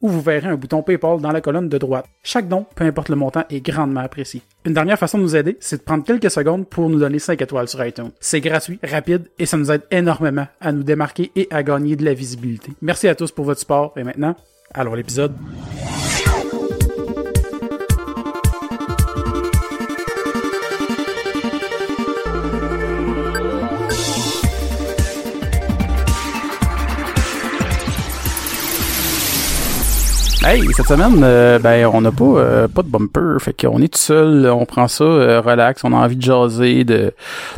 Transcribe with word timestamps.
où 0.00 0.08
vous 0.08 0.20
verrez 0.20 0.48
un 0.48 0.56
bouton 0.56 0.82
PayPal 0.82 1.20
dans 1.20 1.32
la 1.32 1.40
colonne 1.40 1.68
de 1.68 1.78
droite. 1.78 2.06
Chaque 2.22 2.48
don, 2.48 2.66
peu 2.74 2.84
importe 2.84 3.08
le 3.08 3.16
montant, 3.16 3.44
est 3.50 3.60
grandement 3.60 4.00
apprécié. 4.00 4.42
Une 4.64 4.74
dernière 4.74 4.98
façon 4.98 5.18
de 5.18 5.22
nous 5.22 5.36
aider, 5.36 5.56
c'est 5.60 5.78
de 5.78 5.82
prendre 5.82 6.04
quelques 6.04 6.30
secondes 6.30 6.66
pour 6.68 6.88
nous 6.88 6.98
donner 6.98 7.18
5 7.18 7.40
étoiles 7.40 7.68
sur 7.68 7.84
iTunes. 7.84 8.10
C'est 8.20 8.40
gratuit, 8.40 8.78
rapide 8.82 9.28
et 9.38 9.46
ça 9.46 9.56
nous 9.56 9.70
aide 9.70 9.82
énormément 9.90 10.46
à 10.60 10.72
nous 10.72 10.82
démarquer 10.82 11.30
et 11.36 11.48
à 11.50 11.62
gagner 11.62 11.96
de 11.96 12.04
la 12.04 12.14
visibilité. 12.14 12.72
Merci 12.82 13.08
à 13.08 13.14
tous 13.14 13.30
pour 13.30 13.44
votre 13.44 13.60
support 13.60 13.92
et 13.96 14.04
maintenant, 14.04 14.36
allons 14.74 14.94
l'épisode. 14.94 15.34
Hey, 30.48 30.62
cette 30.74 30.86
semaine, 30.86 31.22
euh, 31.24 31.58
ben 31.58 31.90
on 31.92 32.00
n'a 32.00 32.12
pas 32.12 32.24
euh, 32.24 32.68
pas 32.68 32.84
de 32.84 32.88
bumper, 32.88 33.38
fait 33.40 33.52
qu'on 33.52 33.82
est 33.82 33.92
tout 33.92 33.98
seul, 33.98 34.48
on 34.48 34.64
prend 34.64 34.86
ça 34.86 35.02
euh, 35.02 35.40
relax, 35.40 35.82
on 35.82 35.92
a 35.92 35.96
envie 35.96 36.14
de 36.14 36.22
jaser 36.22 36.84
de 36.84 37.12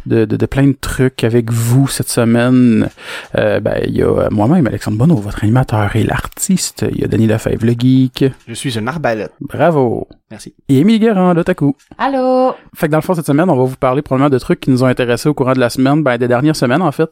de, 0.06 0.24
de, 0.24 0.36
de 0.36 0.46
plein 0.46 0.68
de 0.68 0.76
trucs 0.80 1.22
avec 1.22 1.52
vous 1.52 1.86
cette 1.86 2.08
semaine. 2.08 2.88
ben 3.34 3.82
il 3.86 3.94
y 3.94 4.02
a 4.02 4.30
moi-même 4.30 4.66
Alexandre 4.66 4.96
Bonneau, 4.96 5.16
votre 5.16 5.44
animateur 5.44 5.96
et 5.96 6.02
l'artiste, 6.02 6.86
il 6.90 7.00
y 7.00 7.04
a 7.04 7.08
Denis 7.08 7.26
Lefebvre 7.26 7.66
le 7.66 7.74
geek. 7.78 8.24
Je 8.46 8.54
suis 8.54 8.78
une 8.78 8.88
arbalète. 8.88 9.32
Bravo. 9.38 10.08
Merci. 10.30 10.54
Et 10.68 10.78
Émilie 10.78 10.98
Guérand, 10.98 11.32
l'otaku. 11.32 11.74
Allô? 11.96 12.54
Fait 12.74 12.86
que 12.86 12.92
dans 12.92 12.98
le 12.98 13.02
fond 13.02 13.14
cette 13.14 13.26
semaine, 13.26 13.48
on 13.48 13.56
va 13.56 13.64
vous 13.64 13.76
parler 13.76 14.02
probablement 14.02 14.28
de 14.28 14.38
trucs 14.38 14.60
qui 14.60 14.70
nous 14.70 14.84
ont 14.84 14.86
intéressés 14.86 15.28
au 15.28 15.34
courant 15.34 15.54
de 15.54 15.60
la 15.60 15.70
semaine, 15.70 16.02
ben 16.02 16.18
des 16.18 16.28
dernières 16.28 16.56
semaines 16.56 16.82
en 16.82 16.92
fait. 16.92 17.10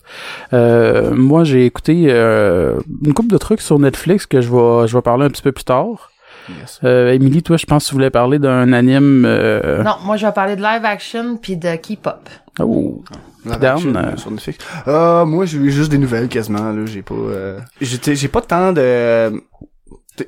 moi 0.53 1.45
j'ai 1.45 1.65
écouté 1.65 2.11
une 2.11 3.15
couple 3.15 3.31
de 3.31 3.39
trucs 3.39 3.63
sur 3.63 3.79
Netflix 3.79 4.27
que 4.27 4.41
je 4.41 4.51
vais 4.51 4.87
je 4.87 4.97
vais 4.97 5.03
parler 5.03 5.25
un 5.25 5.31
petit 5.31 5.43
peu 5.43 5.53
plus 5.53 5.65
tard. 5.65 6.11
Yes. 6.49 6.81
Euh, 6.85 7.13
Émilie, 7.13 7.43
toi, 7.43 7.57
je 7.57 7.67
pense 7.67 7.85
que 7.85 7.89
tu 7.89 7.95
voulais 7.95 8.11
parler 8.11 8.39
d'un 8.39 8.73
anime. 8.73 9.25
Euh... 9.27 9.83
Non, 9.83 9.97
moi, 10.05 10.17
je 10.17 10.27
vais 10.27 10.33
parler 10.33 10.57
de 10.57 10.63
live 10.63 10.85
action 10.85 11.37
puis 11.37 11.57
de 11.57 11.75
K-pop. 11.77 12.29
Oh. 12.61 13.03
Live 13.45 13.65
action, 13.65 13.95
euh. 13.95 13.99
euh, 13.99 14.17
sur 14.17 14.31
Netflix. 14.31 14.59
Euh, 14.87 15.25
moi, 15.25 15.45
j'ai 15.45 15.59
eu 15.59 15.71
juste 15.71 15.91
des 15.91 15.99
nouvelles 15.99 16.29
quasiment, 16.29 16.71
là. 16.73 16.87
J'ai 16.87 17.03
pas, 17.03 17.15
euh, 17.15 17.61
j'ai 17.81 18.29
pas 18.29 18.43
tant 18.43 18.73
de, 18.73 19.43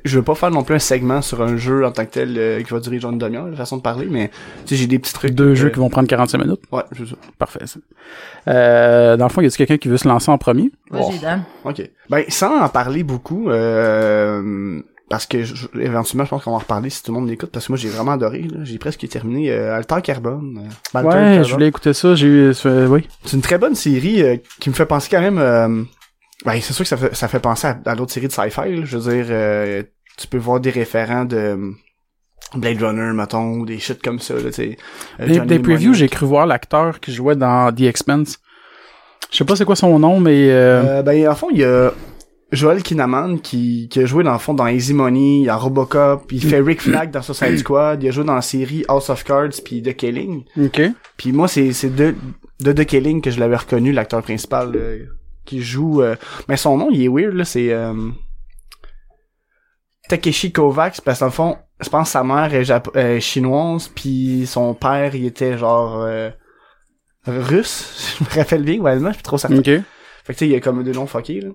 je 0.03 0.17
veux 0.17 0.23
pas 0.23 0.35
faire 0.35 0.51
non 0.51 0.63
plus 0.63 0.75
un 0.75 0.79
segment 0.79 1.21
sur 1.21 1.41
un 1.41 1.57
jeu 1.57 1.85
en 1.85 1.91
tant 1.91 2.05
que 2.05 2.11
tel 2.11 2.35
euh, 2.37 2.61
qui 2.61 2.71
va 2.71 2.79
durer 2.79 2.99
genre 2.99 3.11
une 3.11 3.17
demi-heure, 3.17 3.47
la 3.47 3.55
façon 3.57 3.77
de 3.77 3.81
parler, 3.81 4.07
mais, 4.09 4.29
tu 4.65 4.69
sais, 4.69 4.75
j'ai 4.75 4.87
des 4.87 4.99
petits 4.99 5.13
trucs. 5.13 5.31
Deux 5.33 5.49
euh, 5.51 5.55
jeux 5.55 5.69
qui 5.69 5.79
vont 5.79 5.89
prendre 5.89 6.07
45 6.07 6.37
minutes. 6.37 6.61
Ouais, 6.71 6.83
c'est 6.97 7.07
ça. 7.07 7.15
Parfait. 7.37 7.65
ça. 7.65 7.79
Euh, 8.47 9.17
dans 9.17 9.25
le 9.25 9.31
fond, 9.31 9.41
y 9.41 9.45
a-t-il 9.45 9.57
quelqu'un 9.57 9.77
qui 9.77 9.87
veut 9.87 9.97
se 9.97 10.07
lancer 10.07 10.31
en 10.31 10.37
premier? 10.37 10.71
Vas-y, 10.91 11.01
Oh. 11.03 11.13
Dan. 11.21 11.43
Ok. 11.65 11.89
Ben, 12.09 12.23
sans 12.29 12.59
en 12.61 12.69
parler 12.69 13.03
beaucoup, 13.03 13.49
euh, 13.49 14.81
parce 15.09 15.25
que 15.25 15.41
je- 15.43 15.67
éventuellement, 15.79 16.25
je 16.25 16.29
pense 16.29 16.43
qu'on 16.43 16.51
va 16.51 16.57
en 16.57 16.59
reparler 16.59 16.89
si 16.89 17.01
tout 17.03 17.11
le 17.13 17.19
monde 17.19 17.29
l'écoute, 17.29 17.49
parce 17.51 17.65
que 17.67 17.71
moi, 17.71 17.77
j'ai 17.79 17.89
vraiment 17.89 18.11
adoré, 18.11 18.41
là. 18.43 18.59
J'ai 18.63 18.77
presque 18.77 19.07
terminé, 19.09 19.51
euh, 19.51 19.75
Alter 19.75 20.01
Carbone. 20.03 20.67
euh, 20.95 21.01
Ouais, 21.03 21.43
je 21.43 21.51
voulais 21.53 21.67
écouter 21.67 21.93
ça. 21.93 22.13
J'ai 22.15 22.27
eu, 22.27 22.53
euh, 22.65 22.87
oui. 22.87 23.07
C'est 23.25 23.35
une 23.35 23.41
très 23.41 23.57
bonne 23.57 23.75
série 23.75 24.21
euh, 24.21 24.37
qui 24.59 24.69
me 24.69 24.75
fait 24.75 24.85
penser 24.85 25.09
quand 25.11 25.21
même. 25.21 25.87
Ben, 26.45 26.59
c'est 26.61 26.73
sûr 26.73 26.83
que 26.83 26.89
ça 26.89 26.97
fait, 26.97 27.15
ça 27.15 27.27
fait 27.27 27.39
penser 27.39 27.67
à, 27.67 27.77
à 27.85 27.95
d'autres 27.95 28.13
séries 28.13 28.27
de 28.27 28.31
sci-fi. 28.31 28.75
là. 28.75 28.81
Je 28.85 28.97
veux 28.97 29.11
dire, 29.13 29.25
euh, 29.29 29.83
tu 30.17 30.27
peux 30.27 30.37
voir 30.37 30.59
des 30.59 30.69
référents 30.69 31.25
de 31.25 31.35
euh, 31.37 31.71
Blade 32.55 32.81
Runner, 32.81 33.11
mettons, 33.13 33.53
ou 33.59 33.65
des 33.65 33.79
shit 33.79 34.01
comme 34.01 34.19
ça. 34.19 34.35
Là. 34.35 34.49
Euh, 34.59 35.27
Des, 35.27 35.39
des 35.41 35.59
previews, 35.59 35.93
j'ai 35.93 36.07
cru 36.09 36.25
voir 36.25 36.45
l'acteur 36.47 36.99
qui 36.99 37.11
jouait 37.13 37.35
dans 37.35 37.73
The 37.73 37.81
Expanse. 37.81 38.39
Je 39.31 39.37
sais 39.37 39.45
pas 39.45 39.55
c'est 39.55 39.65
quoi 39.65 39.75
son 39.75 39.99
nom, 39.99 40.19
mais 40.19 40.49
euh, 40.49 40.99
Euh, 40.99 41.01
ben, 41.03 41.27
en 41.27 41.35
fond, 41.35 41.47
il 41.51 41.59
y 41.59 41.63
a 41.63 41.91
Joel 42.51 42.81
Kinnaman 42.81 43.39
qui, 43.41 43.87
qui 43.91 43.99
a 43.99 44.05
joué 44.05 44.23
dans 44.23 44.33
le 44.33 44.39
fond 44.39 44.55
dans 44.55 44.65
Easy 44.65 44.93
Money, 44.95 45.43
dans 45.45 45.59
Robocop, 45.59 46.31
il 46.31 46.43
fait 46.43 46.61
Rick 46.61 46.81
Flag 46.81 47.11
dans 47.11 47.21
Suicide 47.21 47.57
Squad, 47.59 48.01
il 48.01 48.07
a 48.07 48.11
joué 48.11 48.23
dans 48.23 48.33
la 48.33 48.41
série 48.41 48.83
House 48.87 49.11
of 49.11 49.23
Cards 49.23 49.61
puis 49.63 49.83
The 49.83 49.95
Killing. 49.95 50.45
ok. 50.59 50.81
Puis 51.17 51.31
moi, 51.31 51.47
c'est 51.47 51.73
c'est 51.73 51.93
de, 51.93 52.15
de 52.61 52.71
The 52.71 52.85
Killing 52.85 53.21
que 53.21 53.29
je 53.29 53.39
l'avais 53.39 53.57
reconnu, 53.57 53.91
l'acteur 53.91 54.23
principal 54.23 54.71
euh, 54.75 55.05
qui 55.49 55.61
joue... 55.61 56.01
euh, 56.01 56.15
Mais 56.47 56.57
son 56.57 56.77
nom, 56.77 56.89
il 56.91 57.03
est 57.03 57.07
weird, 57.07 57.33
là, 57.33 57.45
c'est... 57.45 57.71
Euh... 57.73 57.93
Takeshi 60.09 60.51
Kovacs, 60.51 61.01
parce 61.01 61.19
que 61.19 61.23
dans 61.23 61.27
le 61.27 61.31
fond, 61.31 61.57
je 61.79 61.89
pense 61.89 62.07
que 62.07 62.11
sa 62.11 62.23
mère 62.23 62.53
est 62.53 62.63
Jap- 62.63 62.95
euh, 62.95 63.19
chinoise, 63.19 63.89
puis 63.93 64.45
son 64.47 64.73
père, 64.73 65.13
il 65.15 65.25
était 65.25 65.57
genre... 65.57 66.01
euh, 66.01 66.29
russe, 67.27 68.15
je 68.19 68.23
me 68.23 68.41
rappelle 68.41 68.63
bien, 68.63 68.79
ouais, 68.79 68.97
moi, 68.99 69.09
je 69.11 69.15
suis 69.15 69.23
trop 69.23 69.37
certain. 69.37 69.61
Fait 70.23 70.33
que 70.33 70.39
tu 70.39 70.45
sais, 70.45 70.47
il 70.47 70.51
y 70.51 70.55
a 70.55 70.59
comme 70.59 70.83
deux 70.83 70.93
noms 70.93 71.05
fuckés, 71.07 71.41
là. 71.41 71.49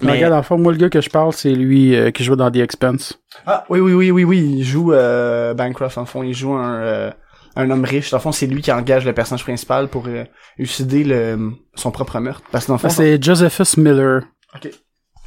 Mais 0.00 0.12
regarde, 0.12 0.34
le 0.36 0.42
fond, 0.42 0.58
moi, 0.58 0.70
le 0.72 0.78
gars 0.78 0.90
que 0.90 1.00
je 1.00 1.10
parle, 1.10 1.32
c'est 1.32 1.50
lui 1.52 1.96
euh, 1.96 2.12
qui 2.12 2.22
joue 2.22 2.36
dans 2.36 2.50
The 2.52 2.56
Expanse. 2.58 3.20
Ah, 3.46 3.64
oui, 3.68 3.80
oui, 3.80 3.92
oui, 3.94 4.10
oui, 4.12 4.22
oui, 4.24 4.38
il 4.58 4.64
joue 4.64 4.92
euh, 4.92 5.54
Bancroft, 5.54 5.98
en 5.98 6.04
fond, 6.04 6.22
il 6.22 6.34
joue 6.34 6.52
un... 6.54 6.74
euh, 6.80 7.10
un 7.58 7.70
homme 7.70 7.84
riche, 7.84 8.10
dans 8.10 8.16
le 8.18 8.22
fond, 8.22 8.32
c'est 8.32 8.46
lui 8.46 8.62
qui 8.62 8.72
engage 8.72 9.04
le 9.04 9.12
personnage 9.12 9.42
principal 9.42 9.88
pour 9.88 10.06
euh, 10.06 10.24
élucider 10.58 11.04
le, 11.04 11.52
son 11.74 11.90
propre 11.90 12.18
meurtre. 12.20 12.42
Parce 12.50 12.64
que 12.64 12.68
dans 12.68 12.74
le 12.74 12.78
fond, 12.78 12.88
Ah, 12.88 12.94
c'est 12.94 13.22
Josephus 13.22 13.76
Miller. 13.78 14.22
Ok. 14.54 14.70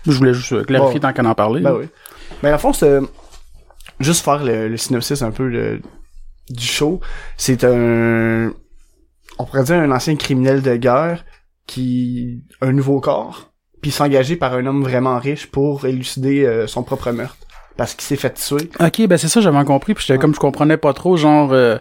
Je 0.08 0.12
voulais 0.12 0.34
juste 0.34 0.54
euh, 0.54 0.64
clarifier 0.64 1.00
Bon. 1.00 1.08
tant 1.10 1.14
qu'on 1.14 1.30
en 1.30 1.36
parlait. 1.36 1.62
Ben 1.62 1.74
oui. 1.76 1.86
Ben, 2.42 2.50
dans 2.50 2.56
le 2.56 2.58
fond, 2.60 2.74
c'est... 2.74 3.00
Juste 4.00 4.24
faire 4.26 4.44
le, 4.44 4.68
le 4.68 4.78
synopsis 4.78 5.22
un 5.22 5.30
peu 5.32 5.48
le- 5.48 5.82
du 6.50 6.66
show. 6.66 7.00
C'est 7.38 7.64
un... 7.64 8.52
On 9.38 9.46
pourrait 9.46 9.64
dire 9.64 9.76
un 9.76 9.92
ancien 9.92 10.16
criminel 10.16 10.62
de 10.62 10.76
guerre 10.76 11.24
qui... 11.68 12.44
a 12.62 12.66
un 12.68 12.72
nouveau 12.74 13.00
corps, 13.00 13.52
puis 13.82 13.92
s'engager 13.92 14.36
par 14.36 14.54
un 14.54 14.66
homme 14.66 14.84
vraiment 14.84 15.20
riche 15.20 15.48
pour 15.48 15.86
élucider 15.86 16.46
euh, 16.46 16.66
son 16.68 16.84
propre 16.84 17.12
meurtre. 17.12 17.38
Parce 17.78 17.94
qu'il 17.94 18.04
s'est 18.04 18.16
fait 18.18 18.34
tuer. 18.34 18.70
Ok, 18.80 19.08
ben 19.08 19.18
c'est 19.18 19.30
ça, 19.30 19.40
j'avais 19.40 19.64
compris, 19.64 19.94
puis 19.94 20.18
comme 20.20 20.36
je 20.36 20.40
comprenais 20.40 20.78
pas 20.78 20.94
trop, 20.94 21.16
genre 21.16 21.52
euh, 21.54 21.78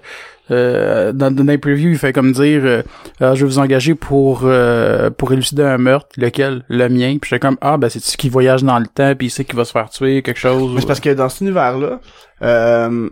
euh, 0.50 1.12
dans, 1.12 1.34
les 1.47 1.59
previews, 1.59 1.91
il 1.91 1.99
fait 1.99 2.12
comme 2.12 2.33
dire 2.33 2.62
euh, 2.65 2.83
Ah, 3.21 3.34
je 3.34 3.44
vais 3.44 3.50
vous 3.50 3.59
engager 3.59 3.94
pour 3.94 4.43
euh, 4.44 5.11
pour 5.11 5.33
élucider 5.33 5.62
un 5.62 5.78
meurtre, 5.78 6.09
lequel? 6.16 6.65
Le 6.69 6.88
mien. 6.88 7.16
Puis 7.21 7.31
j'étais 7.31 7.41
comme 7.41 7.56
ah 7.61 7.77
ben 7.77 7.88
c'est 7.88 8.03
ce 8.03 8.16
qui 8.16 8.28
voyage 8.28 8.62
dans 8.62 8.78
le 8.78 8.87
temps, 8.87 9.15
puis 9.15 9.28
il 9.28 9.31
sait 9.31 9.44
qu'il 9.44 9.56
va 9.56 9.65
se 9.65 9.72
faire 9.72 9.91
tuer, 9.91 10.22
quelque 10.22 10.38
chose. 10.41 10.72
Mais 10.75 10.81
c'est 10.81 10.87
parce 10.87 11.00
que 11.00 11.11
dans 11.11 11.28
cet 11.28 11.43
univers-là, 11.43 12.00
euh, 12.43 13.09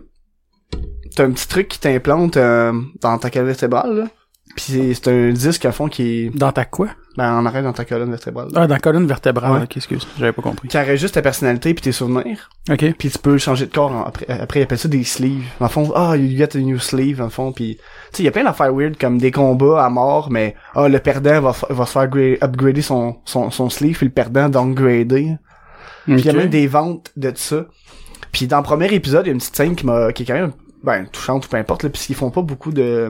t'as 1.15 1.23
un 1.25 1.31
petit 1.31 1.47
truc 1.47 1.67
qui 1.67 1.79
t'implante 1.79 2.37
euh, 2.37 2.73
dans 3.01 3.17
ta 3.17 3.29
vertébrale, 3.43 3.95
là. 3.95 4.03
Puis 4.55 4.65
c'est- 4.69 4.93
c'est 4.95 5.07
un 5.09 5.31
disque, 5.31 5.65
à 5.65 5.71
fond, 5.71 5.87
qui 5.87 6.03
est 6.25 6.37
Dans 6.37 6.51
ta 6.51 6.65
quoi? 6.65 6.89
Ben, 7.17 7.33
en 7.33 7.45
arrêt 7.45 7.63
dans 7.63 7.73
ta 7.73 7.85
colonne 7.85 8.11
vertébrale. 8.11 8.47
Ah, 8.55 8.67
dans 8.67 8.73
la 8.75 8.79
colonne 8.79 9.07
vertébrale. 9.07 9.51
Ouais. 9.53 9.63
Ok, 9.63 9.77
excuse, 9.77 10.07
j'avais 10.17 10.31
pas 10.31 10.41
compris. 10.41 10.67
Qui 10.67 10.77
arrête 10.77 10.97
juste 10.99 11.15
ta 11.15 11.21
personnalité 11.21 11.73
puis 11.73 11.81
tes 11.81 11.91
souvenirs. 11.91 12.49
Ok. 12.69 12.85
Puis 12.97 13.09
tu 13.09 13.17
peux 13.19 13.37
changer 13.37 13.65
de 13.65 13.73
corps 13.73 13.91
en- 13.91 14.03
après. 14.03 14.27
Après, 14.29 14.59
ils 14.59 14.63
appellent 14.63 14.77
ça 14.77 14.87
des 14.87 15.03
sleeves. 15.03 15.43
Dans 15.59 15.65
le 15.65 15.71
fond, 15.71 15.91
ah, 15.95 16.15
you 16.15 16.37
get 16.37 16.55
a 16.55 16.59
new 16.61 16.79
sleeve, 16.79 17.17
dans 17.17 17.25
le 17.25 17.29
fond. 17.29 17.51
Puis, 17.51 17.75
tu 17.77 17.81
sais, 18.17 18.23
il 18.23 18.25
y 18.25 18.29
a 18.29 18.31
plein 18.31 18.43
d'affaires 18.43 18.73
weird 18.73 18.97
comme 18.97 19.17
des 19.17 19.31
combats 19.31 19.83
à 19.83 19.89
mort, 19.89 20.29
mais, 20.31 20.55
ah, 20.75 20.87
le 20.87 20.99
perdant 20.99 21.41
va, 21.41 21.55
va 21.69 21.85
se 21.85 21.91
faire 21.91 22.07
gra- 22.07 22.37
upgrader 22.43 22.81
son, 22.81 23.17
son, 23.25 23.49
son 23.51 23.69
sleeve, 23.69 23.97
puis 23.97 24.05
le 24.07 24.13
perdant 24.13 24.47
downgrader. 24.47 25.35
Puis 26.05 26.15
il 26.19 26.25
y 26.25 26.29
a 26.29 26.33
même 26.33 26.49
des 26.49 26.67
ventes 26.67 27.11
de 27.17 27.31
ça. 27.35 27.65
Puis 28.31 28.47
dans 28.47 28.57
le 28.57 28.63
premier 28.63 28.93
épisode, 28.93 29.25
il 29.25 29.29
y 29.29 29.31
a 29.31 29.33
une 29.33 29.39
petite 29.39 29.55
scène 29.55 29.75
qui 29.75 29.85
m'a 29.85 30.13
qui 30.13 30.23
est 30.23 30.25
quand 30.25 30.33
même 30.33 30.51
ben 30.83 31.05
touchante 31.07 31.45
ou 31.45 31.49
peu 31.49 31.57
importe 31.57 31.83
là, 31.83 31.89
puisqu'ils 31.89 32.15
font 32.15 32.29
pas 32.31 32.41
beaucoup 32.41 32.71
de 32.71 33.09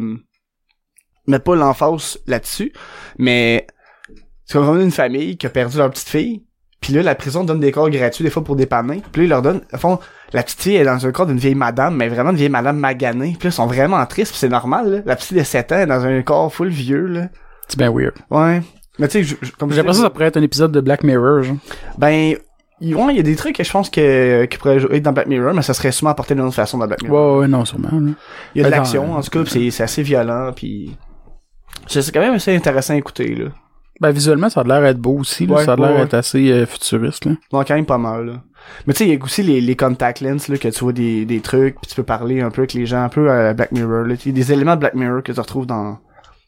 mettent 1.27 1.43
pas 1.43 1.55
l'emphase 1.55 2.17
là-dessus, 2.27 2.73
mais 3.17 3.67
c'est 4.49 4.57
comme 4.57 4.81
une 4.81 4.89
famille 4.89 5.37
qui 5.37 5.45
a 5.45 5.49
perdu 5.51 5.77
leur 5.77 5.91
petite 5.91 6.09
fille. 6.09 6.41
Puis 6.81 6.91
là, 6.91 7.03
la 7.03 7.13
prison 7.13 7.43
donne 7.43 7.59
des 7.59 7.71
corps 7.71 7.91
gratuits 7.91 8.23
des 8.23 8.31
fois 8.31 8.43
pour 8.43 8.55
dépanner. 8.55 9.03
Puis 9.11 9.21
là, 9.21 9.25
ils 9.25 9.29
leur 9.29 9.41
donnent, 9.43 9.61
au 9.71 9.77
fond, 9.77 9.99
la 10.33 10.41
petite 10.41 10.59
fille 10.59 10.75
est 10.75 10.85
dans 10.85 11.05
un 11.05 11.11
corps 11.11 11.27
d'une 11.27 11.37
vieille 11.37 11.53
madame, 11.53 11.95
mais 11.95 12.07
vraiment 12.07 12.31
une 12.31 12.35
vieille 12.35 12.49
madame 12.49 12.79
maganée. 12.79 13.35
Puis 13.37 13.47
là, 13.47 13.49
ils 13.49 13.53
sont 13.53 13.67
vraiment 13.67 14.03
tristes, 14.07 14.31
puis 14.31 14.39
c'est 14.39 14.49
normal, 14.49 14.91
là. 14.91 14.97
La 15.05 15.15
petite 15.15 15.37
de 15.37 15.43
7 15.43 15.71
ans 15.71 15.77
est 15.77 15.85
dans 15.85 16.03
un 16.03 16.19
corps 16.23 16.51
full 16.51 16.69
vieux, 16.69 17.05
là. 17.05 17.27
C'est 17.67 17.77
bien 17.77 17.91
weird. 17.91 18.13
Ouais. 18.31 18.63
Mais 18.97 19.07
tu 19.07 19.23
sais, 19.23 19.35
comme 19.59 19.69
J'ai 19.69 19.77
l'impression 19.77 20.01
que 20.01 20.07
ça 20.07 20.09
pourrait 20.09 20.25
être 20.25 20.37
un 20.37 20.41
épisode 20.41 20.71
de 20.71 20.81
Black 20.81 21.03
Mirror, 21.03 21.43
genre. 21.43 21.57
ben, 21.99 22.33
il 22.81 22.95
ouais, 22.95 23.15
y 23.15 23.19
a 23.19 23.23
des 23.23 23.35
trucs 23.35 23.55
que 23.55 23.63
je 23.63 23.71
pense 23.71 23.91
que, 23.91 24.45
qui 24.45 24.57
pourraient 24.57 24.77
être 24.77 25.03
dans 25.03 25.13
Black 25.13 25.27
Mirror, 25.27 25.53
mais 25.53 25.61
ça 25.61 25.75
serait 25.75 25.91
sûrement 25.91 26.11
apporté 26.11 26.33
d'une 26.33 26.45
autre 26.45 26.55
façon 26.55 26.79
dans 26.79 26.87
Black 26.87 27.03
Mirror. 27.03 27.35
Ouais, 27.35 27.41
ouais, 27.41 27.47
non, 27.47 27.65
sûrement. 27.65 27.89
Il 27.91 28.61
y 28.61 28.61
a 28.61 28.63
de 28.65 28.71
Ben, 28.71 28.77
l'action, 28.77 29.13
en 29.13 29.21
tout 29.21 29.29
cas, 29.29 29.43
pis 29.43 29.69
c'est, 29.69 29.83
assez 29.83 30.01
violent, 30.01 30.53
puis 30.55 30.97
c'est 31.85 32.11
quand 32.11 32.21
même 32.21 32.33
assez 32.33 32.55
intéressant 32.55 32.95
à 32.95 32.97
écouter, 32.97 33.35
là. 33.35 33.49
Ben, 34.01 34.11
visuellement, 34.11 34.49
ça 34.49 34.61
a 34.61 34.63
l'air 34.63 34.81
d'être 34.81 34.97
beau 34.99 35.17
aussi, 35.19 35.45
là. 35.45 35.55
Ouais, 35.55 35.65
ça 35.65 35.73
a 35.73 35.75
l'air 35.75 35.91
ouais, 35.91 36.01
d'être 36.01 36.13
assez 36.13 36.51
euh, 36.51 36.65
futuriste, 36.65 37.25
là. 37.25 37.31
Bon, 37.51 37.63
quand 37.63 37.75
même 37.75 37.85
pas 37.85 37.97
mal, 37.97 38.25
là. 38.25 38.33
Mais 38.87 38.93
tu 38.93 38.99
sais, 38.99 39.09
il 39.09 39.13
y 39.13 39.17
a 39.19 39.23
aussi 39.23 39.41
les, 39.43 39.61
les 39.61 39.75
contact 39.75 40.21
lens, 40.21 40.47
là, 40.47 40.57
que 40.57 40.67
tu 40.67 40.79
vois 40.83 40.93
des, 40.93 41.25
des 41.25 41.39
trucs, 41.41 41.75
puis 41.81 41.89
tu 41.89 41.95
peux 41.95 42.03
parler 42.03 42.41
un 42.41 42.49
peu 42.51 42.61
avec 42.61 42.73
les 42.73 42.85
gens, 42.85 43.03
un 43.03 43.09
peu 43.09 43.29
à 43.31 43.53
Black 43.53 43.71
Mirror, 43.71 44.03
là. 44.05 44.15
Il 44.25 44.27
y 44.27 44.29
a 44.29 44.33
des 44.33 44.51
éléments 44.53 44.75
de 44.75 44.79
Black 44.81 44.93
Mirror 44.95 45.23
que 45.23 45.31
tu 45.31 45.39
retrouves 45.39 45.65
dans, 45.65 45.97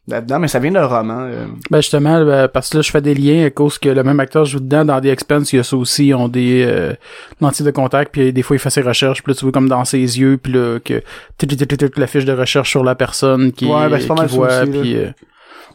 là-dedans, 0.07 0.39
mais 0.39 0.47
ça 0.47 0.59
vient 0.59 0.71
d'un 0.71 0.85
roman. 0.85 1.21
euh. 1.21 1.45
Ben, 1.69 1.79
justement, 1.81 2.23
ben, 2.25 2.47
parce 2.47 2.69
que 2.69 2.77
là, 2.77 2.81
je 2.83 2.91
fais 2.91 3.01
des 3.01 3.13
liens 3.15 3.45
à 3.45 3.49
cause 3.49 3.77
que 3.79 3.89
le 3.89 4.03
même 4.03 4.19
acteur 4.19 4.45
joue 4.45 4.59
dedans. 4.59 4.85
Dans 4.85 4.99
The 5.01 5.05
Expense, 5.05 5.51
il 5.53 5.57
y 5.57 5.59
a 5.59 5.63
ça 5.63 5.75
aussi. 5.77 6.07
Ils 6.07 6.13
ont 6.15 6.27
des 6.27 6.63
euh, 6.67 6.93
lentilles 7.41 7.65
de 7.65 7.71
contact, 7.71 8.11
puis 8.11 8.31
des 8.33 8.41
fois, 8.43 8.55
il 8.55 8.59
fait 8.59 8.69
ses 8.69 8.81
recherches, 8.81 9.23
puis 9.23 9.31
là, 9.33 9.35
tu 9.37 9.45
vois 9.45 9.51
comme 9.51 9.67
dans 9.69 9.83
ses 9.85 9.99
yeux, 9.99 10.37
puis 10.41 10.53
là, 10.53 10.79
que 10.83 11.01
tic, 11.37 11.97
la 11.97 12.07
fiche 12.07 12.25
de 12.25 12.33
recherche 12.33 12.69
sur 12.69 12.83
la 12.83 12.95
personne 12.95 13.51
qui, 13.51 13.65
Ouais, 13.65 13.89
ben, 13.89 13.99
qui 13.99 14.07
voit, 14.35 14.61
puis... 14.65 14.95
euh, 14.95 15.09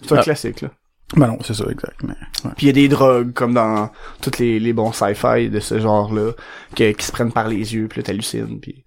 C'est 0.03 0.13
un 0.15 0.19
Ah. 0.19 0.23
classique, 0.23 0.61
là. 0.63 0.69
Ben 1.15 1.29
non, 1.29 1.39
c'est 1.45 1.55
ça, 1.55 1.65
exact. 1.71 2.01
Mais. 2.03 2.15
Puis 2.57 2.67
il 2.67 2.67
y 2.67 2.71
a 2.71 2.73
des 2.73 2.89
drogues, 2.89 3.33
comme 3.33 3.55
dans 3.55 3.91
tous 4.21 4.39
les, 4.39 4.59
les 4.59 4.73
bons 4.73 4.93
sci-fi 4.93 5.49
de 5.49 5.61
ce 5.61 5.79
genre-là, 5.79 6.33
que- 6.75 6.93
qui 6.93 7.05
se 7.07 7.13
prennent 7.13 7.33
par 7.33 7.49
les 7.49 7.75
yeux, 7.75 7.87
puis 7.89 8.01
là, 8.01 8.05
t'hallucines, 8.05 8.59
puis... 8.61 8.85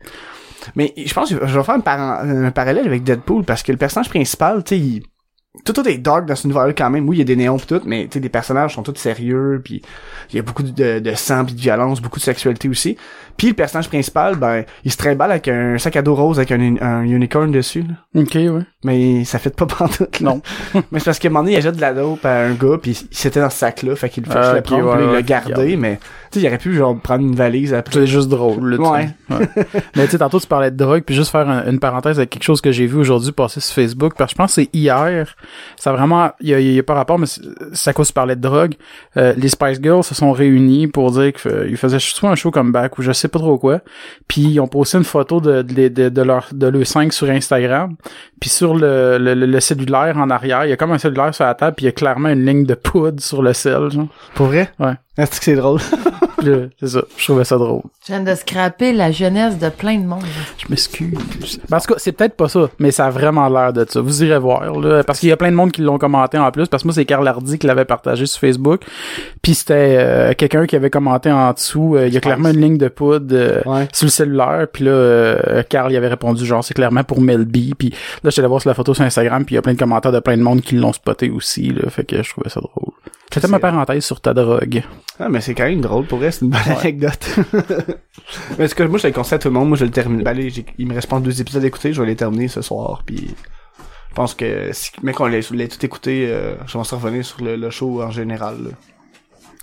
Mais 0.76 0.94
je 0.98 1.14
pense 1.14 1.30
que 1.30 1.48
je 1.48 1.58
vais 1.58 1.64
faire 1.64 1.76
un, 1.86 2.46
un 2.46 2.52
parallèle 2.52 2.86
avec 2.86 3.04
Deadpool, 3.04 3.46
parce 3.46 3.64
que 3.64 3.72
le 3.72 3.78
personnage 3.78 4.10
principal, 4.10 4.64
tu 4.64 4.76
sais, 4.76 4.80
il... 4.80 5.04
Tout, 5.66 5.74
tout 5.74 5.88
est 5.90 5.98
dark 5.98 6.28
dans 6.28 6.36
ce 6.36 6.44
univers-là 6.46 6.74
quand 6.74 6.92
même. 6.92 7.10
Oui, 7.10 7.16
il 7.16 7.20
y 7.20 7.22
a 7.24 7.26
des 7.26 7.36
néons 7.36 7.58
pis 7.58 7.66
tout, 7.66 7.82
mais 7.84 8.04
tu 8.06 8.14
sais, 8.14 8.20
les 8.20 8.30
personnages 8.30 8.76
sont 8.76 8.84
tous 8.84 8.96
sérieux, 8.96 9.60
puis 9.64 9.82
il 10.30 10.36
y 10.36 10.40
a 10.40 10.44
beaucoup 10.44 10.62
de, 10.62 11.00
de 11.00 11.14
sang 11.16 11.44
pis 11.44 11.56
de 11.56 11.60
violence, 11.60 12.02
beaucoup 12.02 12.20
de 12.20 12.24
sexualité 12.24 12.70
aussi. 12.70 12.98
Puis 13.36 13.48
le 13.48 13.54
personnage 13.56 13.88
principal, 13.88 14.36
ben, 14.36 14.64
il 14.84 14.92
se 14.92 14.98
trimballe 14.98 15.32
avec 15.32 15.48
un 15.48 15.80
sac 15.80 15.96
à 15.96 16.04
dos 16.04 16.14
rose 16.14 16.38
avec 16.38 16.52
un, 16.52 16.76
un 16.82 17.02
unicorn 17.04 17.50
dessus, 17.52 17.82
là. 17.84 18.22
Ok, 18.22 18.36
ouais. 18.36 18.62
Mais 18.84 19.24
ça 19.26 19.40
fait 19.40 19.56
pas 19.56 19.66
pantoute, 19.66 20.20
là. 20.20 20.30
Non. 20.34 20.42
mais 20.92 21.00
c'est 21.00 21.06
parce 21.06 21.18
qu'à 21.18 21.30
un 21.30 21.32
moment 21.32 21.44
donné, 21.46 21.58
il 21.58 21.62
jette 21.64 21.78
de 21.78 21.82
la 21.82 21.94
dope 21.96 22.24
à 22.26 22.42
un 22.42 22.54
gars, 22.54 22.78
puis 22.80 23.08
il 23.10 23.18
s'était 23.18 23.40
dans 23.42 23.50
ce 23.50 23.58
sac-là, 23.58 23.96
fait 23.96 24.10
qu'il 24.10 24.26
fait 24.28 24.32
Ah, 24.36 24.54
le 24.54 24.62
prendre, 24.62 24.86
ouais, 24.88 24.98
puis 24.98 25.06
il 25.08 25.12
l'a 25.14 25.22
gardé, 25.24 25.76
mais 25.78 25.98
tu 26.32 26.40
sais, 26.40 26.46
il 26.46 26.48
aurait 26.48 26.60
pu 26.60 26.76
genre 26.76 26.96
prendre 27.00 27.24
une 27.26 27.36
valise 27.36 27.74
après. 27.74 27.94
C'est 27.96 28.08
juste 28.08 28.30
drôle, 28.30 28.76
là, 28.76 28.78
Ouais. 28.92 29.10
Mais 29.96 30.06
tu 30.06 30.12
sais, 30.12 30.18
tantôt, 30.20 30.40
tu 30.40 30.46
parlais 30.48 30.70
de 30.70 30.78
drogue, 30.78 31.02
puis 31.04 31.16
juste 31.16 31.32
faire 31.32 31.50
un- 31.50 31.66
une 31.70 31.80
parenthèse 31.80 32.18
avec 32.20 32.30
quelque 32.30 32.44
chose 32.44 32.62
que 32.62 32.72
j'ai 32.72 32.86
vu 32.86 32.98
aujourd'hui 32.98 33.32
passer 33.32 33.62
sur 33.62 33.74
Facebook, 33.74 34.14
parce 34.16 34.32
que 34.32 34.36
je 34.36 34.38
pense 34.38 34.56
que 34.56 34.62
c'est 34.64 34.70
hier. 34.74 35.36
Ça 35.78 35.90
a 35.92 35.94
vraiment, 35.94 36.32
il 36.42 36.50
y 36.50 36.54
a, 36.54 36.60
y 36.60 36.80
a 36.80 36.84
pas 36.84 36.94
rapport, 36.94 37.18
mais 37.20 37.26
c'est 37.26 37.42
c'est 37.74 37.90
à 37.90 37.94
cause 37.94 38.08
que 38.08 38.12
tu 38.12 38.14
parlais 38.16 38.36
de 38.36 38.42
drogue. 38.42 38.74
Euh, 39.18 39.34
les 39.38 39.50
Spice 39.50 39.80
Girls 39.82 40.04
se 40.04 40.14
sont 40.16 40.32
réunis 40.32 40.88
pour 40.88 41.12
dire 41.12 41.34
qu'ils 41.34 41.78
faisaient 41.78 42.00
soit 42.00 42.30
un 42.30 42.36
show 42.36 42.52
comeback 42.52 42.98
ou 42.98 43.02
je 43.02 43.12
sais 43.12 43.28
pas 43.28 43.40
trop 43.40 43.58
quoi. 43.58 43.80
Puis 44.28 44.42
ils 44.42 44.60
ont 44.60 44.68
posté 44.68 44.98
une 44.98 45.04
photo 45.04 45.40
de, 45.42 45.62
de, 45.62 45.88
de, 45.88 46.10
de 46.10 46.22
leur 46.22 46.48
de 46.52 46.68
leur 46.68 46.86
5 46.86 47.12
sur 47.14 47.30
Instagram. 47.30 47.96
Puis 48.40 48.50
sur 48.50 48.74
le, 48.76 49.18
le, 49.18 49.34
le- 49.34 49.46
le 49.46 49.60
cellulaire 49.60 50.18
en 50.18 50.30
arrière, 50.30 50.66
il 50.66 50.70
y 50.70 50.74
a 50.74 50.78
comme 50.78 50.92
un 50.92 50.98
cellulaire 50.98 51.34
sur 51.36 51.46
la 51.46 51.54
table, 51.56 51.76
puis 51.76 51.86
il 51.86 51.88
y 51.88 51.90
a 51.90 51.94
clairement 51.94 52.30
une 52.30 52.46
ligne 52.46 52.66
de 52.66 52.76
poudre 52.76 53.22
sur 53.22 53.42
le 53.42 53.54
sel, 53.54 53.90
genre. 53.92 54.08
Pour 54.36 54.48
vrai? 54.48 54.72
Ouais. 54.80 54.94
Est-ce 55.18 55.40
que 55.40 55.44
c'est 55.46 55.56
drôle? 55.56 55.80
C'est 56.80 56.88
ça. 56.88 57.02
Je 57.18 57.24
trouvais 57.26 57.44
ça 57.44 57.58
drôle. 57.58 57.82
Je 58.08 58.14
viens 58.14 58.24
de 58.24 58.34
scraper 58.36 58.94
la 58.94 59.12
jeunesse 59.12 59.58
de 59.58 59.70
plein 59.70 59.98
de 59.98 60.06
monde. 60.06 60.24
Je 60.58 60.66
m'excuse. 60.70 61.60
Parce 61.70 61.86
que 61.86 61.94
c'est 61.98 62.12
peut-être 62.12 62.36
pas 62.36 62.48
ça, 62.50 62.70
mais 62.80 62.92
ça 62.92 63.06
a 63.08 63.10
vraiment 63.10 63.48
l'air 63.50 63.74
de 63.74 63.86
ça. 63.88 64.02
Vous 64.02 64.24
irez 64.24 64.40
voir, 64.40 64.80
là. 64.80 65.04
Parce 65.04 65.20
qu'il 65.20 65.30
y 65.30 65.32
a 65.32 65.38
plein 65.38 65.52
de 65.52 65.56
monde 65.56 65.72
qui 65.72 65.82
l'ont 65.82 65.98
commenté 65.98 66.38
en 66.38 66.50
plus. 66.52 66.68
Parce 66.68 66.84
que 66.84 66.88
moi, 66.88 66.94
c'est 66.94 67.06
Carl 67.06 67.28
Hardy 67.28 67.58
qui 67.60 67.68
l'avait 67.68 67.86
partagé 67.86 68.26
sur 68.26 68.40
Facebook. 68.40 68.82
Puis 69.42 69.56
c'était 69.56 69.98
euh, 70.00 70.34
quelqu'un 70.34 70.66
qui 70.66 70.76
avait 70.76 70.90
commenté 70.90 71.32
en 71.32 71.52
dessous. 71.54 71.96
euh, 71.96 72.08
il 72.08 72.14
y 72.14 72.18
a 72.18 72.22
clairement 72.22 72.50
une 72.50 72.62
ligne 72.62 72.78
de 72.78 72.88
poudre 72.88 73.28
euh, 73.36 73.62
Ouais. 73.66 73.88
sur 73.94 74.06
le 74.06 74.12
cellulaire. 74.12 74.68
Puis 74.72 74.86
là, 74.86 74.92
euh, 74.92 75.64
Carl 75.70 75.92
il 75.92 75.98
avait 75.98 76.08
répondu 76.08 76.46
genre 76.46 76.64
c'est 76.64 76.74
clairement 76.74 77.04
pour 77.04 77.22
Melby. 77.22 77.74
Puis 77.78 77.90
là, 78.24 78.30
j'étais 78.30 78.40
allé 78.40 78.48
voir 78.48 78.62
sur 78.62 78.70
la 78.70 78.74
photo 78.74 78.94
sur 78.94 79.04
Instagram. 79.04 79.46
Puis 79.46 79.54
il 79.54 79.58
y 79.58 79.60
a 79.60 79.62
plein 79.62 79.74
de 79.74 79.80
commentaires 79.80 80.12
de 80.12 80.20
plein 80.20 80.38
de 80.38 80.42
monde 80.44 80.62
qui 80.62 80.76
l'ont 80.76 80.94
spoté 80.94 81.30
aussi. 81.30 81.70
Là, 81.70 81.90
fait 81.90 82.06
que 82.06 82.22
je 82.24 82.30
trouvais 82.30 82.50
ça 82.50 82.60
drôle. 82.62 82.89
C'était 83.32 83.48
ma 83.48 83.60
parenthèse 83.60 84.04
sur 84.04 84.22
ta 84.22 84.34
drogue. 84.34 84.84
Ah, 85.20 85.30
mais 85.30 85.42
c'est 85.42 85.54
quand 85.54 85.66
même 85.66 85.82
drôle, 85.82 86.06
pour 86.06 86.20
vrai, 86.20 86.32
c'est 86.32 86.46
une 86.46 86.52
bonne 86.52 86.62
anecdote. 86.80 87.40
mais 88.58 88.68
ce 88.68 88.74
que 88.74 88.84
moi, 88.84 88.98
je 88.98 89.08
le 89.08 89.14
conseille 89.14 89.36
à 89.36 89.40
tout 89.40 89.50
le 89.50 89.54
monde, 89.54 89.68
moi, 89.68 89.78
je 89.78 89.86
le 89.86 89.92
termine. 89.92 90.24
Ben, 90.24 90.32
allez, 90.32 90.66
il 90.78 90.88
me 90.88 90.96
reste 90.96 91.08
pas 91.08 91.20
deux 91.20 91.40
épisodes 91.40 91.64
à 91.64 91.68
écouter, 91.68 91.94
je 91.94 92.02
vais 92.02 92.08
les 92.08 92.16
terminer 92.16 92.48
ce 92.48 92.62
soir, 92.62 93.04
puis 93.06 93.36
je 94.10 94.16
pense 94.16 94.34
que 94.34 94.70
si, 94.72 94.92
mais 95.04 95.14
qu'on 95.14 95.28
l'ait 95.28 95.42
tout 95.42 95.86
écouté, 95.86 96.28
euh, 96.30 96.56
je 96.66 96.78
vais 96.78 96.84
s'en 96.84 96.98
revenir 96.98 97.24
sur 97.24 97.44
le, 97.44 97.56
le 97.56 97.70
show 97.70 98.02
en 98.02 98.10
général, 98.10 98.64
là. 98.64 98.70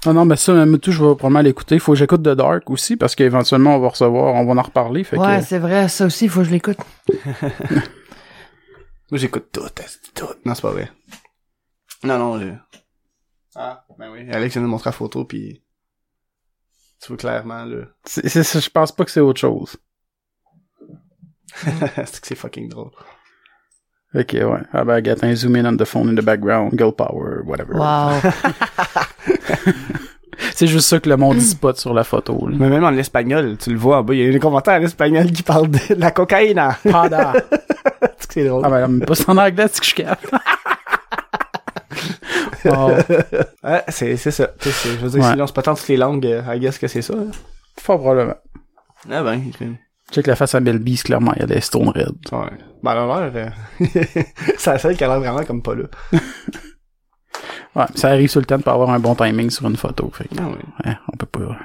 Ah 0.08 0.12
non, 0.12 0.24
mais 0.24 0.36
ça, 0.36 0.52
même 0.52 0.78
tout, 0.78 0.92
je 0.92 1.02
vais 1.02 1.16
probablement 1.16 1.40
l'écouter. 1.40 1.80
Faut 1.80 1.92
que 1.92 1.98
j'écoute 1.98 2.22
The 2.22 2.28
Dark 2.28 2.70
aussi, 2.70 2.96
parce 2.96 3.16
qu'éventuellement, 3.16 3.74
on 3.76 3.80
va 3.80 3.88
recevoir, 3.88 4.34
on 4.34 4.44
va 4.44 4.60
en 4.60 4.62
reparler. 4.62 5.02
Fait 5.02 5.18
ouais, 5.18 5.40
que, 5.40 5.44
c'est 5.44 5.58
vrai, 5.58 5.88
ça 5.88 6.06
aussi, 6.06 6.26
il 6.26 6.30
faut 6.30 6.40
que 6.40 6.46
je 6.46 6.52
l'écoute. 6.52 6.78
Moi, 9.10 9.18
j'écoute 9.18 9.46
tout, 9.52 9.62
tout? 10.14 10.26
Non, 10.44 10.54
c'est 10.54 10.62
pas 10.62 10.70
vrai. 10.70 10.90
Non, 12.04 12.18
non, 12.18 12.38
je... 12.38 12.46
Ah, 13.58 13.84
ben 13.98 14.10
oui. 14.12 14.28
Alex 14.30 14.52
vient 14.54 14.62
de 14.62 14.66
montrer 14.66 14.88
la 14.90 14.92
photo, 14.92 15.24
puis 15.24 15.62
tu 17.00 17.08
vois 17.08 17.16
clairement, 17.16 17.64
là. 17.64 17.86
c'est, 18.04 18.28
c'est, 18.28 18.42
c'est- 18.42 18.60
je 18.60 18.70
pense 18.70 18.92
pas 18.92 19.04
que 19.04 19.10
c'est 19.10 19.20
autre 19.20 19.40
chose. 19.40 19.76
c'est 21.56 22.20
que 22.20 22.26
c'est 22.26 22.34
fucking 22.34 22.68
drôle. 22.68 22.90
Ok, 24.14 24.32
ouais. 24.34 24.60
Ah 24.72 24.84
ben, 24.84 25.02
get 25.04 25.16
un 25.24 25.34
zoom 25.34 25.56
in 25.56 25.64
on 25.66 25.76
the 25.76 25.84
phone 25.84 26.08
in 26.10 26.14
the 26.14 26.24
background, 26.24 26.72
girl 26.78 26.92
power, 26.92 27.42
whatever. 27.44 27.74
Wow. 27.74 28.20
C'est 30.54 30.66
juste 30.66 30.88
ça 30.88 31.00
que 31.00 31.08
le 31.08 31.16
monde 31.16 31.40
spot 31.40 31.76
sur 31.78 31.92
la 31.92 32.04
photo. 32.04 32.46
Là. 32.48 32.56
Mais 32.58 32.68
même 32.70 32.84
en 32.84 32.92
espagnol, 32.92 33.56
tu 33.58 33.70
le 33.70 33.78
vois 33.78 33.98
en 33.98 34.02
bas, 34.02 34.14
il 34.14 34.24
y 34.24 34.28
a 34.28 34.32
des 34.32 34.38
commentaires 34.38 34.80
en 34.80 34.84
espagnol 34.84 35.30
qui 35.30 35.42
parlent 35.42 35.70
de 35.70 35.78
la 35.96 36.10
cocaïne. 36.10 36.62
Pada. 36.90 37.32
c'est 38.18 38.26
que 38.28 38.34
c'est 38.34 38.44
drôle. 38.44 38.62
ah 38.64 38.70
ben, 38.70 38.88
même 38.88 39.00
pas 39.06 39.14
en 39.28 39.36
anglais, 39.36 39.66
c'est 39.70 39.80
que 39.80 39.86
je 39.86 39.94
capte. 39.94 40.30
Oh, 42.68 42.90
Ouais, 43.64 43.82
c'est, 43.88 44.16
c'est 44.16 44.30
ça. 44.30 44.50
C'est- 44.60 44.70
je 44.92 44.96
veux 44.96 45.08
dire, 45.10 45.20
Ouais. 45.28 45.34
si 45.34 45.42
on 45.42 45.46
se 45.46 45.52
pas 45.52 45.62
tant 45.62 45.74
toutes 45.74 45.88
les 45.88 45.96
langues, 45.96 46.26
euh, 46.26 46.42
I 46.54 46.58
guess 46.60 46.78
que 46.78 46.88
c'est 46.88 47.02
ça. 47.02 47.14
hein. 47.14 47.30
fort 47.78 47.98
probablement. 48.00 48.36
Ah 49.10 49.22
ben, 49.22 49.40
Check 50.12 50.26
la 50.28 50.36
face 50.36 50.54
à 50.54 50.60
Melby, 50.60 50.96
c'est 50.96 51.04
clairement, 51.04 51.32
il 51.34 51.40
y 51.40 51.42
a 51.42 51.46
des 51.46 51.60
stone 51.60 51.88
red. 51.88 52.14
ouais. 52.32 52.50
Ben, 52.82 52.90
alors, 52.92 53.16
euh, 53.16 53.48
c'est 54.58 54.66
la 54.70 54.78
seule 54.78 54.96
qui 54.96 55.02
a 55.04 55.08
l'air 55.08 55.18
vraiment 55.20 55.44
comme 55.44 55.62
pas 55.62 55.74
là. 55.74 55.84
Ouais, 57.74 57.84
ça 57.94 58.08
arrive 58.08 58.30
sur 58.30 58.40
le 58.40 58.46
temps 58.46 58.56
de 58.56 58.62
pas 58.62 58.72
avoir 58.72 58.88
un 58.90 58.98
bon 58.98 59.14
timing 59.14 59.50
sur 59.50 59.66
une 59.68 59.76
photo. 59.76 60.10
Fait 60.14 60.24
que, 60.24 60.34
Ah 60.38 60.44
oui. 60.48 60.56
ouais, 60.86 60.96
on 61.12 61.16
peut 61.18 61.26
pas. 61.26 61.56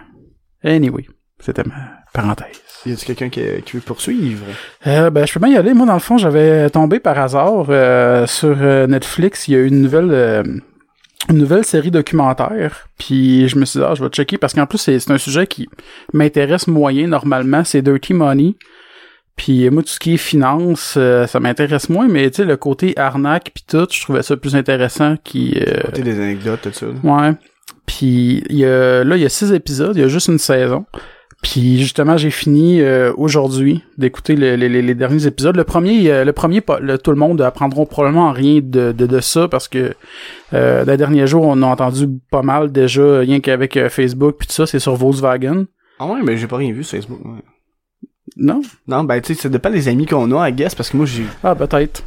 Anyway, 0.64 1.06
c'était 1.40 1.64
ma 1.64 1.74
parenthèse. 2.14 2.58
Y 2.86 2.92
a-tu 2.94 3.06
quelqu'un 3.06 3.30
qui, 3.30 3.42
qui 3.64 3.78
veut 3.78 3.82
poursuivre? 3.82 4.44
Euh, 4.88 5.10
ben, 5.10 5.26
je 5.26 5.32
peux 5.34 5.40
bien 5.40 5.56
y 5.56 5.58
aller. 5.58 5.74
Moi, 5.74 5.86
dans 5.86 5.94
le 5.94 6.00
fond, 6.00 6.18
j'avais 6.18 6.70
tombé 6.70 7.00
par 7.00 7.18
hasard 7.18 7.68
euh, 7.70 8.28
sur 8.28 8.58
euh, 8.60 8.88
Netflix. 8.88 9.48
Il 9.48 9.54
y 9.54 9.56
a 9.56 9.62
une 9.62 9.82
nouvelle, 9.82 10.12
euh, 10.12 10.44
une 11.30 11.38
nouvelle 11.38 11.64
série 11.66 11.92
documentaire. 11.92 12.88
Puis 12.98 13.48
je 13.48 13.58
me 13.58 13.66
suis 13.66 13.80
dit, 13.80 13.86
ah, 13.88 13.94
je 13.96 14.04
vais 14.04 14.10
checker 14.10 14.38
parce 14.38 14.54
qu'en 14.54 14.66
plus, 14.66 14.78
c'est 14.80 15.12
un 15.12 15.18
sujet 15.18 15.48
qui 15.48 15.70
m'intéresse 16.14 16.68
moyen 16.68 17.08
normalement. 17.08 17.64
C'est 17.64 17.82
Dirty 17.82 18.14
Money. 18.14 18.56
Puis 19.36 19.70
moi, 19.70 19.82
tout 19.82 19.90
ce 19.90 20.00
qui 20.00 20.16
est 20.16 20.18
finance, 20.18 20.96
euh, 20.98 21.26
ça 21.26 21.40
m'intéresse 21.40 21.90
moins. 21.90 22.08
Mais 22.08 22.30
tu 22.30 22.38
sais, 22.38 22.46
le 22.46 22.58
côté 22.58 22.98
arnaque 22.98 23.52
puis 23.54 23.64
tout, 23.68 23.88
je 23.92 24.02
trouvais 24.02 24.24
ça 24.24 24.36
plus 24.38 24.56
intéressant 24.56 25.16
qui. 25.24 25.54
euh, 25.66 25.82
Côté 25.86 26.02
des 26.04 26.20
anecdotes, 26.20 26.62
tout 26.64 26.74
ça. 26.74 26.88
Ouais. 27.04 27.32
Puis 27.86 28.44
il 28.50 28.58
y 28.58 28.66
a, 28.66 29.04
là, 29.04 29.16
il 29.16 29.22
y 29.22 29.26
a 29.26 29.30
six 29.30 29.52
épisodes, 29.54 29.96
il 29.96 30.02
y 30.02 30.06
a 30.06 30.08
juste 30.08 30.28
une 30.28 30.38
saison. 30.38 30.86
Puis 31.42 31.80
justement, 31.80 32.18
j'ai 32.18 32.30
fini 32.30 32.82
euh, 32.82 33.12
aujourd'hui 33.18 33.84
d'écouter 33.98 34.36
le- 34.36 34.56
le- 34.56 34.68
les 34.68 34.82
les 34.84 34.94
derniers 34.94 35.26
épisodes. 35.26 35.56
Le 35.56 35.64
premier, 35.64 36.12
euh, 36.12 36.24
le 36.24 36.34
premier, 36.34 36.62
le- 36.82 36.98
tout 37.00 37.10
le 37.10 37.18
monde 37.18 37.42
apprendront 37.42 37.86
probablement 37.88 38.32
rien 38.32 38.60
de, 38.64 38.92
de, 38.92 39.06
de 39.08 39.20
ça 39.20 39.48
parce 39.48 39.68
que 39.68 39.94
euh, 40.54 40.86
les 40.86 40.98
derniers 40.98 41.26
jours, 41.26 41.44
on 41.48 41.62
a 41.64 41.66
entendu 41.66 42.08
pas 42.30 42.44
mal 42.44 42.72
déjà, 42.72 43.20
rien 43.20 43.40
qu'avec 43.40 43.76
euh, 43.76 43.90
Facebook 43.90 44.36
puis 44.38 44.48
tout 44.48 44.54
ça, 44.54 44.68
c'est 44.68 44.78
sur 44.80 44.96
Volkswagen. 44.96 45.66
Ah 46.00 46.06
ouais, 46.06 46.20
mais 46.24 46.38
j'ai 46.38 46.46
pas 46.48 46.58
rien 46.58 46.72
vu 46.74 46.84
sur 46.84 46.98
Facebook. 46.98 47.20
ouais. 47.26 47.42
Non? 48.38 48.62
Non, 48.88 49.04
ben 49.04 49.20
tu 49.20 49.34
sais, 49.34 49.42
ça 49.42 49.50
dépend 49.50 49.72
des 49.72 49.88
amis 49.88 50.06
qu'on 50.06 50.32
a, 50.40 50.48
I 50.50 50.54
guess, 50.54 50.76
parce 50.76 50.90
que 50.92 50.98
moi 50.98 51.06
j'ai 51.08 51.26
Ah, 51.44 51.56
peut-être. 51.56 52.04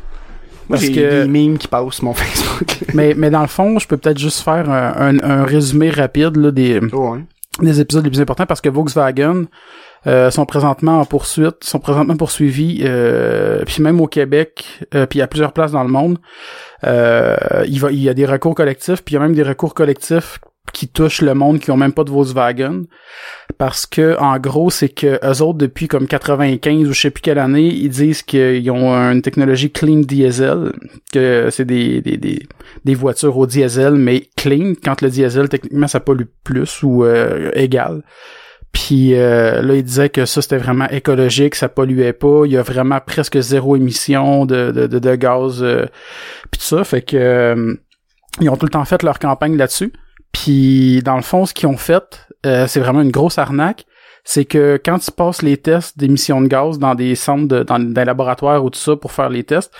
moi 0.69 0.79
j'ai 0.79 0.93
que- 0.93 1.23
des 1.25 1.29
memes 1.29 1.59
qui 1.59 1.67
passent 1.69 1.95
sur 1.95 2.05
mon 2.05 2.15
Facebook. 2.15 2.79
mais, 2.95 3.15
mais 3.17 3.31
dans 3.31 3.43
le 3.43 3.49
fond, 3.49 3.79
je 3.81 3.87
peux 3.89 3.97
peut-être 3.97 4.19
juste 4.19 4.41
faire 4.43 4.71
un, 4.71 4.95
un, 4.97 5.19
un 5.21 5.45
résumé 5.45 5.91
rapide 5.91 6.37
là, 6.37 6.51
des, 6.53 6.81
oh, 6.93 7.15
ouais. 7.15 7.21
Des 7.61 7.81
épisodes 7.81 8.05
les 8.05 8.11
plus 8.11 8.21
importants 8.21 8.47
parce 8.47 8.61
que 8.61 8.69
Volkswagen 8.69 9.45
euh, 10.07 10.31
sont 10.31 10.45
présentement 10.45 11.01
en 11.01 11.05
poursuite, 11.05 11.63
sont 11.63 11.79
présentement 11.79 12.17
poursuivis, 12.17 12.83
euh, 12.85 13.65
puis 13.65 13.83
même 13.83 14.01
au 14.01 14.07
Québec, 14.07 14.81
euh, 14.95 15.07
puis 15.07 15.21
à 15.23 15.27
plusieurs 15.27 15.53
places 15.53 15.73
dans 15.73 15.85
le 15.85 15.91
monde, 15.91 16.19
euh, 16.85 17.37
il, 17.67 17.81
va, 17.81 17.91
il 17.91 18.03
y 18.03 18.09
a 18.09 18.15
des 18.15 18.27
recours 18.27 18.55
collectifs, 18.55 19.03
puis 19.03 19.15
il 19.15 19.19
y 19.19 19.19
a 19.19 19.23
même 19.23 19.35
des 19.35 19.43
recours 19.43 19.75
collectifs 19.75 20.41
qui 20.75 20.89
touchent 20.89 21.23
le 21.23 21.33
monde 21.33 21.59
qui 21.61 21.71
ont 21.71 21.77
même 21.79 21.93
pas 21.95 22.05
de 22.05 22.11
Volkswagen 22.11 22.83
parce 23.57 23.87
que 23.87 24.19
en 24.19 24.39
gros 24.39 24.69
c'est 24.71 24.91
que 24.91 25.19
eux 25.25 25.43
autres 25.43 25.59
depuis 25.59 25.89
comme 25.89 26.07
95 26.07 26.89
ou 26.89 26.93
je 26.93 27.01
sais 27.01 27.11
plus 27.11 27.23
quelle 27.23 27.39
année 27.39 27.69
ils 27.69 27.89
disent 27.89 28.23
qu'ils 28.23 28.71
ont 28.71 28.93
une 28.93 29.23
technologie 29.23 29.71
clean 29.71 30.01
diesel 30.01 30.73
que 31.13 31.49
c'est 31.51 31.65
des, 31.65 32.03
des, 32.03 32.19
des, 32.19 32.47
des 32.85 32.95
voitures 32.95 33.39
au 33.39 33.47
diesel 33.47 33.95
mais 33.95 34.29
clean 34.37 34.75
quand 34.85 35.01
le 35.01 35.09
diesel 35.09 35.49
techniquement 35.49 35.89
ça 35.89 36.01
pollue 36.01 36.27
plus 36.43 36.83
ou 36.83 37.05
euh, 37.05 37.51
égal 37.55 38.03
puis 38.73 39.15
euh, 39.15 39.63
là, 39.63 39.75
il 39.77 39.85
disait 39.85 40.09
que 40.09 40.27
ça, 40.27 40.43
c'était 40.43 40.57
vraiment 40.59 40.89
écologique, 40.89 41.55
ça 41.55 41.69
polluait 41.69 42.13
pas. 42.13 42.43
Il 42.45 42.51
y 42.51 42.57
a 42.57 42.63
vraiment 42.63 42.99
presque 42.99 43.39
zéro 43.41 43.77
émission 43.77 44.47
de, 44.47 44.73
de, 44.73 44.89
de, 44.89 44.99
de 44.99 45.15
gaz. 45.15 45.63
Euh, 45.63 45.87
puis 46.51 46.59
tout 46.59 46.67
ça, 46.67 46.83
fait 46.83 47.03
que... 47.03 47.17
euh, 47.17 47.75
Ils 48.41 48.51
ont 48.51 48.57
tout 48.57 48.67
le 48.67 48.71
temps 48.73 48.85
fait 48.85 49.05
leur 49.05 49.21
campagne 49.21 49.57
là-dessus. 49.57 49.93
Puis 50.35 51.01
dans 51.03 51.17
le 51.17 51.23
fond, 51.23 51.47
ce 51.47 51.55
qu'ils 51.55 51.69
ont 51.69 51.79
fait, 51.79 52.27
euh, 52.45 52.67
c'est 52.67 52.81
vraiment 52.81 53.01
une 53.01 53.13
grosse 53.13 53.39
arnaque. 53.39 53.87
C'est 54.25 54.45
que 54.45 54.81
quand 54.83 54.99
tu 54.99 55.11
passes 55.13 55.43
les 55.43 55.59
tests 55.59 55.99
d'émissions 55.99 56.41
de 56.41 56.49
gaz 56.49 56.79
dans 56.79 56.95
des 56.95 57.15
centres, 57.15 57.47
de, 57.47 57.63
dans 57.63 57.79
des 57.79 58.05
laboratoires 58.05 58.65
ou 58.65 58.71
tout 58.71 58.79
ça 58.79 58.97
pour 58.97 59.13
faire 59.13 59.29
les 59.29 59.45
tests, 59.45 59.73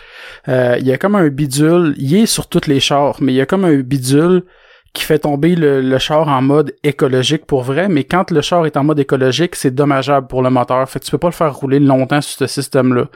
euh, 0.49 0.77
il 0.79 0.87
y 0.87 0.93
a 0.93 0.99
comme 0.99 1.15
un 1.15 1.29
bidule, 1.29 1.95
il 1.99 2.15
est 2.15 2.27
sur 2.27 2.47
toutes 2.47 2.67
les 2.67 2.79
chars, 2.79 3.17
mais 3.21 3.33
il 3.33 3.37
y 3.37 3.41
a 3.41 3.47
comme 3.47 3.65
un 3.65 3.79
bidule 3.79 4.45
qui 4.93 5.03
fait 5.03 5.19
tomber 5.19 5.57
le, 5.57 5.81
le, 5.81 5.99
char 5.99 6.29
en 6.29 6.43
mode 6.43 6.73
écologique 6.85 7.47
pour 7.47 7.63
vrai, 7.63 7.89
mais 7.89 8.05
quand 8.05 8.31
le 8.31 8.43
char 8.43 8.65
est 8.65 8.77
en 8.77 8.85
mode 8.85 9.01
écologique, 9.01 9.57
c'est 9.57 9.75
dommageable 9.75 10.29
pour 10.29 10.43
le 10.43 10.51
moteur. 10.51 10.89
Fait 10.89 11.01
que 11.01 11.05
tu 11.05 11.11
peux 11.11 11.19
pas 11.19 11.29
le 11.29 11.33
faire 11.33 11.53
rouler 11.53 11.81
longtemps 11.81 12.21
sur 12.21 12.39
ce 12.39 12.47
système-là. 12.47 13.07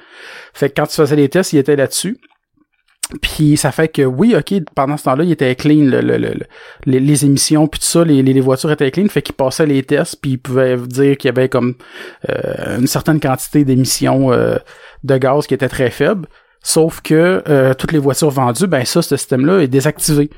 Fait 0.55 0.71
que 0.71 0.81
quand 0.81 0.87
tu 0.87 0.97
faisais 0.97 1.15
les 1.15 1.29
tests, 1.29 1.53
il 1.53 1.59
était 1.59 1.77
là-dessus. 1.77 2.19
Puis 3.23 3.57
ça 3.57 3.73
fait 3.73 3.89
que 3.89 4.03
oui, 4.03 4.35
ok, 4.37 4.65
pendant 4.75 4.99
ce 4.99 5.05
temps-là, 5.05 5.25
il 5.25 5.33
était 5.33 5.55
clean, 5.55 5.85
le, 5.85 6.03
le, 6.03 6.19
le, 6.19 6.35
les, 6.85 7.01
les, 7.01 7.25
émissions, 7.25 7.67
puis 7.67 7.81
tout 7.81 7.87
ça, 7.87 8.05
les, 8.05 8.23
les, 8.23 8.41
voitures 8.41 8.71
étaient 8.71 8.91
clean, 8.91 9.09
fait 9.09 9.23
qu'il 9.23 9.35
passait 9.35 9.65
les 9.65 9.83
tests, 9.83 10.19
puis 10.21 10.33
il 10.33 10.39
pouvait 10.39 10.77
dire 10.77 11.17
qu'il 11.17 11.29
y 11.29 11.31
avait 11.31 11.49
comme 11.49 11.75
euh, 12.29 12.79
une 12.79 12.87
certaine 12.87 13.19
quantité 13.19 13.65
d'émissions 13.65 14.31
euh, 14.33 14.57
de 15.05 15.17
gaz 15.17 15.47
qui 15.47 15.55
était 15.55 15.71
très 15.71 15.91
faible. 15.91 16.29
Sauf 16.63 17.01
que 17.01 17.43
euh, 17.49 17.73
toutes 17.73 17.93
les 17.93 17.99
voitures 17.99 18.31
vendues, 18.31 18.67
ben 18.67 18.85
ça, 18.85 19.01
ce 19.01 19.17
système-là 19.17 19.63
est 19.63 19.69
désactivé. 19.69 20.29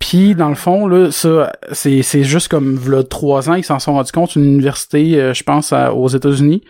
Puis 0.00 0.34
dans 0.34 0.48
le 0.48 0.56
fond, 0.56 0.88
là, 0.88 1.12
ça, 1.12 1.52
c'est, 1.70 2.02
c'est 2.02 2.24
juste 2.24 2.48
comme 2.48 2.80
là, 2.90 3.04
trois 3.04 3.48
ans, 3.48 3.54
ils 3.54 3.64
s'en 3.64 3.78
sont 3.78 3.92
rendus 3.92 4.10
compte, 4.10 4.34
une 4.34 4.44
université, 4.44 5.32
je 5.32 5.42
pense, 5.44 5.72
aux 5.72 6.08
États-Unis. 6.08 6.64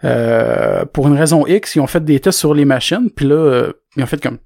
pour 0.00 1.06
une 1.06 1.16
raison 1.16 1.46
X, 1.46 1.76
ils 1.76 1.80
ont 1.80 1.86
fait 1.86 2.04
des 2.04 2.18
tests 2.18 2.40
sur 2.40 2.54
les 2.54 2.64
machines, 2.64 3.08
puis 3.14 3.26
là, 3.26 3.72
ils 3.96 4.02
ont 4.02 4.06
fait 4.06 4.22
comme 4.22 4.38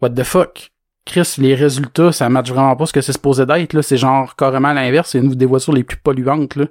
What 0.00 0.10
the 0.10 0.24
fuck? 0.24 0.70
Chris, 1.06 1.36
les 1.38 1.54
résultats, 1.54 2.12
ça 2.12 2.28
match 2.28 2.50
vraiment 2.50 2.76
pas 2.76 2.86
ce 2.86 2.92
que 2.92 3.00
c'est 3.00 3.12
supposé 3.12 3.44
d'être, 3.46 3.72
là. 3.72 3.82
C'est 3.82 3.96
genre 3.96 4.36
carrément 4.36 4.72
l'inverse. 4.72 5.10
C'est 5.10 5.18
une 5.18 5.34
des 5.34 5.46
voitures 5.46 5.72
les 5.72 5.82
plus 5.82 5.96
polluantes, 5.96 6.56
là. 6.56 6.66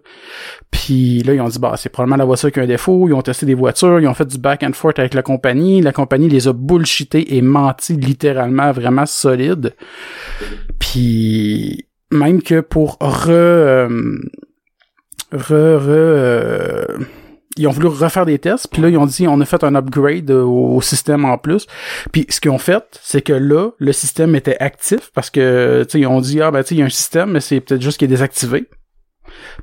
Puis 0.72 1.24
là, 1.24 1.34
ils 1.34 1.42
ont 1.42 1.50
dit, 1.50 1.60
bah, 1.60 1.74
c'est 1.78 1.90
probablement 1.90 2.18
la 2.18 2.26
voiture 2.26 2.52
qui 2.52 2.60
a 2.60 2.64
un 2.64 2.68
défaut. 2.68 3.08
Ils 3.08 3.14
ont 3.14 3.22
testé 3.22 3.46
des 3.46 3.56
voitures. 3.56 4.00
Ils 4.00 4.08
ont 4.08 4.14
fait 4.14 4.28
du 4.28 4.38
back 4.38 4.64
and 4.64 4.74
forth 4.74 5.00
avec 5.00 5.14
la 5.14 5.24
compagnie. 5.24 5.82
La 5.82 5.92
compagnie 5.92 6.30
les 6.30 6.48
a 6.48 6.54
bullshittés 6.54 7.36
et 7.36 7.42
menti 7.42 7.94
littéralement 7.98 8.72
vraiment 8.72 9.06
solide. 9.06 9.76
Puis, 10.80 11.88
même 12.12 12.42
que 12.42 12.62
pour 12.62 12.98
re, 13.02 13.30
euh, 13.30 14.20
re, 15.34 15.78
re, 15.78 15.90
euh, 15.90 16.86
ils 17.60 17.68
ont 17.68 17.72
voulu 17.72 17.88
refaire 17.88 18.26
des 18.26 18.40
tests, 18.40 18.70
puis 18.72 18.82
là, 18.82 18.90
ils 18.90 18.98
ont 18.98 19.06
dit, 19.06 19.28
on 19.28 19.40
a 19.42 19.46
fait 19.46 19.64
un 19.64 19.76
upgrade 19.76 20.32
au, 20.32 20.82
système 20.82 21.26
en 21.26 21.38
plus. 21.38 21.68
Puis 22.12 22.26
ce 22.30 22.40
qu'ils 22.40 22.52
ont 22.52 22.58
fait, 22.58 22.84
c'est 23.04 23.22
que 23.22 23.34
là, 23.34 23.72
le 23.78 23.92
système 23.92 24.34
était 24.36 24.58
actif, 24.60 25.12
parce 25.14 25.30
que, 25.30 25.84
tu 25.84 25.92
sais, 25.92 26.00
ils 26.00 26.08
ont 26.08 26.22
dit, 26.22 26.42
ah, 26.42 26.52
ben, 26.52 26.64
tu 26.64 26.70
sais, 26.70 26.76
il 26.76 26.80
y 26.80 26.82
a 26.82 26.86
un 26.86 26.90
système, 26.90 27.32
mais 27.32 27.42
c'est 27.42 27.60
peut-être 27.60 27.82
juste 27.82 27.98
qu'il 27.98 28.06
est 28.06 28.10
désactivé. 28.10 28.70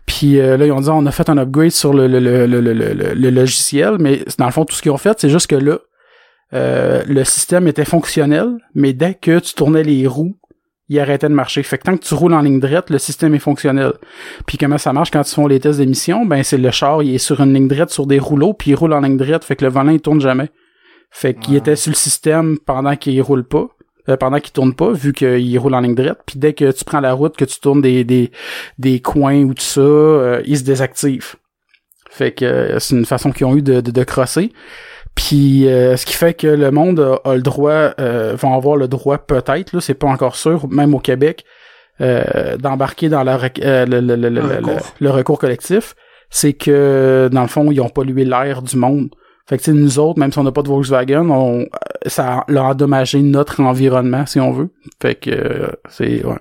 Puis 0.05 0.39
euh, 0.39 0.57
là, 0.57 0.67
ils 0.67 0.73
ont 0.73 0.81
dit, 0.81 0.91
on 0.91 1.07
a 1.07 1.11
fait 1.11 1.29
un 1.31 1.39
upgrade 1.39 1.71
sur 1.71 1.95
le, 1.95 2.07
le, 2.07 2.21
le, 2.21 2.47
le, 2.47 2.73
le 2.73 3.31
logiciel, 3.31 3.97
mais 3.99 4.25
dans 4.39 4.47
le 4.47 4.53
fond, 4.53 4.65
tout 4.65 4.75
ce 4.75 4.83
qu'ils 4.83 4.93
ont 4.93 4.99
fait, 4.99 5.19
c'est 5.19 5.31
juste 5.31 5.49
que 5.49 5.57
là, 5.57 5.79
euh, 6.55 7.03
le 7.09 7.25
système 7.25 7.67
était 7.67 7.85
fonctionnel, 7.85 8.59
mais 8.75 8.93
dès 8.93 9.15
que 9.15 9.39
tu 9.39 9.55
tournais 9.55 9.83
les 9.83 10.07
roues, 10.07 10.37
il 10.89 11.01
arrêtait 11.01 11.29
de 11.29 11.35
marcher. 11.35 11.63
Fait 11.63 11.79
que 11.79 11.85
tant 11.85 11.97
que 11.97 12.05
tu 12.05 12.15
roules 12.15 12.35
en 12.35 12.41
ligne 12.41 12.61
droite, 12.61 12.91
le 12.91 12.99
système 12.99 13.35
est 13.35 13.41
fonctionnel. 13.41 13.93
Puis 14.47 14.59
comment 14.59 14.79
ça 14.79 14.93
marche 14.93 15.11
quand 15.11 15.29
ils 15.29 15.35
font 15.35 15.47
les 15.47 15.61
tests 15.61 15.79
d'émission? 15.79 16.25
Ben 16.27 16.43
c'est 16.43 16.59
le 16.59 16.71
char, 16.71 17.03
il 17.03 17.15
est 17.15 17.19
sur 17.19 17.41
une 17.41 17.53
ligne 17.53 17.69
droite 17.69 17.91
sur 17.91 18.07
des 18.07 18.19
rouleaux, 18.19 18.53
puis 18.53 18.71
il 18.71 18.75
roule 18.75 18.93
en 18.93 19.01
ligne 19.01 19.17
droite, 19.17 19.45
fait 19.45 19.57
que 19.57 19.65
le 19.65 19.71
volant 19.71 19.93
il 19.93 20.01
tourne 20.01 20.21
jamais. 20.21 20.51
Fait 21.11 21.35
qu'il 21.35 21.57
était 21.57 21.77
sur 21.77 21.91
le 21.91 21.97
système 21.97 22.59
pendant 22.65 22.97
qu'il 22.97 23.21
roule 23.23 23.45
pas. 23.45 23.69
Euh, 24.09 24.17
pendant 24.17 24.39
qu'il 24.39 24.53
tourne 24.53 24.73
pas, 24.73 24.93
vu 24.93 25.13
qu'il 25.13 25.59
roule 25.59 25.75
en 25.75 25.81
ligne 25.81 25.97
droite, 25.97 26.21
puis 26.25 26.39
dès 26.39 26.53
que 26.53 26.71
tu 26.71 26.85
prends 26.85 27.01
la 27.01 27.13
route, 27.13 27.37
que 27.37 27.45
tu 27.45 27.59
tournes 27.59 27.81
des, 27.81 28.05
des, 28.05 28.31
des 28.79 29.01
coins 29.01 29.43
ou 29.43 29.53
tout 29.53 29.65
ça, 29.65 29.81
euh, 29.81 30.43
il 30.47 30.57
se 30.57 30.63
désactive. 30.63 31.35
Fait 32.09 32.31
que 32.31 32.45
euh, 32.45 32.79
c'est 32.79 32.95
une 32.95 33.05
façon 33.05 33.33
qu'ils 33.33 33.47
ont 33.47 33.57
eu 33.57 33.63
de, 33.63 33.81
de, 33.81 33.91
de 33.91 34.05
crosser. 34.05 34.53
Puis 35.17 35.67
euh, 35.67 35.97
ce 35.97 36.07
qui 36.07 36.13
fait 36.13 36.35
que 36.35 36.47
le 36.47 36.71
monde 36.71 37.19
a, 37.25 37.35
le 37.35 37.43
droit, 37.43 37.91
euh, 37.99 38.37
vont 38.39 38.55
avoir 38.55 38.77
le 38.77 38.87
droit 38.87 39.19
peut-être, 39.19 39.73
là, 39.73 39.81
c'est 39.81 39.95
pas 39.95 40.07
encore 40.07 40.37
sûr, 40.37 40.69
même 40.69 40.95
au 40.95 41.01
Québec, 41.01 41.45
euh, 42.01 42.57
d'embarquer 42.59 43.09
dans 43.09 43.25
la, 43.25 43.39
euh, 43.63 43.87
le, 43.87 44.01
le, 44.01 44.15
le, 44.15 44.29
le, 44.29 45.11
recours. 45.11 45.39
collectif. 45.39 45.97
C'est 46.29 46.53
que 46.53 47.31
dans 47.33 47.43
le 47.43 47.49
fond, 47.49 47.73
ils 47.73 47.81
ont 47.81 47.89
pollué 47.89 48.25
l'air 48.25 48.61
du 48.63 48.77
monde. 48.77 49.09
Fait 49.49 49.59
que 49.59 49.71
nous 49.71 49.99
autres, 49.99 50.19
même 50.19 50.33
si 50.33 50.39
on 50.39 50.43
n'a 50.43 50.53
pas 50.53 50.63
de 50.63 50.69
Volkswagen, 50.69 51.31
on, 51.31 51.67
ça 52.05 52.45
a 52.49 52.63
endommagé 52.63 53.23
notre 53.23 53.61
environnement, 53.61 54.27
si 54.27 54.39
on 54.39 54.53
veut. 54.53 54.71
Fait 55.01 55.15
que 55.15 55.71
c'est 55.89 56.25
ouais. 56.25 56.37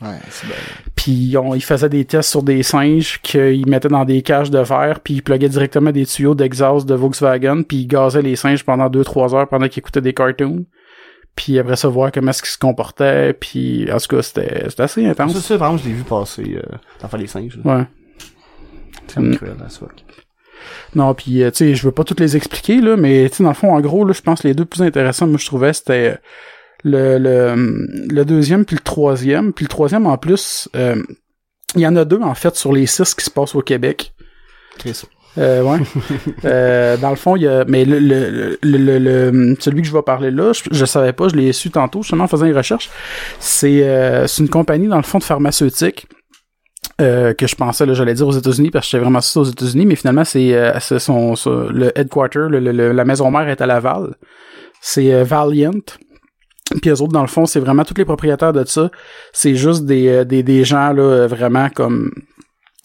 Ouais, 0.00 0.18
c'est 0.30 0.46
Puis 0.94 1.34
on, 1.36 1.54
ils 1.54 1.62
faisaient 1.62 1.88
des 1.88 2.04
tests 2.04 2.30
sur 2.30 2.44
des 2.44 2.62
singes 2.62 3.20
qu'ils 3.20 3.68
mettaient 3.68 3.88
dans 3.88 4.04
des 4.04 4.22
cages 4.22 4.50
de 4.50 4.60
verre, 4.60 5.00
puis 5.00 5.14
ils 5.14 5.22
pluguaient 5.22 5.48
directement 5.48 5.90
des 5.90 6.06
tuyaux 6.06 6.36
d'exhaust 6.36 6.88
de 6.88 6.94
Volkswagen, 6.94 7.62
puis 7.64 7.78
ils 7.78 7.86
gazaient 7.86 8.22
les 8.22 8.36
singes 8.36 8.64
pendant 8.64 8.88
2-3 8.88 9.34
heures 9.34 9.48
pendant 9.48 9.66
qu'ils 9.66 9.80
écoutaient 9.80 10.00
des 10.00 10.14
cartoons. 10.14 10.64
Puis 11.34 11.58
après 11.58 11.76
ça, 11.76 11.88
voir 11.88 12.12
comment 12.12 12.30
est-ce 12.30 12.42
qu'ils 12.42 12.50
se 12.50 12.58
comportaient, 12.58 13.32
puis 13.32 13.90
en 13.92 13.98
tout 13.98 14.16
cas, 14.16 14.22
c'était, 14.22 14.68
c'était 14.68 14.82
assez 14.82 15.06
intense. 15.06 15.32
Ça, 15.34 15.40
ça, 15.40 15.56
vraiment, 15.56 15.76
je 15.76 15.84
l'ai 15.88 15.94
vu 15.94 16.04
passer 16.04 16.56
euh, 16.56 16.76
dans 17.00 17.08
faire 17.08 17.20
les 17.20 17.26
singes. 17.26 17.58
Ouais. 17.64 17.84
C'est 19.08 19.20
mm. 19.20 19.36
cruel, 19.36 19.56
là, 19.58 19.68
ça. 19.68 19.86
Non, 20.94 21.14
puis 21.14 21.42
euh, 21.42 21.50
tu 21.50 21.58
sais, 21.58 21.74
je 21.74 21.84
veux 21.84 21.92
pas 21.92 22.04
toutes 22.04 22.20
les 22.20 22.36
expliquer, 22.36 22.80
là, 22.80 22.96
mais 22.96 23.28
tu 23.30 23.36
sais, 23.36 23.42
dans 23.42 23.50
le 23.50 23.54
fond, 23.54 23.74
en 23.74 23.80
gros, 23.80 24.04
là, 24.04 24.12
je 24.12 24.22
pense 24.22 24.42
que 24.42 24.48
les 24.48 24.54
deux 24.54 24.64
plus 24.64 24.82
intéressants, 24.82 25.26
moi, 25.26 25.38
je 25.38 25.46
trouvais, 25.46 25.72
c'était 25.72 26.18
le, 26.84 27.18
le, 27.18 27.86
le 28.10 28.24
deuxième 28.24 28.64
puis 28.64 28.76
le 28.76 28.82
troisième. 28.82 29.52
Puis 29.52 29.64
le 29.64 29.68
troisième, 29.68 30.06
en 30.06 30.16
plus, 30.16 30.68
euh, 30.76 31.02
il 31.74 31.80
y 31.80 31.86
en 31.86 31.96
a 31.96 32.04
deux, 32.04 32.20
en 32.20 32.34
fait, 32.34 32.56
sur 32.56 32.72
les 32.72 32.86
six 32.86 33.14
qui 33.14 33.24
se 33.24 33.30
passent 33.30 33.54
au 33.54 33.62
Québec. 33.62 34.12
Chris. 34.78 35.02
Euh, 35.36 35.62
ouais. 35.62 35.78
euh, 36.44 36.96
dans 36.96 37.10
le 37.10 37.16
fond, 37.16 37.36
il 37.36 37.42
y 37.42 37.48
a. 37.48 37.64
Mais 37.66 37.84
le, 37.84 37.98
le, 37.98 38.58
le, 38.62 38.98
le, 38.98 39.56
celui 39.60 39.82
que 39.82 39.88
je 39.88 39.92
vais 39.92 40.02
parler 40.02 40.30
là, 40.30 40.52
je, 40.52 40.62
je 40.70 40.84
savais 40.84 41.12
pas, 41.12 41.28
je 41.28 41.36
l'ai 41.36 41.52
su 41.52 41.70
tantôt, 41.70 42.02
justement 42.02 42.24
en 42.24 42.28
faisant 42.28 42.46
une 42.46 42.56
recherche. 42.56 42.90
C'est 43.38 43.82
euh, 43.82 44.26
une 44.26 44.48
compagnie, 44.48 44.88
dans 44.88 44.96
le 44.96 45.02
fond, 45.02 45.18
de 45.18 45.24
pharmaceutique. 45.24 46.06
Euh, 47.00 47.32
que 47.32 47.46
je 47.46 47.54
pensais, 47.54 47.86
là, 47.86 47.94
j'allais 47.94 48.14
dire 48.14 48.26
aux 48.26 48.32
États-Unis 48.32 48.70
parce 48.70 48.86
que 48.86 48.90
j'étais 48.90 49.02
vraiment 49.02 49.20
sûr 49.20 49.42
aux 49.42 49.44
États-Unis, 49.44 49.86
mais 49.86 49.94
finalement 49.94 50.24
c'est 50.24 50.52
euh, 50.52 50.80
son, 50.80 51.36
son, 51.36 51.68
le 51.68 51.96
headquarter, 51.96 52.46
le, 52.50 52.58
la 52.58 53.04
maison 53.04 53.30
mère 53.30 53.48
est 53.48 53.60
à 53.60 53.66
Laval. 53.66 54.16
C'est 54.80 55.14
euh, 55.14 55.22
Valiant. 55.22 55.70
Puis 56.80 56.90
eux 56.90 57.00
autres, 57.00 57.12
dans 57.12 57.22
le 57.22 57.28
fond, 57.28 57.46
c'est 57.46 57.60
vraiment 57.60 57.84
tous 57.84 57.94
les 57.96 58.04
propriétaires 58.04 58.52
de 58.52 58.64
ça. 58.64 58.90
C'est 59.32 59.54
juste 59.54 59.84
des, 59.84 60.08
euh, 60.08 60.24
des, 60.24 60.42
des 60.42 60.64
gens 60.64 60.92
là, 60.92 61.26
vraiment 61.26 61.70
comme 61.70 62.10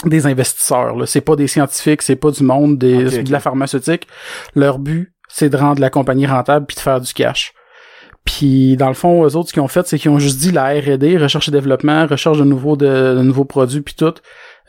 des 0.06 0.26
investisseurs. 0.26 0.96
Là. 0.96 1.06
C'est 1.06 1.22
pas 1.22 1.36
des 1.36 1.48
scientifiques, 1.48 2.02
c'est 2.02 2.16
pas 2.16 2.32
du 2.32 2.44
monde 2.44 2.78
des, 2.78 3.24
de 3.24 3.32
la 3.32 3.40
pharmaceutique. 3.40 4.08
Leur 4.56 4.80
but, 4.80 5.14
c'est 5.28 5.50
de 5.50 5.58
rendre 5.58 5.82
la 5.82 5.90
compagnie 5.90 6.28
rentable 6.28 6.66
puis 6.66 6.76
de 6.76 6.82
faire 6.82 7.02
du 7.02 7.14
cash. 7.14 7.54
Puis 8.26 8.78
dans 8.78 8.88
le 8.88 8.94
fond, 8.94 9.26
eux 9.26 9.36
autres, 9.36 9.50
ce 9.50 9.54
qu'ils 9.54 9.62
ont 9.62 9.68
fait, 9.68 9.86
c'est 9.86 10.00
qu'ils 10.00 10.12
ont 10.12 10.20
juste 10.20 10.40
dit 10.40 10.52
la 10.52 10.70
R&D, 10.70 11.18
recherche 11.18 11.50
et 11.50 11.52
développement, 11.52 12.08
recherche 12.08 12.38
de 12.38 12.46
nouveaux 12.46 12.78
de, 12.78 13.22
nouveaux 13.22 13.44
produits 13.44 13.82
puis 13.82 13.96
tout. 13.96 14.14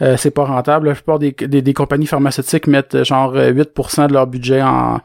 Euh, 0.02 0.16
c'est 0.16 0.33
pas 0.33 0.44
rentable. 0.44 0.88
La 0.88 0.94
plupart 0.94 1.21
des, 1.21 1.30
des, 1.33 1.73
compagnies 1.73 2.06
pharmaceutiques 2.06 2.66
mettent 2.66 3.04
genre 3.04 3.37
8% 3.37 4.09
de 4.09 4.12
leur 4.12 4.26
budget 4.26 4.61
en, 4.61 5.00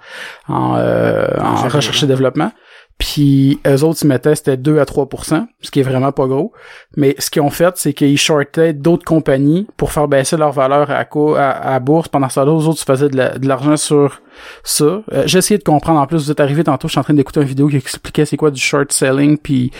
en, 0.48 0.76
euh, 0.78 1.28
en 1.40 1.68
recherche 1.68 2.02
et 2.02 2.08
développement. 2.08 2.52
Puis 3.00 3.60
eux 3.66 3.84
autres, 3.84 4.00
ils 4.04 4.08
mettaient, 4.08 4.36
c'était 4.36 4.58
2 4.58 4.80
à 4.80 4.84
3% 4.84 5.48
ce 5.62 5.72
qui 5.72 5.80
est 5.80 5.84
vraiment 5.84 6.12
pas 6.12 6.28
gros. 6.28 6.52
Mais 6.98 7.16
ce 7.18 7.32
qu'ils 7.32 7.42
ont 7.42 7.50
fait, 7.50 7.76
c'est 7.78 7.94
qu'ils 7.94 8.18
shortaient 8.18 8.74
d'autres 8.74 9.06
compagnies 9.06 9.68
pour 9.78 9.92
faire 9.94 10.10
baisser 10.10 10.36
leur 10.36 10.52
valeur 10.52 10.92
à, 10.92 11.06
à, 11.38 11.76
à 11.76 11.80
bourse. 11.80 12.10
Pendant 12.10 12.28
ça, 12.28 12.44
eux 12.44 12.50
autres, 12.50 12.82
ils 12.82 12.86
faisaient 12.86 13.10
de 13.10 13.48
l'argent 13.48 13.78
sur 13.78 14.22
ça. 14.64 15.02
Euh, 15.14 15.24
j'ai 15.26 15.38
essayé 15.38 15.58
de 15.58 15.64
comprendre. 15.64 16.00
En 16.00 16.08
plus, 16.08 16.26
vous 16.26 16.32
êtes 16.32 16.42
arrivé 16.42 16.64
tantôt, 16.64 16.90
je 16.90 16.92
suis 16.92 17.00
en 17.00 17.04
train 17.04 17.14
d'écouter 17.14 17.40
une 17.40 17.48
vidéo 17.48 17.70
qui 17.70 17.78
expliquait 17.78 18.26
c'est 18.26 18.38
quoi 18.38 18.52
du 18.52 18.60
short 18.60 18.92
selling. 18.92 19.38
Puis 19.38 19.72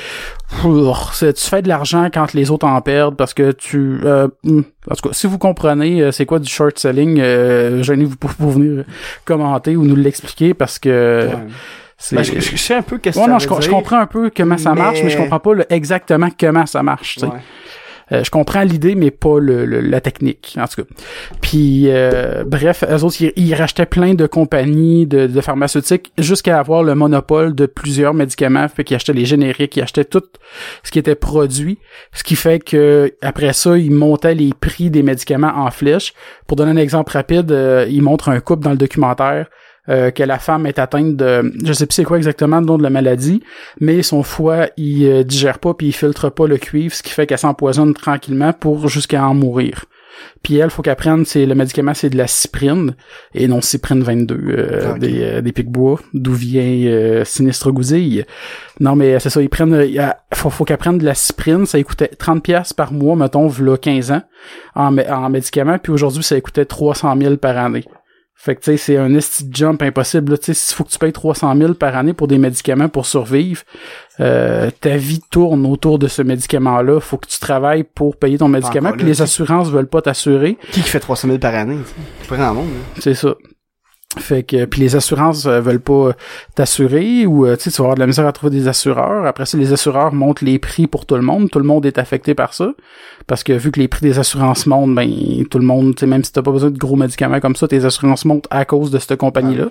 tu 0.62 1.50
fais 1.50 1.62
de 1.62 1.68
l'argent 1.68 2.10
quand 2.14 2.34
les 2.34 2.52
autres 2.52 2.68
en 2.68 2.82
perdent 2.82 3.16
parce 3.16 3.34
que 3.34 3.52
tu... 3.52 4.00
Euh, 4.06 4.30
hmm, 4.44 4.62
en 4.90 4.96
tout 4.96 5.10
cas, 5.10 5.14
si 5.14 5.28
vous 5.28 5.38
comprenez 5.38 6.02
euh, 6.02 6.12
c'est 6.12 6.26
quoi 6.26 6.40
du 6.40 6.50
short 6.50 6.80
selling, 6.80 7.20
euh, 7.20 7.84
gênez-vous 7.84 8.16
pour, 8.16 8.32
venir 8.32 8.86
commenter 9.26 9.76
ou 9.76 9.84
nous 9.84 9.96
l'expliquer 9.96 10.54
parce 10.54 10.80
que... 10.80 11.30
Ben, 12.12 12.24
je, 12.24 12.56
sais 12.56 12.76
un 12.76 12.82
peu 12.82 12.98
qu'est-ce 12.98 13.18
que 13.20 13.26
ça 13.26 13.30
non, 13.30 13.40
je, 13.40 13.48
je, 13.62 13.70
comprends 13.70 14.00
un 14.00 14.08
peu 14.08 14.32
comment 14.36 14.58
ça 14.58 14.74
marche, 14.74 15.04
mais 15.04 15.10
je 15.10 15.18
comprends 15.18 15.40
pas 15.40 15.52
exactement 15.70 16.30
comment 16.38 16.66
ça 16.66 16.82
marche. 16.82 17.20
Euh, 18.12 18.24
je 18.24 18.32
comprends 18.32 18.64
l'idée, 18.64 18.96
mais 18.96 19.12
pas 19.12 19.40
le, 19.40 19.66
la 19.66 20.02
technique, 20.02 20.58
en 20.60 20.68
tout 20.68 20.84
cas. 20.84 20.90
Puis, 21.42 21.86
euh, 21.90 22.44
bref, 22.46 22.84
eux 22.90 23.04
autres, 23.04 23.18
ils, 23.36 23.54
rachetaient 23.54 23.86
plein 23.86 24.14
de 24.14 24.26
compagnies 24.26 25.06
de, 25.06 25.28
de 25.28 25.42
pharmaceutiques 25.42 26.12
jusqu'à 26.18 26.60
avoir 26.60 26.84
le 26.84 26.96
monopole 26.96 27.54
de 27.54 27.66
plusieurs 27.66 28.14
médicaments, 28.14 28.68
fait 28.68 28.84
qu'ils 28.84 28.96
achetaient 28.96 29.14
les 29.14 29.26
génériques, 29.26 29.76
ils 29.76 29.84
achetaient 29.84 30.06
tout 30.06 30.24
ce 30.84 30.92
qui 30.92 31.00
était 31.00 31.16
produit, 31.16 31.78
ce 32.14 32.24
qui 32.24 32.36
fait 32.36 32.60
que 32.60 33.14
après 33.22 33.54
ça, 33.54 33.78
ils 33.78 33.92
montaient 33.92 34.36
les 34.36 34.54
prix 34.60 34.90
des 34.90 35.04
médicaments 35.04 35.54
en 35.56 35.70
flèche. 35.72 36.14
Pour 36.48 36.58
donner 36.58 36.72
un 36.72 36.78
exemple 36.78 37.12
rapide, 37.14 37.52
euh, 37.52 37.86
ils 37.90 38.02
montrent 38.02 38.30
un 38.30 38.40
couple 38.40 38.64
dans 38.64 38.72
le 38.72 38.78
documentaire 38.78 39.48
euh, 39.90 40.12
que 40.12 40.24
la 40.24 40.40
femme 40.40 40.66
est 40.66 40.80
atteinte 40.80 41.16
de, 41.16 41.54
je 41.64 41.74
sais 41.74 41.86
plus 41.86 41.96
c'est 41.96 42.04
quoi 42.04 42.18
exactement 42.18 42.60
le 42.60 42.66
nom 42.66 42.78
de 42.78 42.84
la 42.84 42.90
maladie, 42.90 43.42
mais 43.80 44.04
son 44.04 44.24
foie 44.24 44.68
il 44.78 45.06
euh, 45.06 45.24
digère 45.24 45.60
pas 45.60 45.74
puis 45.74 45.88
il 45.88 45.94
filtre 45.94 46.30
pas 46.30 46.48
le 46.48 46.58
cuivre, 46.58 46.94
ce 46.94 47.04
qui 47.04 47.12
fait 47.12 47.26
qu'elle 47.28 47.38
s'empoisonne 47.38 47.94
tranquillement 47.94 48.54
pour 48.54 48.88
jusqu'à 48.88 49.26
en 49.26 49.34
mourir. 49.34 49.86
Puis 50.44 50.58
elle, 50.58 50.70
faut 50.70 50.82
qu'elle 50.82 50.96
prenne, 50.96 51.26
c'est 51.26 51.46
le 51.46 51.56
médicament, 51.56 51.94
c'est 51.94 52.10
de 52.10 52.18
la 52.18 52.28
cyprine 52.28 52.96
et 53.34 53.48
non 53.48 53.62
cyprine 53.62 54.02
22 54.04 54.36
euh, 54.36 54.94
Ah, 54.94 54.98
des 54.98 55.22
euh, 55.22 55.42
des 55.42 55.52
pics-bois, 55.52 56.00
d'où 56.14 56.34
vient 56.34 56.64
euh, 56.64 57.26
Sinistre 57.26 57.72
Gousille. 57.72 58.26
Non 58.80 58.96
mais 58.96 59.20
c'est 59.20 59.30
ça, 59.30 59.42
ils 59.42 59.50
prennent, 59.50 59.74
euh, 59.74 60.10
faut 60.34 60.50
faut 60.50 60.66
qu'elle 60.66 60.78
prenne 60.78 60.98
de 60.98 61.06
la 61.06 61.14
cyprine, 61.14 61.66
ça 61.66 61.82
coûtait 61.84 62.08
30 62.08 62.44
pièces 62.44 62.74
par 62.74 62.94
mois, 62.94 63.16
mettons, 63.16 63.48
v'là 63.48 63.78
15 63.78 64.12
ans 64.12 64.22
en, 64.76 64.98
en 64.98 65.30
médicaments, 65.30 65.78
puis 65.78 65.92
aujourd'hui 65.92 66.24
ça 66.24 66.40
coûtait 66.40 66.66
300 66.66 67.16
000 67.20 67.38
par 67.38 67.58
année. 67.58 67.86
Fait 68.42 68.56
que 68.56 68.62
tu 68.62 68.72
sais, 68.72 68.78
c'est 68.78 68.96
un 68.98 69.14
esti 69.16 69.46
jump 69.52 69.82
impossible. 69.82 70.32
là. 70.32 70.38
Tu 70.38 70.46
sais, 70.46 70.54
s'il 70.54 70.74
faut 70.74 70.86
que 70.86 70.90
tu 70.92 70.98
payes 70.98 71.12
300 71.12 71.58
000 71.58 71.74
par 71.74 71.98
année 71.98 72.14
pour 72.14 72.30
des 72.30 72.38
médicaments 72.38 72.88
pour 72.88 73.06
survivre, 73.06 73.64
euh, 74.22 74.72
ta 74.80 74.96
vie 74.96 75.20
tourne 75.30 75.66
autour 75.66 76.00
de 76.00 76.08
ce 76.08 76.22
médicament-là. 76.22 77.02
Faut 77.02 77.18
que 77.18 77.28
tu 77.28 77.38
travailles 77.40 77.84
pour 77.84 78.16
payer 78.16 78.38
ton 78.38 78.48
médicament. 78.48 78.92
Puis 78.94 79.06
les 79.06 79.22
assurances 79.22 79.70
veulent 79.70 79.90
pas 79.90 80.02
t'assurer. 80.02 80.58
Qui 80.72 80.82
qui 80.82 80.90
fait 80.90 81.02
300 81.02 81.28
000 81.28 81.40
par 81.40 81.54
année? 81.54 81.80
C'est 82.22 82.30
pas 82.30 82.38
grand 82.38 82.54
monde. 82.54 82.68
là. 82.70 83.02
C'est 83.02 83.14
ça. 83.14 83.36
Fait 84.18 84.42
que 84.42 84.66
puis 84.66 84.82
les 84.82 84.96
assurances 84.96 85.46
euh, 85.46 85.62
veulent 85.62 85.80
pas 85.80 86.14
t'assurer 86.56 87.28
ou 87.28 87.46
euh, 87.46 87.56
tu 87.56 87.66
sais 87.66 87.70
tu 87.72 87.78
vas 87.78 87.84
avoir 87.86 87.96
de 87.96 88.00
la 88.00 88.08
misère 88.08 88.26
à 88.26 88.32
trouver 88.32 88.50
des 88.58 88.68
assureurs. 88.68 89.24
Après 89.28 89.46
ça 89.46 89.56
les 89.56 89.72
assureurs 89.72 90.12
montent 90.16 90.42
les 90.42 90.58
prix 90.58 90.88
pour 90.88 91.06
tout 91.06 91.14
le 91.16 91.22
monde, 91.22 91.52
tout 91.52 91.60
le 91.60 91.66
monde 91.66 91.86
est 91.86 92.00
affecté 92.00 92.34
par 92.34 92.56
ça 92.56 92.72
parce 93.28 93.44
que 93.44 93.54
vu 93.54 93.70
que 93.72 93.80
les 93.80 93.88
prix 93.88 94.02
des 94.02 94.18
assurances 94.18 94.66
montent, 94.66 94.96
ben 94.96 95.08
tout 95.52 95.60
le 95.60 95.64
monde, 95.66 95.94
tu 95.96 96.00
sais 96.00 96.06
même 96.08 96.24
si 96.24 96.34
t'as 96.34 96.42
pas 96.42 96.50
besoin 96.52 96.72
de 96.72 96.78
gros 96.80 96.96
médicaments 96.96 97.40
comme 97.40 97.56
ça, 97.56 97.68
tes 97.68 97.86
assurances 97.86 98.26
montent 98.26 98.48
à 98.50 98.66
cause 98.66 98.90
de 98.90 98.98
cette 98.98 99.16
compagnie 99.18 99.56
là. 99.56 99.66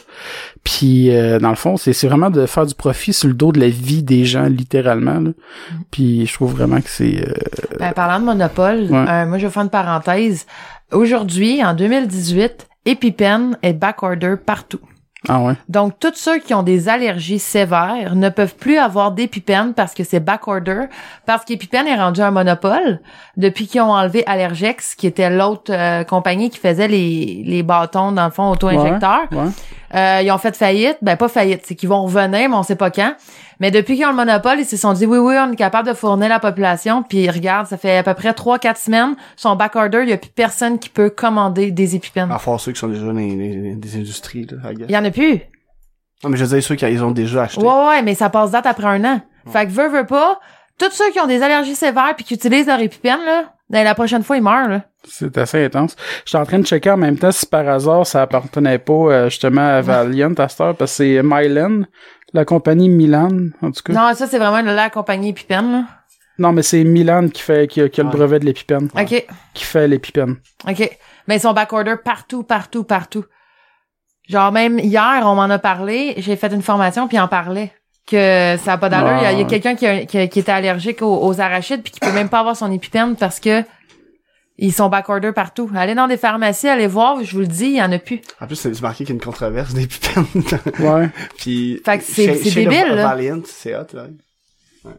Puis 0.62 1.10
euh, 1.10 1.40
dans 1.40 1.50
le 1.50 1.56
fond, 1.56 1.76
c'est 1.76 1.92
c'est 1.92 2.06
vraiment 2.06 2.30
de 2.30 2.46
faire 2.46 2.64
du 2.64 2.76
profit 2.76 3.12
sur 3.12 3.26
le 3.26 3.34
dos 3.34 3.50
de 3.50 3.58
la 3.58 3.68
vie 3.68 4.04
des 4.04 4.24
gens 4.24 4.44
littéralement 4.44 5.18
là. 5.18 5.30
Puis 5.90 6.26
je 6.26 6.32
trouve 6.34 6.52
vraiment 6.52 6.80
que 6.80 6.88
c'est 6.88 7.26
euh, 7.26 7.32
Ben, 7.80 7.92
parlant 7.92 8.20
de 8.20 8.24
monopole, 8.26 8.82
Ouais. 8.88 9.04
euh, 9.08 9.26
moi, 9.26 9.38
je 9.38 9.46
vais 9.48 9.52
faire 9.52 9.64
une 9.64 9.68
parenthèse. 9.70 10.46
Aujourd'hui, 10.92 11.62
en 11.64 11.74
2018, 11.74 12.68
EpiPen 12.88 13.58
est 13.62 13.74
backorder 13.74 14.36
partout. 14.36 14.80
ah 15.28 15.40
ouais? 15.40 15.52
Donc, 15.68 15.98
tous 16.00 16.14
ceux 16.14 16.38
qui 16.38 16.54
ont 16.54 16.62
des 16.62 16.88
allergies 16.88 17.38
sévères 17.38 18.14
ne 18.14 18.30
peuvent 18.30 18.54
plus 18.56 18.78
avoir 18.78 19.12
d'EpiPen 19.12 19.74
parce 19.74 19.92
que 19.92 20.04
c'est 20.04 20.20
backorder, 20.20 20.84
parce 21.26 21.44
qu'EpiPen 21.44 21.86
est 21.86 21.96
rendu 21.96 22.22
un 22.22 22.30
monopole 22.30 23.00
depuis 23.36 23.66
qu'ils 23.66 23.82
ont 23.82 23.92
enlevé 23.92 24.24
Allergex, 24.26 24.94
qui 24.94 25.06
était 25.06 25.28
l'autre 25.28 25.70
euh, 25.70 26.02
compagnie 26.04 26.48
qui 26.48 26.58
faisait 26.58 26.88
les, 26.88 27.42
les 27.44 27.62
bâtons, 27.62 28.12
dans 28.12 28.24
le 28.24 28.30
fond, 28.30 28.50
auto-injecteurs. 28.52 29.28
Ouais. 29.32 29.50
Euh, 29.94 30.20
ils 30.22 30.30
ont 30.30 30.38
fait 30.38 30.56
faillite. 30.56 30.98
Ben, 31.02 31.16
pas 31.16 31.28
faillite. 31.28 31.62
C'est 31.64 31.74
qu'ils 31.74 31.88
vont 31.88 32.04
revenir, 32.04 32.48
mais 32.48 32.54
on 32.54 32.62
sait 32.62 32.76
pas 32.76 32.90
quand. 32.90 33.14
Mais 33.60 33.70
depuis 33.70 33.96
qu'ils 33.96 34.04
ont 34.06 34.10
le 34.10 34.16
monopole, 34.16 34.60
ils 34.60 34.64
se 34.64 34.76
sont 34.76 34.92
dit, 34.92 35.06
oui, 35.06 35.18
oui, 35.18 35.34
on 35.38 35.52
est 35.52 35.56
capable 35.56 35.88
de 35.88 35.94
fournir 35.94 36.28
la 36.28 36.38
population. 36.38 37.02
Puis, 37.02 37.28
regarde, 37.28 37.66
ça 37.66 37.76
fait 37.76 37.98
à 37.98 38.02
peu 38.02 38.14
près 38.14 38.30
3-4 38.30 38.76
semaines. 38.76 39.16
Son 39.36 39.56
backorder, 39.56 40.00
il 40.02 40.10
y 40.10 40.12
a 40.12 40.18
plus 40.18 40.30
personne 40.30 40.78
qui 40.78 40.88
peut 40.88 41.10
commander 41.10 41.70
des 41.70 41.96
épipènes. 41.96 42.30
À 42.30 42.38
part 42.38 42.60
ceux 42.60 42.72
qui 42.72 42.78
sont 42.78 42.88
déjà 42.88 43.06
dans 43.06 43.14
des 43.14 43.96
industries, 43.96 44.46
là, 44.46 44.70
I 44.70 44.74
guess. 44.74 44.86
Il 44.88 44.94
y 44.94 44.98
en 44.98 45.04
a 45.04 45.10
plus. 45.10 45.40
Non, 46.24 46.30
mais 46.30 46.36
je 46.36 46.44
veux 46.44 46.56
dire 46.56 46.62
ceux 46.62 46.74
qui 46.74 46.84
ils 46.84 47.02
ont 47.02 47.12
déjà 47.12 47.44
acheté. 47.44 47.62
Ouais, 47.62 47.86
ouais, 47.86 48.02
mais 48.02 48.14
ça 48.14 48.28
passe 48.28 48.50
date 48.50 48.66
après 48.66 48.86
un 48.86 49.04
an. 49.04 49.20
Fait 49.50 49.66
que 49.66 49.70
veux, 49.70 49.88
veux 49.88 50.04
pas, 50.04 50.40
tous 50.78 50.90
ceux 50.92 51.10
qui 51.10 51.20
ont 51.20 51.26
des 51.26 51.42
allergies 51.42 51.74
sévères 51.74 52.14
puis 52.16 52.24
qui 52.24 52.34
utilisent 52.34 52.66
leur 52.66 52.80
épipène, 52.80 53.20
là, 53.24 53.52
ben, 53.70 53.84
la 53.84 53.94
prochaine 53.94 54.22
fois, 54.22 54.36
ils 54.36 54.42
meurent, 54.42 54.68
là. 54.68 54.82
C'est 55.04 55.36
assez 55.38 55.64
intense. 55.64 55.94
J'étais 56.24 56.38
en 56.38 56.44
train 56.46 56.58
de 56.58 56.66
checker 56.66 56.90
en 56.90 56.96
même 56.96 57.18
temps 57.18 57.30
si 57.32 57.46
par 57.46 57.68
hasard 57.68 58.06
ça 58.06 58.22
appartenait 58.22 58.78
pas 58.78 58.92
euh, 58.92 59.24
justement 59.28 59.60
à 59.66 59.80
Valiant 59.80 60.32
à 60.38 60.48
cette 60.48 60.60
heure, 60.60 60.74
parce 60.76 60.92
que 60.92 60.96
c'est 60.96 61.22
Mylan, 61.22 61.82
la 62.32 62.44
compagnie 62.44 62.88
Milan, 62.88 63.28
en 63.62 63.70
tout 63.70 63.82
cas. 63.84 63.92
Non, 63.92 64.08
Non, 64.08 64.14
ça, 64.14 64.26
c'est 64.26 64.38
vraiment 64.38 64.60
la 64.62 64.90
compagnie 64.90 65.30
épipène, 65.30 65.86
là. 66.38 66.52
mais 66.52 66.62
c'est 66.62 66.84
Milan 66.84 67.28
qui 67.28 67.42
fait 67.42 67.66
qui 67.68 67.80
a, 67.82 67.88
qui 67.88 68.00
a 68.00 68.04
le 68.04 68.10
brevet 68.10 68.38
de 68.38 68.44
l'épipène. 68.46 68.88
OK. 68.98 69.26
Qui 69.54 69.64
fait 69.64 69.88
l'épipène. 69.88 70.36
OK. 70.66 70.98
Mais 71.26 71.36
ils 71.36 71.40
sont 71.40 71.52
backorder 71.52 71.96
partout, 72.02 72.42
partout, 72.42 72.84
partout. 72.84 73.24
Genre, 74.28 74.52
même 74.52 74.78
hier, 74.78 75.22
on 75.24 75.34
m'en 75.34 75.44
a 75.50 75.58
parlé, 75.58 76.14
j'ai 76.18 76.36
fait 76.36 76.52
une 76.52 76.62
formation 76.62 77.08
puis 77.08 77.18
en 77.18 77.28
parlait. 77.28 77.72
Que 78.10 78.56
ça 78.64 78.72
a 78.72 78.78
pas 78.78 78.88
d'allure. 78.88 79.18
Il 79.30 79.38
y 79.38 79.42
a, 79.42 79.44
Ah. 79.44 79.48
quelqu'un 79.48 79.74
qui, 79.74 79.86
a- 79.86 80.06
qui, 80.06 80.18
était 80.38 80.50
allergique 80.52 81.02
aux, 81.02 81.22
aux 81.26 81.40
arachides 81.40 81.82
puis 81.82 81.92
qui 81.92 82.00
peut 82.00 82.12
même 82.12 82.28
pas 82.30 82.40
avoir 82.40 82.56
son 82.56 82.72
épipène 82.72 83.16
parce 83.16 83.38
que 83.38 83.62
ils 84.56 84.72
sont 84.72 84.88
backorder 84.88 85.32
partout. 85.32 85.70
Allez 85.76 85.94
dans 85.94 86.08
des 86.08 86.16
pharmacies, 86.16 86.68
allez 86.68 86.86
voir, 86.86 87.22
je 87.22 87.32
vous 87.32 87.40
le 87.40 87.46
dis, 87.46 87.66
il 87.66 87.76
y 87.76 87.82
en 87.82 87.92
a 87.92 87.98
plus. 87.98 88.20
En 88.40 88.46
plus, 88.46 88.56
c'est 88.56 88.80
marqué 88.80 89.04
qu'il 89.04 89.10
y 89.10 89.12
a 89.12 89.14
une 89.16 89.20
controverse 89.24 89.74
des 89.74 89.86
pipènes. 89.86 90.24
Ouais. 90.80 91.10
Puis. 91.38 91.80
Fait 91.84 91.98
que 91.98 92.04
c'est- 92.04 92.54
débile, 92.54 92.94
là. 92.94 93.08
Valiant, 93.08 93.42
c'est 93.44 93.76
hot, 93.76 93.86
là. 93.92 94.06
Ouais. 94.84 94.92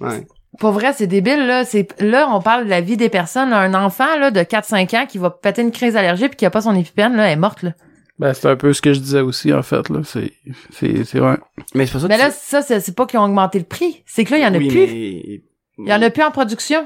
Ouais. 0.00 0.26
Pour 0.58 0.72
vrai, 0.72 0.92
c'est 0.92 1.06
débile, 1.06 1.46
là. 1.46 1.64
C'est, 1.64 1.88
là, 2.02 2.28
on 2.32 2.42
parle 2.42 2.64
de 2.64 2.70
la 2.70 2.80
vie 2.80 2.96
des 2.96 3.08
personnes, 3.08 3.50
là. 3.50 3.58
Un 3.58 3.74
enfant, 3.74 4.18
là, 4.18 4.30
de 4.32 4.40
4-5 4.42 4.92
ans 4.96 5.06
qui 5.06 5.18
va 5.18 5.30
péter 5.30 5.62
une 5.62 5.70
crise 5.72 5.96
allergique 5.96 6.30
puis 6.30 6.36
qui 6.38 6.46
a 6.46 6.50
pas 6.50 6.62
son 6.62 6.74
épipène, 6.74 7.14
là, 7.16 7.26
elle 7.26 7.32
est 7.34 7.36
morte, 7.36 7.62
là. 7.62 7.70
Ben 8.18 8.34
c'est 8.34 8.48
un 8.48 8.56
peu 8.56 8.72
ce 8.72 8.82
que 8.82 8.92
je 8.92 8.98
disais 9.00 9.20
aussi 9.20 9.52
en 9.52 9.62
fait 9.62 9.88
là, 9.88 10.00
c'est 10.04 10.32
c'est 10.70 11.04
c'est 11.04 11.20
vrai. 11.20 11.38
Mais 11.74 11.86
c'est 11.86 11.92
pas 11.92 12.00
ça 12.00 12.08
Mais 12.08 12.18
là, 12.18 12.30
ça, 12.30 12.62
c'est, 12.62 12.80
c'est 12.80 12.94
pas 12.96 13.06
qu'ils 13.06 13.18
ont 13.20 13.24
augmenté 13.24 13.58
le 13.58 13.64
prix. 13.64 14.02
C'est 14.06 14.24
que 14.24 14.32
là, 14.32 14.38
il 14.38 14.42
y 14.42 14.46
en 14.46 14.54
a 14.54 14.58
oui, 14.58 14.68
plus. 14.68 14.86
mais- 14.86 15.42
Il 15.78 15.88
y 15.88 15.92
en 15.92 16.02
a 16.02 16.10
plus 16.10 16.22
en 16.24 16.30
production. 16.32 16.84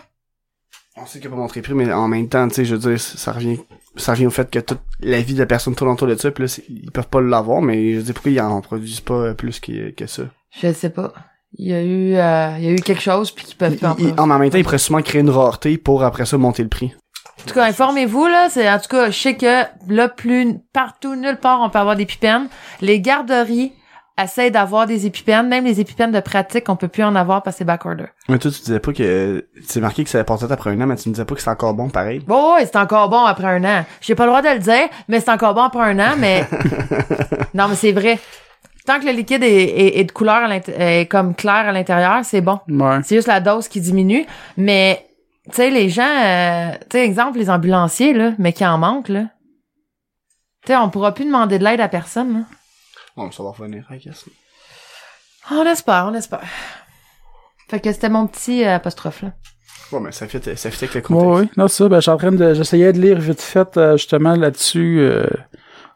On 0.97 1.07
sait 1.07 1.18
qu'il 1.21 1.29
a 1.29 1.31
pas 1.31 1.37
montré 1.37 1.61
le 1.61 1.64
prix, 1.64 1.73
mais 1.73 1.90
en 1.90 2.07
même 2.07 2.29
temps, 2.29 2.47
tu 2.49 2.57
sais, 2.57 2.64
je 2.66 2.75
veux 2.75 2.90
dire, 2.90 3.01
ça 3.01 3.33
revient, 3.33 3.59
ça 3.97 4.12
revient 4.12 4.27
au 4.27 4.31
fait 4.31 4.51
que 4.51 4.59
toute 4.59 4.81
la 5.01 5.23
vie 5.23 5.33
de 5.33 5.38
la 5.38 5.47
personne 5.47 5.75
tourne 5.75 5.90
autour 5.90 6.07
de 6.07 6.14
ça, 6.16 6.31
puis 6.31 6.45
là, 6.45 6.49
c'est- 6.49 6.64
ils 6.68 6.90
peuvent 6.90 7.09
pas 7.09 7.23
l'avoir, 7.23 7.62
mais 7.62 7.92
je 7.95 7.97
veux 7.99 8.03
dire, 8.03 8.12
pourquoi 8.14 8.31
ils 8.33 8.40
en 8.42 8.61
produisent 8.61 9.01
pas 9.01 9.33
plus 9.33 9.59
que, 9.59 9.90
que 9.92 10.07
ça? 10.07 10.25
Je 10.61 10.71
sais 10.75 10.90
pas. 10.90 11.14
Il 11.55 11.68
y 11.68 11.73
a 11.73 11.83
eu, 11.83 12.14
euh, 12.16 12.59
il 12.59 12.64
y 12.64 12.68
a 12.68 12.73
eu 12.73 12.77
quelque 12.77 13.01
chose 13.01 13.31
puis 13.31 13.47
qu'ils 13.47 13.57
peuvent 13.57 13.73
Ils- 13.73 13.79
plus 13.79 13.87
en 13.87 13.90
ils- 13.92 14.05
produire. 14.09 14.21
en 14.23 14.27
même 14.38 14.51
temps, 14.51 14.59
ils 14.59 14.64
pourraient 14.64 14.77
souvent 14.77 15.01
créer 15.01 15.23
une 15.23 15.31
rareté 15.31 15.79
pour 15.79 16.05
après 16.05 16.27
ça 16.27 16.37
monter 16.37 16.62
le 16.62 16.68
prix. 16.68 16.92
En 17.40 17.49
tout 17.49 17.55
cas, 17.55 17.64
informez-vous, 17.64 18.27
là. 18.27 18.49
C'est, 18.51 18.71
en 18.71 18.79
tout 18.79 18.88
cas, 18.88 19.11
je 19.11 19.18
sais 19.18 19.35
que, 19.37 19.62
là, 19.88 20.09
plus, 20.09 20.59
partout, 20.73 21.16
nulle 21.16 21.37
part, 21.38 21.61
on 21.61 21.71
peut 21.71 21.79
avoir 21.79 21.97
des 21.97 22.03
épipènes. 22.05 22.47
Les 22.81 23.01
garderies 23.01 23.73
essayent 24.23 24.51
d'avoir 24.53 24.87
des 24.87 25.07
épipènes. 25.07 25.49
Même 25.49 25.64
les 25.64 25.81
épipènes 25.81 26.12
de 26.12 26.21
pratique, 26.21 26.68
on 26.68 26.77
peut 26.77 26.87
plus 26.88 27.03
en 27.03 27.16
avoir 27.16 27.42
parce 27.42 27.57
que 27.57 27.59
c'est 27.59 27.64
backorder. 27.64 28.05
Mais 28.29 28.38
toi, 28.38 28.51
tu 28.51 28.61
disais 28.61 28.79
pas 28.79 28.92
que, 28.92 29.49
c'est 29.66 29.81
marqué 29.81 30.05
que 30.05 30.11
ça 30.11 30.23
portait 30.23 30.53
après 30.53 30.71
un 30.71 30.81
an, 30.83 30.87
mais 30.87 30.97
tu 30.97 31.09
me 31.09 31.14
disais 31.14 31.25
pas 31.25 31.35
que 31.35 31.40
c'est 31.40 31.51
encore 31.51 31.75
bon 31.75 31.88
pareil. 31.88 32.21
Bon, 32.27 32.55
ouais, 32.55 32.66
c'est 32.66 32.77
encore 32.77 33.09
bon 33.09 33.25
après 33.25 33.47
un 33.49 33.64
an. 33.64 33.85
J'ai 34.01 34.14
pas 34.14 34.25
le 34.25 34.31
droit 34.31 34.42
de 34.42 34.49
le 34.51 34.59
dire, 34.59 34.88
mais 35.09 35.18
c'est 35.21 35.31
encore 35.31 35.55
bon 35.55 35.62
après 35.62 35.81
un 35.83 35.99
an, 35.99 36.14
mais... 36.18 36.45
non, 37.55 37.68
mais 37.68 37.75
c'est 37.75 37.92
vrai. 37.92 38.18
Tant 38.87 39.01
que 39.01 39.07
le 39.07 39.12
liquide 39.12 39.42
est, 39.45 39.49
est- 39.64 39.99
est 40.01 40.05
de 40.05 40.12
couleur 40.12 40.42
à 40.45 40.57
est 40.57 41.07
comme 41.11 41.35
clair 41.35 41.55
à 41.68 41.73
l'intérieur, 41.73 42.21
c'est 42.25 42.40
bon. 42.40 42.59
Ouais. 42.68 42.99
C'est 43.05 43.16
juste 43.16 43.29
la 43.29 43.40
dose 43.40 43.66
qui 43.68 43.81
diminue. 43.81 44.27
Mais, 44.57 45.07
tu 45.48 45.57
sais, 45.57 45.70
les 45.70 45.88
gens, 45.88 46.02
euh, 46.02 46.70
tu 46.90 46.98
sais, 46.98 47.05
exemple, 47.05 47.38
les 47.38 47.50
ambulanciers, 47.50 48.14
là, 48.14 48.33
mais 48.38 48.52
qui 48.52 48.64
en 48.64 48.78
manquent, 48.78 49.09
là. 49.09 49.24
Tu 50.64 50.68
sais, 50.68 50.76
on 50.76 50.88
pourra 50.90 51.12
plus 51.12 51.24
demander 51.24 51.59
de 51.59 51.64
l'aide 51.64 51.81
à 51.81 51.88
personne, 51.88 52.33
là. 52.35 52.44
Bon, 53.16 53.31
ça 53.33 53.42
va 53.42 53.50
revenir, 53.50 53.85
I 53.90 53.98
guess. 53.98 54.24
On 55.50 55.64
espère, 55.66 56.07
on 56.11 56.14
espère. 56.14 56.42
Fait 57.68 57.81
que 57.81 57.92
c'était 57.92 58.09
mon 58.09 58.26
petit 58.26 58.64
euh, 58.64 58.76
apostrophe, 58.76 59.22
là. 59.22 59.33
Bon, 59.90 60.00
mais 60.00 60.12
ça 60.12 60.26
fait, 60.28 60.55
ça 60.57 60.70
fait 60.70 60.87
avec 60.87 61.09
le 61.09 61.14
Ouais, 61.14 61.22
contexte. 61.22 61.42
ouais. 61.52 61.62
Non, 61.62 61.68
c'est 61.68 61.76
ça, 61.83 61.88
ben, 61.88 61.96
je 61.96 62.00
suis 62.02 62.11
en 62.11 62.16
train 62.16 62.33
de, 62.33 62.55
j'essayais 62.55 62.92
de 62.92 63.00
lire 63.00 63.18
vite 63.18 63.40
fait, 63.42 63.76
euh, 63.76 63.96
justement, 63.96 64.35
là-dessus, 64.37 65.00
euh, 65.00 65.26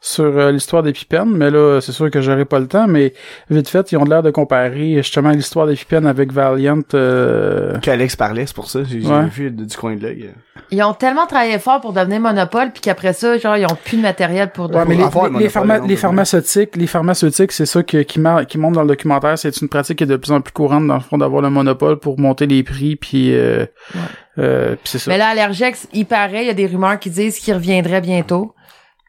sur 0.01 0.25
euh, 0.25 0.53
l'histoire 0.53 0.83
des 0.83 0.93
pipènes, 0.93 1.31
mais 1.37 1.51
là, 1.51 1.81
c'est 1.81 1.93
sûr 1.93 2.11
que 2.11 2.21
j'aurai 2.21 2.45
pas 2.45 2.59
le 2.61 2.67
temps, 2.69 2.87
mais 2.87 3.13
vite 3.51 3.69
fait, 3.69 3.91
ils 3.93 3.97
ont 3.99 4.05
l'air 4.05 4.23
de 4.23 4.31
comparer, 4.31 4.95
justement, 4.97 5.31
l'histoire 5.31 5.67
des 5.67 5.75
pipènes 5.75 6.07
avec 6.07 6.33
Valiant, 6.33 6.81
euh, 6.95 7.79
Qu'Alex 7.81 8.17
parlait, 8.17 8.47
c'est 8.47 8.55
pour 8.55 8.71
ça, 8.71 8.81
j'ai 8.85 9.01
Ouais. 9.01 9.27
vu 9.27 9.51
du 9.51 9.77
coin 9.77 9.97
de 9.97 10.03
l'œil. 10.03 10.31
Ils 10.71 10.83
ont 10.83 10.95
tellement 10.95 11.27
travaillé 11.27 11.59
fort 11.59 11.81
pour 11.81 11.93
devenir 11.93 12.21
monopole, 12.21 12.71
puis 12.73 12.81
qu'après 12.81 13.13
ça, 13.13 13.39
genre, 13.39 13.57
ils 13.57 13.65
ont 13.67 13.77
plus 13.85 13.97
de 13.99 14.03
matériel 14.03 14.51
pour... 14.51 14.71
Ouais, 14.75 14.85
mais 14.87 14.97
les, 14.97 15.03
avoir 15.05 15.27
les- 15.29 15.33
le 15.35 15.39
les 15.41 15.49
pharma- 15.49 15.87
les 15.87 15.97
pharmaceutiques, 15.97 16.77
les 16.77 16.87
pharmaceutiques, 16.87 17.53
c'est 17.53 17.67
ça 17.67 17.83
que- 17.83 18.03
qui, 18.03 18.21
qui 18.49 18.59
montre 18.59 18.75
dans 18.75 18.83
le 18.83 18.89
documentaire, 18.89 19.39
c'est 19.39 19.57
une 19.61 19.69
pratique 19.69 19.99
qui 19.99 20.05
est 20.05 20.09
de 20.09 20.17
plus 20.17 20.33
en 20.33 20.41
plus 20.41 20.53
courante 20.53 20.87
dans 20.87 20.95
le 20.95 21.01
fond 21.01 21.19
d'avoir 21.19 21.43
le 21.43 21.51
monopole 21.51 21.99
pour 21.99 22.19
monter 22.19 22.47
les 22.47 22.63
prix, 22.63 22.97
puis 22.97 23.35
euh, 23.35 23.65
Ouais. 23.95 24.01
euh, 24.39 24.71
puis 24.73 24.81
c'est 24.85 24.99
ça. 24.99 25.11
Mais 25.11 25.19
là, 25.19 25.29
Allergex, 25.29 25.89
il 25.93 26.07
paraît, 26.07 26.43
il 26.45 26.47
y 26.49 26.51
a 26.51 26.55
des 26.55 26.67
rumeurs 26.67 26.99
qui 26.99 27.11
disent 27.11 27.39
qu'il 27.39 27.55
reviendrait 27.55 28.01
bientôt. 28.01 28.53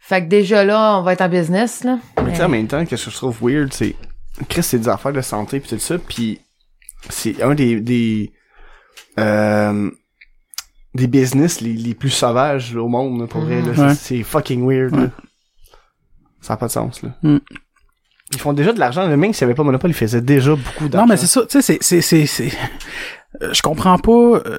Fait 0.07 0.23
que 0.23 0.29
déjà 0.29 0.63
là, 0.63 0.97
on 0.99 1.01
va 1.03 1.13
être 1.13 1.21
en 1.21 1.27
business, 1.29 1.83
là. 1.83 1.99
Mais 2.23 2.31
tu 2.31 2.37
sais, 2.37 2.43
en 2.43 2.49
même 2.49 2.67
temps, 2.67 2.85
qu'est-ce 2.85 3.05
que 3.05 3.11
je 3.11 3.15
trouve 3.17 3.37
weird, 3.41 3.73
c'est, 3.73 3.93
Chris, 4.47 4.63
c'est 4.63 4.79
des 4.79 4.87
affaires 4.87 5.11
de 5.11 5.19
santé 5.21 5.59
pis 5.59 5.67
tout 5.67 5.79
ça, 5.79 5.97
puis 5.97 6.39
c'est 7.09 7.41
un 7.43 7.53
des, 7.55 7.81
des, 7.81 8.31
euh, 9.19 9.91
des 10.93 11.07
business 11.07 11.59
les, 11.59 11.73
les 11.73 11.93
plus 11.93 12.09
sauvages 12.09 12.73
au 12.75 12.87
monde, 12.87 13.19
là, 13.19 13.27
pour 13.27 13.41
vrai, 13.41 13.61
là. 13.61 13.71
Ouais. 13.71 13.93
C'est- 13.95 14.17
C'est 14.17 14.23
fucking 14.23 14.65
weird, 14.65 14.95
là. 14.95 15.09
Ça 16.39 16.53
n'a 16.53 16.57
pas 16.57 16.67
de 16.67 16.71
sens, 16.71 17.01
là. 17.03 17.09
Mm. 17.23 17.37
Ils 18.31 18.39
font 18.39 18.53
déjà 18.53 18.71
de 18.73 18.79
l'argent, 18.79 19.07
le 19.07 19.17
même 19.17 19.33
s'il 19.33 19.45
n'y 19.45 19.51
avait 19.51 19.57
pas 19.57 19.63
Monopole, 19.63 19.91
ils 19.91 19.93
faisaient 19.93 20.21
déjà 20.21 20.51
beaucoup 20.55 20.87
d'argent. 20.87 21.05
Non, 21.05 21.11
mais 21.11 21.17
c'est 21.17 21.27
ça, 21.27 21.41
tu 21.45 21.61
sais, 21.61 21.61
c'est, 21.61 21.77
c'est, 21.81 22.01
c'est, 22.01 22.25
c'est, 22.25 22.51
euh, 23.41 23.53
je 23.53 23.61
comprends 23.61 23.97
pas, 23.97 24.11
euh, 24.11 24.57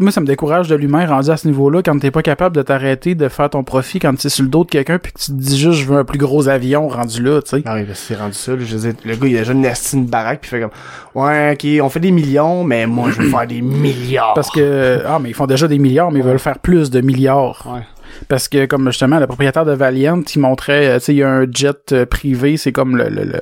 moi, 0.00 0.10
ça 0.10 0.20
me 0.20 0.26
décourage 0.26 0.68
de 0.68 0.74
l'humain 0.74 1.06
rendu 1.06 1.30
à 1.30 1.36
ce 1.36 1.46
niveau-là 1.46 1.82
quand 1.82 1.98
t'es 1.98 2.10
pas 2.10 2.22
capable 2.22 2.56
de 2.56 2.62
t'arrêter 2.62 3.14
de 3.14 3.28
faire 3.28 3.50
ton 3.50 3.62
profit 3.62 3.98
quand 3.98 4.14
tu 4.14 4.26
es 4.26 4.30
sur 4.30 4.42
le 4.42 4.48
dos 4.48 4.64
de 4.64 4.70
quelqu'un 4.70 4.98
puis 4.98 5.12
que 5.12 5.18
tu 5.20 5.26
te 5.26 5.32
dis 5.36 5.58
juste 5.58 5.80
je 5.80 5.84
veux 5.86 5.98
un 5.98 6.04
plus 6.04 6.18
gros 6.18 6.48
avion 6.48 6.88
rendu 6.88 7.22
là, 7.22 7.42
tu 7.42 7.50
sais. 7.58 7.62
Ah 7.66 7.74
oui, 7.74 7.84
c'est 7.94 8.16
rendu 8.16 8.32
ça, 8.32 8.52
là, 8.52 8.58
je 8.64 8.76
veux 8.76 8.90
dire, 8.90 9.00
le 9.04 9.16
gars, 9.16 9.28
il 9.28 9.36
a 9.36 9.40
déjà 9.40 9.52
une 9.52 9.64
esti 9.64 9.96
une 9.96 10.06
baraque 10.06 10.40
puis 10.40 10.48
il 10.50 10.56
fait 10.56 10.60
comme, 10.62 11.22
ouais, 11.22 11.52
ok, 11.52 11.84
on 11.84 11.88
fait 11.90 12.00
des 12.00 12.10
millions, 12.10 12.64
mais 12.64 12.86
moi, 12.86 13.10
je 13.10 13.20
veux 13.20 13.28
faire 13.28 13.46
des 13.46 13.60
milliards. 13.62 14.32
Parce 14.34 14.50
que, 14.50 15.02
ah, 15.06 15.18
mais 15.20 15.28
ils 15.28 15.34
font 15.34 15.46
déjà 15.46 15.68
des 15.68 15.78
milliards, 15.78 16.10
mais 16.10 16.20
ils 16.20 16.24
veulent 16.24 16.38
faire 16.38 16.58
plus 16.58 16.90
de 16.90 17.00
milliards. 17.02 17.66
Ouais. 17.72 17.82
Parce 18.28 18.48
que, 18.48 18.66
comme 18.66 18.86
justement, 18.90 19.18
le 19.18 19.26
propriétaire 19.26 19.64
de 19.64 19.72
Valiant, 19.72 20.22
il 20.34 20.38
montrait, 20.40 20.86
euh, 20.86 20.98
tu 20.98 21.04
sais, 21.06 21.14
il 21.14 21.18
y 21.18 21.22
a 21.22 21.30
un 21.30 21.46
jet 21.50 21.92
euh, 21.92 22.06
privé, 22.06 22.56
c'est 22.56 22.72
comme 22.72 22.96
le, 22.96 23.08
le, 23.08 23.24
le- 23.24 23.40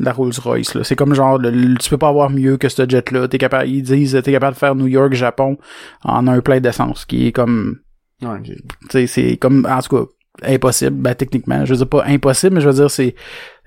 la 0.00 0.12
Rolls-Royce, 0.12 0.74
là. 0.74 0.84
C'est 0.84 0.96
comme 0.96 1.14
genre, 1.14 1.38
le- 1.38 1.50
le- 1.50 1.76
tu 1.76 1.90
peux 1.90 1.98
pas 1.98 2.08
avoir 2.08 2.30
mieux 2.30 2.56
que 2.56 2.68
ce 2.68 2.88
jet-là. 2.88 3.26
T'es 3.28 3.38
capable, 3.38 3.68
ils 3.68 3.82
disent, 3.82 4.18
t'es 4.22 4.32
capable 4.32 4.54
de 4.54 4.58
faire 4.58 4.74
New 4.74 4.86
York, 4.86 5.12
Japon 5.14 5.58
en 6.04 6.26
un 6.28 6.40
plein 6.40 6.60
d'essence, 6.60 7.04
qui 7.04 7.26
est 7.28 7.32
comme, 7.32 7.78
Ouais, 8.22 9.06
c'est 9.06 9.36
comme, 9.36 9.66
en 9.70 9.80
tout 9.80 9.96
cas, 9.96 10.04
impossible, 10.52 10.96
ben, 10.96 11.14
techniquement. 11.14 11.64
Je 11.64 11.70
veux 11.72 11.76
dire, 11.78 11.88
pas 11.88 12.04
impossible, 12.06 12.54
mais 12.56 12.60
je 12.60 12.68
veux 12.68 12.74
dire, 12.74 12.90
c'est, 12.90 13.14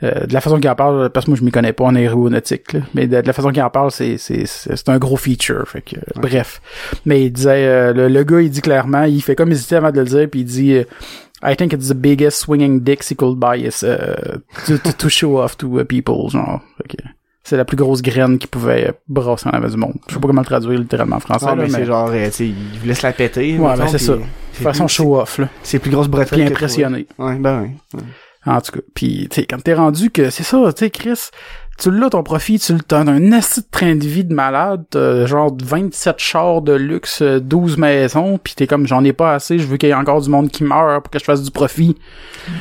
euh, 0.03 0.25
de 0.25 0.33
la 0.33 0.39
façon 0.41 0.57
qu'il 0.59 0.69
en 0.69 0.75
parle, 0.75 1.09
parce 1.09 1.25
que 1.25 1.31
moi, 1.31 1.37
je 1.37 1.43
m'y 1.45 1.51
connais 1.51 1.73
pas 1.73 1.83
en 1.85 1.95
aéronautique, 1.95 2.73
là, 2.73 2.79
mais 2.93 3.07
de, 3.07 3.19
de 3.21 3.27
la 3.27 3.33
façon 3.33 3.51
qu'il 3.51 3.61
en 3.61 3.69
parle, 3.69 3.91
c'est, 3.91 4.17
c'est, 4.17 4.45
c'est 4.45 4.75
c'est 4.77 4.89
un 4.89 4.97
gros 4.97 5.17
feature, 5.17 5.67
fait 5.67 5.81
que, 5.81 5.95
bref. 6.15 6.61
Mais 7.05 7.23
il 7.25 7.31
disait, 7.31 7.65
euh, 7.65 7.93
le, 7.93 8.07
le 8.07 8.23
gars, 8.23 8.41
il 8.41 8.49
dit 8.49 8.61
clairement, 8.61 9.03
il 9.03 9.21
fait 9.21 9.35
comme 9.35 9.51
hésiter 9.51 9.75
avant 9.75 9.91
de 9.91 9.99
le 9.99 10.05
dire, 10.05 10.27
puis 10.29 10.41
il 10.41 10.45
dit, 10.45 10.73
euh, 10.75 10.83
I 11.43 11.55
think 11.55 11.73
it's 11.73 11.87
the 11.87 11.95
biggest 11.95 12.39
swinging 12.39 12.81
dick 12.81 13.03
buy 13.37 13.57
is, 13.57 13.83
uh, 13.83 14.39
to, 14.67 14.77
to, 14.77 14.93
to 14.93 15.09
show 15.09 15.37
off 15.37 15.57
to 15.57 15.79
uh, 15.79 15.85
people, 15.85 16.29
genre. 16.29 16.61
Que, 16.87 16.97
c'est 17.43 17.57
la 17.57 17.65
plus 17.65 17.77
grosse 17.77 18.01
graine 18.01 18.37
qu'il 18.37 18.49
pouvait 18.49 18.89
euh, 18.89 18.91
brasser 19.07 19.47
en 19.47 19.51
avant 19.51 19.67
du 19.67 19.77
monde. 19.77 19.95
Je 20.07 20.13
sais 20.13 20.19
pas 20.19 20.27
comment 20.27 20.41
le 20.41 20.45
traduire 20.45 20.79
littéralement 20.79 21.15
en 21.15 21.19
français, 21.19 21.47
là, 21.47 21.55
mais, 21.55 21.63
mais, 21.63 21.69
c'est 21.69 21.85
genre, 21.85 22.09
euh, 22.11 22.25
tu 22.27 22.31
sais, 22.31 22.47
il 22.47 22.79
vous 22.79 22.87
laisse 22.87 23.01
la 23.01 23.13
péter. 23.13 23.57
Ouais, 23.57 23.75
ben, 23.75 23.87
c'est 23.87 23.97
ça. 23.97 24.13
c'est 24.53 24.63
façon 24.63 24.85
plus- 24.85 24.93
show 24.93 25.19
off, 25.19 25.39
là. 25.39 25.49
C'est 25.63 25.79
plus 25.79 25.91
grosse 25.91 26.07
bretelle. 26.07 26.39
Puis 26.39 26.47
impressionné. 26.47 27.07
Ouais, 27.17 27.35
ben 27.37 27.61
ouais. 27.61 27.71
ouais. 27.95 28.03
En 28.45 28.59
tout 28.59 28.71
cas, 28.71 28.79
puis 28.95 29.27
tu 29.29 29.35
sais 29.35 29.45
quand 29.45 29.61
t'es 29.61 29.75
rendu 29.75 30.09
que 30.09 30.29
c'est 30.31 30.43
ça, 30.43 30.73
tu 30.73 30.85
sais 30.85 30.89
Chris, 30.89 31.29
tu 31.81 31.91
l'as 31.91 32.09
ton 32.09 32.21
profit, 32.23 32.59
tu 32.59 32.73
le 32.73 32.79
t'as 32.81 32.99
un 32.99 33.31
assis 33.31 33.61
de 33.61 33.65
train 33.71 33.95
de 33.95 34.03
vie 34.05 34.23
de 34.23 34.33
malade, 34.33 34.83
t'as 34.89 35.25
genre 35.25 35.55
27 35.63 36.15
chars 36.19 36.61
de 36.61 36.73
luxe, 36.73 37.21
euh, 37.21 37.39
12 37.39 37.77
maisons, 37.77 38.37
puis 38.41 38.53
t'es 38.55 38.67
comme 38.67 38.85
j'en 38.85 39.03
ai 39.03 39.13
pas 39.13 39.33
assez, 39.33 39.57
je 39.57 39.65
veux 39.65 39.77
qu'il 39.77 39.89
y 39.89 39.91
ait 39.91 39.95
encore 39.95 40.21
du 40.21 40.29
monde 40.29 40.49
qui 40.49 40.63
meurt 40.63 41.03
pour 41.03 41.09
que 41.11 41.19
je 41.19 41.23
fasse 41.23 41.41
du 41.43 41.51
profit. 41.51 41.95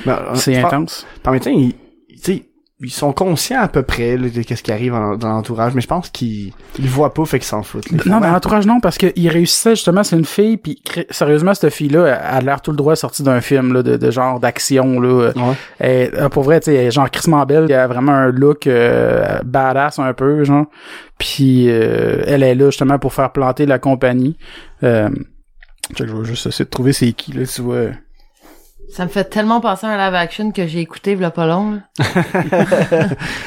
Ben, 0.07 0.19
C'est 0.35 0.55
je 0.55 0.61
pense- 0.61 0.73
intense. 0.73 1.07
Temps, 1.23 1.39
tu 1.39 1.75
sais, 2.17 2.45
ils 2.83 2.91
sont 2.91 3.13
conscients 3.13 3.61
à 3.61 3.69
peu 3.69 3.83
près 3.83 4.17
là, 4.17 4.29
de 4.31 4.43
ce 4.43 4.63
qui 4.63 4.73
arrive 4.73 4.95
en- 4.95 5.17
dans 5.17 5.29
l'entourage, 5.29 5.75
mais 5.75 5.81
je 5.83 5.87
pense 5.87 6.09
qu'ils 6.09 6.53
ils 6.79 6.85
le 6.85 6.89
voient 6.89 7.13
pas, 7.13 7.25
fait 7.27 7.39
qu'ils 7.39 7.47
s'en 7.49 7.63
foutent. 7.63 7.91
Non, 8.07 8.21
dans 8.21 8.31
l'entourage, 8.31 8.67
non, 8.67 8.81
parce 8.81 8.97
qu'il 8.97 9.29
réussissait 9.29 9.77
justement, 9.77 10.03
c'est 10.03 10.17
une 10.17 10.25
fille, 10.25 10.57
puis 10.57 10.81
sérieusement, 11.11 11.53
cette 11.55 11.73
fille-là, 11.75 12.07
elle 12.07 12.37
a 12.37 12.41
l'air 12.41 12.63
tout 12.63 12.71
le 12.71 12.79
droit 12.79 12.97
sortie 12.97 13.23
d'un 13.23 13.41
film 13.43 13.75
là, 13.75 13.83
de, 13.83 13.97
de 13.99 14.11
genre 14.11 14.41
d'action. 14.41 14.99
là. 14.99 15.31
Ouais. 15.37 15.55
Elle, 15.79 16.15
euh, 16.15 16.29
pour 16.31 16.43
vrai, 16.43 16.61
tu 16.61 16.71
sais, 16.73 16.91
genre 16.91 17.11
Chris 17.11 17.31
belle, 17.47 17.67
elle 17.69 17.73
a 17.75 17.87
vraiment 17.87 18.13
un 18.13 18.31
look 18.31 18.67
euh, 18.67 19.41
badass 19.45 19.99
un 19.99 20.15
peu, 20.15 20.45
genre. 20.45 20.65
Puis 21.19 21.67
euh, 21.69 22.23
elle 22.27 22.43
est 22.43 22.55
là 22.55 22.67
justement 22.67 22.99
pour 22.99 23.13
faire 23.13 23.31
planter 23.31 23.67
la 23.67 23.79
compagnie. 23.79 24.39
Euh, 24.85 25.11
je 25.99 26.05
vais 26.05 26.25
juste 26.25 26.47
essayer 26.47 26.65
de 26.65 26.71
trouver 26.71 26.93
c'est 26.93 27.13
qui, 27.13 27.33
là, 27.33 27.45
tu 27.47 27.61
vois. 27.63 27.89
Ça 28.93 29.05
me 29.05 29.09
fait 29.09 29.25
tellement 29.25 29.61
penser 29.61 29.87
à 29.87 29.91
un 29.91 29.97
live 30.07 30.15
action 30.17 30.51
que 30.51 30.67
j'ai 30.67 30.81
écouté 30.81 31.13
il 31.13 31.21
y 31.21 31.25
a 31.25 31.31
pas 31.31 31.47
long. 31.47 31.81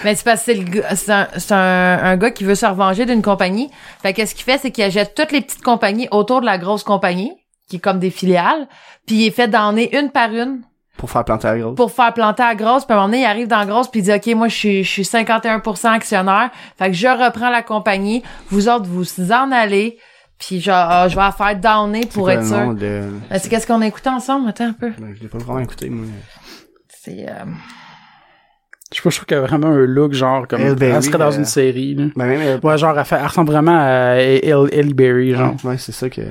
Mais 0.03 0.15
c'est 0.15 0.23
parce 0.23 0.39
que 0.39 0.45
c'est 0.45 0.53
le 0.55 0.63
gars- 0.63 0.95
c'est 0.95 1.11
un, 1.11 1.27
c'est 1.37 1.53
un, 1.53 1.99
un 2.03 2.17
gars 2.17 2.31
qui 2.31 2.43
veut 2.43 2.55
se 2.55 2.65
revenger 2.65 3.05
d'une 3.05 3.21
compagnie. 3.21 3.69
Fait 4.01 4.13
qu'est-ce 4.13 4.35
qu'il 4.35 4.43
fait, 4.45 4.57
c'est 4.57 4.71
qu'il 4.71 4.83
achète 4.83 5.15
toutes 5.15 5.31
les 5.31 5.41
petites 5.41 5.61
compagnies 5.63 6.07
autour 6.11 6.41
de 6.41 6.45
la 6.45 6.57
grosse 6.57 6.83
compagnie, 6.83 7.33
qui 7.69 7.77
est 7.77 7.79
comme 7.79 7.99
des 7.99 8.09
filiales, 8.09 8.67
puis 9.05 9.15
il 9.17 9.27
est 9.27 9.31
fait 9.31 9.47
donner 9.47 9.97
une 9.97 10.11
par 10.11 10.29
une 10.31 10.61
Pour 10.97 11.09
faire 11.11 11.25
planter 11.25 11.47
la 11.47 11.57
grosse. 11.59 11.75
pour 11.75 11.91
faire 11.91 12.13
planter 12.13 12.43
à 12.43 12.55
grosse, 12.55 12.85
puis 12.85 12.93
à 12.93 12.97
un 12.97 12.99
moment 13.01 13.09
donné, 13.09 13.21
il 13.23 13.25
arrive 13.25 13.47
dans 13.47 13.59
la 13.59 13.65
grosse, 13.65 13.89
puis 13.89 13.99
il 13.99 14.03
dit, 14.03 14.13
OK, 14.13 14.27
moi, 14.37 14.47
je 14.47 14.55
suis, 14.55 14.83
je 14.83 14.89
suis 14.89 15.03
51% 15.03 15.87
actionnaire, 15.87 16.51
fait 16.77 16.87
que 16.87 16.93
je 16.95 17.07
reprends 17.07 17.49
la 17.49 17.63
compagnie, 17.63 18.23
vous 18.49 18.69
autres, 18.69 18.85
vous 18.87 19.31
en 19.31 19.51
allez, 19.51 19.97
puis 20.47 20.59
genre, 20.61 20.87
ah, 20.89 21.07
je 21.07 21.15
vais 21.15 21.21
la 21.21 21.31
faire 21.31 21.55
downer 21.59 22.05
pour 22.05 22.29
être 22.31 22.45
sûr. 22.45 22.73
de- 22.73 22.85
Euh, 22.85 23.09
C'est 23.39 23.49
qu'est-ce 23.49 23.67
qu'on 23.67 23.81
a 23.81 23.87
écouté 23.87 24.09
ensemble? 24.09 24.49
Attends 24.49 24.65
un 24.67 24.73
peu. 24.73 24.91
Ben, 24.99 25.13
je 25.15 25.21
l'ai 25.21 25.27
pas 25.27 25.37
vraiment 25.37 25.59
écouté, 25.59 25.89
moi. 25.89 26.05
C'est... 26.87 27.25
euh, 27.29 27.45
Je 28.91 28.97
sais 28.97 29.01
pas, 29.03 29.09
je 29.09 29.15
trouve 29.17 29.25
qu'elle 29.25 29.37
a 29.39 29.41
vraiment 29.41 29.67
un 29.67 29.85
look 29.85 30.13
genre 30.13 30.47
comme. 30.47 30.61
Elle 30.61 30.75
Berry, 30.75 30.93
elle 30.95 31.03
serait 31.03 31.17
dans 31.17 31.31
euh, 31.33 31.37
une 31.37 31.45
série, 31.45 31.95
là. 31.95 32.05
Ben, 32.15 32.25
même, 32.27 32.41
euh, 32.41 32.59
Ouais, 32.61 32.77
genre, 32.77 32.97
elle, 32.97 33.05
fait, 33.05 33.15
elle 33.15 33.25
ressemble 33.27 33.51
vraiment 33.51 33.77
à 33.77 34.15
Elle 34.17 34.69
Ellie 34.71 34.93
Berry, 34.93 35.33
genre. 35.33 35.55
ouais, 35.63 35.77
c'est 35.77 35.91
ça 35.91 36.09
que... 36.09 36.21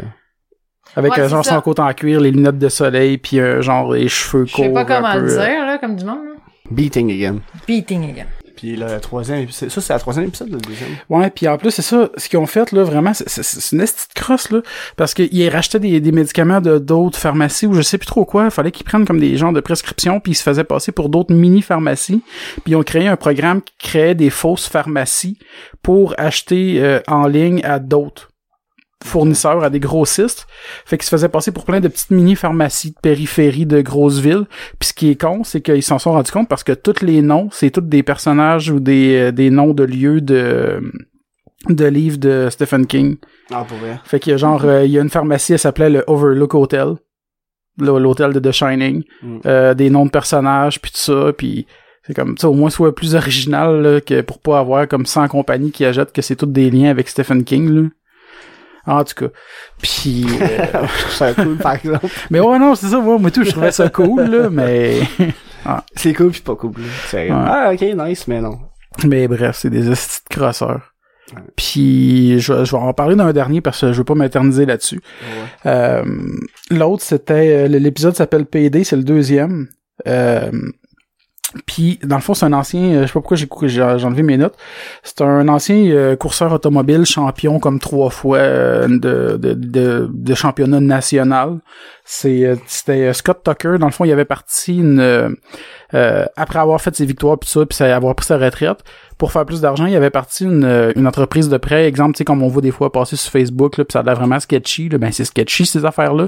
Avec 0.95 1.13
Ouais, 1.17 1.21
euh, 1.21 1.29
genre 1.29 1.45
ça. 1.45 1.55
son 1.55 1.61
côte 1.63 1.79
en 1.81 1.91
cuir, 1.95 2.21
les 2.21 2.31
lunettes 2.31 2.59
de 2.59 2.69
soleil, 2.69 3.17
puis 3.19 3.41
euh, 3.41 3.63
genre 3.63 3.93
les 3.93 4.09
cheveux 4.09 4.45
Je 4.47 4.53
courts. 4.55 4.65
sais 4.67 4.73
pas 4.73 4.85
comment 4.85 5.13
peu, 5.15 5.21
le 5.21 5.29
dire, 5.29 5.67
là, 5.67 5.79
comme 5.79 5.97
du 5.97 6.05
monde. 6.05 6.19
là. 6.25 6.33
Beating 6.71 7.11
again. 7.11 7.39
Beating 7.67 8.11
again. 8.11 8.27
Puis 8.63 8.77
le 8.77 9.01
troisième 9.01 9.41
épisode, 9.41 9.71
ça 9.71 9.81
c'est 9.81 9.93
la 9.93 9.99
troisième 9.99 10.27
épisode, 10.27 10.51
le 10.53 10.59
deuxième? 10.59 10.91
Ouais, 11.09 11.31
puis 11.31 11.49
en 11.49 11.59
plus, 11.59 11.73
c'est 11.73 11.83
ça, 11.83 12.11
ce 12.17 12.29
qu'ils 12.29 12.39
ont 12.39 12.47
fait, 12.47 12.71
là, 12.71 12.85
vraiment, 12.85 13.13
c'est 13.13 13.73
une 13.73 13.81
petite 13.81 14.15
crosse, 14.15 14.53
là, 14.53 14.61
parce 14.97 15.15
qu'ils 15.15 15.49
rachetaient 15.49 15.81
des, 15.81 15.99
des 15.99 16.13
médicaments 16.13 16.61
de 16.61 16.79
d'autres 16.79 17.19
pharmacies 17.19 17.67
ou 17.67 17.75
je 17.75 17.83
sais 17.83 17.99
plus 17.99 18.07
trop 18.07 18.25
quoi, 18.25 18.45
il 18.45 18.51
fallait 18.53 18.71
qu'ils 18.71 18.87
prennent 18.87 19.05
comme 19.05 19.19
des 19.19 19.37
genres 19.37 19.53
de 19.53 19.59
prescriptions, 19.59 20.21
puis 20.21 20.31
ils 20.31 20.37
se 20.37 20.45
faisaient 20.45 20.63
passer 20.63 20.93
pour 20.93 21.09
d'autres 21.09 21.35
mini-pharmacies, 21.35 22.23
puis 22.63 22.75
ils 22.75 22.77
ont 22.77 22.85
créé 22.85 23.09
un 23.09 23.17
programme 23.17 23.63
qui 23.63 23.75
créait 23.81 24.15
des 24.15 24.31
fausses 24.31 24.69
pharmacies 24.69 25.39
pour 25.83 26.15
acheter 26.17 26.81
euh, 26.81 27.01
en 27.09 27.27
ligne 27.27 27.65
à 27.65 27.81
d'autres 27.81 28.32
fournisseurs, 29.05 29.63
à 29.63 29.71
des 29.71 29.81
grossistes. 29.81 30.47
Fait 30.85 30.97
qu'ils 30.97 31.05
se 31.05 31.11
faisaient 31.11 31.29
passer 31.29 31.53
pour 31.53 31.65
plein 31.65 31.81
de 31.81 31.89
petites 31.89 32.11
mini-pharmacies 32.11 32.91
de 32.91 32.99
périphérie 33.01 33.67
de 33.67 33.81
grosses 33.81 34.19
villes. 34.19 34.47
Puis 34.79 34.91
ce 34.91 34.95
qui 34.95 35.11
est 35.11 35.21
con, 35.21 35.45
c'est 35.45 35.61
qu'ils 35.61 35.83
s'en 35.83 35.99
sont 35.99 36.13
rendus 36.13 36.33
compte 36.33 36.49
parce 36.49 36.65
que 36.65 36.73
tous 36.73 37.03
les 37.03 37.23
noms, 37.23 37.49
c'est 37.51 37.71
tous 37.71 37.81
des 37.81 38.03
personnages 38.03 38.71
ou 38.71 38.81
des, 38.81 39.17
euh, 39.17 39.33
des 39.33 39.51
noms 39.51 39.75
de 39.75 39.85
lieux 39.85 40.21
de 40.21 40.81
de 41.69 41.85
livres 41.85 42.19
de 42.19 42.49
Stephen 42.51 42.87
King. 42.87 43.17
Ah, 43.53 43.65
pour 43.67 43.79
vrai. 43.79 44.01
Fait 44.05 44.19
qu'il 44.19 44.33
y 44.33 44.35
a 44.35 44.37
genre, 44.37 44.65
euh, 44.65 44.85
il 44.85 44.91
y 44.91 44.99
a 44.99 45.03
une 45.03 45.11
pharmacie, 45.11 45.53
elle 45.53 45.59
s'appelait 45.59 45.91
le 45.91 46.05
Overlook 46.07 46.55
Hotel. 46.55 46.95
L'hôtel 47.79 48.33
de 48.33 48.41
The 48.41 48.53
Shining. 48.53 49.05
Mm. 49.23 49.39
Euh, 49.47 49.75
des 49.75 49.89
noms 49.89 50.05
de 50.05 50.11
personnages, 50.11 50.81
puis 50.81 50.91
tout 50.91 50.99
ça, 50.99 51.33
puis 51.37 51.67
c'est 52.03 52.15
comme, 52.15 52.35
tu 52.35 52.47
au 52.47 52.53
moins 52.53 52.71
soit 52.71 52.95
plus 52.95 53.15
original, 53.15 53.81
là, 53.81 54.01
que 54.01 54.21
pour 54.23 54.41
pas 54.41 54.59
avoir 54.59 54.89
comme 54.89 55.07
100 55.07 55.29
compagnies 55.29 55.71
qui 55.71 55.85
achètent 55.85 56.13
que 56.13 56.23
c'est 56.23 56.37
tous 56.37 56.47
des 56.47 56.71
liens 56.71 56.91
avec 56.91 57.09
Stephen 57.09 57.45
King, 57.45 57.71
là. 57.71 57.89
En 58.87 59.05
tout 59.05 59.15
cas. 59.15 59.33
Puis, 59.81 60.27
euh, 60.41 60.87
C'est 61.11 61.35
cool, 61.37 61.57
par 61.57 61.75
exemple. 61.75 62.07
mais 62.31 62.41
ouais, 62.41 62.59
non, 62.59 62.75
c'est 62.75 62.89
ça, 62.89 62.99
moi, 63.01 63.19
moi 63.19 63.31
tout, 63.31 63.45
je 63.45 63.51
trouvais 63.51 63.71
ça 63.73 63.89
cool, 63.89 64.23
là, 64.25 64.51
mais, 64.51 65.01
C'est 65.95 66.13
cool 66.15 66.31
pis 66.33 66.41
pas 66.41 66.57
cool. 66.57 66.73
là. 67.13 67.29
Ah, 67.31 67.73
ok, 67.73 67.83
nice, 67.97 68.27
mais 68.27 68.41
non. 68.41 68.59
mais 69.07 69.29
bref, 69.29 69.57
c'est 69.61 69.71
des 69.71 69.83
petites 69.89 70.29
crosseurs. 70.29 70.93
Ouais. 71.35 71.43
Puis, 71.57 72.41
je, 72.41 72.53
vais- 72.53 72.65
je 72.65 72.73
vais 72.73 72.83
en 72.83 72.93
parler 72.93 73.15
d'un 73.15 73.33
dernier 73.33 73.61
parce 73.61 73.81
que 73.81 73.93
je 73.93 73.99
veux 73.99 74.05
pas 74.05 74.15
m'éterniser 74.17 74.67
là-dessus. 74.67 75.01
Ouais. 75.65 75.71
Euh, 75.71 76.05
L'autre, 76.71 77.03
c'était... 77.05 77.65
euh, 77.65 77.69
L'épisode 77.69 78.17
s'appelle 78.17 78.45
PD, 78.45 78.83
c'est 78.85 78.97
le 78.97 79.05
deuxième. 79.05 79.69
Euh, 80.09 80.51
puis, 81.67 81.99
dans 82.03 82.17
le 82.17 82.23
fond, 82.23 82.35
c'est 82.35 82.47
un 82.47 82.53
ancien... 82.53 82.83
euh, 82.83 83.03
Je 83.03 83.07
sais 83.07 83.13
pas 83.13 83.21
pourquoi 83.21 83.37
j'ai 83.37 83.49
j'ai 83.69 83.83
enlevé 83.83 84.23
mes 84.23 84.37
notes. 84.37 84.57
C'est 85.03 85.21
un 85.23 85.49
ancien 85.49 85.77
euh, 85.91 86.17
courseur 86.17 86.53
automobile, 86.53 87.05
champion 87.05 87.59
comme 87.59 87.79
trois 87.79 88.11
fois 88.11 88.39
euh, 88.39 88.89
de, 88.89 89.37
de, 89.37 89.55
de, 89.55 90.09
de 90.13 90.35
championnat 90.35 90.81
national. 90.81 91.59
C'est 92.05 92.45
euh, 92.45 92.57
C'était 92.67 93.09
euh, 93.09 93.13
Scott 93.13 93.43
Tucker. 93.45 93.77
Dans 93.79 93.87
le 93.87 93.93
fond, 93.93 94.05
il 94.05 94.13
avait 94.13 94.25
parti 94.25 94.79
une... 94.79 95.01
euh, 95.95 96.25
après 96.37 96.59
avoir 96.59 96.81
fait 96.81 96.95
ses 96.97 97.05
victoires 97.05 97.39
puis 97.39 97.51
ça, 97.51 97.67
puis 97.67 97.83
avoir 97.85 98.15
pris 98.15 98.27
sa 98.27 98.39
retraite, 98.39 98.79
pour 99.23 99.31
faire 99.31 99.47
plus 99.47 99.61
d'argent, 99.61 99.87
il 99.87 99.95
avait 99.95 100.11
parti 100.11 100.43
une, 100.43 100.65
euh, 100.65 100.93
une 100.97 101.07
entreprise 101.07 101.49
de 101.49 101.57
prêt, 101.57 101.87
exemple, 101.87 102.15
tu 102.15 102.19
sais, 102.19 102.25
comme 102.25 102.43
on 102.43 102.49
voit 102.49 102.61
des 102.61 102.73
fois 102.73 102.91
passer 102.91 103.15
sur 103.15 103.31
Facebook, 103.31 103.77
là, 103.79 103.85
puis 103.85 103.93
ça 103.93 104.01
a 104.01 104.03
l'air 104.03 104.17
vraiment 104.17 104.41
sketchy, 104.41 104.89
là, 104.89 104.99
ben 104.99 105.13
c'est 105.13 105.25
sketchy 105.25 105.65
ces 105.65 105.85
affaires-là. 105.85 106.27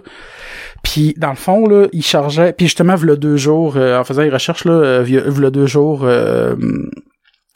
Puis 0.85 1.13
dans 1.17 1.31
le 1.31 1.35
fond, 1.35 1.67
là, 1.67 1.89
il 1.93 2.05
chargeait, 2.05 2.53
puis 2.53 2.67
justement, 2.67 2.95
v'là 2.95 3.17
deux 3.17 3.37
jours, 3.37 3.77
euh, 3.77 3.99
en 3.99 4.05
faisant 4.05 4.23
les 4.23 4.31
recherches, 4.31 4.65
là, 4.65 4.75
euh, 4.75 5.03
v'là 5.03 5.51
deux 5.51 5.67
jours, 5.67 6.03
euh, 6.05 6.55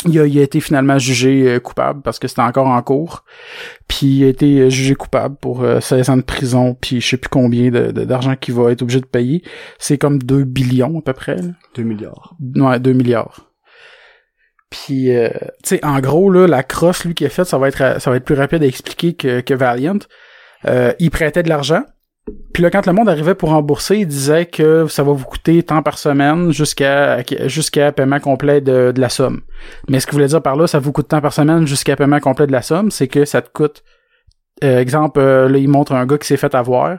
il 0.07 0.19
a, 0.19 0.27
il 0.27 0.39
a 0.39 0.43
été 0.43 0.61
finalement 0.61 0.99
jugé 0.99 1.49
euh, 1.49 1.59
coupable 1.61 2.03
parce 2.03 2.19
que 2.19 2.27
c'était 2.29 2.43
encore 2.43 2.67
en 2.67 2.83
cours. 2.83 3.25
Puis 3.89 4.07
il 4.07 4.25
a 4.25 4.29
été 4.29 4.71
jugé 4.71 4.95
coupable 4.97 5.37
pour 5.41 5.63
euh, 5.63 5.79
16 5.81 6.11
ans 6.11 6.17
de 6.17 6.23
prison, 6.23 6.77
puis 6.81 7.01
je 7.01 7.09
sais 7.09 7.17
plus 7.17 7.29
combien 7.29 7.71
de- 7.71 7.91
de- 7.93 8.05
d'argent 8.05 8.35
qu'il 8.37 8.55
va 8.55 8.71
être 8.73 8.83
obligé 8.83 9.01
de 9.01 9.07
payer. 9.07 9.43
C'est 9.79 9.99
comme 9.99 10.19
2 10.21 10.43
billions 10.45 10.99
à 10.99 11.03
peu 11.03 11.13
près. 11.13 11.37
là. 11.37 11.51
2 11.77 11.83
milliards. 11.85 12.35
Ouais, 12.57 12.79
2 12.81 12.93
milliards. 12.93 13.48
Puis, 14.71 15.17
euh, 15.17 15.31
tu 15.63 15.77
sais, 15.77 15.85
en 15.85 16.01
gros, 16.01 16.31
là, 16.31 16.47
la 16.47 16.63
crosse, 16.63 17.05
lui, 17.05 17.15
qui 17.15 17.25
a 17.25 17.29
fait, 17.31 17.45
ça 17.45 17.59
va 17.59 17.69
être, 17.69 18.01
ça 18.01 18.11
va 18.11 18.17
être 18.17 18.25
plus 18.25 18.35
rapide 18.35 18.63
à 18.63 18.67
expliquer 18.67 19.15
que, 19.15 19.41
que 19.41 19.55
Valiant. 19.55 19.99
Euh, 20.67 20.93
il 20.99 21.11
prêtait 21.11 21.43
de 21.43 21.49
l'argent. 21.49 21.83
Puis 22.53 22.63
là, 22.63 22.71
quand 22.71 22.85
le 22.85 22.93
monde 22.93 23.09
arrivait 23.09 23.35
pour 23.35 23.51
rembourser, 23.51 23.97
il 23.99 24.07
disait 24.07 24.45
que 24.45 24.87
ça 24.89 25.03
va 25.03 25.13
vous 25.13 25.25
coûter 25.25 25.63
tant 25.63 25.83
par 25.83 25.97
semaine 25.97 26.53
jusqu'à 26.53 27.23
jusqu'à 27.47 27.91
paiement 27.93 28.21
complet 28.21 28.61
de, 28.61 28.93
de 28.93 29.01
la 29.01 29.09
somme. 29.09 29.41
Mais 29.89 29.99
ce 29.99 30.07
que 30.07 30.13
voulait 30.13 30.27
dire 30.27 30.43
par 30.43 30.55
là, 30.55 30.67
ça 30.67 30.79
vous 30.79 30.93
coûte 30.93 31.09
tant 31.09 31.23
par 31.23 31.33
semaine 31.33 31.67
jusqu'à 31.67 31.97
paiement 31.97 32.21
complet 32.21 32.47
de 32.47 32.53
la 32.53 32.61
somme, 32.61 32.91
c'est 32.91 33.09
que 33.09 33.25
ça 33.25 33.41
te 33.41 33.49
coûte 33.51 33.83
Euh, 34.65 34.81
exemple, 34.81 35.21
euh, 35.21 35.49
là, 35.49 35.59
il 35.59 35.69
montre 35.69 35.93
un 35.93 36.05
gars 36.05 36.19
qui 36.19 36.27
s'est 36.27 36.37
fait 36.37 36.55
avoir. 36.55 36.99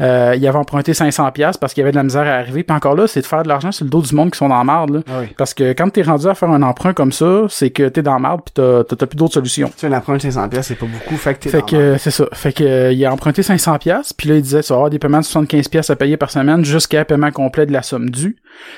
Euh, 0.00 0.34
il 0.36 0.46
avait 0.46 0.58
emprunté 0.58 0.94
500 0.94 1.30
pièces 1.32 1.56
parce 1.56 1.74
qu'il 1.74 1.80
y 1.80 1.84
avait 1.84 1.90
de 1.90 1.96
la 1.96 2.02
misère 2.02 2.22
à 2.22 2.34
arriver. 2.34 2.62
Puis 2.62 2.76
encore 2.76 2.94
là, 2.94 3.06
c'est 3.06 3.20
de 3.20 3.26
faire 3.26 3.42
de 3.42 3.48
l'argent 3.48 3.72
sur 3.72 3.84
le 3.84 3.90
dos 3.90 4.02
du 4.02 4.14
monde 4.14 4.30
qui 4.30 4.38
sont 4.38 4.48
dans 4.48 4.58
la 4.58 4.64
marde. 4.64 4.90
Là. 4.90 5.00
Ah 5.08 5.18
oui. 5.20 5.26
Parce 5.36 5.54
que 5.54 5.72
quand 5.72 5.90
t'es 5.90 6.02
rendu 6.02 6.26
à 6.26 6.34
faire 6.34 6.50
un 6.50 6.62
emprunt 6.62 6.92
comme 6.92 7.12
ça, 7.12 7.46
c'est 7.48 7.70
que 7.70 7.88
t'es 7.88 8.02
dans 8.02 8.14
la 8.14 8.18
marde 8.18 8.42
puis 8.44 8.52
t'as, 8.54 8.84
t'as, 8.84 9.06
plus 9.06 9.16
d'autres 9.16 9.34
solutions. 9.34 9.68
Tu 9.68 9.74
sais, 9.78 9.86
un 9.86 9.92
emprunt 9.92 10.16
de 10.16 10.22
500 10.22 10.48
pièces, 10.48 10.66
c'est 10.68 10.74
pas 10.76 10.86
beaucoup, 10.86 11.16
fait 11.16 11.34
que 11.34 11.40
t'es 11.40 11.50
Fait 11.50 11.62
que 11.62 11.96
c'est 11.98 12.10
ça. 12.10 12.26
Fait 12.32 12.52
que 12.52 12.64
euh, 12.64 12.92
il 12.92 13.04
a 13.04 13.12
emprunté 13.12 13.42
500 13.42 13.78
pièces, 13.78 14.12
puis 14.12 14.28
là 14.28 14.36
il 14.36 14.42
disait 14.42 14.62
tu 14.62 14.68
vas 14.68 14.76
avoir 14.76 14.90
des 14.90 14.98
paiements 14.98 15.20
de 15.20 15.24
75 15.24 15.68
pièces 15.68 15.90
à 15.90 15.96
payer 15.96 16.16
par 16.16 16.30
semaine 16.30 16.64
jusqu'à 16.64 17.04
paiement 17.04 17.30
complet 17.30 17.66
de 17.66 17.72
la 17.72 17.82
somme 17.82 18.10
due. 18.10 18.36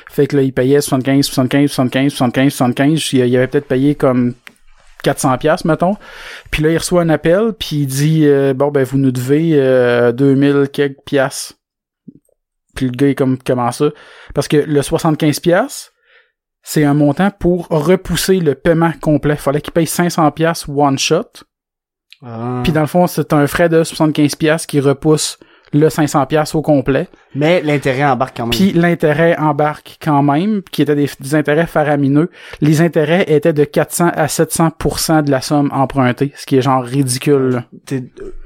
Fait 0.08 0.26
que 0.26 0.36
là 0.36 0.42
il 0.42 0.52
payait 0.52 0.80
75 0.80 1.26
75 1.26 1.70
75 1.70 2.12
75 2.12 2.52
75, 2.52 3.12
il, 3.12 3.26
il 3.26 3.36
avait 3.36 3.46
peut-être 3.46 3.68
payé 3.68 3.94
comme 3.94 4.34
400 5.02 5.38
pièces 5.38 5.64
mettons. 5.64 5.96
Puis 6.50 6.62
là 6.62 6.70
il 6.70 6.78
reçoit 6.78 7.02
un 7.02 7.08
appel, 7.08 7.52
puis 7.58 7.76
il 7.76 7.86
dit 7.86 8.26
euh, 8.26 8.54
bon 8.54 8.70
ben 8.70 8.84
vous 8.84 8.98
nous 8.98 9.12
devez 9.12 9.52
euh, 9.54 10.12
2000 10.12 10.68
quelques 10.72 11.02
pièces. 11.04 11.54
Puis 12.74 12.86
le 12.86 12.92
gars 12.92 13.08
est 13.08 13.14
comme 13.14 13.38
comment 13.38 13.72
ça? 13.72 13.90
Parce 14.34 14.48
que 14.48 14.56
le 14.56 14.82
75 14.82 15.40
pièces 15.40 15.92
c'est 16.62 16.84
un 16.84 16.94
montant 16.94 17.30
pour 17.30 17.68
repousser 17.68 18.38
le 18.38 18.54
paiement 18.54 18.92
complet. 19.00 19.36
Fallait 19.36 19.60
qu'il 19.60 19.72
paye 19.72 19.86
500 19.86 20.30
pièces 20.32 20.66
one 20.68 20.98
shot. 20.98 21.44
Ah. 22.22 22.60
Puis 22.62 22.72
dans 22.72 22.82
le 22.82 22.86
fond, 22.86 23.06
c'est 23.06 23.32
un 23.32 23.46
frais 23.46 23.68
de 23.68 23.82
75 23.82 24.34
pièces 24.34 24.66
qui 24.66 24.80
repousse 24.80 25.38
le 25.72 25.88
500 25.88 26.26
pièces 26.26 26.54
au 26.54 26.62
complet. 26.62 27.08
Mais 27.34 27.60
l'intérêt 27.62 28.04
embarque 28.04 28.36
quand 28.36 28.44
même. 28.44 28.50
Puis 28.50 28.72
l'intérêt 28.72 29.36
embarque 29.38 29.98
quand 30.02 30.22
même, 30.22 30.62
qui 30.70 30.82
étaient 30.82 30.94
des, 30.94 31.08
des 31.20 31.34
intérêts 31.34 31.66
faramineux. 31.66 32.30
Les 32.60 32.80
intérêts 32.80 33.24
étaient 33.28 33.52
de 33.52 33.64
400 33.64 34.08
à 34.14 34.26
700% 34.26 35.24
de 35.24 35.30
la 35.30 35.40
somme 35.40 35.70
empruntée, 35.72 36.32
ce 36.36 36.46
qui 36.46 36.56
est 36.56 36.62
genre 36.62 36.82
ridicule. 36.84 37.64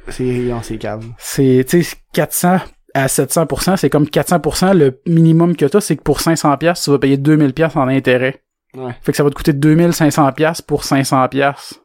c'est, 0.09 0.45
c'est 0.63 0.79
cave. 0.79 1.05
C'est, 1.19 1.65
tu 1.69 1.83
sais, 1.83 1.97
400 2.13 2.59
à 2.97 3.07
700% 3.07 3.77
c'est 3.77 3.91
comme 3.91 4.05
400% 4.05 4.73
le 4.77 5.01
minimum 5.07 5.57
que 5.57 5.65
t'as, 5.67 5.81
c'est 5.81 5.97
que 5.97 6.03
pour 6.03 6.21
500 6.21 6.57
pièces, 6.59 6.83
tu 6.85 6.91
vas 6.91 6.99
payer 6.99 7.17
2000 7.17 7.53
pièces 7.53 7.75
en 7.77 7.89
intérêt. 7.89 8.41
Ouais. 8.77 8.93
Fait 9.03 9.13
que 9.13 9.17
ça 9.17 9.25
va 9.25 9.31
te 9.31 9.35
coûter 9.35 9.53
2500 9.53 10.31
pièces 10.33 10.63
pour 10.63 10.85
500 10.85 11.27
pièces. 11.29 11.75
C'était- 11.75 11.84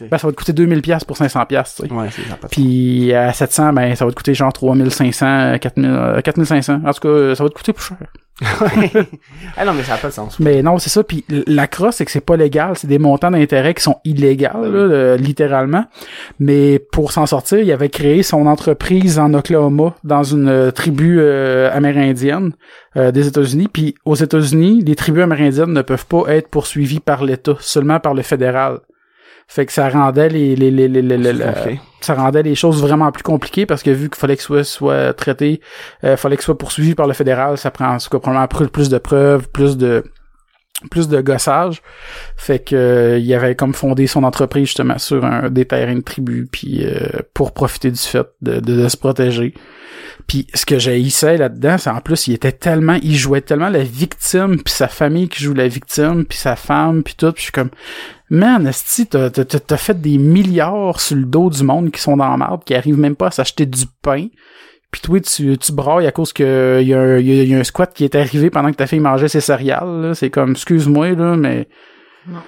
Ben, 0.00 0.18
ça 0.18 0.26
va 0.26 0.32
te 0.32 0.36
coûter 0.36 0.52
2000 0.52 0.82
pièces 0.82 1.04
pour 1.04 1.16
500 1.16 1.46
pièces, 1.46 1.76
tu 1.76 1.86
sais. 1.86 1.92
Ouais, 1.92 2.08
c'est 2.10 2.48
Puis 2.50 3.12
à 3.14 3.32
700, 3.32 3.72
ben 3.72 3.94
ça 3.94 4.04
va 4.04 4.10
te 4.10 4.16
coûter 4.16 4.34
genre 4.34 4.52
3500, 4.52 5.58
4000, 5.58 5.90
euh, 5.90 6.20
4500. 6.20 6.80
En 6.84 6.92
tout 6.92 7.00
cas, 7.00 7.08
euh, 7.08 7.34
ça 7.34 7.42
va 7.42 7.50
te 7.50 7.54
coûter 7.54 7.72
plus 7.72 7.84
cher. 7.84 7.98
ah 9.56 9.64
non, 9.64 9.72
mais 9.74 9.82
ça 9.82 9.94
a 9.94 9.96
pas 9.98 10.08
de 10.08 10.12
sens. 10.12 10.38
Mais 10.40 10.62
non, 10.62 10.78
c'est 10.78 10.90
ça. 10.90 11.04
Puis 11.04 11.24
la 11.46 11.66
crosse, 11.66 11.96
c'est 11.96 12.04
que 12.04 12.10
c'est 12.10 12.20
pas 12.24 12.36
légal. 12.36 12.76
C'est 12.76 12.86
des 12.86 12.98
montants 12.98 13.30
d'intérêt 13.30 13.74
qui 13.74 13.82
sont 13.82 13.96
illégaux, 14.04 14.64
là, 14.64 15.16
littéralement. 15.16 15.84
Mais 16.40 16.78
pour 16.78 17.12
s'en 17.12 17.26
sortir, 17.26 17.60
il 17.60 17.70
avait 17.70 17.88
créé 17.88 18.22
son 18.22 18.46
entreprise 18.46 19.18
en 19.18 19.32
Oklahoma, 19.34 19.94
dans 20.02 20.22
une 20.22 20.48
euh, 20.48 20.70
tribu 20.70 21.18
euh, 21.20 21.70
amérindienne 21.72 22.52
euh, 22.96 23.12
des 23.12 23.26
États-Unis. 23.26 23.68
Puis 23.72 23.94
aux 24.04 24.16
États-Unis, 24.16 24.82
les 24.84 24.94
tribus 24.96 25.22
amérindiennes 25.22 25.72
ne 25.72 25.82
peuvent 25.82 26.06
pas 26.06 26.24
être 26.28 26.48
poursuivies 26.48 27.00
par 27.00 27.24
l'État, 27.24 27.56
seulement 27.60 28.00
par 28.00 28.14
le 28.14 28.22
fédéral. 28.22 28.80
Fait 29.48 29.66
que 29.66 29.72
ça 29.72 29.88
rendait 29.88 30.28
les, 30.28 30.56
les, 30.56 30.70
les, 30.70 30.88
les, 30.88 31.78
ça 32.00 32.14
rendait 32.14 32.42
les 32.42 32.54
choses 32.54 32.80
vraiment 32.80 33.12
plus 33.12 33.22
compliquées 33.22 33.66
parce 33.66 33.82
que 33.82 33.90
vu 33.90 34.08
qu'il 34.08 34.18
fallait 34.18 34.36
que 34.36 34.42
soit 34.42 34.64
soit 34.64 35.12
traité, 35.12 35.60
euh, 36.04 36.16
fallait 36.16 36.36
que 36.36 36.44
soit 36.44 36.56
poursuivi 36.58 36.94
par 36.94 37.06
le 37.06 37.12
fédéral, 37.12 37.58
ça 37.58 37.70
prend 37.70 37.94
en 37.94 37.98
tout 37.98 38.08
cas, 38.08 38.18
probablement 38.18 38.48
plus, 38.48 38.68
plus 38.68 38.88
de 38.88 38.98
preuves, 38.98 39.48
plus 39.48 39.76
de 39.76 40.04
plus 40.90 41.08
de 41.08 41.20
gossage. 41.20 41.82
Fait 42.36 42.58
que 42.58 42.74
euh, 42.74 43.18
il 43.18 43.32
avait 43.34 43.54
comme 43.54 43.72
fondé 43.74 44.06
son 44.06 44.24
entreprise 44.24 44.66
justement 44.66 44.98
sur 44.98 45.24
un, 45.24 45.48
des 45.48 45.64
terrains 45.64 45.94
de 45.94 46.00
tribu 46.00 46.48
puis 46.50 46.84
euh, 46.84 47.20
pour 47.34 47.52
profiter 47.52 47.90
du 47.90 47.98
fait 47.98 48.26
de, 48.40 48.60
de, 48.60 48.82
de 48.82 48.88
se 48.88 48.96
protéger. 48.96 49.54
Puis 50.26 50.46
ce 50.54 50.64
que 50.66 50.78
j'haïssais 50.78 51.36
là-dedans, 51.36 51.78
c'est 51.78 51.90
en 51.90 52.00
plus 52.00 52.26
il 52.28 52.34
était 52.34 52.52
tellement 52.52 52.98
il 53.02 53.16
jouait 53.16 53.40
tellement 53.40 53.68
la 53.68 53.82
victime 53.82 54.62
puis 54.62 54.72
sa 54.72 54.88
famille 54.88 55.28
qui 55.28 55.42
joue 55.42 55.54
la 55.54 55.68
victime 55.68 56.24
puis 56.24 56.38
sa 56.38 56.56
femme 56.56 57.02
puis 57.02 57.14
tout, 57.16 57.32
puis 57.32 57.40
je 57.40 57.44
suis 57.44 57.52
comme 57.52 57.70
Man, 58.30 58.66
esti, 58.66 59.06
t'as, 59.06 59.28
t'as, 59.28 59.76
fait 59.76 60.00
des 60.00 60.16
milliards 60.16 61.00
sur 61.00 61.16
le 61.16 61.24
dos 61.26 61.50
du 61.50 61.62
monde 61.64 61.90
qui 61.90 62.00
sont 62.00 62.16
dans 62.16 62.30
la 62.30 62.36
merde, 62.38 62.64
qui 62.64 62.74
arrivent 62.74 62.98
même 62.98 63.14
pas 63.14 63.26
à 63.26 63.30
s'acheter 63.30 63.66
du 63.66 63.84
pain. 64.00 64.28
Puis 64.90 65.02
toi, 65.02 65.20
tu, 65.20 65.58
tu 65.58 65.72
brailles 65.72 66.06
à 66.06 66.12
cause 66.12 66.32
que 66.32 66.80
y 66.82 66.94
a, 66.94 67.00
un- 67.00 67.18
y 67.18 67.40
a- 67.40 67.44
y 67.44 67.54
a 67.54 67.58
un 67.58 67.64
squat 67.64 67.92
qui 67.92 68.04
est 68.04 68.14
arrivé 68.14 68.48
pendant 68.48 68.70
que 68.70 68.76
ta 68.76 68.86
fille 68.86 69.00
mangeait 69.00 69.28
ses 69.28 69.42
céréales. 69.42 70.12
C'est 70.14 70.30
comme, 70.30 70.52
excuse-moi, 70.52 71.10
là, 71.10 71.36
mais 71.36 71.68
Non. 72.26 72.38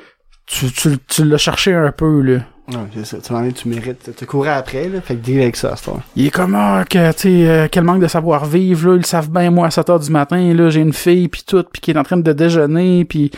tu, 0.47 0.73
tu, 0.73 0.97
tu 1.07 1.25
l'as 1.25 1.37
cherché 1.39 1.75
un 1.75 1.93
peu, 1.93 2.23
là. 2.23 2.41
Ouais, 2.69 2.77
c'est 2.95 3.05
ça. 3.05 3.19
Tu 3.19 3.33
m'en 3.33 3.51
tu 3.51 3.69
mérites. 3.69 4.11
Tu 4.17 4.25
courais 4.27 4.51
après, 4.51 4.89
là. 4.89 5.01
Fait 5.03 5.17
que 5.17 5.21
deal 5.21 5.41
avec 5.43 5.55
ça, 5.57 5.77
à. 5.77 5.93
Il 6.17 6.27
est 6.27 6.31
comme, 6.31 6.55
ah, 6.55 6.85
que, 6.89 7.13
tu 7.13 7.19
sais, 7.19 7.49
euh, 7.49 7.69
quel 7.71 7.85
manque 7.85 8.01
de 8.01 8.07
savoir-vivre, 8.07 8.89
là. 8.89 8.95
Ils 8.95 8.99
le 8.99 9.03
savent 9.05 9.31
bien, 9.31 9.51
moi, 9.51 9.67
à 9.67 9.71
7 9.71 9.91
heures 9.91 10.01
du 10.01 10.11
matin, 10.11 10.55
là, 10.55 10.71
j'ai 10.71 10.81
une 10.81 10.95
fille, 10.95 11.29
puis 11.29 11.43
tout, 11.47 11.63
puis 11.71 11.81
qui 11.83 11.91
est 11.91 11.99
en 11.99 12.03
train 12.05 12.17
de 12.17 12.33
déjeuner, 12.33 13.05
puis 13.05 13.31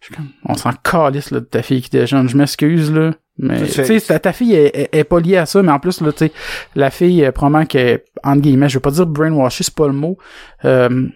je 0.00 0.06
suis 0.06 0.14
comme, 0.16 0.28
on 0.44 0.54
s'en 0.54 0.72
calisse, 0.72 1.30
là, 1.30 1.38
de 1.40 1.44
ta 1.44 1.62
fille 1.62 1.82
qui 1.82 1.90
déjeune. 1.90 2.28
Je 2.28 2.36
m'excuse, 2.36 2.92
là. 2.92 3.12
Mais, 3.38 3.62
Tu 3.66 3.84
sais, 3.84 4.00
ta, 4.00 4.18
ta 4.18 4.32
fille 4.32 4.54
est, 4.54 4.76
est- 4.76 4.88
est 4.96 5.04
pas 5.04 5.20
liée 5.20 5.36
à 5.36 5.46
ça, 5.46 5.62
mais 5.62 5.70
en 5.72 5.78
plus, 5.78 6.00
là, 6.00 6.10
tu 6.12 6.26
sais, 6.26 6.32
la 6.74 6.90
fille, 6.90 7.24
euh, 7.24 7.30
probablement 7.32 7.66
qu'elle, 7.66 8.00
entre 8.24 8.40
guillemets, 8.42 8.68
je 8.68 8.74
veux 8.74 8.80
pas 8.80 8.90
dire 8.92 9.06
brainwashed, 9.06 9.64
c'est 9.66 9.74
pas 9.74 9.86
le 9.86 9.92
mot, 9.92 10.18
euh, 10.64 11.06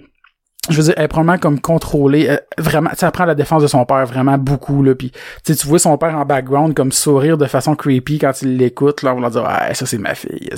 je 0.70 0.76
veux 0.76 0.82
dire, 0.84 0.94
elle 0.96 1.04
est 1.04 1.08
probablement 1.08 1.38
comme 1.38 1.60
contrôlée, 1.60 2.28
euh, 2.28 2.36
vraiment, 2.58 2.90
elle 3.00 3.10
prend 3.10 3.24
la 3.24 3.34
défense 3.34 3.62
de 3.62 3.66
son 3.66 3.84
père 3.84 4.04
vraiment 4.06 4.38
beaucoup, 4.38 4.82
là, 4.82 4.94
puis 4.94 5.12
tu 5.44 5.54
tu 5.56 5.66
vois 5.66 5.78
son 5.78 5.96
père 5.98 6.16
en 6.16 6.24
background 6.24 6.74
comme 6.74 6.92
sourire 6.92 7.36
de 7.38 7.46
façon 7.46 7.74
creepy 7.74 8.18
quand 8.18 8.32
il 8.42 8.56
l'écoute, 8.56 9.02
là, 9.02 9.14
on 9.14 9.20
va 9.20 9.30
dire, 9.30 9.44
ah, 9.46 9.72
ça 9.74 9.86
c'est 9.86 9.98
ma 9.98 10.14
fille. 10.14 10.48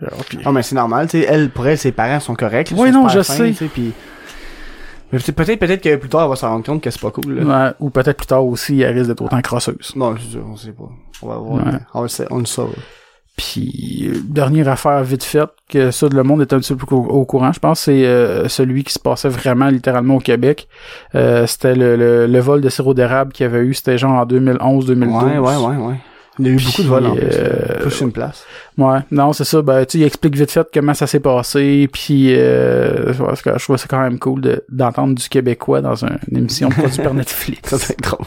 Genre, 0.00 0.10
puis- 0.28 0.38
Ah, 0.44 0.52
mais 0.52 0.62
c'est 0.62 0.74
normal, 0.74 1.08
tu 1.08 1.20
sais. 1.20 1.26
Elle, 1.28 1.50
pour 1.50 1.66
elle, 1.66 1.78
ses 1.78 1.92
parents 1.92 2.20
sont 2.20 2.34
corrects. 2.34 2.72
Oui, 2.76 2.90
non, 2.90 3.08
je 3.08 3.22
fins, 3.22 3.52
sais. 3.52 3.52
puis... 3.72 3.92
Mais 5.10 5.18
peut-être, 5.18 5.58
peut-être 5.58 5.82
que 5.82 5.96
plus 5.96 6.10
tard, 6.10 6.24
elle 6.24 6.28
va 6.28 6.36
s'en 6.36 6.50
rendre 6.50 6.66
compte 6.66 6.82
que 6.82 6.90
c'est 6.90 7.00
pas 7.00 7.10
cool, 7.10 7.32
là. 7.40 7.68
Ouais, 7.68 7.72
ou 7.80 7.88
peut-être 7.88 8.18
plus 8.18 8.26
tard 8.26 8.44
aussi, 8.44 8.82
elle 8.82 8.94
risque 8.94 9.08
d'être 9.08 9.22
autant 9.22 9.40
crosseuse. 9.40 9.92
Non, 9.96 10.14
je 10.16 10.38
on 10.38 10.54
sait 10.54 10.72
pas. 10.72 10.88
On 11.22 11.28
va 11.28 11.36
voir. 11.36 11.66
Ouais. 11.66 11.72
On 11.94 12.02
le 12.02 12.08
sait, 12.08 12.26
on 12.30 12.38
le 12.40 12.44
saura. 12.44 12.72
Puis, 13.38 14.10
euh, 14.12 14.18
dernière 14.24 14.68
affaire 14.68 15.02
vite 15.04 15.24
faite, 15.24 15.48
que 15.70 15.90
ça, 15.92 16.08
le 16.12 16.22
monde 16.24 16.42
est 16.42 16.52
un 16.52 16.58
petit 16.58 16.74
peu 16.74 16.94
au, 16.94 16.98
au 16.98 17.24
courant, 17.24 17.52
je 17.52 17.60
pense, 17.60 17.80
c'est 17.80 18.04
euh, 18.04 18.48
celui 18.48 18.82
qui 18.84 18.92
se 18.92 18.98
passait 18.98 19.28
vraiment 19.28 19.68
littéralement 19.68 20.16
au 20.16 20.20
Québec. 20.20 20.68
Euh, 21.14 21.46
c'était 21.46 21.74
le, 21.76 21.96
le, 21.96 22.26
le 22.26 22.38
vol 22.40 22.60
de 22.60 22.68
sirop 22.68 22.94
d'érable 22.94 23.32
qu'il 23.32 23.44
y 23.44 23.48
avait 23.48 23.60
eu, 23.60 23.72
c'était 23.74 23.96
genre 23.96 24.12
en 24.12 24.26
2011-2012. 24.26 25.24
Ouais, 25.24 25.38
ouais, 25.38 25.56
ouais, 25.56 25.76
ouais. 25.86 25.94
Il 26.40 26.46
y 26.46 26.50
a 26.50 26.52
eu 26.52 26.56
beaucoup 26.56 26.82
de 26.82 26.88
vols 26.88 27.06
en 27.06 27.14
plus. 27.16 27.24
euh, 27.32 27.80
Plus 27.80 28.00
une 28.00 28.12
place. 28.12 28.44
Ouais, 28.78 29.00
non, 29.10 29.32
c'est 29.32 29.44
ça. 29.44 29.60
Ben, 29.60 29.84
tu 29.84 29.98
il 29.98 30.04
explique 30.04 30.36
vite 30.36 30.52
fait 30.52 30.66
comment 30.72 30.94
ça 30.94 31.06
s'est 31.08 31.18
passé, 31.20 31.88
puis 31.92 32.32
euh, 32.34 33.12
je 33.12 33.64
trouve 33.64 33.76
ça 33.76 33.86
quand 33.88 34.00
même 34.00 34.18
cool 34.20 34.40
de- 34.40 34.64
d'entendre 34.68 35.16
du 35.16 35.28
québécois 35.28 35.80
dans 35.80 36.04
un- 36.04 36.16
une 36.30 36.38
émission 36.38 36.68
produite 36.68 37.02
par 37.02 37.12
Netflix. 37.12 37.58
Ça, 37.70 37.78
c'est 37.78 37.98
drôle. 38.00 38.24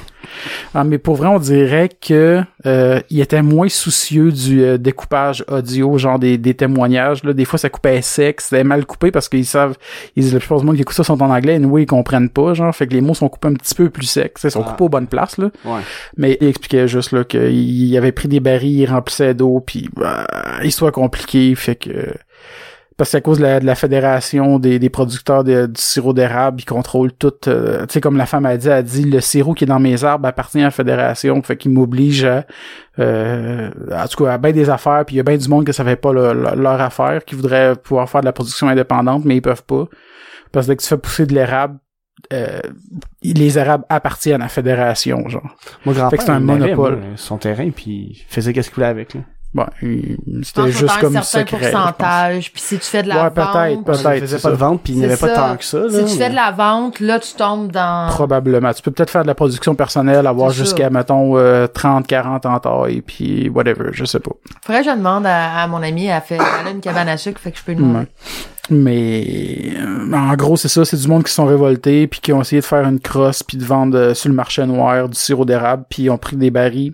Ah, 0.73 0.83
mais 0.83 0.97
pour 0.97 1.15
vrai, 1.15 1.27
on 1.27 1.39
dirait 1.39 1.89
que 1.89 2.41
euh, 2.65 2.99
il 3.09 3.19
était 3.21 3.41
moins 3.41 3.67
soucieux 3.69 4.31
du 4.31 4.61
euh, 4.63 4.77
découpage 4.77 5.43
audio, 5.49 5.97
genre 5.97 6.19
des, 6.19 6.37
des 6.37 6.53
témoignages. 6.53 7.23
Là, 7.23 7.33
des 7.33 7.45
fois, 7.45 7.57
ça 7.59 7.69
coupait 7.69 8.01
sec, 8.01 8.39
c'était 8.41 8.63
mal 8.63 8.85
coupé 8.85 9.11
parce 9.11 9.27
qu'ils 9.29 9.45
savent, 9.45 9.75
ils, 10.15 10.31
la 10.33 10.39
plupart 10.39 10.59
du 10.59 10.65
monde 10.65 10.75
qui 10.75 10.81
écoute 10.81 10.95
ça 10.95 11.03
sont 11.03 11.21
en 11.21 11.29
anglais, 11.29 11.55
et 11.55 11.59
nous, 11.59 11.77
ils 11.77 11.85
comprennent 11.85 12.29
pas, 12.29 12.53
genre, 12.53 12.73
fait 12.75 12.87
que 12.87 12.93
les 12.93 13.01
mots 13.01 13.13
sont 13.13 13.29
coupés 13.29 13.47
un 13.49 13.53
petit 13.53 13.75
peu 13.75 13.89
plus 13.89 14.05
secs, 14.05 14.33
ils 14.43 14.51
sont 14.51 14.63
Ah. 14.65 14.69
coupés 14.71 14.83
aux 14.83 14.89
bonnes 14.89 15.07
places, 15.07 15.37
là. 15.37 15.49
Ouais. 15.65 15.81
Mais 16.17 16.37
il 16.41 16.47
expliquait 16.47 16.87
juste 16.87 17.11
là 17.13 17.23
qu'il 17.23 17.95
avait 17.97 18.11
pris 18.11 18.27
des 18.27 18.39
barils, 18.39 18.79
il 18.81 18.85
remplissait 18.85 19.33
d'eau, 19.33 19.61
puis 19.65 19.89
bah, 19.95 20.25
histoire 20.63 20.91
compliquée, 20.91 21.54
fait 21.56 21.75
que 21.75 22.13
parce 22.97 23.08
que 23.10 23.12
c'est 23.12 23.17
à 23.17 23.21
cause 23.21 23.38
de 23.39 23.43
la, 23.43 23.60
de 23.60 23.65
la 23.65 23.73
fédération 23.73 24.60
des, 24.60 24.77
des 24.77 24.89
producteurs 24.91 25.43
de- 25.43 25.65
du 25.65 25.82
sirop 25.82 26.13
d'érable, 26.13 26.62
ils 26.62 26.65
contrôlent 26.65 27.13
tout. 27.13 27.34
euh, 27.47 27.86
tu 27.88 27.93
sais, 27.93 28.01
comme 28.01 28.15
la 28.15 28.27
femme 28.27 28.45
a 28.45 28.56
dit, 28.58 28.67
elle 28.67 28.73
a 28.73 28.84
dit 28.84 29.06
le 29.06 29.19
sirop 29.21 29.54
qui 29.56 29.63
est 29.63 29.67
dans 29.67 29.80
mes 29.80 30.04
arbres 30.04 30.27
appartient 30.27 30.60
à 30.60 30.65
la 30.65 30.71
fédération, 30.71 31.41
fait 31.41 31.58
qu'il 31.58 31.71
m'oblige 31.71 32.25
à, 32.25 32.45
euh, 32.99 33.71
en 33.91 34.08
tout 34.08 34.23
cas, 34.23 34.34
à 34.34 34.38
bien 34.38 34.51
des 34.51 34.69
affaires, 34.69 35.04
puis 35.06 35.15
il 35.15 35.17
y 35.17 35.19
a 35.21 35.23
bien 35.23 35.38
du 35.38 35.47
monde 35.49 35.65
que 35.65 35.71
ça 35.71 35.84
fait 35.84 35.95
pas 35.95 36.13
le- 36.13 36.34
le- 36.34 36.62
leur 36.62 36.80
affaire, 36.80 37.25
qui 37.25 37.34
voudrait 37.34 37.75
pouvoir 37.75 38.08
faire 38.08 38.21
de 38.21 38.25
la 38.25 38.34
production 38.34 38.67
indépendante, 38.67 39.25
mais 39.25 39.36
ils 39.38 39.41
peuvent 39.41 39.63
pas. 39.63 39.86
Parce 40.51 40.67
que 40.67 40.71
dès 40.73 40.75
que 40.75 40.84
tu 40.84 40.88
fais 40.89 40.97
pousser 40.97 41.25
de 41.25 41.34
l'érable, 41.34 41.80
euh, 42.34 42.60
les 43.23 43.58
érables 43.58 43.86
appartiennent 43.89 44.41
à 44.41 44.45
la 44.45 44.49
fédération, 44.49 45.27
genre. 45.27 45.56
Mon 45.86 45.93
grand-père, 45.93 46.21
c'est 46.21 46.30
un 46.30 46.36
avait, 46.36 46.43
monopole. 46.75 46.97
moi, 46.97 47.08
son 47.15 47.38
terrain, 47.38 47.69
puis 47.71 48.12
il 48.12 48.25
faisait 48.27 48.54
qu'est-ce 48.54 48.69
qu'il 48.69 48.75
voulait 48.75 48.88
avec, 48.88 49.15
là. 49.15 49.21
Bon, 49.53 49.65
c'était 50.43 50.71
juste 50.71 50.97
comme 51.01 51.17
un 51.17 51.21
certain 51.23 51.57
secret. 51.57 51.71
pourcentage, 51.71 52.53
puis 52.53 52.61
si 52.61 52.75
tu 52.79 52.85
fais 52.85 53.03
de 53.03 53.09
la 53.09 53.23
Ouais, 53.25 53.29
peut-être, 53.31 53.75
vente, 53.75 53.85
peut-être. 53.85 54.19
faisait 54.21 54.37
c'est 54.37 54.41
pas 54.43 54.51
de 54.51 54.55
ça. 54.57 54.65
vente, 54.65 54.81
puis 54.81 54.93
il 54.93 54.99
n'y 54.99 55.03
avait 55.05 55.15
C'est 55.17 55.27
pas 55.27 55.35
ça. 55.35 55.41
tant 55.49 55.57
que 55.57 55.65
ça, 55.65 55.77
là. 55.79 55.89
si 55.89 55.97
tu 55.97 56.01
mais- 56.03 56.23
fais 56.25 56.29
de 56.29 56.35
la 56.35 56.51
vente, 56.51 56.99
là, 57.01 57.19
tu 57.19 57.33
tombes 57.33 57.69
dans... 57.69 58.07
Probablement. 58.11 58.71
Tu 58.73 58.81
peux 58.81 58.91
peut-être 58.91 59.09
faire 59.09 59.23
de 59.23 59.27
la 59.27 59.35
production 59.35 59.75
personnelle, 59.75 60.25
avoir 60.25 60.51
ça. 60.51 60.55
jusqu'à, 60.57 60.89
mettons, 60.89 61.37
euh, 61.37 61.67
30, 61.67 62.07
40 62.07 62.45
en 62.45 62.59
taille, 62.59 63.01
puis 63.01 63.49
whatever, 63.49 63.89
je 63.91 64.05
sais 64.05 64.21
pas. 64.21 64.31
Faudrait 64.65 64.83
que 64.83 64.89
je 64.89 64.95
demande 64.95 65.25
à, 65.25 65.63
à 65.63 65.67
mon 65.67 65.83
ami, 65.83 66.05
elle 66.05 66.21
fait, 66.21 66.35
elle 66.35 66.67
a 66.67 66.71
une 66.71 66.79
cabane 66.79 67.09
à 67.09 67.17
sucre, 67.17 67.41
fait 67.41 67.51
que 67.51 67.57
je 67.57 67.63
peux. 67.63 67.73
Ouais. 67.73 68.07
Mais 68.69 69.73
euh, 69.75 70.13
en 70.13 70.33
gros, 70.35 70.55
c'est 70.55 70.67
ça, 70.69 70.85
c'est 70.85 70.95
du 70.97 71.07
monde 71.07 71.23
qui 71.23 71.29
se 71.29 71.35
sont 71.35 71.45
révoltés 71.45 72.07
puis 72.07 72.21
qui 72.21 72.31
ont 72.31 72.41
essayé 72.41 72.61
de 72.61 72.65
faire 72.65 72.87
une 72.87 72.99
crosse 72.99 73.43
puis 73.43 73.57
de 73.57 73.65
vendre 73.65 73.97
euh, 73.97 74.13
sur 74.13 74.29
le 74.29 74.35
marché 74.35 74.65
noir 74.65 75.09
du 75.09 75.17
sirop 75.17 75.43
d'érable 75.45 75.83
puis 75.89 76.03
ils 76.03 76.09
ont 76.09 76.17
pris 76.17 76.37
des 76.37 76.51
barils 76.51 76.93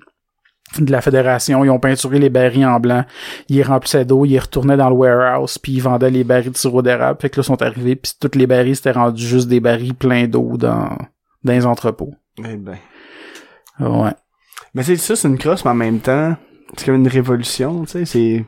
de 0.79 0.91
la 0.91 1.01
fédération. 1.01 1.63
Ils 1.63 1.69
ont 1.69 1.79
peinturé 1.79 2.19
les 2.19 2.29
barils 2.29 2.65
en 2.65 2.79
blanc. 2.79 3.05
Ils 3.49 3.63
remplissaient 3.63 4.05
d'eau, 4.05 4.25
ils 4.25 4.37
retournaient 4.37 4.77
dans 4.77 4.89
le 4.89 4.95
warehouse, 4.95 5.57
puis 5.57 5.73
ils 5.73 5.81
vendaient 5.81 6.09
les 6.09 6.23
barils 6.23 6.51
de 6.51 6.57
sirop 6.57 6.81
d'érable. 6.81 7.19
Fait 7.21 7.29
que 7.29 7.37
là, 7.37 7.43
ils 7.43 7.45
sont 7.45 7.61
arrivés, 7.61 7.95
puis 7.95 8.13
toutes 8.19 8.35
les 8.35 8.47
barils, 8.47 8.75
c'était 8.75 8.91
rendu 8.91 9.25
juste 9.25 9.47
des 9.47 9.59
barils 9.59 9.95
pleins 9.95 10.27
d'eau 10.27 10.57
dans, 10.57 10.97
dans 11.43 11.53
les 11.53 11.65
entrepôts. 11.65 12.13
Eh 12.39 12.55
ben. 12.55 12.77
Ouais. 13.79 14.13
Mais 14.73 14.83
c'est 14.83 14.97
ça, 14.97 15.15
c'est 15.15 15.27
une 15.27 15.37
crosse, 15.37 15.63
mais 15.65 15.71
en 15.71 15.75
même 15.75 15.99
temps, 15.99 16.35
c'est 16.75 16.85
comme 16.85 16.95
une 16.95 17.07
révolution, 17.07 17.85
tu 17.85 17.91
sais, 17.91 18.05
c'est... 18.05 18.45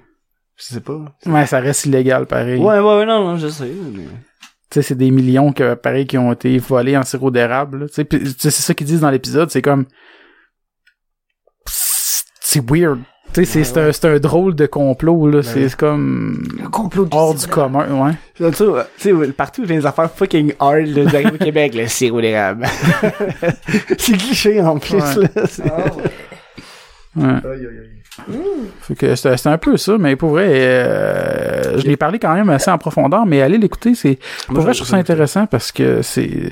Je 0.57 0.63
sais 0.63 0.81
pas. 0.81 1.15
Ouais, 1.25 1.45
ça 1.45 1.59
reste 1.59 1.85
illégal, 1.85 2.25
pareil. 2.25 2.59
Ouais, 2.59 2.79
ouais, 2.79 2.97
ouais, 2.97 3.05
non, 3.05 3.25
non, 3.25 3.37
je 3.37 3.47
sais, 3.47 3.71
mais... 3.93 4.03
Tu 4.03 4.75
sais, 4.75 4.81
c'est 4.81 4.95
des 4.95 5.09
millions 5.09 5.53
que, 5.53 5.73
pareil, 5.73 6.05
qui 6.05 6.17
ont 6.17 6.33
été 6.33 6.57
volés 6.59 6.97
en 6.97 7.03
sirop 7.03 7.31
d'érable. 7.31 7.89
tu 7.89 8.05
sais, 8.05 8.07
c'est 8.37 8.51
ça 8.51 8.73
qu'ils 8.73 8.85
disent 8.85 8.99
dans 8.99 9.09
l'épisode, 9.09 9.49
c'est 9.49 9.61
comme... 9.61 9.85
C'est 12.51 12.67
weird. 12.71 12.99
Tu 13.31 13.45
sais, 13.45 13.45
c'est- 13.45 13.59
Ouais, 13.59 13.63
c'est 13.65 13.77
un, 13.79 13.91
c'est 13.91 14.05
un 14.07 14.19
drôle 14.19 14.55
de 14.55 14.65
complot, 14.65 15.27
là. 15.29 15.43
c'est 15.43 15.63
ouais. 15.65 15.69
comme... 15.77 16.41
Le 16.59 16.67
complot 16.67 17.05
du 17.05 17.15
Hors 17.15 17.35
du 17.35 17.45
commun, 17.45 17.85
ouais. 18.03 18.13
Tu 18.33 18.43
sais, 18.53 18.63
ouais, 18.65 18.81
tu 18.97 19.03
sais, 19.03 19.11
ouais, 19.11 19.27
partout, 19.27 19.63
j'ai 19.67 19.75
des 19.75 19.85
affaires 19.85 20.09
fucking 20.11 20.53
hard, 20.59 20.87
là, 20.87 21.07
j'arrive 21.11 21.33
au 21.35 21.37
Québec, 21.37 21.75
le 21.75 21.87
sirop 21.87 22.21
d'érable. 22.21 22.65
c'est 23.99 24.13
cliché, 24.17 24.59
en 24.61 24.79
plus, 24.79 24.95
Ouais. 24.95 25.29
là. 25.35 25.45
c'est- 25.47 25.61
ouais. 25.63 25.69
Aïe, 27.21 27.41
aïe, 27.43 27.65
aïe. 27.67 27.89
Fait 28.81 28.95
que 28.95 29.15
c'était 29.15 29.37
c'était 29.37 29.49
un 29.49 29.57
peu 29.57 29.77
ça, 29.77 29.97
mais 29.97 30.15
pour 30.17 30.31
vrai, 30.31 30.47
euh, 30.49 31.77
je 31.79 31.85
l'ai 31.85 31.95
parlé 31.97 32.19
quand 32.19 32.33
même 32.33 32.49
assez 32.49 32.69
en 32.71 32.77
profondeur, 32.77 33.25
mais 33.25 33.41
allez 33.41 33.57
l'écouter, 33.57 33.95
c'est 33.95 34.17
pour 34.47 34.55
Moi, 34.55 34.63
vrai, 34.63 34.73
je 34.73 34.79
trouve 34.79 34.89
ça 34.89 34.97
intéressant 34.97 35.45
parce 35.45 35.71
que 35.71 36.01
c'est 36.01 36.51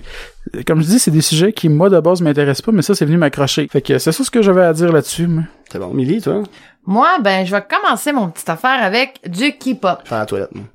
comme 0.65 0.81
je 0.81 0.87
dis, 0.87 0.99
c'est 0.99 1.11
des 1.11 1.21
sujets 1.21 1.53
qui 1.53 1.69
moi 1.69 1.89
de 1.89 1.99
base 1.99 2.21
m'intéressent 2.21 2.61
pas, 2.65 2.71
mais 2.71 2.81
ça 2.81 2.95
c'est 2.95 3.05
venu 3.05 3.17
m'accrocher. 3.17 3.67
Fait 3.71 3.81
que 3.81 3.97
c'est 3.97 4.11
ça 4.11 4.23
ce 4.23 4.31
que 4.31 4.41
j'avais 4.41 4.63
à 4.63 4.73
dire 4.73 4.91
là-dessus. 4.91 5.27
moi. 5.27 5.43
C'est 5.71 5.79
bon. 5.79 5.93
Millie, 5.93 6.21
toi? 6.21 6.43
Moi, 6.85 7.07
ben, 7.21 7.45
je 7.45 7.51
vais 7.55 7.61
commencer 7.61 8.11
mon 8.13 8.29
petite 8.29 8.47
affaire 8.49 8.81
avec 8.81 9.19
du 9.29 9.51
K-pop. 9.57 9.99
Faire 10.05 10.19
la 10.19 10.25
toilette, 10.25 10.55
moi. 10.55 10.65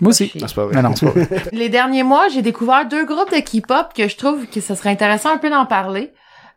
Moi 0.00 0.08
aussi. 0.10 0.28
chier. 0.28 0.40
Non, 0.40 0.48
c'est 0.48 0.54
pas 0.56 0.64
vrai. 0.64 0.74
Mais 0.74 0.82
non, 0.82 0.94
c'est 0.96 1.06
pas 1.06 1.12
vrai. 1.12 1.28
Les 1.52 1.68
derniers 1.68 2.02
mois, 2.02 2.28
j'ai 2.28 2.42
découvert 2.42 2.86
deux 2.88 3.04
groupes 3.04 3.30
de 3.30 3.38
K-pop 3.40 3.88
que 3.94 4.08
je 4.08 4.16
trouve 4.16 4.46
que 4.46 4.60
ce 4.60 4.74
serait 4.74 4.90
intéressant 4.90 5.32
un 5.32 5.38
peu 5.38 5.50
d'en 5.50 5.66
parler. 5.66 6.12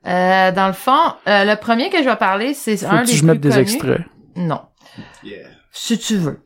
Euh, 0.07 0.51
dans 0.51 0.67
le 0.67 0.73
fond, 0.73 0.97
euh, 1.27 1.43
le 1.45 1.55
premier 1.55 1.89
que 1.89 1.97
je 1.99 2.07
vais 2.09 2.15
parler, 2.15 2.53
c'est 2.53 2.77
Faut 2.77 2.87
un 2.87 3.01
que 3.01 3.07
des 3.07 3.13
je 3.13 3.17
plus 3.19 3.25
mette 3.27 3.39
des 3.41 3.49
connus. 3.49 3.61
extraits. 3.61 4.01
Non, 4.35 4.61
Yeah. 5.23 5.47
si 5.71 5.97
tu 5.99 6.15
veux. 6.17 6.39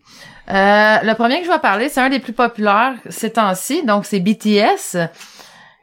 Euh, 0.50 0.98
le 1.04 1.14
premier 1.14 1.40
que 1.40 1.46
je 1.46 1.52
vais 1.52 1.60
parler, 1.60 1.90
c'est 1.90 2.02
un 2.02 2.10
des 2.10 2.20
plus 2.20 2.34
populaires 2.34 2.94
ces 3.10 3.32
temps-ci, 3.32 3.86
donc 3.86 4.06
c'est 4.06 4.20
BTS. 4.20 4.98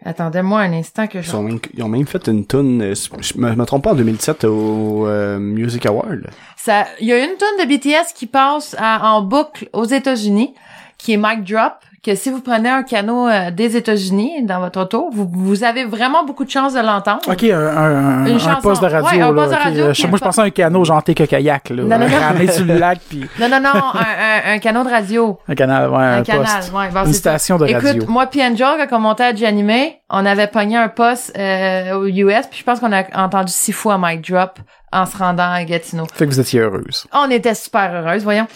Attendez-moi 0.07 0.61
un 0.61 0.73
instant 0.73 1.07
que 1.09 1.19
Ils, 1.19 1.25
je... 1.25 1.31
sont 1.31 1.43
même- 1.43 1.59
ils 1.75 1.83
ont 1.83 1.89
même 1.89 2.07
fait 2.07 2.27
une 2.29 2.47
tune, 2.47 2.81
euh, 2.81 2.95
je 3.21 3.39
me, 3.39 3.55
me 3.55 3.65
trompe 3.67 3.83
pas, 3.85 3.91
en 3.91 3.95
2017 3.97 4.45
au 4.45 5.07
euh, 5.09 5.39
Music 5.39 5.85
Award. 5.85 6.31
Ça, 6.57 6.87
il 7.01 7.09
y 7.09 7.13
a 7.13 7.19
une 7.25 7.37
tonne 7.37 7.67
de 7.67 7.75
BTS 7.77 8.13
qui 8.15 8.27
passe 8.27 8.77
à- 8.79 9.11
en 9.13 9.23
boucle 9.23 9.69
aux 9.73 9.85
États-Unis, 9.85 10.55
qui 10.97 11.13
est 11.13 11.17
Mic 11.17 11.43
Drop, 11.45 11.75
que 12.07 12.15
si 12.15 12.31
vous 12.31 12.41
prenez 12.41 12.69
un 12.71 12.85
canot 12.85 13.29
euh, 13.29 13.51
des 13.51 13.77
États-Unis 13.77 14.45
dans 14.45 14.61
votre 14.61 14.81
auto, 14.81 15.11
vous, 15.13 15.29
vous 15.33 15.65
avez 15.65 15.85
vraiment 15.85 16.25
beaucoup 16.25 16.45
de 16.45 16.51
chances 16.51 16.73
de 16.75 16.79
l'entendre. 16.81 17.21
Ok, 17.29 17.43
un, 17.43 17.59
un, 17.59 18.27
Une 18.27 18.39
un 18.41 18.55
poste 18.63 18.81
de 18.81 18.87
radio. 18.87 19.11
Ouais, 19.11 19.21
un 19.21 19.33
là, 19.33 19.43
poste 19.43 19.51
de 19.59 19.63
radio 19.65 19.85
Euh, 19.87 19.93
qui 19.93 20.07
moi 20.07 20.19
je 20.19 20.25
pensais 20.25 20.41
à 20.41 20.45
un 20.45 20.51
canot 20.51 20.85
genre 20.85 21.03
que 21.03 21.13
kayak 21.25 21.71
là, 21.71 21.83
Non, 21.83 21.99
non, 21.99 22.09
non. 22.09 22.19
ramené 22.19 22.47
sur 22.53 22.65
le 22.65 22.79
lac 22.79 23.01
puis 23.09 23.27
Non, 23.41 23.49
non, 23.49 23.61
non, 23.61 23.71
un, 23.75 24.51
un, 24.53 24.55
un 24.55 24.59
canot 24.61 24.85
de 24.85 24.89
radio. 24.91 25.39
un 25.49 25.55
canal, 25.55 25.91
ouais, 25.91 25.97
un, 25.97 26.19
Un, 26.19 26.23
canal, 26.23 26.47
poste, 26.57 26.73
ouais. 26.73 26.89
bon, 26.91 27.01
une 27.07 27.13
ça. 27.13 27.19
station 27.19 27.59
de 27.59 27.73
radio. 27.73 27.89
Écoute, 27.91 28.09
moi 28.09 28.27
puis 28.27 28.41
Angel, 28.43 28.87
quand 28.89 28.97
on 28.97 29.01
montait 29.01 29.25
à 29.25 29.35
Janimé, 29.35 30.01
on 30.09 30.25
avait 30.25 30.47
pogné 30.47 30.77
un 30.77 30.89
poste 30.89 31.33
euh, 31.37 31.97
aux 31.99 32.07
US, 32.07 32.47
puis 32.49 32.61
je 32.61 32.65
pense 32.65 32.79
qu'on 32.81 32.93
a 32.93 33.03
entendu 33.15 33.53
six 33.53 33.73
fois 33.73 33.99
Mic 34.01 34.31
Drop 34.31 34.59
en 34.93 35.05
se 35.07 35.17
rendant 35.17 35.51
à 35.51 35.65
Gatineau. 35.65 36.07
Fait 36.15 36.25
que 36.27 36.31
vous 36.31 36.41
étiez 36.41 36.61
heureuse. 36.61 37.07
On 37.13 37.29
était 37.31 37.55
super 37.55 37.93
heureuses, 37.93 38.23
voyons. 38.23 38.47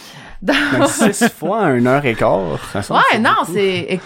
Donc- 0.42 0.56
six 0.88 1.28
fois 1.38 1.66
à 1.66 1.70
une 1.72 1.86
heure 1.86 2.04
et 2.04 2.14
quart. 2.14 2.58
ça 2.72 2.94
Ouais, 2.94 3.18
non, 3.18 3.36
c'est. 3.52 4.00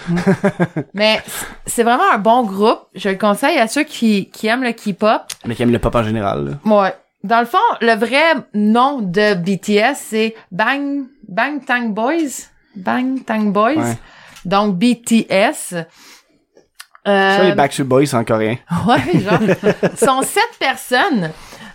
Mais 0.95 1.23
c'est 1.67 1.83
vraiment 1.85 2.11
un 2.13 2.19
bon 2.19 2.43
groupe. 2.45 2.81
Je 2.95 3.09
le 3.11 3.15
conseille 3.17 3.59
à 3.59 3.69
ceux 3.69 3.85
qui, 3.85 4.31
qui 4.31 4.47
aiment 4.49 4.65
le 4.65 4.73
K-pop. 4.73 5.23
Mais 5.47 5.55
qui 5.55 5.63
aiment 5.63 5.73
le 5.73 5.79
pop 5.79 5.95
en 5.95 6.03
général, 6.03 6.59
là. 6.65 6.83
Ouais. 6.83 6.95
Dans 7.23 7.41
le 7.41 7.47
fond, 7.47 7.59
le 7.81 7.95
vrai 7.95 8.35
nom 8.53 9.01
de 9.01 9.35
BTS, 9.35 9.95
c'est 9.97 10.35
Bang, 10.51 11.05
Bang 11.29 11.65
Tang 11.65 11.95
Boys. 11.95 12.49
Bang 12.77 13.25
Tang 13.25 13.51
Boys. 13.53 13.77
Ouais. 13.77 13.99
Donc, 14.45 14.77
BTS. 14.77 15.75
Euh, 17.07 17.37
Ça, 17.37 17.45
les 17.45 17.55
Backstreet 17.55 17.85
Boys 17.85 18.15
en 18.15 18.25
coréen. 18.25 18.57
Ouais, 18.87 19.21
genre. 19.21 19.39
sont 19.97 20.23
sept 20.23 20.59
personnes, 20.59 21.31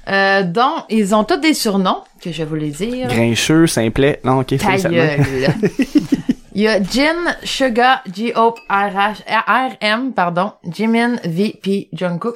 euh, 0.08 0.44
dont 0.44 0.84
ils 0.90 1.14
ont 1.14 1.24
tous 1.24 1.38
des 1.38 1.54
surnoms, 1.54 2.02
que 2.22 2.32
je 2.32 2.40
vais 2.40 2.46
vous 2.46 2.56
les 2.56 2.72
dire. 2.72 3.08
Grincheux, 3.08 3.68
simplet. 3.68 4.20
Non, 4.24 4.40
ok, 4.40 4.58
Ta 4.58 4.72
c'est 4.72 4.78
ça. 4.80 4.90
gueule. 4.90 5.20
Il 6.54 6.64
y 6.64 6.68
a 6.68 6.82
Jin, 6.82 7.36
Suga, 7.44 8.02
J-Hope, 8.12 8.60
RH, 8.70 9.24
RM, 9.82 10.14
pardon, 10.14 10.54
Jimin, 10.70 11.16
V, 11.24 11.58
puis 11.62 11.90
Jungkook. 11.94 12.36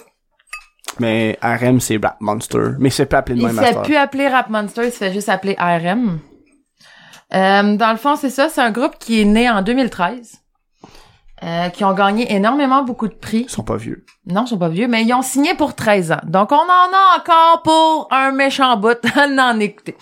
Mais 0.99 1.37
RM, 1.41 1.79
c'est 1.79 1.97
Rap 2.01 2.17
Monster. 2.21 2.75
Mais 2.79 2.89
c'est 2.89 3.05
pas 3.07 3.17
appelé 3.17 3.35
de 3.35 3.41
Il 3.41 3.47
même 3.47 3.55
s'est 3.55 3.75
à 3.75 3.81
plus 3.81 3.95
appelé 3.95 4.27
Rap 4.27 4.49
Monster, 4.49 4.83
il 4.85 4.91
se 4.91 4.97
fait 4.97 5.11
juste 5.13 5.29
appeler 5.29 5.55
RM. 5.59 6.19
Euh, 7.33 7.75
dans 7.75 7.91
le 7.91 7.97
fond, 7.97 8.15
c'est 8.15 8.29
ça, 8.29 8.47
c'est 8.49 8.61
un 8.61 8.71
groupe 8.71 8.97
qui 8.99 9.21
est 9.21 9.25
né 9.25 9.49
en 9.49 9.61
2013. 9.63 10.42
Euh, 11.43 11.69
qui 11.69 11.83
ont 11.83 11.93
gagné 11.93 12.33
énormément 12.33 12.83
beaucoup 12.83 13.07
de 13.07 13.13
prix. 13.13 13.45
Ils 13.47 13.49
sont 13.49 13.63
pas 13.63 13.75
vieux. 13.77 14.05
Non, 14.27 14.45
ils 14.45 14.47
sont 14.49 14.57
pas 14.57 14.69
vieux, 14.69 14.87
mais 14.87 15.03
ils 15.03 15.13
ont 15.13 15.21
signé 15.21 15.53
pour 15.55 15.75
13 15.75 16.11
ans. 16.13 16.21
Donc, 16.25 16.51
on 16.51 16.55
en 16.55 16.59
a 16.61 17.19
encore 17.19 17.61
pour 17.63 18.07
un 18.11 18.31
méchant 18.31 18.77
bout 18.77 18.97
à 19.15 19.27
en 19.51 19.59
écouter. 19.59 19.95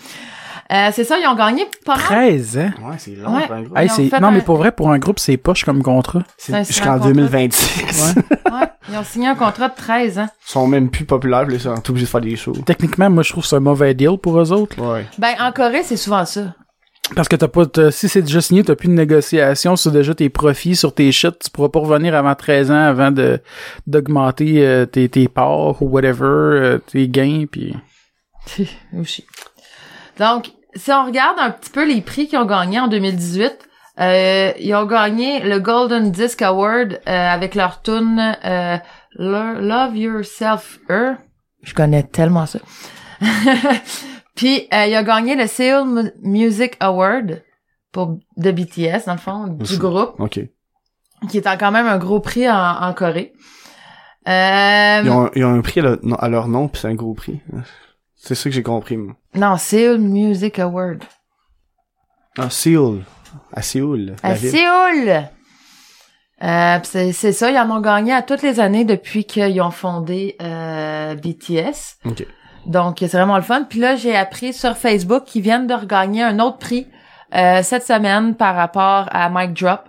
Euh, 0.72 0.88
c'est 0.92 1.04
ça, 1.04 1.18
ils 1.18 1.26
ont 1.26 1.34
gagné 1.34 1.66
pas 1.84 1.96
mal. 1.96 2.04
13, 2.04 2.56
hein? 2.58 2.70
Ouais, 2.82 2.94
c'est 2.96 3.10
long, 3.16 3.34
Ouais. 3.36 3.46
pour 3.46 3.56
un 3.56 3.62
groupe. 3.62 3.76
Hey, 3.78 3.88
c'est... 3.90 4.20
Non, 4.20 4.28
un- 4.28 4.30
mais 4.30 4.40
pour 4.40 4.56
vrai, 4.56 4.72
pour 4.72 4.90
un 4.90 4.98
groupe, 4.98 5.18
c'est 5.18 5.36
poche 5.36 5.64
comme 5.64 5.82
contrat. 5.82 6.22
C'est 6.38 6.52
c'est 6.52 6.64
jusqu'en 6.64 6.92
un 6.92 6.94
contrat. 6.94 7.08
2026. 7.08 8.14
Ouais. 8.16 8.22
Ouais, 8.52 8.66
ils 8.88 8.96
ont 8.96 9.04
signé 9.04 9.28
un 9.28 9.34
contrat 9.34 9.68
de 9.68 9.74
13 9.74 10.18
ans. 10.20 10.28
Ils 10.46 10.50
sont 10.50 10.66
même 10.66 10.88
plus 10.88 11.04
populaires, 11.04 11.44
ils 11.50 11.60
sont 11.60 11.74
obligés 11.90 12.06
de 12.06 12.10
faire 12.10 12.20
des 12.22 12.36
shows. 12.36 12.52
Techniquement, 12.64 13.10
moi, 13.10 13.22
je 13.22 13.32
trouve 13.32 13.42
que 13.42 13.48
c'est 13.50 13.56
un 13.56 13.60
mauvais 13.60 13.92
deal 13.92 14.16
pour 14.16 14.40
eux 14.40 14.50
autres. 14.52 14.80
Ouais. 14.80 15.04
Ben, 15.18 15.34
en 15.40 15.52
Corée, 15.52 15.82
c'est 15.82 15.96
souvent 15.98 16.24
ça. 16.24 16.54
Parce 17.14 17.28
que 17.28 17.36
t'as 17.36 17.48
pas, 17.48 17.66
t'as- 17.66 17.90
si 17.90 18.08
c'est 18.08 18.22
déjà 18.22 18.40
signé, 18.40 18.64
t'as 18.64 18.74
plus 18.74 18.88
de 18.88 18.94
négociation 18.94 19.76
sur 19.76 19.92
déjà 19.92 20.14
tes 20.14 20.30
profits, 20.30 20.76
sur 20.76 20.94
tes 20.94 21.12
shit. 21.12 21.38
Tu 21.44 21.50
pourras 21.50 21.68
pas 21.68 21.80
revenir 21.80 22.14
avant 22.14 22.34
13 22.34 22.70
ans 22.70 22.74
avant 22.84 23.10
de, 23.10 23.38
d'augmenter 23.86 24.66
euh, 24.66 24.86
tes, 24.86 25.08
tes 25.08 25.28
parts 25.28 25.82
ou 25.82 25.88
whatever, 25.88 26.24
euh, 26.24 26.78
tes 26.78 27.08
gains, 27.08 27.44
puis 27.50 27.74
Aussi. 28.98 29.24
Donc, 30.18 30.50
si 30.74 30.90
on 30.90 31.04
regarde 31.04 31.38
un 31.38 31.50
petit 31.50 31.70
peu 31.70 31.86
les 31.86 32.00
prix 32.00 32.28
qu'ils 32.28 32.38
ont 32.38 32.46
gagnés 32.46 32.80
en 32.80 32.88
2018, 32.88 33.58
euh, 34.00 34.52
ils 34.58 34.74
ont 34.74 34.86
gagné 34.86 35.40
le 35.40 35.58
Golden 35.58 36.10
Disc 36.10 36.40
Award 36.40 36.94
euh, 37.06 37.10
avec 37.28 37.54
leur 37.54 37.82
tune 37.82 38.34
euh, 38.44 38.78
Lo- 39.16 39.60
Love 39.60 39.96
Yourself 39.96 40.78
Her. 40.88 41.16
Je 41.62 41.74
connais 41.74 42.02
tellement 42.04 42.46
ça. 42.46 42.58
Puis, 44.34 44.66
euh, 44.72 44.86
ils 44.86 44.96
ont 44.98 45.02
gagné 45.02 45.36
le 45.36 45.46
Seoul 45.46 45.86
Mu- 45.88 46.12
Music 46.22 46.76
Award 46.80 47.42
pour 47.92 48.18
de 48.36 48.50
BTS, 48.50 49.04
dans 49.06 49.12
le 49.12 49.18
fond, 49.18 49.46
du 49.48 49.76
groupe, 49.78 50.18
OK. 50.18 50.40
qui 51.28 51.38
est 51.38 51.58
quand 51.58 51.70
même 51.70 51.86
un 51.86 51.98
gros 51.98 52.20
prix 52.20 52.48
en, 52.48 52.54
en 52.82 52.92
Corée. 52.94 53.32
Euh, 54.28 55.02
Ils 55.04 55.10
ont, 55.10 55.30
ils 55.34 55.44
ont 55.44 55.54
un 55.54 55.60
prix 55.60 55.80
à, 55.80 55.82
leur- 55.82 55.98
non, 56.02 56.16
à 56.16 56.28
leur 56.28 56.48
nom, 56.48 56.68
puis 56.68 56.80
c'est 56.80 56.88
un 56.88 56.94
gros 56.94 57.12
prix. 57.14 57.40
C'est 58.16 58.34
ça 58.34 58.44
que 58.44 58.54
j'ai 58.54 58.62
compris, 58.62 58.96
moi. 58.96 59.14
Non, 59.34 59.56
Seoul 59.58 59.98
Music 59.98 60.58
Award. 60.58 61.02
Ah, 62.38 62.48
Séoul. 62.48 63.02
À 63.52 63.60
Séoul. 63.62 64.16
À 64.22 64.32
ville. 64.34 64.50
Séoul! 64.50 65.22
Euh, 66.42 66.78
c'est, 66.82 67.32
ça, 67.32 67.50
ils 67.50 67.58
en 67.58 67.70
ont 67.70 67.80
gagné 67.80 68.12
à 68.12 68.22
toutes 68.22 68.42
les 68.42 68.58
années 68.58 68.84
depuis 68.84 69.24
qu'ils 69.24 69.60
ont 69.60 69.70
fondé 69.70 70.36
euh, 70.40 71.14
BTS. 71.14 71.98
Donc, 72.66 72.98
c'est 73.00 73.08
vraiment 73.08 73.36
le 73.36 73.42
fun. 73.42 73.64
Puis 73.68 73.80
là, 73.80 73.96
j'ai 73.96 74.14
appris 74.14 74.52
sur 74.52 74.76
Facebook 74.76 75.24
qu'ils 75.24 75.42
viennent 75.42 75.66
de 75.66 75.74
regagner 75.74 76.22
un 76.22 76.38
autre 76.38 76.58
prix 76.58 76.86
euh, 77.34 77.60
cette 77.62 77.84
semaine 77.84 78.34
par 78.34 78.54
rapport 78.54 79.08
à 79.10 79.28
Mic 79.30 79.54
Drop. 79.60 79.88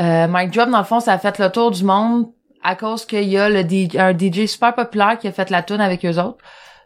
Euh, 0.00 0.26
Mic 0.28 0.52
Drop, 0.52 0.70
dans 0.70 0.78
le 0.78 0.84
fond, 0.84 1.00
ça 1.00 1.12
a 1.12 1.18
fait 1.18 1.38
le 1.38 1.50
tour 1.50 1.70
du 1.70 1.84
monde 1.84 2.26
à 2.62 2.76
cause 2.76 3.04
qu'il 3.04 3.24
y 3.24 3.36
a 3.38 3.48
le 3.48 3.62
DJ, 3.62 3.96
un 3.96 4.16
DJ 4.16 4.46
super 4.46 4.74
populaire 4.74 5.18
qui 5.18 5.28
a 5.28 5.32
fait 5.32 5.50
la 5.50 5.62
tune 5.62 5.80
avec 5.80 6.04
eux 6.04 6.18
autres. 6.18 6.38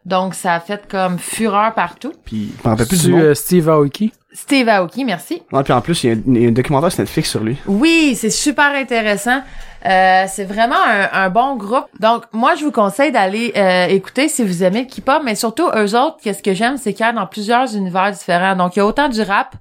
Donc, 0.04 0.34
ça 0.34 0.54
a 0.54 0.60
fait 0.60 0.88
comme 0.88 1.18
fureur 1.18 1.74
partout. 1.74 2.12
Puis, 2.24 2.52
je 2.64 2.84
plus 2.84 3.02
du 3.04 3.14
euh, 3.14 3.34
Steve 3.34 3.68
Aoki? 3.68 4.12
Steve 4.32 4.68
Aoki, 4.68 5.04
merci. 5.04 5.42
Ouais, 5.52 5.62
puis 5.62 5.72
en 5.72 5.80
plus, 5.80 6.04
il 6.04 6.10
y, 6.10 6.12
a, 6.12 6.16
il 6.26 6.42
y 6.42 6.44
a 6.46 6.48
un 6.48 6.52
documentaire 6.52 6.92
sur 6.92 7.00
Netflix 7.00 7.30
sur 7.30 7.40
lui. 7.42 7.56
Oui, 7.66 8.14
c'est 8.14 8.30
super 8.30 8.74
intéressant. 8.74 9.40
Euh, 9.86 10.24
c'est 10.28 10.44
vraiment 10.44 10.76
un, 10.86 11.08
un 11.24 11.30
bon 11.30 11.56
groupe. 11.56 11.86
Donc, 11.98 12.24
moi, 12.32 12.54
je 12.54 12.64
vous 12.64 12.72
conseille 12.72 13.10
d'aller 13.10 13.52
euh, 13.56 13.86
écouter 13.86 14.28
si 14.28 14.44
vous 14.44 14.62
aimez 14.62 14.80
le 14.82 14.86
K-pop, 14.86 15.22
mais 15.24 15.34
surtout, 15.34 15.68
eux 15.74 15.96
autres, 15.96 16.18
qu'est-ce 16.22 16.42
que 16.42 16.52
j'aime, 16.52 16.76
c'est 16.76 16.92
qu'il 16.92 17.06
y 17.06 17.08
a 17.08 17.12
dans 17.12 17.26
plusieurs 17.26 17.74
univers 17.74 18.10
différents. 18.12 18.54
Donc, 18.54 18.76
il 18.76 18.80
y 18.80 18.82
a 18.82 18.86
autant 18.86 19.08
du 19.08 19.22
rap 19.22 19.54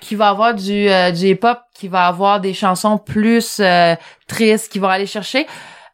qui 0.00 0.14
va 0.14 0.28
avoir 0.28 0.54
du, 0.54 0.88
euh, 0.88 1.10
du 1.10 1.26
hip-hop, 1.28 1.58
qui 1.74 1.88
va 1.88 2.06
avoir 2.06 2.38
des 2.40 2.54
chansons 2.54 2.98
plus 2.98 3.58
euh, 3.60 3.96
tristes, 4.28 4.70
qui 4.70 4.78
vont 4.78 4.88
aller 4.88 5.06
chercher. 5.06 5.46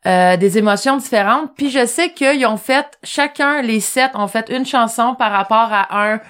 euh, 0.07 0.37
des 0.37 0.59
émotions 0.59 0.97
différentes. 0.97 1.51
Puis 1.57 1.71
je 1.71 1.87
sais 1.87 2.11
qu'ils 2.11 2.47
ont 2.47 2.57
fait, 2.57 2.87
chacun, 3.03 3.63
les 3.63 3.81
sept, 3.81 4.11
ont 4.15 4.29
fait 4.29 4.49
une 4.51 4.67
chanson 4.67 5.15
par 5.15 5.33
rapport 5.33 5.71
à 5.73 5.87
un 6.13 6.21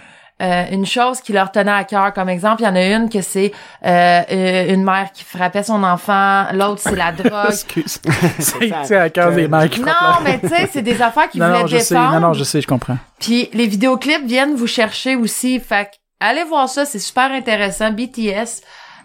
euh, 0.41 0.65
une 0.71 0.87
chose 0.87 1.21
qui 1.21 1.33
leur 1.33 1.51
tenait 1.51 1.73
à 1.73 1.85
cœur. 1.85 2.13
Comme 2.13 2.29
exemple, 2.29 2.63
il 2.63 2.65
y 2.67 2.69
en 2.69 2.77
a 2.77 2.85
une 2.87 3.09
que 3.09 3.21
c'est 3.23 3.53
euh, 3.85 4.21
euh, 4.31 4.73
une 4.75 4.85
mère 4.85 5.11
qui 5.13 5.25
frappait 5.25 5.63
son 5.65 5.83
enfant, 5.83 6.47
l'autre 6.53 6.81
c'est 6.83 6.95
la 6.97 7.13
drogue. 7.13 7.47
Excuse. 7.49 8.01
c'est 8.39 8.59
tu 8.61 8.75
sais, 8.85 8.97
à 8.97 9.11
cœur 9.11 9.33
des 9.33 9.49
mecs 9.49 9.71
qui 9.73 9.81
frappent 9.81 9.95
non, 10.01 10.09
leur- 10.09 10.23
mais 10.23 10.39
tu 10.41 10.49
sais, 10.49 10.69
c'est 10.73 10.83
des 10.83 11.03
affaires 11.03 11.29
qu'ils 11.29 11.41
Non, 11.41 11.49
voulaient 11.49 11.61
non, 11.63 11.67
je 11.67 11.79
sais. 11.79 11.95
défendre. 11.95 12.13
Non, 12.15 12.21
non, 12.29 12.33
je 12.35 12.45
sais, 12.45 12.61
je 12.61 12.67
comprends. 12.67 12.99
Puis 13.19 13.51
les 13.53 13.67
vidéoclips 13.67 14.25
viennent 14.27 14.55
vous 14.55 14.67
chercher 14.69 15.17
aussi. 15.17 15.59
Fait 15.61 15.87
que 15.87 15.91
allez 16.21 16.45
voir 16.45 16.69
ça, 16.69 16.85
c'est 16.85 16.99
super 17.01 17.31
intéressant. 17.33 17.91
BTS, 17.91 18.63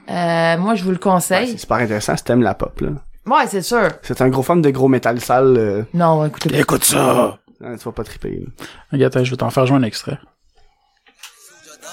euh, 0.10 0.58
moi 0.58 0.76
je 0.76 0.84
vous 0.84 0.90
le 0.92 0.96
Ouais, 0.98 1.02
conseille. 1.02 1.48
c'est 1.48 1.58
super 1.58 1.78
intéressant 1.78 2.16
si 2.18 2.24
t'aimes 2.24 2.44
la 2.44 2.54
pop, 2.54 2.80
là. 2.82 2.90
Ouais, 3.26 3.48
c'est 3.48 3.62
sûr. 3.62 3.88
C'est 4.02 4.20
un 4.22 4.28
gros 4.30 4.44
fan 4.44 4.62
de 4.62 4.70
gros 4.70 4.90
métal 4.90 5.22
sale, 5.22 5.56
euh, 5.58 5.84
Non, 5.94 6.26
écoutez. 6.26 6.60
Écoute 6.60 6.84
ça! 6.84 7.38
hein, 7.64 7.76
tu 7.78 7.86
vas 7.86 7.92
pas 7.94 8.04
triper, 8.04 8.42
là. 8.42 8.66
Regarde, 8.92 9.24
je 9.24 9.32
vais 9.32 9.38
t'en 9.38 9.50
faire 9.50 9.66
jouer 9.66 9.78
un 9.78 9.84
extrait. 9.84 10.18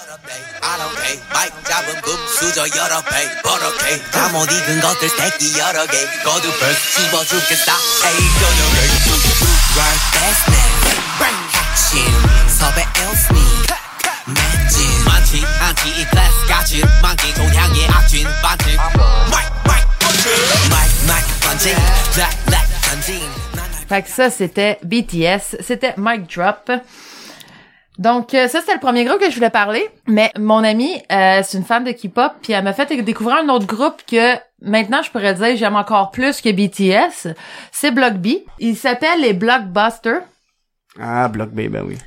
I 0.09 0.77
don't 0.77 0.95
pay. 0.97 1.21
마이크 1.31 1.63
잡은 1.63 2.01
금 2.01 2.13
수저 2.27 2.65
여러 2.75 3.01
배 3.03 3.41
버럭해 3.43 4.01
잠못 4.11 4.51
익은 4.51 4.81
것들 4.81 5.09
새끼 5.09 5.57
여러 5.59 5.85
개 5.85 6.05
거두 6.23 6.49
벌 6.59 6.73
씹어 6.73 7.23
죽겠다 7.23 7.75
에이 8.05 8.17
저녁에 8.39 8.79
Work 9.77 10.01
business 10.17 10.73
핵심 11.53 12.01
섭외 12.49 12.81
els니 12.97 13.37
맷진 14.25 15.05
많지 15.05 15.45
않지 15.59 15.89
이 15.89 16.05
클래스 16.05 16.45
가진 16.47 16.81
많기 17.03 17.33
동향의 17.35 17.87
악진 17.87 18.27
반칙 18.41 18.77
마이크 19.29 19.53
마이크 19.67 19.87
번지 19.99 20.29
마이크 20.71 21.05
마이크 21.05 21.39
번지 21.41 21.75
블랙 22.13 22.29
블랙 22.45 22.81
전진 22.81 23.45
Fait 23.87 24.01
que 24.01 24.09
ça, 24.09 24.31
c'était 24.31 24.79
BTS. 24.83 25.57
C'était 25.61 25.93
Mic 25.95 26.25
Drop. 26.27 26.71
Donc, 28.00 28.32
euh, 28.32 28.48
ça, 28.48 28.60
c'était 28.60 28.72
le 28.72 28.80
premier 28.80 29.04
groupe 29.04 29.20
que 29.20 29.28
je 29.28 29.34
voulais 29.34 29.50
parler. 29.50 29.86
Mais 30.08 30.32
mon 30.38 30.64
amie, 30.64 31.02
euh, 31.12 31.42
c'est 31.44 31.58
une 31.58 31.64
fan 31.64 31.84
de 31.84 31.92
K-pop, 31.92 32.32
puis 32.40 32.54
elle 32.54 32.64
m'a 32.64 32.72
fait 32.72 32.86
découvrir 33.02 33.36
un 33.36 33.48
autre 33.50 33.66
groupe 33.66 34.02
que 34.10 34.36
maintenant, 34.62 35.02
je 35.02 35.10
pourrais 35.10 35.34
dire 35.34 35.54
j'aime 35.54 35.76
encore 35.76 36.10
plus 36.10 36.40
que 36.40 36.50
BTS. 36.50 37.34
C'est 37.70 37.90
Block 37.90 38.14
B. 38.14 38.28
Il 38.58 38.74
s'appelle 38.74 39.20
les 39.20 39.34
Blockbusters. 39.34 40.22
Ah, 40.98 41.28
bloc 41.28 41.50
B, 41.50 41.68
ben 41.68 41.84
oui. 41.86 41.98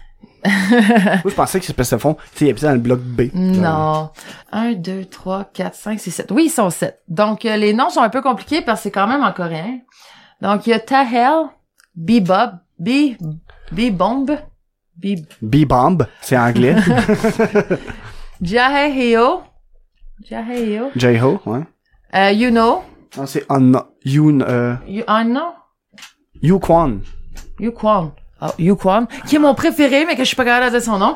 Moi, 0.45 1.21
je 1.25 1.35
pensais 1.35 1.59
que 1.59 1.65
c'était 1.65 1.83
fond. 1.99 2.17
Tu 2.35 2.47
sais, 2.47 2.53
dans 2.53 2.73
le 2.73 2.79
bloc 2.79 2.99
B. 2.99 3.29
Non. 3.33 4.09
1, 4.51 4.73
2, 4.73 5.05
3, 5.05 5.51
4, 5.53 5.75
5, 5.75 5.99
6, 5.99 6.11
7. 6.11 6.31
Oui, 6.31 6.45
ils 6.47 6.49
sont 6.49 6.69
7. 6.69 7.01
Donc, 7.07 7.45
euh, 7.45 7.55
les 7.55 7.73
noms 7.73 7.89
sont 7.89 8.01
un 8.01 8.09
peu 8.09 8.21
compliqués 8.21 8.61
parce 8.61 8.79
que 8.79 8.83
c'est 8.83 8.91
quand 8.91 9.07
même 9.07 9.23
en 9.23 9.31
coréen. 9.31 9.79
Donc, 10.41 10.67
il 10.67 10.71
y 10.71 10.73
a 10.73 10.79
Tahel, 10.79 11.45
Bebop, 11.95 12.57
B, 12.79 13.15
B-Bomb, 13.71 14.37
B-Bomb, 15.41 16.05
c'est 16.21 16.37
anglais. 16.37 16.75
Jahehyo, 18.41 19.41
Jahehyo, 20.29 20.89
J-Ho, 20.95 21.39
ouais. 21.45 21.61
euh, 22.15 22.31
Yuno, 22.31 22.83
Non, 23.17 23.25
c'est 23.25 23.45
Anna. 23.49 23.87
Yoon, 24.05 24.41
euh, 24.41 24.75
Yu, 24.87 25.03
ah 25.07 25.23
non, 25.23 25.53
Yu 26.41 26.59
Kwan. 26.59 27.01
Yukwon. 27.59 28.11
Oh, 28.41 28.47
Yukwon, 28.59 29.07
qui 29.27 29.35
est 29.35 29.39
mon 29.39 29.53
préféré, 29.55 30.05
mais 30.05 30.15
que 30.15 30.23
je 30.23 30.27
suis 30.27 30.35
pas 30.35 30.43
capable 30.43 30.65
de 30.73 30.77
dire 30.77 30.81
son 30.85 30.97
nom. 30.97 31.15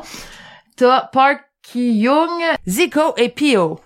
T'as 0.76 1.02
Park 1.12 1.40
Ki-young, 1.62 2.40
Zico 2.66 3.14
et 3.18 3.28
Pio. 3.28 3.78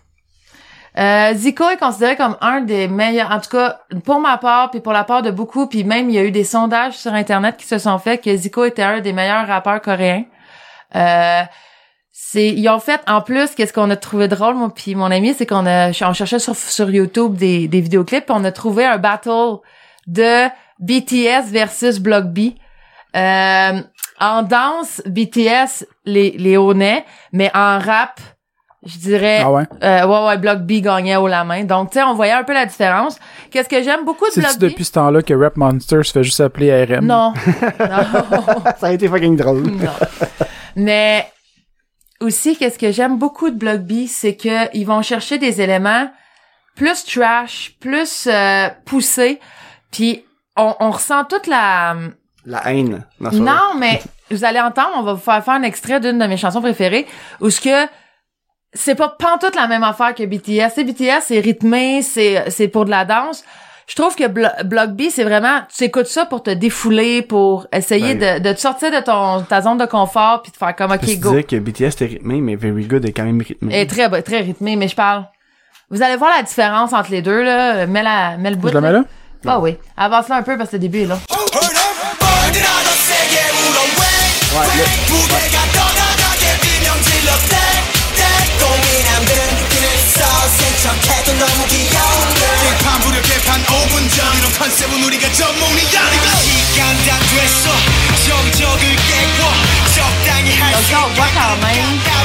Euh, 0.99 1.32
Zico 1.34 1.70
est 1.70 1.78
considéré 1.78 2.16
comme 2.16 2.36
un 2.43 2.61
des 2.61 2.86
meilleurs, 2.86 3.30
en 3.30 3.40
tout 3.40 3.49
cas 3.51 3.80
pour 4.05 4.20
ma 4.20 4.36
part, 4.36 4.70
puis 4.70 4.80
pour 4.80 4.93
la 4.93 5.05
part 5.05 5.22
de 5.22 5.30
beaucoup, 5.30 5.66
puis 5.66 5.84
même 5.84 6.11
il 6.11 6.16
y 6.16 6.18
a 6.18 6.24
eu 6.24 6.30
des 6.30 6.45
sondages 6.45 6.99
sur 6.99 7.14
internet 7.14 7.57
qui 7.57 7.66
se 7.66 7.78
sont 7.78 7.99
faits 7.99 8.22
que 8.22 8.36
Zico 8.36 8.64
était 8.64 8.82
un 8.82 9.01
des 9.01 9.14
meilleurs 9.14 9.47
rappeurs 9.47 9.80
coréens. 9.80 10.24
Euh, 10.95 11.43
c'est 12.11 12.49
ils 12.49 12.68
ont 12.68 12.78
fait 12.78 13.01
en 13.09 13.22
plus 13.22 13.55
qu'est-ce 13.55 13.72
qu'on 13.72 13.88
a 13.88 13.97
trouvé 13.97 14.28
drôle 14.28 14.55
moi 14.55 14.70
puis 14.74 14.95
mon 14.95 15.11
ami 15.11 15.32
c'est 15.32 15.47
qu'on 15.47 15.66
a 15.66 15.88
on 16.03 16.12
cherchait 16.12 16.38
sur 16.38 16.90
YouTube 16.90 17.36
des 17.36 17.68
des 17.68 17.80
vidéoclips 17.80 18.26
puis 18.26 18.34
on 18.38 18.45
a 18.45 18.53
trouvé 18.53 18.84
un 18.84 18.99
battle 18.99 19.57
de 20.07 20.49
BTS 20.78 21.51
versus 21.51 21.99
Block 22.01 22.26
B. 22.26 22.53
Euh, 23.16 23.80
en 24.20 24.43
danse 24.43 25.03
BTS 25.07 25.86
les 26.05 26.32
les 26.32 27.05
mais 27.32 27.51
en 27.55 27.78
rap 27.78 28.20
je 28.85 28.99
dirais 28.99 29.41
Ah 29.45 29.51
ouais? 29.53 29.64
euh, 29.83 30.07
ouais 30.07 30.26
ouais 30.26 30.39
Block 30.39 30.59
B 30.61 30.72
gagnait 30.83 31.16
haut 31.16 31.28
la 31.28 31.45
main 31.45 31.64
donc 31.64 31.91
tu 31.91 31.99
sais 31.99 32.05
on 32.05 32.14
voyait 32.14 32.33
un 32.33 32.43
peu 32.45 32.53
la 32.53 32.66
différence 32.66 33.18
qu'est-ce 33.51 33.68
que 33.68 33.83
j'aime 33.83 34.05
beaucoup 34.05 34.26
de 34.35 34.41
Block 34.41 34.57
B? 34.57 34.61
depuis 34.61 34.85
ce 34.85 34.93
temps-là 34.93 35.22
que 35.22 35.35
Rap 35.35 35.57
Monster 35.57 36.03
se 36.03 36.12
fait 36.12 36.24
juste 36.24 36.41
appeler 36.41 36.85
RM? 36.85 37.05
non 37.07 37.33
non 37.80 38.62
Ça 38.78 38.89
a 38.89 38.93
été 38.93 39.09
fucking 39.09 39.37
drôle. 39.37 39.62
non. 39.66 39.91
Mais 40.76 41.26
aussi, 42.20 42.57
qu'est-ce 42.57 42.78
que 42.78 42.93
j'aime 42.93 43.18
beaucoup 43.18 43.51
de 43.51 43.57
Block 43.57 43.80
B, 43.80 44.07
c'est 44.09 44.37
que 44.37 44.74
ils 44.76 44.85
vont 44.87 45.03
chercher 45.03 45.39
des 45.39 45.61
éléments 45.61 46.09
plus 46.76 47.05
trash, 47.05 47.74
plus 47.80 48.26
euh, 48.30 48.68
poussés, 48.87 49.39
puis 49.91 50.24
on, 50.57 50.74
on 50.80 50.91
ressent 50.93 51.24
toute 51.24 51.47
la... 51.47 51.95
La 52.47 52.72
haine. 52.72 53.05
dans. 53.20 53.30
Non, 53.33 53.74
mais 53.78 54.01
vous 54.30 54.45
allez 54.45 54.61
entendre, 54.61 54.93
on 54.97 55.03
va 55.03 55.12
vous 55.14 55.20
faire 55.20 55.45
faire 55.45 55.55
un 55.55 55.62
extrait 55.62 56.01
d'une 56.01 56.18
de 56.18 56.26
mes 56.26 56.37
chansons 56.39 56.62
préférées, 56.62 57.07
où 57.41 57.51
ce 57.51 57.61
que 57.61 57.87
c'est 58.75 58.95
pas 58.95 59.09
pantoute 59.09 59.55
la 59.55 59.66
même 59.66 59.83
affaire 59.85 60.14
que 60.14 60.23
BTS. 60.25 60.73
C'est 60.75 60.85
BTS, 60.85 61.23
c'est 61.27 61.41
rythmé, 61.41 62.03
c'est 62.03 62.45
c'est 62.51 62.68
pour 62.68 62.85
de 62.85 62.91
la 62.91 63.05
danse. 63.05 63.45
Je 63.89 63.97
trouve 63.97 64.14
que 64.14 64.25
Blo- 64.25 64.64
Block 64.64 64.91
B, 64.91 65.03
c'est 65.11 65.25
vraiment, 65.25 65.61
tu 65.77 65.85
écoutes 65.85 66.07
ça 66.07 66.25
pour 66.25 66.43
te 66.43 66.51
défouler, 66.51 67.20
pour 67.20 67.66
essayer 67.73 68.14
Ben. 68.14 68.41
de, 68.41 68.49
de 68.49 68.55
te 68.55 68.61
sortir 68.61 68.91
de 68.93 69.01
ton 69.01 69.43
ta 69.43 69.61
zone 69.61 69.77
de 69.77 69.87
confort, 69.87 70.41
puis 70.43 70.53
de 70.53 70.57
faire 70.57 70.75
comme 70.77 70.93
Je 71.03 71.12
ok 71.14 71.18
go. 71.20 71.31
disais 71.31 71.43
que 71.43 71.57
BTS 71.57 71.89
était 71.95 72.05
rythmé, 72.07 72.41
mais 72.41 72.55
Very 72.55 72.85
Good 72.85 73.05
est 73.05 73.12
quand 73.12 73.25
même 73.25 73.41
rythmé. 73.43 73.81
Et 73.81 73.87
très 73.87 74.23
très 74.23 74.41
rythmé, 74.41 74.77
mais 74.77 74.89
je 74.89 74.95
parle. 74.95 75.25
Vous 75.91 76.01
allez 76.03 76.16
voir 76.16 76.31
la 76.35 76.43
différence 76.43 76.93
entre 76.95 77.11
les 77.11 77.20
deux 77.23 77.43
là. 77.43 77.87
Mets 77.87 78.03
la 78.05 78.37
mets 78.39 78.51
le 78.51 78.57
bout. 78.57 78.68
Je 78.68 78.75
la 78.75 78.81
mets 78.81 78.93
là? 78.93 79.03
Ah 79.45 79.59
oui. 79.59 79.77
Avance 79.97 80.29
là 80.29 80.37
un 80.37 80.43
peu 80.43 80.57
parce 80.57 80.70
que 80.70 80.77
le 80.77 80.81
début 80.81 81.01
est 81.03 81.07
là. 81.07 81.18
너무 91.41 91.65
귀여운데 91.68 92.41
개판 92.63 92.99
무려 93.01 93.22
개판 93.22 93.61
5분 93.63 93.93
전 94.15 94.38
이런 94.38 94.51
컨셉은 94.53 95.03
우리가 95.03 95.32
전문이 95.32 95.82
아니고 95.97 96.26
시간 96.41 96.95
다 97.05 97.18
됐어 97.20 97.70
정적을 98.28 98.82
깨고 98.95 99.41
적당히 99.95 100.51
할 100.55 100.72
Donc 100.74 100.84
수 100.84 100.91
là, 100.93 101.05
on 101.05 101.09
voit 101.15 101.32
quand 101.34 101.57
même. 101.61 101.95
있게 101.95 102.18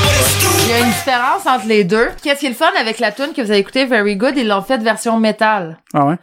Il 0.65 0.69
y 0.69 0.73
a 0.75 0.79
une 0.81 0.93
différence 0.93 1.47
entre 1.47 1.67
les 1.67 1.85
deux. 1.85 2.11
Qu'est-ce 2.23 2.41
qui 2.41 2.47
est 2.47 2.51
le 2.51 2.55
fun 2.55 2.71
avec 2.79 2.99
la 3.01 3.13
tune 3.13 3.33
que 3.35 3.43
vous 3.43 3.51
avez 3.51 3.59
écouté 3.61 3.85
Very 3.85 4.17
Good, 4.17 4.37
ils 4.37 4.47
l'ont 4.47 4.63
fait 4.63 4.79
version 4.79 5.19
métal. 5.19 5.79
Ah 5.93 6.05
ouais? 6.07 6.17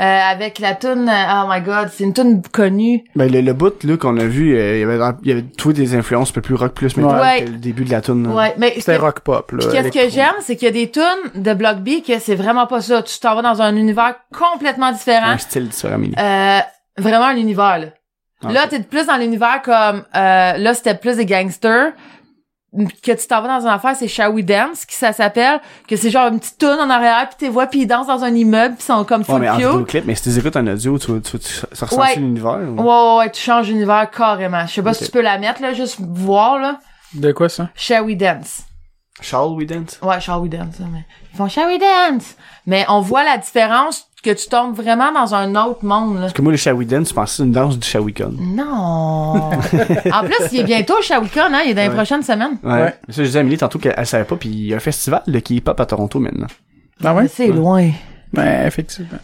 Euh, 0.00 0.02
avec 0.02 0.58
la 0.58 0.74
tune 0.74 1.08
Oh 1.08 1.44
my 1.48 1.60
god, 1.60 1.88
c'est 1.92 2.02
une 2.02 2.12
tune 2.12 2.42
connue. 2.50 3.04
Ben, 3.14 3.30
le, 3.30 3.40
le 3.42 3.52
bout, 3.52 3.84
là, 3.84 3.96
qu'on 3.96 4.18
a 4.18 4.24
vu, 4.24 4.56
euh, 4.56 4.74
il 4.76 4.80
y 4.80 4.82
avait, 4.82 4.98
il 5.22 5.28
y 5.28 5.32
avait 5.32 5.42
tout 5.42 5.72
des 5.72 5.94
influences 5.94 6.30
un 6.30 6.32
peu 6.32 6.40
plus 6.40 6.56
rock 6.56 6.72
plus 6.72 6.96
métal 6.96 7.20
Ouais. 7.20 7.44
que 7.44 7.50
le 7.50 7.58
début 7.58 7.84
de 7.84 7.90
la 7.92 8.00
tune. 8.00 8.26
là. 8.26 8.34
Ouais, 8.34 8.54
mais 8.58 8.74
C'était 8.76 8.96
rock 8.96 9.20
pop, 9.20 9.52
là. 9.52 9.64
Qu'est-ce 9.70 9.90
que 9.92 10.08
j'aime, 10.08 10.34
c'est 10.40 10.56
qu'il 10.56 10.66
y 10.66 10.68
a 10.68 10.72
des 10.72 10.90
tunes 10.90 11.40
de 11.40 11.54
Block 11.54 11.76
B 11.78 12.02
que 12.04 12.18
c'est 12.18 12.34
vraiment 12.34 12.66
pas 12.66 12.80
ça. 12.80 13.02
Tu 13.04 13.20
t'en 13.20 13.36
vas 13.36 13.42
dans 13.42 13.62
un 13.62 13.76
univers 13.76 14.16
complètement 14.36 14.90
différent. 14.90 15.28
Un 15.28 15.38
style 15.38 15.68
différent, 15.68 16.00
Euh, 16.18 16.58
vraiment 16.98 17.26
un 17.26 17.36
univers, 17.36 17.78
là. 17.78 17.86
Là, 18.50 18.64
Ok. 18.64 18.70
t'es 18.70 18.80
plus 18.80 19.06
dans 19.06 19.16
l'univers 19.16 19.62
comme... 19.64 20.04
Euh, 20.16 20.56
là, 20.58 20.74
c'était 20.74 20.96
plus 20.96 21.16
des 21.16 21.24
gangsters. 21.24 21.92
Que 23.02 23.12
tu 23.12 23.26
t'en 23.28 23.40
vas 23.40 23.48
dans 23.48 23.60
une 23.66 23.72
affaire, 23.72 23.94
c'est 23.94 24.08
Shall 24.08 24.30
We 24.32 24.44
Dance, 24.44 24.84
qui 24.84 24.96
ça 24.96 25.12
s'appelle. 25.12 25.60
Que 25.86 25.94
c'est 25.96 26.10
genre 26.10 26.26
une 26.28 26.40
petite 26.40 26.58
toune 26.58 26.78
en 26.80 26.90
arrière, 26.90 27.28
puis 27.28 27.36
t'es 27.38 27.48
vois, 27.48 27.66
puis 27.68 27.82
ils 27.82 27.86
dansent 27.86 28.08
dans 28.08 28.24
un 28.24 28.34
immeuble, 28.34 28.74
puis 28.74 28.82
ils 28.84 28.92
sont 28.92 29.04
comme 29.04 29.20
Ouais, 29.20 29.26
full 29.26 29.40
mais 29.40 29.48
en 29.50 29.54
vidéoclip, 29.56 30.04
mais 30.06 30.14
si 30.16 30.22
tu 30.32 30.38
écoutes 30.38 30.56
en 30.56 30.66
audio, 30.66 30.98
tu, 30.98 31.20
tu, 31.20 31.38
tu, 31.38 31.48
ça 31.72 31.86
ressemble 31.86 32.02
Ouais. 32.02 32.16
l'univers. 32.16 32.58
ou- 32.68 32.82
Ouais, 32.82 32.82
ouais, 32.82 33.16
ouais, 33.18 33.30
tu 33.30 33.40
changes 33.40 33.66
d'univers 33.68 34.10
carrément. 34.10 34.66
Je 34.66 34.72
sais 34.72 34.82
pas 34.82 34.92
si 34.94 35.04
tu 35.04 35.10
peux 35.12 35.20
la 35.22 35.38
mettre, 35.38 35.62
là, 35.62 35.72
juste 35.72 35.98
voir, 36.00 36.58
là. 36.58 36.80
De 37.14 37.30
quoi 37.30 37.48
ça? 37.48 37.68
Shall 37.76 38.02
We 38.02 38.16
Dance. 38.16 38.62
Shall 39.20 39.50
We 39.56 39.66
Dance? 39.68 40.00
Ouais, 40.02 40.20
Shall 40.20 40.40
We 40.40 40.50
Dance, 40.50 40.74
mais 40.80 41.04
ils 41.32 41.36
font 41.36 41.48
Shall 41.48 41.66
We 41.68 41.78
Dance. 41.78 42.34
Mais 42.66 42.84
on 42.88 43.00
voit 43.00 43.22
la 43.22 43.38
différence 43.38 44.08
que 44.24 44.30
tu 44.30 44.48
tombes 44.48 44.74
vraiment 44.74 45.12
dans 45.12 45.34
un 45.34 45.54
autre 45.54 45.84
monde, 45.84 46.14
là. 46.16 46.20
Parce 46.22 46.32
que 46.32 46.42
moi, 46.42 46.52
le 46.52 46.84
Dance, 46.84 47.08
je 47.10 47.14
pensais 47.14 47.30
que 47.32 47.36
c'est 47.36 47.42
une 47.44 47.52
danse 47.52 47.78
du 47.78 47.86
Shawicon. 47.86 48.34
Non. 48.40 48.64
en 50.12 50.24
plus, 50.24 50.52
il 50.52 50.60
est 50.60 50.64
bientôt 50.64 50.94
au 50.98 51.02
Shawicon, 51.02 51.52
hein, 51.52 51.60
il 51.64 51.70
est 51.70 51.74
dans 51.74 51.82
les 51.82 51.88
Ouais. 51.88 51.94
prochaines 51.94 52.22
semaines. 52.22 52.58
Ouais. 52.62 52.72
Ouais. 52.72 52.94
Ça, 53.10 53.22
je 53.22 53.22
disais 53.22 53.38
à 53.38 53.40
Amélie 53.42 53.58
tantôt 53.58 53.78
qu'elle 53.78 54.06
savait 54.06 54.24
pas, 54.24 54.36
puis 54.36 54.48
il 54.48 54.66
y 54.66 54.72
a 54.72 54.76
un 54.76 54.80
festival 54.80 55.22
de 55.26 55.38
K-pop 55.38 55.78
à 55.78 55.86
Toronto 55.86 56.18
maintenant. 56.18 56.46
Ah 57.04 57.14
ouais? 57.14 57.28
C'est 57.28 57.48
loin. 57.48 57.90
Ben, 58.32 58.66
effectivement. 58.66 59.18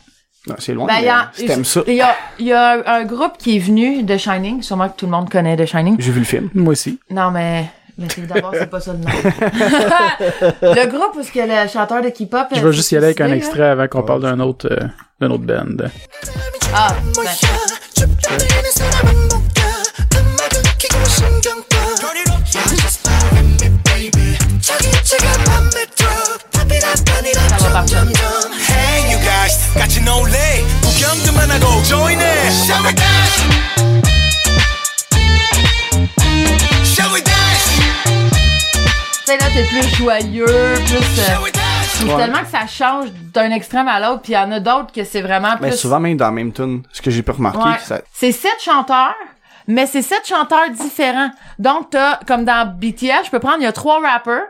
Non, 0.47 0.55
c'est 0.59 0.73
loin, 0.73 0.87
Ben, 0.87 0.95
il 0.97 1.01
mais 1.03 1.07
y 1.07 1.11
a, 1.11 1.31
si 1.35 1.45
t'aimes 1.47 1.65
ça, 1.65 1.83
il 1.87 1.95
y 1.95 2.01
a, 2.01 2.15
il 2.39 2.47
y 2.47 2.53
a 2.53 2.95
un 2.95 3.05
groupe 3.05 3.37
qui 3.39 3.57
est 3.57 3.59
venu 3.59 4.03
de 4.03 4.17
Shining, 4.17 4.63
sûrement 4.63 4.89
que 4.89 4.97
tout 4.97 5.05
le 5.07 5.13
monde 5.13 5.29
connaît 5.29 5.57
de 5.57 5.67
Shining. 5.67 5.97
j'ai 5.99 6.13
vu 6.13 6.21
le 6.21 6.25
film. 6.25 6.49
Moi 6.55 6.73
aussi. 6.73 6.99
Non, 7.11 7.31
mais 7.31 7.67
Mais 8.00 8.08
c'est 8.14 8.28
d'abord, 8.28 8.52
c'est 8.54 8.70
pas 8.70 8.82
ça 8.82 8.92
le 8.92 9.00
nom. 9.00 9.06
le 10.62 10.88
groupe 10.88 11.16
où 11.16 11.24
ce 11.24 11.32
que 11.32 11.40
le 11.40 11.70
chanteur 11.70 12.02
de 12.02 12.10
K-pop. 12.10 12.48
Je 12.52 12.60
euh, 12.60 12.64
vais 12.64 12.74
juste 12.74 12.88
y 12.88 12.90
s'est 12.90 12.98
aller 12.98 13.06
avec 13.06 13.22
un 13.22 13.28
suicidé, 13.28 13.46
extrait 13.46 13.70
avant 13.70 13.88
qu'on 13.88 14.04
parle 14.04 14.22
d'un 14.22 14.40
autre, 14.42 14.68
euh, 14.70 14.88
d'un 15.22 15.32
autre 15.32 15.44
band. 15.44 15.64
là. 15.80 15.90
Ah, 16.74 16.94
ben, 17.16 17.24
ça 26.84 27.58
va 27.58 27.70
partir. 27.72 27.98
Hey 28.68 29.12
you 29.12 29.20
guys 29.20 29.56
같이 29.76 30.02
놀래 30.02 30.64
구경도 30.82 31.32
하고 31.40 31.84
join 31.84 32.20
it 32.20 33.89
Sais, 39.31 39.39
là, 39.39 39.45
t'es 39.55 39.65
plus 39.65 39.97
joyeux, 39.97 40.45
plus. 40.87 41.21
euh, 42.09 42.17
tellement 42.17 42.41
que 42.41 42.49
ça 42.49 42.67
change 42.67 43.09
d'un 43.35 43.51
extrême 43.51 43.89
à 43.89 44.01
l'autre, 44.01 44.23
puis 44.23 44.33
il 44.33 44.37
y 44.37 44.39
en 44.39 44.51
a 44.53 44.61
d'autres 44.61 44.93
que 44.93 45.05
c'est 45.05 45.21
vraiment 45.21 45.53
plus. 45.57 45.67
Mais 45.67 45.73
souvent, 45.73 46.01
même 46.01 46.17
dans 46.17 46.27
la 46.27 46.31
même 46.31 46.53
tune, 46.53 46.83
ce 46.93 47.03
que 47.03 47.11
j'ai 47.11 47.23
pu 47.23 47.31
remarquer, 47.33 47.59
Ouais. 47.59 47.79
ça... 47.85 48.01
C'est 48.13 48.33
sept 48.33 48.61
chanteurs, 48.61 49.15
mais 49.69 49.87
c'est 49.87 50.03
sept 50.03 50.27
chanteurs 50.27 50.71
différents. 50.71 51.31
Donc, 51.59 51.91
t'as, 51.91 52.17
comme 52.27 52.45
dans 52.45 52.67
BTS, 52.67 53.27
je 53.27 53.31
peux 53.31 53.39
prendre, 53.41 53.59
il 53.61 53.65
y 53.65 53.67
a 53.67 53.73
trois 53.73 54.01
rappers, 54.01 54.43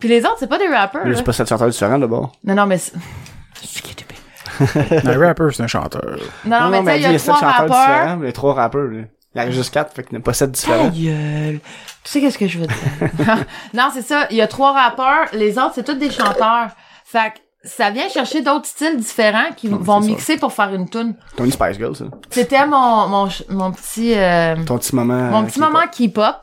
puis 0.00 0.08
les 0.08 0.20
autres, 0.24 0.36
c'est 0.38 0.48
pas 0.48 0.58
des 0.58 0.68
rappers. 0.68 1.02
C'est 1.14 1.22
pas 1.24 1.32
sept 1.32 1.48
chanteurs 1.48 1.68
différents, 1.68 1.98
d'abord. 1.98 2.32
Non, 2.44 2.54
non, 2.54 2.66
mais 2.66 2.78
c'est... 2.78 2.92
C'est 3.62 3.80
qui 3.82 3.90
est 3.90 4.02
épais. 4.02 5.06
Un 5.08 5.18
rapper, 5.26 5.48
c'est 5.52 5.62
un 5.62 5.66
chanteur. 5.66 6.02
Non, 6.44 6.60
non, 6.62 6.68
mais 6.70 6.80
tu 6.80 6.86
sais, 6.86 7.08
il 7.08 7.12
y 7.12 7.14
a 7.14 7.18
sept 7.18 7.34
trois 7.34 7.40
chanteurs 7.52 7.66
différents, 7.66 8.16
mais 8.18 8.32
trois 8.32 8.54
rappeurs, 8.54 8.84
là. 8.90 9.02
Il 9.36 9.42
y 9.42 9.44
en 9.44 9.48
a 9.48 9.50
juste 9.50 9.72
quatre, 9.72 9.92
fait 9.94 10.02
qu'il 10.02 10.16
n'y 10.16 10.22
a 10.22 10.24
pas 10.24 10.32
sept 10.32 10.50
Ta 10.50 10.58
différents. 10.58 10.88
gueule. 10.88 11.60
Tu 12.04 12.10
sais 12.10 12.20
qu'est-ce 12.20 12.38
que 12.38 12.48
je 12.48 12.58
veux 12.58 12.66
dire? 12.66 13.36
non, 13.74 13.90
c'est 13.92 14.02
ça. 14.02 14.26
Il 14.30 14.36
y 14.36 14.40
a 14.42 14.48
trois 14.48 14.72
rappeurs. 14.72 15.26
Les 15.32 15.58
autres, 15.58 15.72
c'est 15.74 15.84
tous 15.84 15.94
des 15.94 16.10
chanteurs. 16.10 16.68
Fait 17.04 17.32
que 17.34 17.38
ça 17.68 17.90
vient 17.90 18.08
chercher 18.08 18.40
d'autres 18.42 18.66
styles 18.66 18.96
différents 18.96 19.50
qui 19.56 19.68
vont 19.68 20.00
ça. 20.00 20.06
mixer 20.08 20.36
pour 20.38 20.52
faire 20.52 20.72
une 20.74 20.88
tune. 20.88 21.14
Tony 21.36 21.50
Spice 21.52 21.76
Girl, 21.76 21.94
ça. 21.94 22.04
C'était 22.30 22.64
mon, 22.66 23.08
mon, 23.08 23.28
mon 23.50 23.72
petit, 23.72 24.14
euh, 24.16 24.56
Ton 24.64 24.78
petit 24.78 24.94
moment. 24.94 25.14
mon 25.30 25.42
euh, 25.42 25.46
petit 25.46 25.54
qui- 25.54 25.60
moment 25.60 25.80
K-pop. 25.92 26.36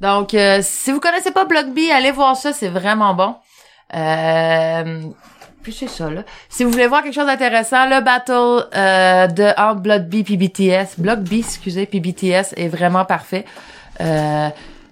Donc, 0.00 0.34
euh, 0.34 0.58
si 0.62 0.90
vous 0.90 0.98
connaissez 0.98 1.30
pas 1.30 1.44
Block 1.44 1.66
B, 1.68 1.78
allez 1.94 2.10
voir 2.10 2.36
ça, 2.36 2.52
c'est 2.52 2.68
vraiment 2.70 3.14
bon. 3.14 3.36
Euh, 3.94 5.02
puis 5.62 5.72
c'est 5.72 5.88
ça, 5.88 6.10
là. 6.10 6.24
Si 6.48 6.64
vous 6.64 6.70
voulez 6.70 6.86
voir 6.86 7.02
quelque 7.02 7.14
chose 7.14 7.26
d'intéressant, 7.26 7.86
le 7.86 8.02
battle 8.02 8.68
euh, 8.74 9.26
de 9.28 9.60
entre 9.60 9.80
Block 9.80 10.02
B 10.02 10.22
puis 10.24 10.36
BTS, 10.36 10.98
Block 10.98 11.20
B, 11.20 11.34
excusez, 11.34 11.86
puis 11.86 12.00
BTS 12.00 12.54
est 12.56 12.68
vraiment 12.68 13.04
parfait. 13.04 13.44
Euh, 14.00 14.48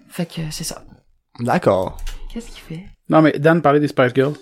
fait 0.09 0.27
que 0.27 0.41
c'est 0.51 0.65
ça. 0.65 0.83
D'accord. 1.41 1.99
Qu'est-ce 2.33 2.47
qu'il 2.47 2.61
fait? 2.61 2.85
Non, 3.09 3.23
mais 3.23 3.33
Dan 3.39 3.61
parlait 3.61 3.81
des 3.81 3.89
Spice 3.89 4.13
Girls. 4.15 4.35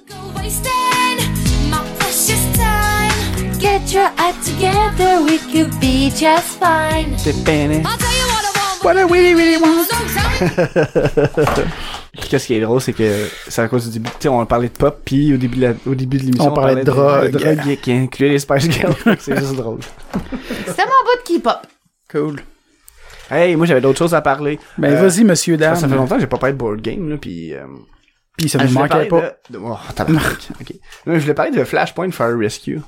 Get 3.58 3.92
your 3.92 4.10
act 4.18 4.44
together, 4.44 5.20
we 5.24 5.38
could 5.50 5.70
be 5.80 6.10
just 6.10 6.58
fine. 6.60 7.16
C'est 7.16 7.44
peine. 7.44 7.84
I'll 7.84 7.96
tell 7.96 8.12
you 8.12 8.26
what 8.28 8.44
I 8.44 8.52
want. 8.54 8.84
What 8.84 8.96
I 8.96 9.02
really, 9.02 9.34
really 9.34 9.56
want. 9.56 9.88
Me. 12.28 12.30
Qu'est-ce 12.30 12.46
qui 12.46 12.54
est 12.54 12.60
drôle, 12.60 12.80
c'est 12.80 12.92
que 12.92 13.26
c'est 13.48 13.62
à 13.62 13.68
cause 13.68 13.86
du 13.86 13.98
début. 13.98 14.10
Tu 14.10 14.16
sais, 14.24 14.28
on 14.28 14.44
parlait 14.46 14.68
de 14.68 14.72
pop, 14.76 15.00
puis 15.04 15.34
au 15.34 15.36
début 15.36 15.56
de 15.56 15.62
la- 15.68 15.74
au 15.86 15.94
début 15.94 16.18
de 16.18 16.22
l'émission, 16.24 16.52
On 16.52 16.54
parlait 16.54 16.76
de 16.76 16.82
drogue. 16.82 17.30
de 17.30 17.38
drogue 17.38 17.76
qui 17.80 17.92
incluait 17.92 18.28
les 18.30 18.38
Spice 18.38 18.70
Girls. 18.70 18.94
c'est 19.18 19.38
juste 19.38 19.54
drôle. 19.56 19.80
C'était 20.66 20.84
mon 20.84 20.92
bout 21.04 21.32
de 21.32 21.38
K-pop. 21.38 21.58
Cool. 22.10 22.40
Hey, 23.30 23.56
moi 23.56 23.66
j'avais 23.66 23.80
d'autres 23.82 23.98
choses 23.98 24.14
à 24.14 24.22
parler. 24.22 24.58
Ben, 24.78 24.94
Euh, 24.94 25.06
vas-y, 25.08 25.24
monsieur 25.24 25.54
Ça, 25.58 25.60
Dan. 25.60 25.76
ça 25.76 25.88
fait 25.88 25.94
longtemps 25.96 26.14
que 26.14 26.22
j'ai 26.22 26.26
pas 26.26 26.38
parlé 26.38 26.54
de 26.54 26.58
board 26.58 26.80
game, 26.80 27.08
là, 27.10 27.16
puis. 27.18 27.52
Euh, 27.54 27.66
Puis 28.38 28.48
ça 28.48 28.58
ah, 28.60 28.64
nous 28.64 28.68
je 28.68 28.72
voulais 28.74 28.88
manquait 28.88 29.08
parler 29.08 29.28
pas. 29.28 29.36
De... 29.50 29.58
Oh, 29.62 29.76
tabarnak. 29.94 30.22
ok. 30.60 30.72
Non, 31.06 31.14
je 31.14 31.18
voulais 31.20 31.34
parler 31.34 31.50
de 31.50 31.64
Flashpoint 31.64 32.10
Fire 32.10 32.38
Rescue. 32.38 32.80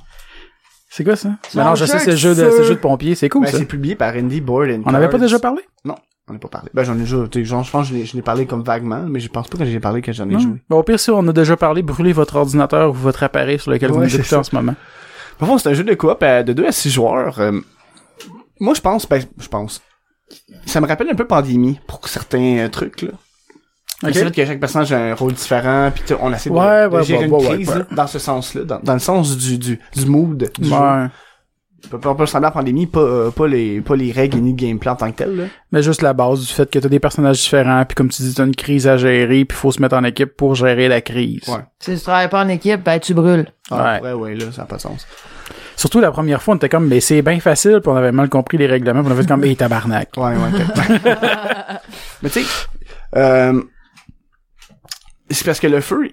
C'est 0.93 1.05
quoi 1.05 1.17
ça? 1.17 1.31
C'est 1.49 1.57
Ben 1.59 1.65
non, 1.65 1.75
je 1.75 1.85
sais, 1.85 1.99
c'est 1.99 2.07
le 2.07 2.13
de 2.13 2.17
jeu 2.17 2.35
de, 2.35 2.51
c'est 2.51 2.65
jeu 2.65 2.75
de 2.75 2.81
pompier. 2.81 3.15
C'est 3.15 3.29
cool, 3.29 3.45
Ben, 3.45 3.51
ça. 3.53 3.59
c'est 3.59 3.65
publié 3.65 3.95
par 3.97 4.15
Indie 4.15 4.41
Board 4.41 4.71
and 4.71 4.83
On 4.87 4.93
n'avait 4.93 5.09
pas 5.09 5.19
déjà 5.19 5.39
parlé? 5.39 5.61
Non, 5.85 5.95
on 6.31 6.33
n'a 6.35 6.39
pas 6.39 6.49
parlé. 6.49 6.71
Ben, 6.73 6.83
j'en 6.85 6.99
ai 6.99 7.05
sais, 7.05 7.45
genre, 7.45 7.63
je 7.65 7.71
pense 7.71 7.89
que 7.89 7.95
je 7.95 7.99
l'ai- 7.99 8.07
je 8.07 8.15
l'ai 8.17 8.23
parlé 8.23 8.47
comme 8.47 8.63
vaguement, 8.63 9.05
mais 9.09 9.21
je 9.21 9.29
pense 9.29 9.49
pas 9.49 9.59
que 9.59 9.65
j'ai 9.65 9.81
parlé 9.81 10.01
que 10.01 10.13
j'en 10.13 10.29
ai 10.31 10.35
Non. 10.35 10.39
joué. 10.39 10.63
Ben, 10.71 10.77
au 10.77 10.83
pire, 10.83 10.99
si 10.99 11.11
on 11.11 11.27
a 11.29 11.33
déjà 11.33 11.57
parlé, 11.57 11.83
brûlez 11.83 12.13
votre 12.13 12.37
ordinateur 12.37 12.91
ou 12.91 12.95
votre 12.95 13.23
appareil 13.23 13.59
sur 13.59 13.71
lequel 13.73 13.91
vous 13.91 13.99
Ouais, 14.01 14.09
ça. 14.09 14.39
en 14.39 14.43
ce 14.43 14.55
moment. 14.55 14.75
Par 15.39 15.49
contre, 15.49 15.63
c'est 15.63 15.69
un 15.71 15.75
jeu 15.75 15.85
de 15.85 15.95
coop 15.95 16.23
euh, 16.23 16.43
de 16.43 16.53
2 16.53 16.67
à 16.67 16.73
6 16.73 16.91
joueurs. 16.91 17.39
euh, 17.41 17.61
moi, 18.61 18.75
je 18.75 18.81
pense, 18.81 19.09
ben, 19.09 19.23
je 19.39 19.49
pense. 19.49 19.83
Ça 20.67 20.81
me 20.81 20.87
rappelle 20.87 21.09
un 21.11 21.15
peu 21.15 21.27
Pandémie 21.27 21.81
pour 21.87 22.07
certains 22.09 22.59
euh, 22.59 22.69
trucs, 22.69 23.03
là. 23.03 23.11
Ok. 24.03 24.11
C'est 24.15 24.23
vrai 24.23 24.31
que 24.31 24.45
chaque 24.47 24.61
personnage 24.61 24.93
a 24.93 24.99
un 24.99 25.15
rôle 25.15 25.33
différent, 25.35 25.91
puis 25.95 26.05
on 26.21 26.33
essaie 26.33 26.49
de, 26.49 26.55
Ouais, 26.55 26.89
de 26.89 26.95
ouais, 26.95 27.05
gérer 27.05 27.27
ouais, 27.27 27.27
une 27.27 27.35
ouais, 27.35 27.55
crise 27.57 27.75
là, 27.75 27.87
dans 27.91 28.07
ce 28.07 28.19
sens-là, 28.19 28.65
dans, 28.65 28.81
dans 28.83 28.95
le 28.95 28.99
sens 28.99 29.37
du, 29.37 29.59
du, 29.59 29.79
du 29.95 30.07
mood 30.07 30.51
du 30.59 30.69
jeu. 30.69 30.75
Peut 31.89 31.99
ressembler 32.11 32.49
à 32.49 32.51
Pandémie, 32.51 32.87
pas, 32.87 33.01
euh, 33.01 33.31
pas, 33.31 33.49
les, 33.49 33.81
pas 33.81 33.97
les 33.97 34.13
règles 34.13 34.39
ni 34.39 34.51
le 34.51 34.57
gameplay 34.57 34.91
en 34.91 34.97
tant 34.97 35.11
que 35.11 35.17
tel. 35.17 35.37
Là. 35.37 35.45
Mais 35.73 35.83
juste 35.83 36.03
la 36.03 36.13
base 36.13 36.41
du 36.41 36.47
fait 36.47 36.71
que 36.71 36.79
t'as 36.79 36.89
des 36.89 37.01
personnages 37.01 37.39
différents, 37.41 37.85
puis 37.85 37.95
comme 37.95 38.11
tu 38.11 38.23
dis, 38.23 38.35
t'as 38.35 38.45
une 38.45 38.55
crise 38.55 38.87
à 38.87 38.97
gérer, 38.97 39.45
puis 39.45 39.57
faut 39.57 39.73
se 39.73 39.81
mettre 39.81 39.97
en 39.97 40.05
équipe 40.05 40.37
pour 40.37 40.55
gérer 40.55 40.89
la 40.89 41.01
crise. 41.01 41.49
Ouais. 41.49 41.61
Si 41.79 41.97
tu 41.97 42.01
travailles 42.03 42.29
pas 42.29 42.45
en 42.45 42.49
équipe, 42.49 42.83
ben 42.85 43.01
tu 43.01 43.15
brûles. 43.15 43.47
Ah, 43.71 43.99
Ouais. 44.03 44.09
ouais, 44.09 44.13
ouais, 44.13 44.35
là, 44.37 44.53
ça 44.53 44.63
n'a 44.63 44.67
pas 44.67 44.77
de 44.77 44.81
sens. 44.83 45.07
Surtout 45.75 46.01
la 46.01 46.11
première 46.13 46.43
fois, 46.43 46.55
on 46.55 46.57
était 46.59 46.69
comme, 46.69 46.87
mais 46.87 47.01
c'est 47.01 47.23
bien 47.23 47.41
facile, 47.41 47.81
puis 47.81 47.91
on 47.91 47.97
avait 47.97 48.13
mal 48.13 48.29
compris 48.29 48.59
les 48.59 48.67
règlements, 48.67 49.03
puis 49.03 49.11
on 49.11 49.15
a 49.19 49.21
fait 49.23 49.27
comme, 49.27 49.43
hey, 49.45 49.57
tabarnak. 49.57 50.11
Ouais, 50.17 50.35
ouais. 50.35 50.99
Mais 52.23 52.29
tu 52.29 52.43
sais, 52.43 52.47
euh, 53.17 53.63
c'est 55.31 55.45
parce 55.47 55.59
que 55.61 55.67
le 55.67 55.81
feu, 55.81 56.11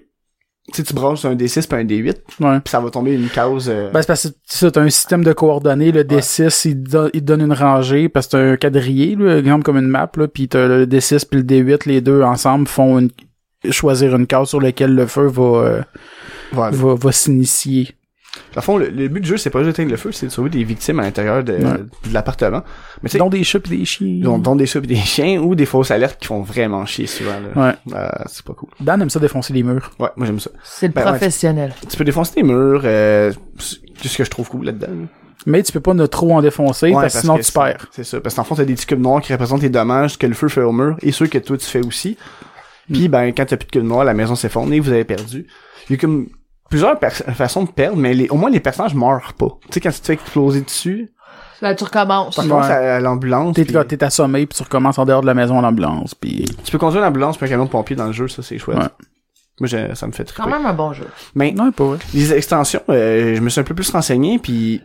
tu 0.72 0.82
tu 0.82 0.94
branches 0.94 1.24
un 1.24 1.34
D6 1.34 1.66
puis 1.68 1.78
un 1.80 1.84
D8, 1.84 2.16
Ouais. 2.40 2.60
puis 2.60 2.70
ça 2.70 2.80
va 2.80 2.90
tomber 2.90 3.14
une 3.14 3.28
cause... 3.28 3.68
euh, 3.68 3.90
Ben, 3.90 4.00
c'est 4.02 4.06
parce 4.06 4.28
que 4.28 4.34
ça, 4.44 4.70
t'as 4.70 4.80
un 4.82 4.90
système 4.90 5.24
de 5.24 5.32
coordonnées, 5.32 5.92
le 5.92 6.04
D6, 6.04 6.68
il, 6.68 6.82
te 6.84 7.18
donne 7.18 7.40
une 7.40 7.52
rangée, 7.52 8.08
parce 8.08 8.26
que 8.26 8.32
t'as 8.32 8.38
un 8.52 8.56
quadrillé, 8.56 9.16
là, 9.16 9.38
exemple 9.38 9.64
comme 9.64 9.78
une 9.78 9.88
map, 9.88 10.10
là, 10.16 10.28
puis 10.28 10.48
t'as 10.48 10.66
le 10.66 10.86
D6 10.86 11.24
puis 11.30 11.40
le 11.40 11.44
D8, 11.46 11.86
les 11.88 12.00
deux 12.00 12.22
ensemble 12.22 12.68
font 12.68 12.98
une, 12.98 13.10
choisir 13.70 14.14
une 14.14 14.26
case 14.26 14.48
sur 14.48 14.60
laquelle 14.60 14.94
le 14.94 15.06
feu 15.06 15.26
va, 15.26 15.42
euh, 15.42 15.82
voilà. 16.52 16.76
va, 16.76 16.94
va 16.94 17.12
s'initier. 17.12 17.90
Dans 18.54 18.60
le 18.60 18.62
fond, 18.62 18.76
le, 18.78 18.88
le 18.88 19.08
but 19.08 19.20
du 19.20 19.28
jeu, 19.28 19.36
c'est 19.36 19.50
pas 19.50 19.60
juste 19.64 19.76
d'éteindre 19.76 19.90
le 19.90 19.96
feu, 19.96 20.12
c'est 20.12 20.26
de 20.26 20.30
sauver 20.30 20.50
des 20.50 20.62
victimes 20.64 21.00
à 21.00 21.02
l'intérieur 21.02 21.42
de, 21.42 21.52
Ouais. 21.54 21.60
de 22.08 22.12
l'appartement. 22.14 22.62
Mais 23.02 23.08
tu 23.08 23.12
sais, 23.14 23.18
Dont 23.18 23.30
des 23.30 23.42
chats 23.42 23.58
pis 23.60 23.70
des 23.70 23.84
chiens. 23.84 24.20
dont, 24.22 24.38
dont 24.38 24.54
des 24.56 24.66
chats 24.66 24.78
et 24.80 24.86
des 24.86 24.96
chiens 24.96 25.40
ou 25.40 25.54
des 25.54 25.66
fausses 25.66 25.90
alertes 25.90 26.18
qui 26.20 26.26
font 26.28 26.42
vraiment 26.42 26.84
chier 26.86 27.06
souvent. 27.06 27.32
Là. 27.54 27.68
Ouais. 27.68 27.94
Euh, 27.96 28.08
c'est 28.26 28.44
pas 28.44 28.52
cool. 28.54 28.68
Dan 28.80 29.00
aime 29.02 29.10
ça 29.10 29.18
défoncer 29.18 29.52
les 29.52 29.62
murs. 29.62 29.90
Ouais, 29.98 30.08
moi 30.16 30.26
j'aime 30.26 30.40
ça. 30.40 30.50
C'est 30.62 30.88
le 30.88 30.92
Ben 30.92 31.02
ouais. 31.04 31.10
professionnel. 31.10 31.74
Tu 31.88 31.96
peux 31.96 32.04
défoncer 32.04 32.34
des 32.36 32.42
murs, 32.42 32.82
euh, 32.84 33.32
c'est 33.58 34.08
ce 34.08 34.18
que 34.18 34.24
je 34.24 34.30
trouve 34.30 34.48
cool 34.48 34.66
là-dedans. 34.66 34.88
là. 34.88 35.06
Mais 35.46 35.62
tu 35.62 35.72
peux 35.72 35.80
pas 35.80 35.94
ne 35.94 36.04
trop 36.06 36.32
en 36.34 36.42
défoncer, 36.42 36.88
Ouais, 36.88 36.94
parce 37.02 37.14
que 37.14 37.20
sinon 37.20 37.34
que 37.36 37.40
tu 37.40 37.44
c'est- 37.46 37.52
perds. 37.58 37.86
C'est 37.92 38.04
ça. 38.04 38.20
Parce 38.20 38.34
qu'en 38.34 38.44
fond, 38.44 38.54
t'as 38.56 38.64
des 38.64 38.74
petits 38.74 38.86
cubes 38.86 39.00
noirs 39.00 39.20
qui 39.22 39.32
représentent 39.32 39.62
les 39.62 39.70
dommages 39.70 40.18
que 40.18 40.26
le 40.26 40.34
feu 40.34 40.48
fait 40.48 40.62
au 40.62 40.72
mur 40.72 40.96
et 41.00 41.12
ceux 41.12 41.26
que 41.28 41.38
toi 41.38 41.56
tu 41.56 41.64
fais 41.66 41.84
aussi. 41.84 42.16
Puis 42.92 43.08
ben, 43.08 43.28
quand 43.28 43.46
t'as 43.46 43.56
plus 43.56 43.66
de 43.66 43.70
cubes 43.72 43.84
noirs, 43.84 44.04
la 44.04 44.14
maison 44.14 44.34
s'effondre 44.34 44.72
et 44.72 44.80
vous 44.80 44.90
avez 44.90 45.04
perdu. 45.04 45.46
Il 45.88 45.92
y 45.92 45.94
a 45.94 45.98
comme 45.98 46.28
plusieurs 46.68 46.98
façons 47.00 47.64
de 47.64 47.70
perdre, 47.70 47.96
mais 47.96 48.14
les, 48.14 48.28
au 48.28 48.36
moins 48.36 48.50
les 48.50 48.60
personnages 48.60 48.94
meurent 48.94 49.32
pas. 49.34 49.48
Tu 49.62 49.68
sais, 49.74 49.80
quand 49.80 49.90
tu 49.90 50.00
te 50.00 50.06
fais 50.06 50.12
exploser 50.14 50.60
dessus, 50.60 51.10
Ben, 51.62 51.74
tu 51.74 51.84
recommences. 51.84 52.34
tu 52.36 52.40
Ouais. 52.42 52.48
penses 52.48 52.66
à, 52.70 53.00
l'ambulance. 53.00 53.54
T'es, 53.56 53.64
t'es 53.64 54.04
assommé, 54.04 54.46
puis 54.46 54.56
tu 54.56 54.62
recommences 54.62 54.98
en 54.98 55.04
dehors 55.04 55.22
de 55.22 55.26
la 55.26 55.34
maison 55.34 55.58
à 55.58 55.62
l'ambulance, 55.62 56.14
puis 56.14 56.44
Tu 56.64 56.70
peux 56.72 56.78
conduire 56.78 57.02
l'ambulance 57.02 57.36
puis 57.36 57.46
un 57.46 57.48
camion 57.48 57.64
de 57.64 57.70
pompier 57.70 57.96
dans 57.96 58.06
le 58.06 58.12
jeu, 58.12 58.28
ça 58.28 58.42
c'est 58.42 58.58
chouette. 58.58 58.78
Ouais. 58.78 58.84
Moi, 59.60 59.66
j'ai- 59.66 59.94
ça 59.96 60.06
me 60.06 60.12
fait 60.12 60.32
Quand 60.32 60.44
triper. 60.44 60.56
même 60.58 60.66
un 60.66 60.72
bon 60.72 60.92
jeu. 60.92 61.06
Mais 61.34 61.50
non, 61.50 61.72
pas 61.72 61.84
vrai. 61.84 61.98
les 62.14 62.32
extensions, 62.32 62.82
euh, 62.90 63.34
je 63.34 63.40
me 63.40 63.48
suis 63.48 63.60
un 63.60 63.64
peu 63.64 63.74
plus 63.74 63.90
renseigné, 63.90 64.38
puis 64.38 64.80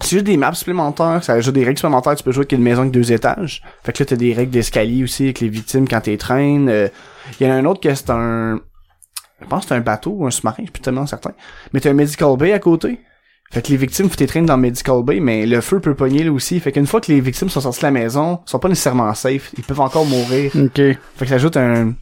c'est 0.00 0.10
juste 0.10 0.24
des 0.26 0.36
maps 0.36 0.54
supplémentaires, 0.54 1.24
ça 1.24 1.32
ajoute 1.32 1.54
des 1.54 1.64
règles 1.64 1.78
supplémentaires, 1.78 2.14
tu 2.14 2.22
peux 2.22 2.30
jouer 2.30 2.42
avec 2.42 2.52
une 2.52 2.62
maison 2.62 2.82
avec 2.82 2.92
deux 2.92 3.10
étages. 3.10 3.60
Fait 3.82 3.92
que 3.92 4.00
là, 4.02 4.06
t'as 4.06 4.14
des 4.16 4.32
règles 4.34 4.52
d'escalier 4.52 5.02
aussi 5.02 5.24
avec 5.24 5.40
les 5.40 5.48
victimes 5.48 5.88
quand 5.88 6.00
t'es 6.02 6.16
traînes. 6.16 6.68
Euh, 6.68 6.88
Il 7.40 7.46
y 7.46 7.50
en 7.50 7.54
a 7.54 7.56
un 7.56 7.64
autre 7.64 7.80
que 7.80 7.92
c'est 7.94 8.08
un... 8.10 8.60
Je 9.40 9.46
pense 9.46 9.62
que 9.64 9.68
c'est 9.68 9.74
un 9.74 9.80
bateau 9.80 10.10
ou 10.10 10.26
un 10.26 10.30
sous-marin, 10.30 10.56
je 10.58 10.64
suis 10.64 10.72
plus 10.72 10.82
tellement 10.82 11.06
certain. 11.06 11.32
Mais 11.72 11.80
t'as 11.80 11.90
un 11.90 11.94
medical 11.94 12.36
bay 12.36 12.52
à 12.52 12.58
côté. 12.58 13.00
Fait 13.50 13.62
que 13.62 13.68
les 13.68 13.78
victimes, 13.78 14.10
faut 14.10 14.16
t'es 14.16 14.26
traîner 14.26 14.46
dans 14.46 14.56
le 14.56 14.62
medical 14.62 15.02
bay, 15.02 15.20
mais 15.20 15.46
le 15.46 15.60
feu 15.62 15.80
peut 15.80 15.94
pogner 15.94 16.22
là 16.24 16.32
aussi. 16.32 16.60
Fait 16.60 16.70
qu'une 16.70 16.86
fois 16.86 17.00
que 17.00 17.10
les 17.10 17.20
victimes 17.20 17.48
sont 17.48 17.62
sorties 17.62 17.80
de 17.80 17.86
la 17.86 17.90
maison, 17.92 18.40
ils 18.46 18.50
sont 18.50 18.58
pas 18.58 18.68
nécessairement 18.68 19.14
safe. 19.14 19.52
Ils 19.56 19.64
peuvent 19.64 19.80
encore 19.80 20.04
mourir. 20.04 20.52
Ok. 20.54 20.74
Fait 20.74 20.98
que 21.20 21.26
ça 21.26 21.36
ajoute 21.36 21.56
un, 21.56 21.94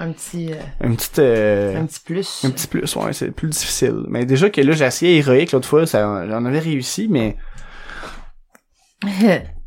Un 0.00 0.10
petit, 0.10 0.50
euh, 0.52 0.56
un 0.80 0.94
petit, 0.94 1.10
euh, 1.18 1.78
un 1.78 1.86
petit 1.86 2.00
plus. 2.00 2.44
un 2.44 2.50
petit 2.50 2.66
plus, 2.66 2.96
ouais, 2.96 3.12
c'est 3.12 3.30
plus 3.30 3.48
difficile. 3.48 4.04
Mais 4.08 4.24
déjà 4.24 4.50
que 4.50 4.60
là, 4.60 4.72
j'ai 4.72 4.84
essayé 4.84 5.18
héroïque 5.18 5.52
l'autre 5.52 5.68
fois, 5.68 5.86
ça, 5.86 6.26
j'en 6.28 6.44
avais 6.44 6.58
réussi, 6.58 7.06
mais 7.08 7.36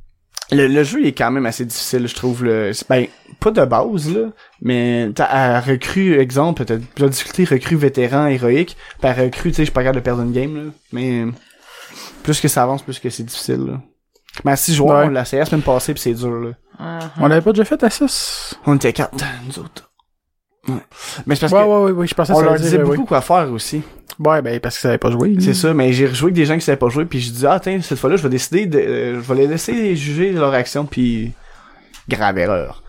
le, 0.52 0.68
le 0.68 0.84
jeu 0.84 1.06
est 1.06 1.14
quand 1.14 1.32
même 1.32 1.46
assez 1.46 1.66
difficile, 1.66 2.08
je 2.08 2.16
trouve. 2.16 2.44
Le, 2.44 2.72
ben, 2.90 3.08
pas 3.40 3.52
de 3.52 3.66
base, 3.66 4.14
là, 4.14 4.28
mais 4.62 5.10
t'as 5.16 5.26
à 5.26 5.60
recrue, 5.60 6.20
exemple, 6.20 6.66
t'as 6.66 6.78
plusieurs 6.78 7.10
difficultés, 7.10 7.46
recrue 7.46 7.76
vétéran, 7.76 8.28
héroïque, 8.28 8.78
par 9.02 9.16
recrue, 9.16 9.50
tu 9.52 9.56
sais, 9.58 9.62
je 9.64 9.66
suis 9.66 9.72
pas 9.74 9.82
capable 9.82 9.98
de 10.00 10.04
perdre 10.04 10.22
une 10.22 10.32
game, 10.32 10.56
là, 10.56 10.72
mais 10.92 11.26
plus 12.24 12.40
que 12.40 12.48
ça 12.48 12.64
avance, 12.64 12.82
plus 12.84 13.00
que 13.00 13.10
c'est 13.10 13.24
difficile, 13.24 13.66
là. 13.66 13.82
Mais 14.44 14.52
à 14.52 14.56
6 14.56 14.76
joueurs, 14.76 14.98
Ouais. 15.00 15.06
on 15.06 15.10
l'a 15.10 15.24
la 15.32 15.46
semaine 15.46 15.62
passée, 15.62 15.94
pis 15.94 16.02
c'est 16.02 16.14
dur, 16.14 16.32
là. 16.42 17.00
On 17.20 17.28
l'avait 17.28 17.42
pas 17.42 17.52
déjà 17.54 17.64
fait 17.66 17.82
à 17.84 17.90
6? 17.90 18.56
On 18.66 18.76
était 18.76 18.92
quatre, 18.94 19.24
nous 19.48 19.60
autres. 19.60 19.90
Ouais. 20.68 20.76
Mais 21.26 21.36
c'est 21.36 21.42
parce 21.42 21.54
Ouais, 21.54 21.62
que 21.62 21.66
ouais, 21.68 21.84
ouais, 21.86 21.92
ouais, 21.92 22.08
je 22.08 22.16
pensais 22.16 22.34
que 22.34 22.38
on 22.38 22.40
ça 22.42 22.46
leur 22.46 22.56
dire, 22.56 22.64
disait 22.64 22.78
beaucoup 22.80 23.06
quoi 23.06 23.22
faire 23.22 23.52
aussi. 23.52 23.82
Ouais, 24.20 24.42
ben, 24.42 24.60
parce 24.60 24.76
que 24.76 24.82
ça 24.82 24.90
avait 24.90 24.98
pas 24.98 25.12
joué. 25.12 25.36
C'est 25.40 25.54
ça, 25.54 25.74
mais 25.74 25.92
j'ai 25.94 26.08
rejoué 26.08 26.28
avec 26.28 26.36
des 26.36 26.46
gens 26.46 26.56
qui 26.56 26.62
savaient 26.62 26.78
pas 26.78 26.90
jouer, 26.90 27.06
puis 27.06 27.20
je 27.20 27.32
dis 27.32 27.46
ah 27.46 27.60
tiens 27.60 27.82
cette 27.82 28.00
fois-là 28.00 28.16
je 28.16 28.24
vais 28.24 28.30
décider 28.30 28.66
de, 28.66 28.80
euh, 28.80 29.16
je 29.16 29.20
vais 29.20 29.36
les 29.36 29.48
laisser 29.48 29.96
juger 29.96 30.32
leur 30.32 30.54
action, 30.54 30.86
puis 30.86 31.34
grave 32.08 32.38
erreur. 32.38 32.84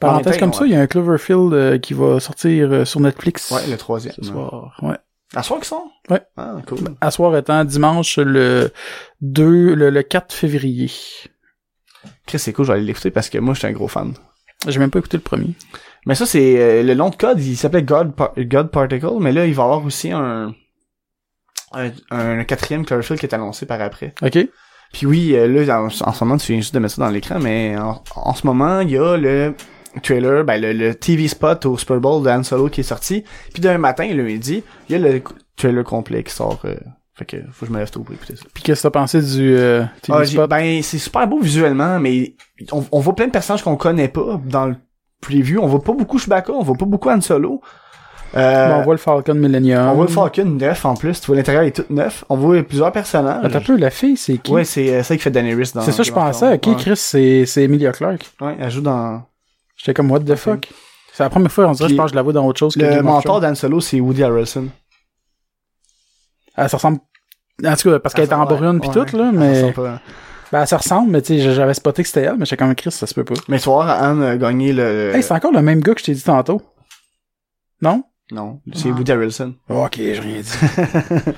Parenthèse 0.00 0.36
En 0.36 0.40
comme 0.40 0.52
ça, 0.52 0.66
il 0.66 0.72
y 0.72 0.74
a 0.74 0.80
un 0.80 0.86
Cloverfield 0.86 1.52
euh, 1.54 1.78
qui 1.78 1.94
va 1.94 2.18
sortir 2.20 2.72
euh, 2.72 2.84
sur 2.84 3.00
Netflix. 3.00 3.50
Ouais, 3.52 3.66
le 3.70 3.76
troisième. 3.76 4.14
Ce 4.20 4.24
soir. 4.24 4.76
Ouais. 4.82 4.96
À 5.34 5.42
soir 5.42 5.60
qu'ils 5.60 5.68
sont? 5.68 5.84
Ouais. 6.10 6.20
Ah 6.36 6.56
cool. 6.66 6.78
À 7.00 7.10
soir 7.10 7.36
étant 7.36 7.64
dimanche 7.64 8.18
le 8.18 8.70
2, 9.20 9.74
le, 9.74 9.90
le 9.90 10.02
4 10.02 10.34
février. 10.34 10.90
Chris 12.26 12.38
c'est 12.38 12.52
cool, 12.52 12.66
je 12.66 12.72
vais 12.72 12.78
aller 12.78 12.86
l'écouter 12.86 13.10
parce 13.10 13.30
que 13.30 13.38
moi 13.38 13.54
j'étais 13.54 13.68
un 13.68 13.72
gros 13.72 13.88
fan. 13.88 14.12
J'ai 14.66 14.78
même 14.78 14.90
pas 14.90 14.98
écouté 15.00 15.16
le 15.16 15.22
premier. 15.22 15.54
Mais 16.06 16.14
ça 16.14 16.26
c'est 16.26 16.58
euh, 16.58 16.82
le 16.82 16.94
nom 16.94 17.10
de 17.10 17.16
code, 17.16 17.40
il 17.40 17.56
s'appelait 17.56 17.82
God 17.82 18.14
Par- 18.14 18.32
God 18.36 18.70
Particle, 18.70 19.18
mais 19.20 19.32
là 19.32 19.46
il 19.46 19.54
va 19.54 19.62
y 19.62 19.64
avoir 19.66 19.84
aussi 19.84 20.10
un 20.12 20.54
un, 21.72 21.90
un 22.10 22.44
quatrième 22.44 22.84
Cloverfield 22.84 23.18
qui 23.20 23.26
est 23.26 23.34
annoncé 23.34 23.66
par 23.66 23.80
après. 23.80 24.14
OK? 24.22 24.38
Puis 24.92 25.06
oui, 25.06 25.34
euh, 25.34 25.46
là, 25.64 25.80
en, 25.82 25.86
en 25.86 26.12
ce 26.12 26.24
moment, 26.24 26.36
tu 26.36 26.52
viens 26.52 26.60
juste 26.60 26.74
de 26.74 26.78
mettre 26.78 26.96
ça 26.96 27.02
dans 27.02 27.10
l'écran, 27.10 27.38
mais 27.40 27.78
en, 27.78 28.02
en 28.14 28.34
ce 28.34 28.46
moment, 28.46 28.80
il 28.80 28.90
y 28.90 28.98
a 28.98 29.16
le 29.16 29.54
trailer, 30.02 30.44
ben, 30.44 30.60
le, 30.60 30.74
le 30.74 30.94
TV 30.94 31.28
spot 31.28 31.64
au 31.64 31.78
Super 31.78 31.98
Bowl 31.98 32.22
de 32.22 32.28
Han 32.28 32.42
Solo 32.42 32.68
qui 32.68 32.80
est 32.80 32.84
sorti. 32.84 33.24
Puis 33.54 33.62
d'un 33.62 33.78
matin, 33.78 34.06
le 34.12 34.22
midi, 34.22 34.62
il 34.90 34.92
y 34.92 34.96
a 34.96 34.98
le 34.98 35.22
trailer 35.56 35.82
complet 35.82 36.22
qui 36.22 36.34
sort. 36.34 36.60
euh, 36.66 36.76
fait 37.24 37.36
que 37.42 37.42
faut 37.52 37.60
que 37.60 37.66
je 37.66 37.72
me 37.72 37.78
lève 37.78 37.90
tôt 37.90 38.00
pour 38.00 38.14
écouter 38.14 38.36
ça. 38.36 38.44
Puis 38.52 38.62
qu'est-ce 38.62 38.82
que 38.82 38.88
t'as 38.88 38.90
pensé 39.00 39.20
du 39.20 39.56
euh, 39.56 39.84
Ah, 40.10 40.46
ben, 40.46 40.82
c'est 40.82 40.98
super 40.98 41.26
beau 41.26 41.40
visuellement, 41.40 41.98
mais 41.98 42.34
on, 42.70 42.84
on 42.90 43.00
voit 43.00 43.14
plein 43.14 43.26
de 43.26 43.32
personnages 43.32 43.62
qu'on 43.62 43.76
connaît 43.76 44.08
pas 44.08 44.40
dans 44.44 44.66
le 44.66 44.76
preview. 45.20 45.60
On 45.62 45.66
voit 45.66 45.82
pas 45.82 45.92
beaucoup 45.92 46.18
Chewbacca, 46.18 46.52
on 46.52 46.62
voit 46.62 46.76
pas 46.76 46.86
beaucoup 46.86 47.08
Han 47.10 47.20
Solo. 47.20 47.60
Euh, 48.34 48.68
Bon, 48.68 48.74
on 48.76 48.82
voit 48.82 48.94
le 48.94 48.98
Falcon 48.98 49.34
Millennium. 49.34 49.88
on 49.88 49.94
voit 49.94 50.06
le 50.06 50.10
Falcon 50.10 50.44
neuf 50.46 50.84
en 50.86 50.94
plus. 50.94 51.20
Tu 51.20 51.26
vois, 51.26 51.36
l'intérieur 51.36 51.64
est 51.64 51.72
tout 51.72 51.84
neuf. 51.90 52.24
On 52.30 52.36
voit 52.36 52.62
plusieurs 52.62 52.90
personnages. 52.90 53.44
Attends 53.44 53.58
un 53.58 53.60
peu, 53.60 53.76
la 53.76 53.90
fille, 53.90 54.16
c'est 54.16 54.38
qui? 54.38 54.50
Ouais, 54.52 54.64
c'est 54.64 54.88
euh, 54.94 55.02
ça 55.02 55.14
qui 55.16 55.22
fait 55.22 55.30
Daenerys 55.30 55.72
dans 55.74 55.82
c'est 55.82 55.92
ça, 55.92 56.02
je 56.02 56.12
pensais. 56.12 56.54
Ok. 56.54 56.66
Ouais. 56.66 56.76
Chris, 56.76 56.96
c'est, 56.96 57.44
c'est 57.44 57.64
Emilia 57.64 57.92
Clarke. 57.92 58.30
Ouais, 58.40 58.56
elle 58.58 58.70
joue 58.70 58.80
dans... 58.80 59.22
J'étais 59.76 59.92
comme, 59.92 60.10
what 60.10 60.20
the 60.20 60.34
fuck? 60.34 60.68
C'est 61.12 61.22
la 61.22 61.28
première 61.28 61.52
fois, 61.52 61.68
on 61.68 61.72
dirait, 61.72 61.88
Puis 61.88 61.94
je 61.94 62.00
pense 62.00 62.06
que 62.06 62.12
je 62.12 62.16
la 62.16 62.22
vois 62.22 62.32
dans 62.32 62.46
autre 62.46 62.58
chose 62.58 62.74
que 62.74 62.80
Le 62.80 63.02
mentor 63.02 63.40
d'Han 63.42 63.54
Solo, 63.54 63.80
c'est 63.80 64.00
Woody 64.00 64.22
Harrelson. 64.22 64.68
Elle 66.56 66.68
se 66.70 66.76
ressemble, 66.76 67.00
en 67.64 67.76
tout 67.76 67.90
cas, 67.90 67.98
parce 67.98 68.14
qu'elle 68.14 68.28
est 68.28 68.32
en 68.32 68.44
brune 68.44 68.80
pis 68.80 68.88
ouais, 68.88 69.04
tout, 69.06 69.16
là, 69.16 69.30
mais, 69.32 69.72
ben, 69.72 70.60
elle 70.60 70.66
se 70.66 70.74
ressemble, 70.74 71.10
mais 71.10 71.22
tu 71.22 71.38
sais, 71.38 71.54
j'avais 71.54 71.74
spoté 71.74 72.02
que 72.02 72.08
c'était 72.08 72.26
elle, 72.26 72.36
mais 72.36 72.44
j'étais 72.44 72.58
comme, 72.58 72.74
Chris, 72.74 72.90
ça 72.90 73.06
se 73.06 73.14
peut 73.14 73.24
pas. 73.24 73.34
Mais 73.48 73.58
tu 73.58 73.64
vois, 73.64 73.90
Anne 73.90 74.22
a 74.22 74.36
gagné 74.36 74.72
le... 74.72 75.12
Hey, 75.14 75.22
c'est 75.22 75.32
encore 75.32 75.52
le 75.52 75.62
même 75.62 75.80
gars 75.80 75.94
que 75.94 76.00
je 76.00 76.06
t'ai 76.06 76.14
dit 76.14 76.22
tantôt. 76.22 76.60
Non? 77.80 78.04
Non, 78.30 78.60
c'est 78.74 78.90
Woody 78.90 79.12
Harrelson. 79.12 79.54
Ok, 79.68 79.96
j'ai 79.96 80.18
rien 80.18 80.40
dit. 80.40 80.52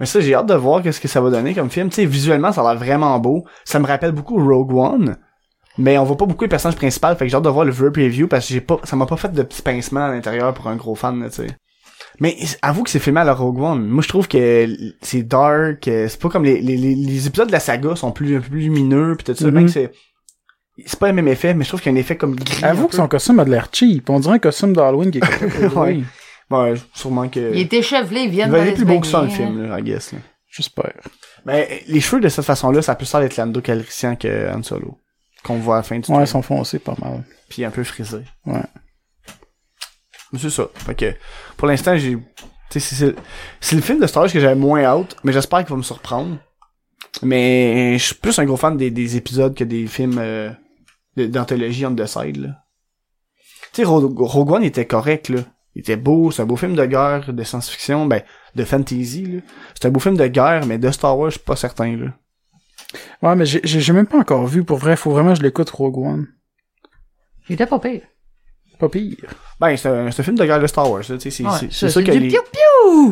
Mais 0.00 0.06
ça, 0.06 0.20
j'ai 0.20 0.34
hâte 0.34 0.46
de 0.46 0.54
voir 0.54 0.82
qu'est-ce 0.82 1.00
que 1.00 1.08
ça 1.08 1.20
va 1.20 1.30
donner 1.30 1.54
comme 1.54 1.70
film. 1.70 1.88
Tu 1.88 1.96
sais, 1.96 2.04
visuellement, 2.04 2.52
ça 2.52 2.62
a 2.62 2.72
l'air 2.72 2.82
vraiment 2.82 3.18
beau. 3.18 3.44
Ça 3.64 3.78
me 3.78 3.86
rappelle 3.86 4.12
beaucoup 4.12 4.36
Rogue 4.36 4.74
One. 4.74 5.16
Mais 5.76 5.98
on 5.98 6.04
voit 6.04 6.16
pas 6.16 6.26
beaucoup 6.26 6.44
les 6.44 6.48
personnages 6.48 6.76
principaux, 6.76 7.08
fait 7.16 7.24
que 7.24 7.28
j'ai 7.28 7.36
hâte 7.36 7.42
de 7.42 7.48
voir 7.48 7.64
le 7.64 7.72
vrai 7.72 7.90
preview 7.90 8.28
parce 8.28 8.46
que 8.46 8.54
j'ai 8.54 8.60
pas, 8.60 8.78
ça 8.84 8.94
m'a 8.94 9.06
pas 9.06 9.16
fait 9.16 9.32
de 9.32 9.42
petits 9.42 9.62
pincements 9.62 10.04
à 10.04 10.10
l'intérieur 10.10 10.54
pour 10.54 10.68
un 10.68 10.76
gros 10.76 10.94
fan, 10.94 11.24
tu 11.24 11.30
sais. 11.30 11.46
Mais 12.20 12.36
avoue 12.62 12.84
que 12.84 12.90
c'est 12.90 13.00
filmé 13.00 13.20
à 13.20 13.24
la 13.24 13.34
Rogue 13.34 13.60
One. 13.60 13.86
Moi, 13.86 14.02
je 14.02 14.08
trouve 14.08 14.28
que 14.28 14.66
c'est 15.00 15.22
dark. 15.22 15.88
euh, 15.88 16.08
C'est 16.08 16.20
pas 16.20 16.28
comme 16.28 16.44
les, 16.44 16.60
les, 16.60 16.76
les, 16.76 17.26
épisodes 17.26 17.48
de 17.48 17.52
la 17.52 17.60
saga 17.60 17.96
sont 17.96 18.12
plus 18.12 18.36
un 18.36 18.40
peu 18.40 18.50
plus 18.50 18.60
lumineux 18.60 19.16
pis 19.16 19.24
tout 19.24 19.34
ça. 19.34 19.50
Mhm. 19.50 19.68
C'est 19.68 19.90
c'est 20.86 20.98
pas 20.98 21.06
le 21.06 21.14
même 21.14 21.28
effet, 21.28 21.54
mais 21.54 21.62
je 21.64 21.68
trouve 21.68 21.80
qu'il 21.80 21.92
y 21.92 21.94
a 21.94 21.96
un 21.96 22.00
effet 22.00 22.16
comme 22.16 22.34
gris. 22.34 22.64
Avoue 22.64 22.86
que 22.86 22.92
peu. 22.92 22.96
son 22.96 23.06
costume 23.08 23.38
a 23.38 23.44
de 23.44 23.50
l'air 23.50 23.68
cheap. 23.72 24.10
On 24.10 24.18
dirait 24.18 24.34
un 24.34 24.38
costume 24.40 24.72
d'Halloween 24.72 25.10
qui 25.10 25.18
est 25.18 25.58
Ouais. 25.76 25.94
oui. 25.94 26.04
Ouais, 26.50 26.74
sûrement 26.92 27.28
que. 27.28 27.52
Il 27.54 27.60
est 27.60 27.72
échevelé, 27.72 28.22
il 28.22 28.30
vient 28.30 28.46
Il 28.46 28.50
de 28.50 28.56
va 28.56 28.62
aller 28.62 28.72
plus 28.72 28.84
beau 28.84 29.00
que 29.00 29.06
ça, 29.06 29.22
le 29.22 29.28
film, 29.28 29.68
là, 29.68 29.78
I 29.78 29.82
guess, 29.82 30.12
là. 30.12 30.18
J'espère. 30.48 30.94
Mais 31.46 31.82
les 31.88 32.00
cheveux 32.00 32.20
de 32.20 32.28
cette 32.28 32.44
façon-là, 32.44 32.80
ça 32.82 32.94
peut 32.94 33.04
être 33.22 33.36
Lando 33.36 33.60
Calrissian 33.60 34.16
que 34.16 34.52
Han 34.52 34.62
Solo. 34.62 34.98
Qu'on 35.42 35.56
voit 35.56 35.76
à 35.76 35.78
la 35.78 35.82
fin 35.82 35.98
du 35.98 36.10
Ouais, 36.10 36.24
ils 36.24 36.26
sont 36.26 36.42
foncés 36.42 36.78
pas 36.78 36.94
mal. 37.00 37.22
Puis 37.48 37.64
un 37.64 37.70
peu 37.70 37.84
frisé. 37.84 38.18
Ouais. 38.46 38.62
Mais 40.34 40.40
c'est 40.40 40.50
ça. 40.50 40.66
Fait 40.74 40.96
que, 40.96 41.14
pour 41.56 41.68
l'instant, 41.68 41.96
j'ai... 41.96 42.18
Tu 42.70 42.80
sais, 42.80 43.14
c'est- 43.60 43.76
le 43.76 43.80
film 43.82 44.00
de 44.00 44.06
Star 44.08 44.24
Wars 44.24 44.32
que 44.32 44.40
j'avais 44.40 44.56
moins 44.56 44.82
hâte, 44.82 45.14
mais 45.22 45.32
j'espère 45.32 45.60
qu'il 45.60 45.68
va 45.70 45.76
me 45.76 45.82
surprendre. 45.82 46.38
Mais 47.22 47.96
je 47.98 48.04
suis 48.06 48.14
plus 48.16 48.36
un 48.40 48.44
gros 48.44 48.56
fan 48.56 48.76
des, 48.76 48.90
des 48.90 49.16
épisodes 49.16 49.54
que 49.54 49.62
des 49.62 49.86
films 49.86 50.18
euh, 50.18 50.50
de- 51.16 51.26
d'anthologie 51.26 51.86
on 51.86 51.94
the 51.94 52.04
side, 52.06 52.38
là. 52.38 52.48
Tu 53.72 53.82
sais, 53.82 53.84
Rogue 53.84 54.18
Rogue 54.18 54.50
One 54.50 54.64
était 54.64 54.86
correct, 54.86 55.28
là. 55.28 55.40
Il 55.76 55.80
était 55.80 55.96
beau, 55.96 56.32
c'est 56.32 56.42
un 56.42 56.46
beau 56.46 56.56
film 56.56 56.74
de 56.74 56.84
guerre, 56.84 57.32
de 57.32 57.42
science-fiction, 57.44 58.06
ben, 58.06 58.22
de 58.56 58.64
fantasy, 58.64 59.24
là. 59.26 59.40
C'est 59.74 59.86
un 59.86 59.90
beau 59.90 60.00
film 60.00 60.16
de 60.16 60.26
guerre, 60.26 60.66
mais 60.66 60.78
de 60.78 60.90
Star 60.90 61.16
Wars, 61.16 61.30
je 61.30 61.36
suis 61.36 61.44
pas 61.44 61.54
certain, 61.56 61.96
là. 61.96 62.06
Ouais, 63.22 63.36
mais 63.36 63.44
j'ai 63.46 63.92
même 63.92 64.06
pas 64.06 64.18
encore 64.18 64.46
vu. 64.48 64.64
Pour 64.64 64.78
vrai, 64.78 64.96
faut 64.96 65.12
vraiment 65.12 65.30
que 65.32 65.38
je 65.38 65.42
l'écoute 65.44 65.70
Rogue 65.70 65.98
One. 65.98 66.26
Il 67.48 67.52
était 67.54 67.66
pas 67.66 67.78
pire. 67.78 68.02
Pas 68.78 68.88
pire. 68.88 69.16
Ben, 69.60 69.76
c'est 69.76 69.88
un, 69.88 70.10
film 70.10 70.36
de 70.36 70.44
guerre 70.44 70.60
de 70.60 70.66
Star 70.66 70.90
Wars, 70.90 71.00
là, 71.08 71.16
tu 71.16 71.30
sais, 71.30 71.30
c'est 71.30 71.44
c'est- 71.70 71.88
ça, 71.88 72.02
que 72.02 72.10
les... 72.10 72.36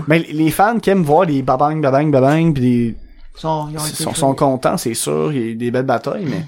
Mais 0.09 0.19
les 0.19 0.51
fans 0.51 0.79
qui 0.79 0.91
aiment 0.91 1.03
voir 1.05 1.25
les 1.25 1.43
babang, 1.43 1.81
babang, 1.81 2.11
babang, 2.11 2.53
pis 2.53 2.61
des... 2.61 2.97
Ils 3.35 3.41
sont, 3.41 3.69
ils 3.71 3.79
ont 3.79 3.85
Ils 3.85 3.91
été 3.91 4.15
sont, 4.15 4.35
contents, 4.35 4.77
c'est 4.77 4.95
sûr. 4.95 5.33
Il 5.33 5.49
y 5.49 5.53
a 5.53 5.55
des 5.55 5.71
belles 5.71 5.87
batailles, 5.87 6.27
mais 6.27 6.45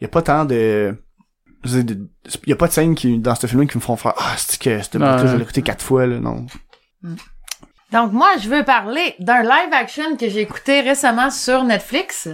il 0.00 0.02
y 0.02 0.04
a 0.04 0.08
pas 0.08 0.22
tant 0.22 0.44
de... 0.44 0.94
Il 1.64 2.08
y 2.46 2.52
a 2.52 2.56
pas 2.56 2.68
de 2.68 2.72
scènes 2.72 2.94
qui, 2.94 3.18
dans 3.18 3.34
ce 3.34 3.46
film-là 3.46 3.66
qui 3.66 3.78
me 3.78 3.82
font 3.82 3.96
faire 3.96 4.14
Ah, 4.16 4.34
c'est 4.36 4.60
que 4.60 4.82
cette 4.82 4.94
Ouais. 4.96 5.18
je 5.18 5.26
vais 5.26 5.38
l'écouter 5.38 5.62
quatre 5.62 5.82
fois, 5.82 6.06
là, 6.06 6.18
non. 6.18 6.46
Donc 7.92 8.12
moi, 8.12 8.28
je 8.40 8.48
veux 8.48 8.64
parler 8.64 9.14
d'un 9.18 9.42
live 9.42 9.72
action 9.72 10.16
que 10.16 10.28
j'ai 10.28 10.40
écouté 10.40 10.82
récemment 10.82 11.30
sur 11.30 11.64
Netflix, 11.64 12.28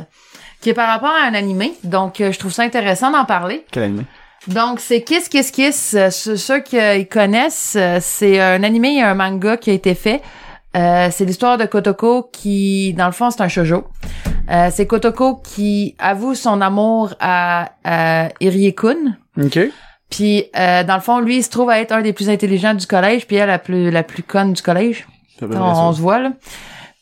qui 0.60 0.70
est 0.70 0.74
par 0.74 0.88
rapport 0.88 1.10
à 1.12 1.26
un 1.26 1.34
animé. 1.34 1.72
Donc 1.84 2.20
euh, 2.20 2.32
je 2.32 2.38
trouve 2.38 2.52
ça 2.52 2.62
intéressant 2.64 3.10
d'en 3.12 3.24
parler. 3.24 3.64
Quel 3.70 3.84
animé? 3.84 4.02
Donc 4.48 4.80
c'est 4.80 5.02
Kiss 5.02 5.28
Kiss 5.28 5.50
Kiss. 5.50 5.94
Euh, 5.94 6.10
ceux 6.10 6.60
qui 6.60 6.78
euh, 6.78 7.02
connaissent, 7.04 7.76
euh, 7.78 7.98
c'est 8.00 8.40
un 8.40 8.62
animé 8.62 8.96
et 8.96 9.02
un 9.02 9.14
manga 9.14 9.56
qui 9.56 9.70
a 9.70 9.72
été 9.72 9.94
fait. 9.94 10.22
Euh, 10.76 11.08
c'est 11.10 11.24
l'histoire 11.24 11.56
de 11.56 11.66
Kotoko 11.66 12.28
qui, 12.32 12.94
dans 12.94 13.06
le 13.06 13.12
fond, 13.12 13.30
c'est 13.30 13.40
un 13.42 13.48
shoujo. 13.48 13.84
Euh, 14.50 14.70
c'est 14.72 14.86
Kotoko 14.86 15.36
qui 15.36 15.94
avoue 15.98 16.34
son 16.34 16.60
amour 16.60 17.14
à, 17.20 17.70
à 17.84 18.28
Irie-kun. 18.40 19.16
OK. 19.40 19.58
Puis, 20.10 20.44
euh, 20.56 20.84
dans 20.84 20.96
le 20.96 21.00
fond, 21.00 21.20
lui, 21.20 21.38
il 21.38 21.42
se 21.42 21.50
trouve 21.50 21.70
à 21.70 21.80
être 21.80 21.92
un 21.92 22.02
des 22.02 22.12
plus 22.12 22.28
intelligents 22.28 22.74
du 22.74 22.86
collège, 22.86 23.26
puis 23.26 23.36
elle, 23.36 23.48
la 23.48 23.58
plus, 23.58 23.90
la 23.90 24.02
plus 24.02 24.22
conne 24.22 24.52
du 24.52 24.62
collège. 24.62 25.06
On, 25.40 25.46
on 25.56 25.92
se 25.92 26.00
voit, 26.00 26.18
là. 26.18 26.32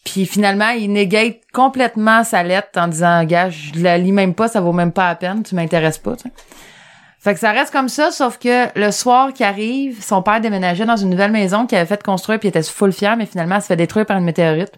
Puis 0.04 0.26
finalement, 0.26 0.70
il 0.70 0.92
négate 0.92 1.38
complètement 1.52 2.24
sa 2.24 2.42
lettre 2.42 2.70
en 2.76 2.88
disant, 2.88 3.24
gars, 3.24 3.50
je 3.50 3.82
la 3.82 3.98
lis 3.98 4.12
même 4.12 4.34
pas, 4.34 4.48
ça 4.48 4.60
vaut 4.60 4.72
même 4.72 4.92
pas 4.92 5.08
la 5.08 5.14
peine, 5.14 5.42
tu 5.42 5.54
m'intéresses 5.54 5.98
pas, 5.98 6.16
tu 6.16 6.24
sais. 6.24 6.32
Fait 7.22 7.34
que 7.34 7.40
ça 7.40 7.52
reste 7.52 7.72
comme 7.72 7.88
ça, 7.88 8.10
sauf 8.10 8.38
que 8.38 8.66
le 8.76 8.90
soir 8.90 9.32
qui 9.32 9.44
arrive, 9.44 10.02
son 10.02 10.22
père 10.22 10.40
déménageait 10.40 10.84
dans 10.86 10.96
une 10.96 11.10
nouvelle 11.10 11.30
maison 11.30 11.66
qu'il 11.66 11.78
avait 11.78 11.86
fait 11.86 12.02
construire, 12.02 12.40
puis 12.40 12.48
il 12.48 12.50
était 12.50 12.62
full 12.64 12.92
fier, 12.92 13.16
mais 13.16 13.26
finalement, 13.26 13.56
elle 13.56 13.62
se 13.62 13.68
fait 13.68 13.76
détruire 13.76 14.06
par 14.06 14.16
une 14.18 14.24
météorite. 14.24 14.72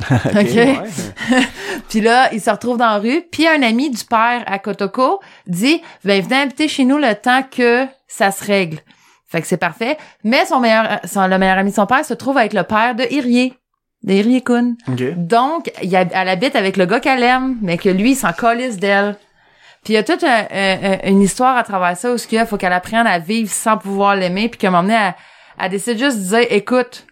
Ok, 0.10 0.26
Ok. 0.26 0.34
ouais. 0.34 0.76
Puis 1.88 2.00
là, 2.02 2.28
il 2.32 2.40
se 2.40 2.50
retrouve 2.50 2.76
dans 2.76 2.86
la 2.90 2.98
rue. 2.98 3.22
Puis 3.30 3.46
un 3.46 3.62
ami 3.62 3.88
du 3.90 4.04
père 4.04 4.42
à 4.46 4.58
Kotoko 4.58 5.20
dit 5.46 5.80
ben 6.04 6.22
venez 6.22 6.36
habiter 6.42 6.68
chez 6.68 6.84
nous 6.84 6.98
le 6.98 7.14
temps 7.14 7.42
que 7.50 7.86
ça 8.06 8.30
se 8.30 8.44
règle. 8.44 8.78
Fait 9.26 9.40
que 9.40 9.46
c'est 9.46 9.56
parfait. 9.56 9.96
Mais 10.22 10.44
son 10.44 10.60
meilleur, 10.60 11.00
son, 11.04 11.26
le 11.26 11.38
meilleur 11.38 11.56
ami 11.58 11.70
de 11.70 11.74
son 11.76 11.86
père 11.86 12.04
se 12.04 12.12
trouve 12.12 12.36
avec 12.36 12.52
le 12.52 12.62
père 12.64 12.94
de 12.94 13.04
Irie, 13.10 13.54
de 14.02 14.12
Irie 14.12 14.42
Kun. 14.42 14.74
Ok. 14.88 15.02
Donc, 15.16 15.72
il 15.82 15.94
elle 15.94 16.28
habite 16.28 16.56
avec 16.56 16.76
le 16.76 16.84
gars 16.84 17.00
qu'elle 17.00 17.22
aime, 17.22 17.56
mais 17.62 17.78
que 17.78 17.88
lui, 17.88 18.10
il 18.10 18.16
s'en 18.16 18.32
calisse 18.32 18.76
d'elle. 18.76 19.16
Puis 19.86 19.92
il 19.92 19.96
y 19.98 19.98
a 19.98 20.02
toute 20.02 20.24
un- 20.24 20.46
un- 20.50 20.92
un- 20.94 21.08
une 21.10 21.22
histoire 21.22 21.56
à 21.56 21.62
travers 21.62 21.96
ça 21.96 22.12
où 22.12 22.16
il 22.32 22.46
faut 22.46 22.56
qu'elle 22.56 22.72
apprenne 22.72 23.06
à 23.06 23.20
vivre 23.20 23.48
sans 23.48 23.78
pouvoir 23.78 24.16
l'aimer, 24.16 24.48
puis 24.48 24.58
qu'à 24.58 24.66
un 24.66 24.70
moment 24.72 24.82
donné, 24.82 24.94
elle, 24.96 25.14
elle 25.60 25.70
décide 25.70 25.96
juste 25.96 26.18
de 26.18 26.24
dire, 26.24 26.46
écoute, 26.50 27.06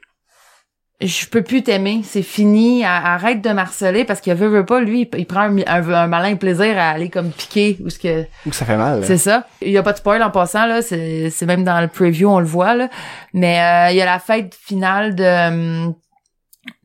je 1.00 1.26
peux 1.26 1.42
plus 1.42 1.62
t'aimer, 1.62 2.00
c'est 2.02 2.22
fini, 2.22 2.84
arrête 2.84 3.40
de 3.42 3.50
m'harceler 3.50 4.04
parce 4.04 4.20
qu'il 4.20 4.34
veut, 4.34 4.48
veut 4.48 4.66
pas, 4.66 4.80
lui, 4.80 5.08
il 5.16 5.24
prend 5.26 5.42
un, 5.42 5.58
un- 5.68 6.06
malin 6.08 6.34
plaisir 6.34 6.76
à 6.76 6.90
aller 6.90 7.10
comme 7.10 7.30
piquer 7.30 7.78
ou 7.84 7.90
ce 7.90 7.98
que 8.00 8.22
Ouh, 8.44 8.52
ça 8.52 8.64
fait 8.64 8.76
mal. 8.76 9.04
c'est 9.04 9.18
ça. 9.18 9.46
Il 9.62 9.70
y 9.70 9.78
a 9.78 9.82
pas 9.84 9.92
de 9.92 9.98
spoil 9.98 10.20
en 10.24 10.30
passant 10.32 10.66
là, 10.66 10.82
c'est 10.82 11.30
c'est 11.30 11.46
même 11.46 11.62
dans 11.62 11.80
le 11.80 11.86
preview 11.86 12.28
on 12.28 12.40
le 12.40 12.44
voit 12.46 12.74
là. 12.74 12.88
Mais 13.34 13.60
euh, 13.60 13.90
il 13.92 13.96
y 13.98 14.02
a 14.02 14.04
la 14.04 14.18
fête 14.18 14.52
finale 14.54 15.14
de 15.14 15.48
hum, 15.86 15.94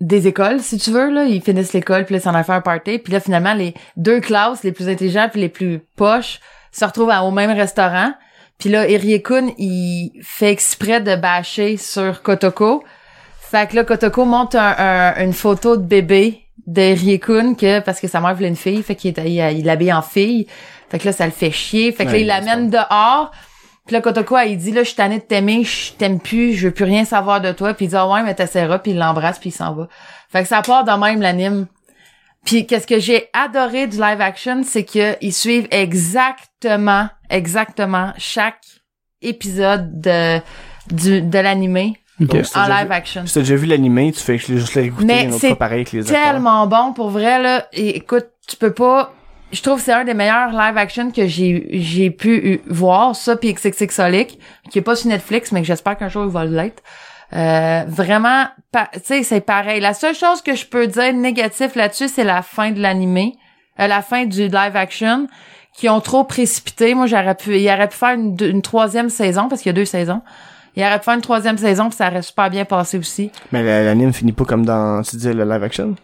des 0.01 0.27
écoles 0.27 0.59
si 0.61 0.77
tu 0.77 0.91
veux 0.91 1.09
là, 1.09 1.23
ils 1.25 1.41
finissent 1.41 1.73
l'école 1.73 2.05
puis 2.05 2.15
là 2.15 2.21
s'en 2.21 2.33
a 2.35 2.43
fait 2.43 2.53
un 2.53 2.61
party 2.61 2.99
puis 2.99 3.13
là 3.13 3.19
finalement 3.19 3.53
les 3.53 3.73
deux 3.97 4.19
classes 4.19 4.63
les 4.63 4.71
plus 4.71 4.89
intelligents 4.89 5.27
puis 5.31 5.41
les 5.41 5.49
plus 5.49 5.79
poches 5.95 6.39
se 6.71 6.83
retrouvent 6.85 7.09
à- 7.11 7.23
au 7.23 7.31
même 7.31 7.51
restaurant. 7.51 8.11
Puis 8.57 8.69
là 8.69 8.85
Kun 9.19 9.49
il 9.57 10.11
fait 10.21 10.51
exprès 10.51 10.99
de 11.01 11.15
bâcher 11.15 11.77
sur 11.77 12.21
Kotoko. 12.21 12.83
Fait 13.39 13.69
que 13.69 13.75
là 13.77 13.83
Kotoko 13.83 14.25
monte 14.25 14.55
un- 14.55 14.75
un- 14.77 15.23
une 15.23 15.33
photo 15.33 15.77
de 15.77 15.83
bébé 15.83 16.41
de 16.67 16.81
Riekun 16.93 17.55
que 17.55 17.79
parce 17.79 17.99
que 17.99 18.07
sa 18.07 18.19
mère 18.21 18.35
voulait 18.35 18.49
une 18.49 18.55
fille, 18.55 18.83
fait 18.83 18.95
qu'il 18.95 19.13
il 19.25 19.57
il 19.59 19.65
l'habille 19.65 19.93
en 19.93 20.01
fille. 20.01 20.45
Fait 20.89 20.99
que 20.99 21.05
là, 21.05 21.11
ça 21.13 21.25
le 21.25 21.31
fait 21.31 21.51
chier. 21.51 21.91
Fait 21.91 22.05
que 22.05 22.11
là, 22.11 22.17
il 22.17 22.27
l'amène 22.27 22.69
dehors. 22.69 23.31
Puis 23.89 23.95
là, 23.95 24.01
Kotoko, 24.01 24.37
elle, 24.37 24.51
il 24.51 24.57
dit, 24.59 24.71
là, 24.71 24.83
je 24.83 24.89
suis 24.89 24.95
tanné 24.95 25.17
de 25.17 25.23
t'aimer, 25.23 25.63
je 25.63 25.93
t'aime 25.93 26.19
plus, 26.19 26.53
je 26.53 26.67
veux 26.67 26.71
plus 26.73 26.85
rien 26.85 27.05
savoir 27.05 27.41
de 27.41 27.51
toi. 27.51 27.73
Puis 27.73 27.85
il 27.85 27.89
dit, 27.89 27.95
ah 27.95 28.07
ouais, 28.07 28.21
mais 28.21 28.35
t'essaieras, 28.35 28.77
puis 28.77 28.91
il 28.91 28.99
l'embrasse, 28.99 29.39
puis 29.39 29.49
il 29.49 29.51
s'en 29.51 29.73
va. 29.73 29.87
Fait 30.31 30.43
que 30.43 30.47
ça 30.47 30.61
part 30.61 30.83
de 30.83 30.91
même 30.91 31.21
l'anime. 31.23 31.65
Puis 32.45 32.67
qu'est-ce 32.67 32.85
que 32.85 32.99
j'ai 32.99 33.29
adoré 33.33 33.87
du 33.87 33.97
live 33.97 34.21
action, 34.21 34.61
c'est 34.63 34.83
que 34.83 35.15
ils 35.21 35.33
suivent 35.33 35.67
exactement, 35.71 37.09
exactement 37.31 38.13
chaque 38.19 38.61
épisode 39.23 39.99
de 40.01 40.39
du, 40.91 41.21
de 41.23 41.39
l'animé 41.39 41.97
Ok. 42.21 42.27
Donc, 42.27 42.45
en 42.55 42.67
live 42.67 42.87
vu- 42.87 42.93
action. 42.93 43.25
Si 43.25 43.33
t'as 43.33 43.39
déjà 43.39 43.55
vu 43.55 43.65
l'animé, 43.65 44.11
tu 44.11 44.19
fais 44.19 44.37
juste 44.37 44.75
l'écouter 44.75 45.05
Mais 45.05 45.23
une 45.23 45.33
autre 45.33 45.47
fois 45.47 45.55
pareil 45.55 45.77
avec 45.79 45.91
les 45.93 46.11
acteurs. 46.11 46.31
tellement 46.33 46.67
bon 46.67 46.93
pour 46.93 47.09
vrai 47.09 47.41
là 47.41 47.65
et 47.73 47.95
écoute 47.97 48.27
tu 48.47 48.55
peux 48.55 48.73
pas 48.73 49.13
je 49.51 49.61
trouve 49.61 49.77
que 49.77 49.83
c'est 49.83 49.93
un 49.93 50.03
des 50.03 50.13
meilleurs 50.13 50.51
live 50.51 50.77
action 50.77 51.11
que 51.11 51.27
j'ai 51.27 51.67
j'ai 51.71 52.11
pu 52.11 52.61
voir 52.67 53.15
ça 53.15 53.35
puis 53.35 53.53
XXXolic 53.53 54.39
qui 54.69 54.79
est 54.79 54.83
pas 54.83 54.95
sur 54.95 55.09
Netflix 55.09 55.51
mais 55.51 55.61
que 55.61 55.67
j'espère 55.67 55.97
qu'un 55.97 56.09
jour 56.09 56.25
il 56.25 56.31
va 56.31 56.45
l'être. 56.45 56.83
Euh, 57.33 57.83
vraiment 57.87 58.45
tu 58.73 58.79
sais 59.03 59.23
c'est 59.23 59.41
pareil. 59.41 59.79
La 59.79 59.93
seule 59.93 60.15
chose 60.15 60.41
que 60.41 60.55
je 60.55 60.65
peux 60.65 60.87
dire 60.87 61.13
négatif 61.13 61.75
là-dessus 61.75 62.07
c'est 62.07 62.23
la 62.23 62.41
fin 62.41 62.71
de 62.71 62.79
l'animé 62.79 63.35
euh, 63.79 63.87
la 63.87 64.01
fin 64.01 64.25
du 64.25 64.47
live 64.47 64.75
action 64.75 65.27
qui 65.75 65.89
ont 65.89 66.01
trop 66.01 66.23
précipité. 66.23 66.93
Moi 66.93 67.07
j'aurais 67.07 67.35
pu 67.35 67.57
il 67.57 67.67
aurait 67.69 67.89
pu 67.89 67.97
faire 67.97 68.13
une 68.13 68.61
troisième 68.61 69.09
saison 69.09 69.47
parce 69.47 69.61
qu'il 69.61 69.69
y 69.69 69.73
a 69.73 69.73
deux 69.73 69.85
saisons 69.85 70.21
il 70.79 70.85
aurait 70.85 70.99
pu 70.99 71.05
faire 71.05 71.13
une 71.15 71.21
troisième 71.21 71.57
saison 71.57 71.89
puis 71.89 71.97
ça 71.97 72.07
aurait 72.07 72.21
super 72.21 72.49
bien 72.49 72.65
passé 72.65 72.97
aussi 72.97 73.31
Mais 73.51 73.63
la- 73.63 73.83
l'anime 73.83 74.13
finit 74.13 74.31
pas 74.33 74.45
comme 74.45 74.65
dans, 74.65 75.01
tu 75.03 75.15
dis, 75.17 75.33
le 75.33 75.43
live 75.43 75.63
action? 75.63 75.95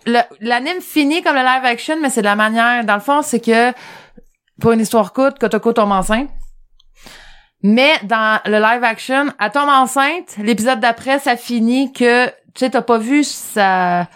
l'anime 0.41 0.81
finit 0.81 1.21
comme 1.21 1.35
le 1.35 1.41
live 1.41 1.65
action, 1.65 1.95
mais 2.01 2.09
c'est 2.09 2.21
de 2.21 2.25
la 2.27 2.35
manière. 2.35 2.83
Dans 2.85 2.95
le 2.95 2.99
fond, 3.01 3.21
c'est 3.21 3.39
que 3.39 3.71
pour 4.59 4.71
une 4.71 4.79
histoire 4.81 5.13
courte, 5.13 5.39
Kotoko 5.39 5.73
tombe 5.73 5.91
enceinte. 5.91 6.29
Mais 7.63 7.93
dans 8.03 8.39
le 8.45 8.59
live 8.59 8.83
action, 8.83 9.25
elle 9.39 9.51
tombe 9.51 9.69
enceinte. 9.69 10.35
L'épisode 10.37 10.79
d'après, 10.79 11.19
ça 11.19 11.35
finit 11.35 11.91
que 11.91 12.27
tu 12.27 12.33
sais, 12.57 12.69
t'as 12.69 12.81
pas 12.81 12.97
vu 12.97 13.23
sa 13.23 14.07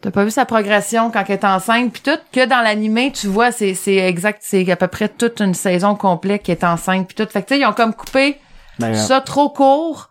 T'as 0.00 0.12
pas 0.12 0.22
vu 0.24 0.30
sa 0.30 0.44
progression 0.44 1.10
quand 1.10 1.24
elle 1.26 1.34
est 1.34 1.44
enceinte 1.44 1.92
puis 1.92 2.02
tout 2.02 2.20
que 2.32 2.46
dans 2.46 2.60
l'animé 2.60 3.10
tu 3.12 3.26
vois 3.26 3.50
c'est 3.50 3.74
c'est 3.74 3.96
exact 3.96 4.42
c'est 4.44 4.70
à 4.70 4.76
peu 4.76 4.86
près 4.86 5.08
toute 5.08 5.40
une 5.40 5.54
saison 5.54 5.96
complète 5.96 6.44
qui 6.44 6.52
est 6.52 6.62
enceinte 6.62 7.08
puis 7.08 7.16
tout 7.16 7.28
fait 7.28 7.42
que 7.42 7.48
tu 7.48 7.54
sais 7.56 7.60
ils 7.60 7.66
ont 7.66 7.72
comme 7.72 7.92
coupé 7.92 8.38
Ben, 8.78 8.94
ça 8.94 9.20
trop 9.20 9.50
court 9.50 10.08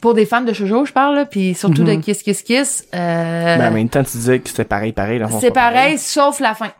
pour 0.00 0.14
des 0.14 0.26
fans 0.26 0.40
de 0.40 0.52
shoujo 0.52 0.84
je 0.84 0.92
parle 0.92 1.14
là, 1.14 1.24
puis 1.26 1.54
surtout 1.54 1.82
Mhm. 1.82 1.96
de 1.96 2.02
Kiss 2.02 2.22
Kiss 2.22 2.42
Kiss 2.42 2.88
euh, 2.94 3.56
ben, 3.58 3.68
en 3.68 3.74
même 3.74 3.88
temps, 3.88 4.02
tu 4.02 4.12
disais 4.16 4.40
que 4.40 4.48
c'était 4.48 4.64
pareil, 4.64 4.92
pareil. 4.92 5.22
c'est 5.40 5.50
pareil, 5.52 5.98
sauf 5.98 6.40
la 6.40 6.54
fin. 6.54 6.72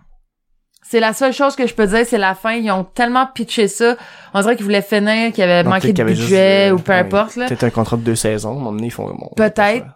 C'est 0.87 1.01
la 1.01 1.13
seule 1.15 1.33
chose 1.33 1.57
que 1.57 1.67
je 1.67 1.75
peux 1.75 1.87
dire, 1.87 2.05
c'est 2.07 2.19
la 2.19 2.35
fin. 2.35 2.53
Ils 2.53 2.71
ont 2.71 2.85
tellement 2.85 3.27
pitché 3.27 3.69
ça. 3.69 3.97
On 4.35 4.41
dirait 4.43 4.55
qu'ils 4.55 4.67
voulaient 4.67 4.83
finir, 4.83 5.33
qu'il 5.33 5.39
y 5.39 5.43
avait 5.43 5.67
manqué 5.67 5.93
de 5.95 6.07
juste, 6.09 6.21
budget 6.21 6.71
euh, 6.71 6.75
ou 6.75 6.79
peu 6.79 6.93
ouais, 6.93 6.99
importe. 6.99 7.37
Là. 7.37 7.47
Peut-être 7.47 7.65
un 7.65 7.71
contrat 7.71 7.97
de 7.97 8.03
deux 8.03 8.15
saisons. 8.17 8.51
À 8.51 8.53
un 8.53 8.57
moment 8.57 8.73
donné, 8.73 8.89
ils 8.89 8.91
font, 8.91 9.07
bon, 9.09 9.31
Peut-être. 9.35 9.87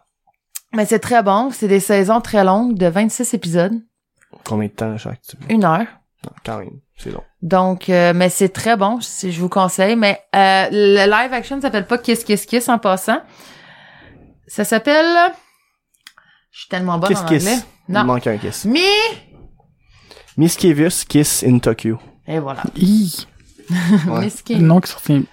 Mais 0.75 0.87
c'est 0.87 0.99
très 0.99 1.23
bon. 1.23 1.51
C'est 1.51 1.69
des 1.69 1.81
saisons 1.81 2.23
très 2.23 2.43
longues 2.43 2.75
de 2.79 2.87
26 2.87 3.35
épisodes. 3.35 3.75
Combien 4.45 4.69
de 4.69 4.73
temps 4.73 4.97
chaque? 4.97 5.21
tu- 5.21 5.37
Une 5.53 5.65
heure. 5.65 5.87
Non, 6.25 6.33
quand 6.45 6.59
même. 6.59 6.81
C'est 6.97 7.11
long. 7.13 7.23
Donc, 7.43 7.89
euh, 7.89 8.13
mais 8.15 8.29
c'est 8.29 8.49
très 8.49 8.77
bon, 8.77 9.01
si 9.01 9.31
je 9.31 9.41
vous 9.41 9.49
conseille. 9.49 9.95
Mais 9.97 10.21
euh, 10.35 10.67
le 10.71 11.05
live 11.09 11.33
action 11.33 11.61
s'appelle 11.61 11.87
pas 11.87 11.99
Kiss 11.99 12.25
Kiss 12.25 12.45
Kiss 12.47 12.69
en 12.69 12.79
passant. 12.79 13.21
Ça 14.47 14.65
s'appelle... 14.65 15.15
Je 16.51 16.61
suis 16.61 16.69
tellement 16.69 16.99
bonne 16.99 17.11
Kiss 17.11 17.19
en 17.21 17.25
Kiss. 17.27 17.47
anglais. 17.47 17.59
Il 17.89 17.95
Non. 17.95 18.05
manque 18.05 18.27
un 18.27 18.37
kiss. 18.37 18.65
Mi... 18.65 18.81
Mischievous 20.37 21.05
Kiss 21.09 21.45
in 21.47 21.59
Tokyo. 21.59 21.99
Et 22.27 22.39
voilà. 22.39 22.63
Hi. 22.77 23.27
Ouais. 24.09 24.29
Nom 24.57 24.81
qui 24.81 24.91
sortit. 24.91 25.27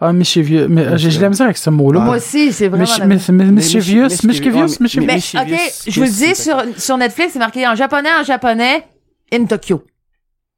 Ah, 0.00 0.12
mischievous. 0.12 0.66
Mais 0.68 0.98
j'ai 0.98 1.08
de 1.16 1.22
la 1.22 1.28
misère 1.28 1.46
avec 1.46 1.56
ce 1.56 1.70
mot-là. 1.70 2.00
Moi 2.00 2.16
aussi, 2.16 2.52
c'est 2.52 2.68
vraiment... 2.68 2.84
Mischievous, 3.06 4.08
Mischievous, 4.26 4.78
mischievous, 4.80 5.06
mais- 5.06 5.16
ok, 5.18 5.72
je 5.86 6.00
vous 6.00 6.06
le 6.06 6.06
Kiss 6.08 6.48
dis, 6.74 6.80
sur 6.80 6.96
Netflix, 6.98 7.32
c'est 7.32 7.38
marqué 7.38 7.66
en 7.66 7.74
japonais, 7.76 8.10
en 8.20 8.24
japonais, 8.24 8.84
in 9.32 9.44
Tokyo. 9.46 9.82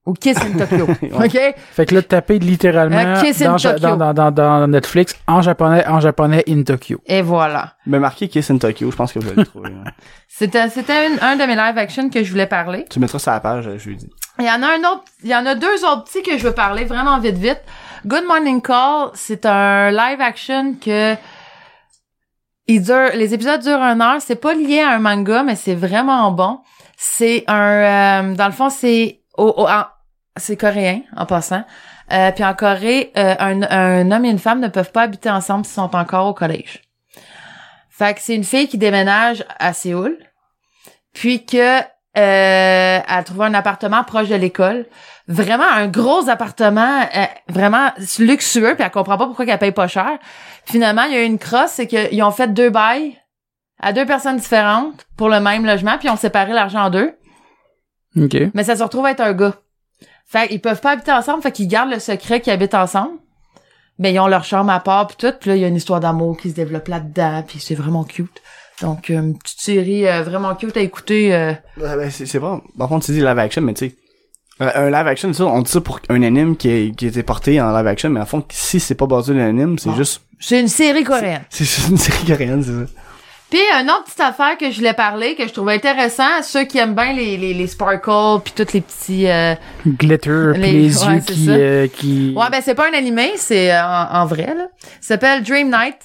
Ou 0.08 0.14
Kiss 0.14 0.38
in 0.38 0.56
Tokyo. 0.58 0.86
OK? 1.12 1.38
Fait 1.72 1.86
que 1.86 1.94
là, 1.94 2.02
tapez 2.02 2.38
littéralement 2.38 3.20
Kiss 3.22 3.42
in 3.42 3.50
dans, 3.52 3.58
ja- 3.58 3.74
Tokyo. 3.74 3.96
dans, 3.96 4.12
dans, 4.14 4.14
dans, 4.14 4.30
dans 4.32 4.66
Netflix 4.66 5.14
en 5.26 5.42
japonais, 5.42 5.86
en 5.86 6.00
japonais, 6.00 6.42
in 6.48 6.62
Tokyo. 6.62 6.98
Et 7.06 7.22
voilà. 7.22 7.74
Mais 7.86 7.98
marqué 7.98 8.28
Kiss 8.28 8.50
in 8.50 8.58
Tokyo, 8.58 8.90
je 8.90 8.96
pense 8.96 9.12
que 9.12 9.18
vous 9.18 9.26
allez 9.28 9.36
le 9.36 9.46
trouver. 9.46 9.68
hein. 9.70 9.90
C'était, 10.28 10.68
c'était 10.70 11.08
une- 11.08 11.18
un 11.20 11.36
de 11.36 11.42
mes 11.44 11.56
live 11.56 11.76
action 11.78 12.08
que 12.10 12.22
je 12.24 12.30
voulais 12.30 12.46
parler. 12.46 12.86
tu 12.90 13.00
mettras 13.00 13.18
ça 13.18 13.32
à 13.32 13.34
la 13.34 13.40
page, 13.40 13.66
euh, 13.68 13.76
je 13.78 13.88
lui 13.88 13.96
dis. 13.96 14.08
Il 14.38 14.44
y 14.46 14.50
en 14.50 14.62
a 14.62 14.66
un 14.66 14.78
autre, 14.92 15.02
il 15.24 15.30
y 15.30 15.34
en 15.34 15.44
a 15.46 15.54
deux 15.54 15.84
autres 15.84 16.04
petits 16.04 16.22
que 16.22 16.38
je 16.38 16.44
veux 16.44 16.52
parler 16.54 16.84
vraiment 16.84 17.18
vite 17.18 17.36
vite. 17.38 17.60
Good 18.06 18.24
Morning 18.26 18.62
Call, 18.62 19.10
c'est 19.14 19.44
un 19.46 19.90
live 19.90 20.20
action 20.20 20.74
que 20.82 21.14
il 22.66 22.82
dure, 22.82 23.10
les 23.14 23.34
épisodes 23.34 23.60
durent 23.62 23.80
une 23.82 24.00
heure. 24.02 24.20
C'est 24.20 24.36
pas 24.40 24.54
lié 24.54 24.80
à 24.80 24.90
un 24.90 24.98
manga, 24.98 25.42
mais 25.42 25.56
c'est 25.56 25.74
vraiment 25.74 26.30
bon. 26.30 26.60
C'est 26.96 27.44
un, 27.48 28.22
euh, 28.30 28.34
dans 28.34 28.46
le 28.46 28.52
fond, 28.52 28.70
c'est 28.70 29.20
au, 29.36 29.46
au- 29.56 29.68
en- 29.68 29.86
c'est 30.38 30.56
coréen 30.56 31.02
en 31.16 31.26
passant. 31.26 31.64
Euh, 32.12 32.32
puis 32.32 32.44
en 32.44 32.54
Corée, 32.54 33.12
euh, 33.16 33.34
un, 33.38 33.62
un 33.62 34.10
homme 34.10 34.24
et 34.24 34.30
une 34.30 34.38
femme 34.38 34.60
ne 34.60 34.68
peuvent 34.68 34.92
pas 34.92 35.02
habiter 35.02 35.30
ensemble 35.30 35.64
s'ils 35.64 35.74
sont 35.74 35.94
encore 35.94 36.26
au 36.26 36.34
collège. 36.34 36.82
Fait 37.90 38.14
que 38.14 38.20
c'est 38.20 38.34
une 38.34 38.44
fille 38.44 38.68
qui 38.68 38.78
déménage 38.78 39.44
à 39.58 39.72
Séoul, 39.72 40.16
puis 41.12 41.44
que 41.44 41.80
euh, 41.80 43.00
elle 43.06 43.24
trouve 43.24 43.42
un 43.42 43.54
appartement 43.54 44.02
proche 44.04 44.28
de 44.28 44.34
l'école. 44.34 44.86
Vraiment 45.26 45.68
un 45.70 45.88
gros 45.88 46.28
appartement, 46.28 47.02
euh, 47.14 47.24
vraiment 47.48 47.90
luxueux, 48.18 48.74
puis 48.74 48.84
elle 48.84 48.90
comprend 48.90 49.18
pas 49.18 49.26
pourquoi 49.26 49.44
qu'elle 49.44 49.58
paye 49.58 49.72
pas 49.72 49.88
cher. 49.88 50.18
Finalement, 50.64 51.02
il 51.02 51.12
y 51.12 51.16
a 51.16 51.22
eu 51.22 51.26
une 51.26 51.38
crosse, 51.38 51.72
c'est 51.72 51.86
qu'ils 51.86 52.22
ont 52.22 52.30
fait 52.30 52.52
deux 52.52 52.70
bails 52.70 53.18
à 53.80 53.92
deux 53.92 54.06
personnes 54.06 54.38
différentes 54.38 55.06
pour 55.16 55.28
le 55.28 55.40
même 55.40 55.66
logement, 55.66 55.98
puis 55.98 56.08
ils 56.08 56.10
ont 56.10 56.16
séparé 56.16 56.52
l'argent 56.52 56.84
en 56.84 56.90
deux. 56.90 57.14
OK. 58.16 58.36
Mais 58.54 58.64
ça 58.64 58.74
se 58.74 58.82
retrouve 58.82 59.06
être 59.06 59.20
un 59.20 59.32
gars. 59.32 59.54
Fait 60.30 60.46
qu'ils 60.48 60.60
peuvent 60.60 60.80
pas 60.80 60.90
habiter 60.92 61.10
ensemble, 61.12 61.42
fait 61.42 61.52
qu'ils 61.52 61.68
gardent 61.68 61.90
le 61.90 61.98
secret 61.98 62.40
qu'ils 62.40 62.52
habitent 62.52 62.74
ensemble. 62.74 63.12
Mais 63.98 64.12
ils 64.12 64.20
ont 64.20 64.28
leur 64.28 64.44
chambre 64.44 64.70
à 64.70 64.78
part 64.80 65.06
puis 65.08 65.16
tout, 65.18 65.32
puis 65.40 65.50
là 65.50 65.56
il 65.56 65.62
y 65.62 65.64
a 65.64 65.68
une 65.68 65.74
histoire 65.76 65.98
d'amour 66.00 66.36
qui 66.36 66.50
se 66.50 66.54
développe 66.54 66.86
là-dedans, 66.88 67.42
puis 67.46 67.58
c'est 67.60 67.74
vraiment 67.74 68.04
cute. 68.04 68.40
Donc 68.80 69.10
euh, 69.10 69.14
une 69.14 69.36
petite 69.36 69.60
série 69.60 70.06
euh, 70.06 70.22
vraiment 70.22 70.54
cute 70.54 70.76
à 70.76 70.80
écouter. 70.80 71.34
euh. 71.34 71.52
Ouais, 71.78 71.96
ben, 71.96 72.08
c'est, 72.10 72.38
pas, 72.38 72.60
par 72.78 72.88
contre, 72.88 73.06
tu 73.06 73.12
dis 73.12 73.18
live 73.20 73.38
action, 73.38 73.62
mais 73.62 73.74
tu 73.74 73.88
sais, 73.88 73.96
un, 74.60 74.68
un 74.68 74.86
live 74.90 75.06
action, 75.08 75.32
ça, 75.32 75.46
on 75.46 75.62
dit 75.62 75.70
ça 75.72 75.80
pour 75.80 75.98
un 76.10 76.22
anime 76.22 76.56
qui, 76.56 76.68
est, 76.68 76.94
qui 76.94 77.06
a 77.06 77.08
été 77.08 77.22
porté 77.24 77.60
en 77.60 77.76
live 77.76 77.86
action, 77.88 78.10
mais 78.10 78.20
en 78.20 78.26
fond, 78.26 78.44
si 78.50 78.78
c'est 78.78 78.94
pas 78.94 79.06
basé 79.06 79.32
sur 79.32 79.34
l'anime, 79.34 79.78
c'est 79.80 79.90
Ah. 79.90 79.96
juste, 79.96 80.22
C'est 80.38 80.60
une 80.60 80.68
série 80.68 81.02
coréenne. 81.02 81.42
c'est 81.50 81.64
juste 81.64 81.88
une 81.88 81.96
série 81.96 82.24
coréenne, 82.26 82.62
c'est 82.62 82.72
ça. 82.86 82.92
Puis 83.50 83.60
une 83.80 83.90
autre 83.90 84.04
petite 84.04 84.20
affaire 84.20 84.58
que 84.58 84.70
je 84.70 84.76
voulais 84.76 84.92
parler, 84.92 85.34
que 85.34 85.46
je 85.48 85.52
trouvais 85.52 85.74
intéressant, 85.74 86.42
ceux 86.42 86.64
qui 86.64 86.76
aiment 86.78 86.94
bien 86.94 87.12
les, 87.14 87.36
les, 87.38 87.54
les 87.54 87.66
sparkles 87.66 88.42
puis 88.44 88.52
tous 88.54 88.72
les 88.74 88.80
petits... 88.82 89.26
euh, 89.26 89.54
Glitter, 89.86 90.52
Les- 90.56 90.72
les, 90.72 90.98
ouais, 91.06 91.14
yeux 91.14 91.22
c'est 91.26 91.32
qui, 91.34 91.46
euh, 91.48 91.86
qui... 91.88 92.34
Ouais, 92.36 92.50
ben 92.50 92.60
c'est 92.62 92.74
pas 92.74 92.88
un 92.90 92.92
animé, 92.96 93.32
c'est 93.36 93.72
euh, 93.72 93.82
en, 93.82 94.20
en 94.22 94.26
vrai 94.26 94.54
là. 94.56 94.66
Ça 95.00 95.14
s'appelle 95.14 95.42
Dream 95.42 95.70
Night. 95.70 95.96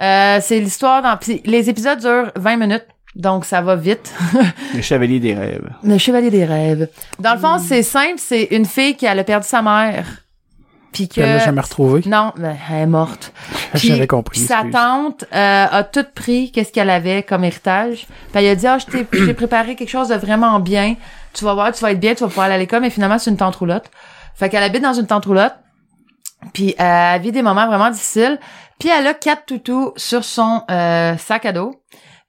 Euh, 0.00 0.38
c'est 0.42 0.60
l'histoire 0.60 1.02
dans 1.02 1.16
pis 1.16 1.40
les 1.44 1.68
épisodes 1.70 1.98
durent 1.98 2.30
20 2.36 2.56
minutes. 2.56 2.86
Donc 3.16 3.46
ça 3.46 3.62
va 3.62 3.76
vite. 3.76 4.12
Le 4.74 4.82
chevalier 4.82 5.18
des 5.20 5.32
rêves. 5.34 5.68
Le 5.82 5.96
chevalier 5.98 6.30
des 6.30 6.44
rêves. 6.44 6.88
Dans 7.18 7.32
le 7.32 7.40
fond, 7.40 7.56
c'est 7.58 7.82
simple, 7.82 8.18
c'est 8.18 8.44
une 8.50 8.66
fille 8.66 8.94
qui 8.94 9.06
elle 9.06 9.18
a 9.18 9.24
perdu 9.24 9.46
sa 9.48 9.62
mère. 9.62 10.04
Puis 10.96 11.08
que 11.10 11.20
Elle 11.20 11.36
l'a 11.36 11.44
jamais 11.44 11.60
retrouvé. 11.60 12.00
Non, 12.06 12.32
ben, 12.38 12.56
elle 12.70 12.76
est 12.76 12.86
morte. 12.86 13.30
J'avais 13.74 14.06
compris. 14.06 14.40
sa 14.40 14.64
tante 14.72 15.24
euh, 15.30 15.66
a 15.70 15.84
tout 15.84 16.06
pris, 16.14 16.50
qu'est-ce 16.50 16.72
qu'elle 16.72 16.88
avait 16.88 17.22
comme 17.22 17.44
héritage. 17.44 18.06
Puis 18.32 18.42
elle 18.42 18.48
a 18.48 18.54
dit, 18.54 18.66
ah, 18.66 18.78
je 18.78 18.86
t'ai 18.86 19.06
j'ai 19.26 19.34
préparé 19.34 19.76
quelque 19.76 19.90
chose 19.90 20.08
de 20.08 20.14
vraiment 20.14 20.58
bien. 20.58 20.96
Tu 21.34 21.44
vas 21.44 21.52
voir, 21.52 21.70
tu 21.72 21.82
vas 21.82 21.92
être 21.92 22.00
bien, 22.00 22.14
tu 22.14 22.20
vas 22.20 22.28
pouvoir 22.28 22.46
aller 22.46 22.54
à 22.54 22.58
l'école. 22.58 22.80
Mais 22.80 22.88
finalement, 22.88 23.18
c'est 23.18 23.28
une 23.28 23.36
tante 23.36 23.56
roulotte. 23.56 23.90
Fait 24.36 24.48
qu'elle 24.48 24.62
habite 24.62 24.82
dans 24.82 24.94
une 24.94 25.06
tante 25.06 25.26
roulotte. 25.26 25.54
Puis 26.54 26.74
euh, 26.80 27.14
elle 27.14 27.20
vit 27.20 27.32
des 27.32 27.42
moments 27.42 27.66
vraiment 27.66 27.90
difficiles. 27.90 28.38
Puis 28.78 28.88
elle 28.88 29.06
a 29.06 29.12
quatre 29.12 29.44
toutous 29.44 29.92
sur 29.96 30.24
son 30.24 30.62
euh, 30.70 31.14
sac 31.18 31.44
à 31.44 31.52
dos. 31.52 31.74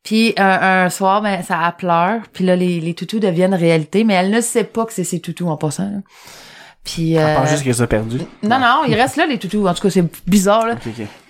Puis 0.04 0.34
un, 0.36 0.84
un 0.86 0.90
soir, 0.90 1.22
ben 1.22 1.42
ça 1.42 1.58
elle 1.66 1.74
pleure. 1.78 2.22
Puis 2.34 2.44
là, 2.44 2.58
les, 2.58 2.82
les 2.82 2.94
toutous 2.96 3.22
deviennent 3.22 3.56
réalité. 3.56 4.04
Mais 4.04 4.16
elle 4.16 4.30
ne 4.30 4.42
sait 4.42 4.66
pas 4.66 4.86
que 4.86 4.92
c'est 4.92 5.06
ses 5.06 5.22
toutous 5.22 5.48
en 5.48 5.56
passant. 5.56 5.90
là. 5.90 6.00
Puis 6.88 7.18
euh, 7.18 7.46
juste 7.48 7.64
qu'elle 7.66 7.82
a 7.82 7.88
perdu. 7.88 8.20
non, 8.44 8.60
non, 8.60 8.86
il 8.88 8.96
reste 8.96 9.18
là 9.18 9.26
les 9.26 9.38
toutous. 9.38 9.68
En 9.68 9.74
tout 9.74 9.82
cas, 9.82 9.90
c'est 9.90 10.06
bizarre. 10.26 10.66
Là. 10.66 10.76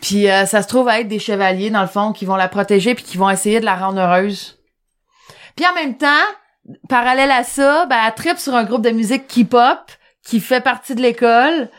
Puis 0.01 0.29
euh, 0.29 0.45
ça 0.45 0.61
se 0.61 0.67
trouve 0.67 0.87
à 0.87 0.99
être 0.99 1.07
des 1.07 1.17
chevaliers 1.17 1.71
dans 1.71 1.81
le 1.81 1.87
fond 1.87 2.11
qui 2.11 2.25
vont 2.25 2.35
la 2.35 2.47
protéger 2.47 2.93
puis 2.93 3.03
qui 3.03 3.17
vont 3.17 3.27
essayer 3.27 3.59
de 3.59 3.65
la 3.65 3.75
rendre 3.75 3.99
heureuse. 3.99 4.59
Puis 5.55 5.65
en 5.65 5.73
même 5.73 5.97
temps, 5.97 6.07
parallèle 6.87 7.31
à 7.31 7.43
ça, 7.43 7.87
ben 7.87 7.97
elle 8.05 8.13
tripe 8.13 8.37
sur 8.37 8.53
un 8.53 8.65
groupe 8.65 8.83
de 8.83 8.91
musique 8.91 9.27
K-pop 9.27 9.79
qui 10.23 10.39
fait 10.39 10.61
partie 10.61 10.93
de 10.93 11.01
l'école. 11.01 11.69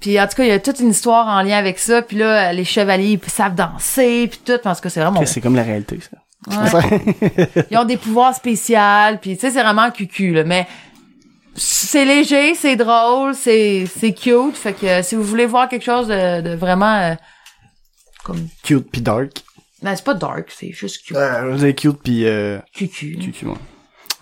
Puis 0.00 0.18
en 0.18 0.26
tout 0.26 0.36
cas, 0.36 0.44
il 0.44 0.48
y 0.48 0.52
a 0.52 0.58
toute 0.58 0.80
une 0.80 0.90
histoire 0.90 1.26
en 1.26 1.42
lien 1.42 1.58
avec 1.58 1.78
ça. 1.78 2.00
Puis 2.00 2.16
là, 2.16 2.54
les 2.54 2.64
chevaliers 2.64 3.20
ils 3.22 3.30
savent 3.30 3.54
danser 3.54 4.28
puis 4.28 4.40
tout. 4.46 4.66
En 4.66 4.74
tout 4.74 4.80
cas, 4.80 4.88
c'est 4.88 5.00
vraiment 5.00 5.26
c'est 5.26 5.42
comme 5.42 5.56
la 5.56 5.62
réalité, 5.62 5.98
ça. 6.00 6.16
Ouais. 6.46 7.64
Ils 7.70 7.78
ont 7.78 7.84
des 7.84 7.96
pouvoirs 7.96 8.34
spéciaux, 8.34 8.78
puis 9.20 9.34
tu 9.34 9.40
sais, 9.40 9.50
c'est 9.50 9.62
vraiment 9.62 9.90
cucu, 9.90 10.32
là. 10.32 10.44
Mais 10.44 10.66
c'est 11.56 12.04
léger, 12.04 12.54
c'est 12.54 12.76
drôle, 12.76 13.34
c'est 13.34 13.86
c'est 13.86 14.12
cute. 14.12 14.56
Fait 14.56 14.72
que 14.74 15.02
si 15.02 15.14
vous 15.14 15.22
voulez 15.22 15.46
voir 15.46 15.68
quelque 15.68 15.84
chose 15.84 16.08
de, 16.08 16.40
de 16.42 16.54
vraiment 16.54 16.94
euh, 17.00 17.14
comme... 18.24 18.48
Cute 18.62 18.90
pis 18.90 19.00
dark. 19.00 19.42
Ben, 19.82 19.94
c'est 19.94 20.04
pas 20.04 20.14
dark, 20.14 20.50
c'est 20.50 20.72
juste 20.72 21.04
cute. 21.06 21.16
Euh, 21.16 21.54
avez 21.54 21.74
cute 21.74 22.02
pis 22.02 22.24
euh, 22.26 22.58
Cucu. 22.72 23.16
cucu, 23.18 23.46
ouais. 23.46 23.54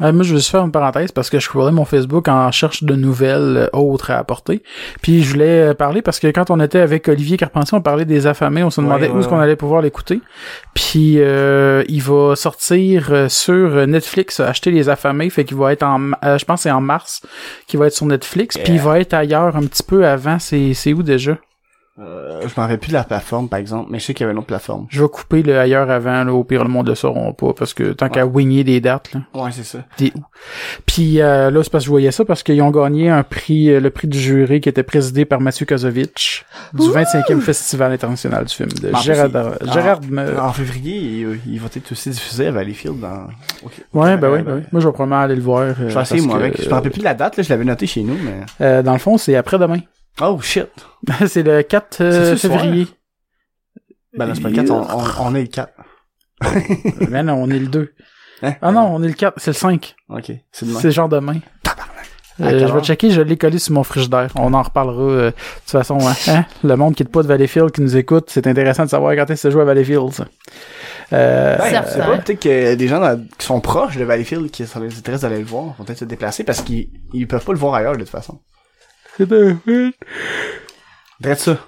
Ouais, 0.04 0.12
moi, 0.12 0.22
je 0.22 0.32
veux 0.32 0.36
juste 0.36 0.50
faire 0.50 0.62
une 0.62 0.70
parenthèse 0.70 1.12
parce 1.12 1.30
que 1.30 1.38
je 1.38 1.44
scrollais 1.44 1.72
mon 1.72 1.86
Facebook 1.86 2.28
en 2.28 2.46
recherche 2.46 2.84
de 2.84 2.94
nouvelles 2.94 3.56
euh, 3.56 3.68
autres 3.72 4.10
à 4.10 4.18
apporter. 4.18 4.62
Puis 5.00 5.22
je 5.22 5.30
voulais 5.30 5.70
euh, 5.70 5.74
parler 5.74 6.02
parce 6.02 6.20
que 6.20 6.26
quand 6.26 6.50
on 6.50 6.60
était 6.60 6.80
avec 6.80 7.08
Olivier 7.08 7.38
Carpentier, 7.38 7.78
on 7.78 7.80
parlait 7.80 8.04
des 8.04 8.26
affamés, 8.26 8.62
on 8.62 8.68
se 8.70 8.82
demandait 8.82 9.08
Ouais, 9.08 9.14
où 9.14 9.20
est-ce 9.20 9.28
qu'on 9.28 9.38
allait 9.38 9.56
pouvoir 9.56 9.80
l'écouter. 9.80 10.20
Puis 10.74 11.16
euh, 11.18 11.84
il 11.88 12.02
va 12.02 12.36
sortir 12.36 13.08
euh, 13.12 13.28
sur 13.30 13.86
Netflix, 13.86 14.40
acheter 14.40 14.70
les 14.70 14.90
affamés, 14.90 15.30
fait 15.30 15.44
qu'il 15.44 15.56
va 15.56 15.72
être 15.72 15.84
en, 15.84 16.10
euh, 16.22 16.36
je 16.36 16.44
pense 16.44 16.62
c'est 16.62 16.70
en 16.70 16.82
mars, 16.82 17.22
qu'il 17.66 17.80
va 17.80 17.86
être 17.86 17.94
sur 17.94 18.04
Netflix. 18.04 18.58
Puis 18.58 18.74
il 18.74 18.80
va 18.80 19.00
être 19.00 19.14
ailleurs 19.14 19.56
un 19.56 19.62
petit 19.62 19.82
peu 19.82 20.06
avant. 20.06 20.38
C'est 20.38 20.74
c'est 20.74 20.92
où 20.92 21.02
déjà? 21.02 21.38
Euh, 22.00 22.40
je 22.42 22.48
m'en 22.56 22.62
rappelle 22.62 22.80
plus 22.80 22.88
de 22.88 22.94
la 22.94 23.04
plateforme, 23.04 23.48
par 23.48 23.60
exemple, 23.60 23.88
mais 23.92 24.00
je 24.00 24.06
sais 24.06 24.14
qu'il 24.14 24.22
y 24.22 24.24
avait 24.24 24.32
une 24.32 24.38
autre 24.38 24.48
plateforme. 24.48 24.86
Je 24.90 25.00
vais 25.00 25.08
couper 25.08 25.44
le 25.44 25.56
ailleurs 25.60 25.88
avant. 25.90 26.24
Là, 26.24 26.32
au 26.32 26.42
pire, 26.42 26.64
le 26.64 26.68
monde 26.68 26.88
le 26.88 26.96
sauront 26.96 27.32
pas 27.32 27.52
parce 27.52 27.72
que 27.72 27.92
tant 27.92 28.08
qu'à 28.08 28.26
wigner 28.26 28.64
des 28.64 28.80
dates. 28.80 29.12
Là. 29.14 29.20
Ouais, 29.32 29.50
c'est 29.52 29.62
ça. 29.62 29.78
Où? 30.00 30.20
Puis 30.86 31.20
euh, 31.20 31.52
là, 31.52 31.62
c'est 31.62 31.70
parce 31.70 31.84
que 31.84 31.86
je 31.86 31.90
voyais 31.90 32.10
ça 32.10 32.24
parce 32.24 32.42
qu'ils 32.42 32.60
ont 32.62 32.72
gagné 32.72 33.10
un 33.10 33.22
prix, 33.22 33.70
euh, 33.70 33.78
le 33.78 33.90
prix 33.90 34.08
du 34.08 34.18
jury 34.18 34.60
qui 34.60 34.68
était 34.68 34.82
présidé 34.82 35.24
par 35.24 35.40
Mathieu 35.40 35.66
Kozovic 35.66 36.44
du 36.72 36.82
25e 36.88 37.40
Festival 37.40 37.92
international 37.92 38.44
du 38.44 38.52
film 38.54 38.70
de 38.70 38.88
Mais 38.88 38.96
en 38.96 39.00
Gérard, 39.00 39.28
Gérard 39.72 40.00
en, 40.00 40.06
Me- 40.12 40.40
en 40.40 40.52
février, 40.52 40.96
il, 40.98 41.40
il 41.54 41.60
va 41.60 41.68
être 41.74 41.92
aussi 41.92 42.10
diffusé 42.10 42.48
à 42.48 42.50
Valleyfield 42.50 42.98
dans... 42.98 43.28
Ok. 43.64 43.72
Ouais, 43.92 44.16
ben 44.16 44.30
oui, 44.32 44.42
ben 44.42 44.56
oui. 44.56 44.62
Moi, 44.72 44.80
je 44.80 44.88
vais 44.88 44.92
probablement 44.92 45.20
aller 45.22 45.36
le 45.36 45.42
voir. 45.42 45.60
euh, 45.62 45.74
Je 45.88 45.94
vais 45.94 46.02
essayer, 46.02 46.20
parce 46.20 46.26
moi, 46.26 46.38
que, 46.38 46.42
avec. 46.44 46.60
Je 46.62 46.68
me 46.68 46.74
rappelle 46.74 46.90
plus 46.90 46.98
de 47.00 47.04
la 47.04 47.14
date, 47.14 47.36
là, 47.36 47.42
je 47.44 47.48
l'avais 47.50 47.64
noté 47.64 47.86
chez 47.86 48.02
nous, 48.02 48.16
mais... 48.20 48.40
euh, 48.60 48.82
dans 48.82 48.92
le 48.94 48.98
fond, 48.98 49.16
c'est 49.16 49.36
après-demain. 49.36 49.78
Oh, 50.20 50.38
shit! 50.40 50.68
c'est 51.26 51.42
le 51.42 51.62
4 51.62 52.00
euh, 52.00 52.36
février. 52.36 52.86
Ben 54.16 54.26
là, 54.26 54.34
c'est 54.34 54.40
pas 54.42 54.48
le 54.50 54.54
4, 54.56 54.70
on, 54.70 54.80
on, 54.82 55.04
on 55.30 55.34
est 55.34 55.42
le 55.42 55.48
4. 55.48 55.72
Ben 57.10 57.24
non, 57.24 57.34
on 57.34 57.50
est 57.50 57.58
le 57.58 57.66
2. 57.68 57.92
Hein? 58.42 58.54
Ah 58.62 58.70
non, 58.72 58.82
on 58.94 59.02
est 59.02 59.08
le 59.08 59.14
4, 59.14 59.34
c'est 59.38 59.50
le 59.50 59.54
5. 59.54 59.94
Ok, 60.10 60.32
c'est 60.52 60.66
demain. 60.66 60.80
C'est 60.80 60.90
genre 60.92 61.08
demain. 61.08 61.36
Euh, 62.40 62.66
je 62.66 62.72
vais 62.72 62.80
checker, 62.82 63.10
je 63.10 63.20
l'ai 63.20 63.36
collé 63.36 63.60
sur 63.60 63.74
mon 63.74 63.84
frigidaire. 63.84 64.28
On 64.34 64.54
en 64.54 64.62
reparlera. 64.62 65.02
euh, 65.02 65.30
de 65.30 65.36
toute 65.62 65.70
façon, 65.70 65.98
hein, 66.00 66.14
hein, 66.28 66.44
le 66.64 66.76
monde 66.76 66.96
qui 66.96 67.04
est 67.04 67.06
pas 67.06 67.22
de 67.22 67.28
Valleyfield 67.28 67.70
qui 67.70 67.80
nous 67.80 67.96
écoute, 67.96 68.24
c'est 68.28 68.46
intéressant 68.48 68.84
de 68.84 68.90
savoir 68.90 69.14
quand 69.14 69.22
est-ce 69.22 69.30
que 69.30 69.36
ça 69.36 69.50
joue 69.50 69.60
à 69.60 69.64
Valleyfield. 69.64 70.10
ça. 70.12 70.24
Euh, 71.12 71.56
Ben, 71.58 71.84
c'est 71.86 71.98
pas 72.00 72.18
peut-être 72.18 72.40
que 72.40 72.74
des 72.74 72.88
gens 72.88 72.98
dans- 72.98 73.24
qui 73.38 73.46
sont 73.46 73.60
proches 73.60 73.96
de 73.96 74.04
Valleyfield 74.04 74.50
qui 74.50 74.66
ça 74.66 74.80
les 74.80 74.98
intéresse 74.98 75.20
d'aller 75.20 75.38
le 75.38 75.44
voir 75.44 75.74
vont 75.78 75.84
peut-être 75.84 75.98
se 76.00 76.04
déplacer 76.06 76.42
parce 76.42 76.60
qu'ils 76.62 76.88
ils 77.12 77.28
peuvent 77.28 77.44
pas 77.44 77.52
le 77.52 77.58
voir 77.58 77.74
ailleurs 77.74 77.92
de 77.92 78.00
toute 78.00 78.08
façon. 78.08 78.40
C'est 79.16 79.32
un 79.32 79.56
film. 79.64 79.92
Drette 81.20 81.38
ça. 81.40 81.58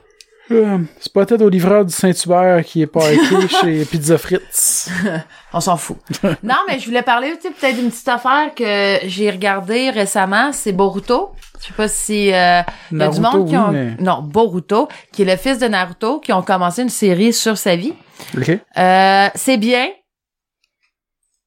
Euh, 0.52 0.78
C'est 1.00 1.12
peut-être 1.12 1.42
au 1.42 1.48
livreur 1.48 1.84
du 1.84 1.92
Saint-Hubert 1.92 2.64
qui 2.64 2.82
est 2.82 2.86
pas 2.86 3.10
écrit 3.12 3.48
chez 3.60 3.84
Pizza 3.84 4.16
Fritz. 4.16 4.88
On 5.52 5.60
s'en 5.60 5.76
fout. 5.76 5.96
non, 6.44 6.54
mais 6.68 6.78
je 6.78 6.86
voulais 6.86 7.02
parler, 7.02 7.32
peut-être 7.42 7.76
d'une 7.76 7.90
petite 7.90 8.06
affaire 8.08 8.54
que 8.54 8.98
j'ai 9.08 9.28
regardée 9.30 9.90
récemment, 9.90 10.52
c'est 10.52 10.72
Boruto. 10.72 11.30
Je 11.60 11.66
sais 11.68 11.72
pas 11.72 11.88
si 11.88 12.32
euh, 12.32 12.60
il 12.92 12.98
y 12.98 13.02
a 13.02 13.08
du 13.08 13.18
monde 13.20 13.48
qui 13.48 13.56
ont 13.56 13.72
mais- 13.72 13.96
non 13.98 14.22
Boruto, 14.22 14.88
qui 15.12 15.22
est 15.22 15.24
le 15.24 15.36
fils 15.36 15.58
de 15.58 15.66
Naruto, 15.66 16.20
qui 16.20 16.32
ont 16.32 16.42
commencé 16.42 16.82
une 16.82 16.90
série 16.90 17.32
sur 17.32 17.58
sa 17.58 17.74
vie. 17.74 17.94
OK. 18.36 18.50
Euh, 18.78 19.28
c'est 19.34 19.56
bien. 19.56 19.88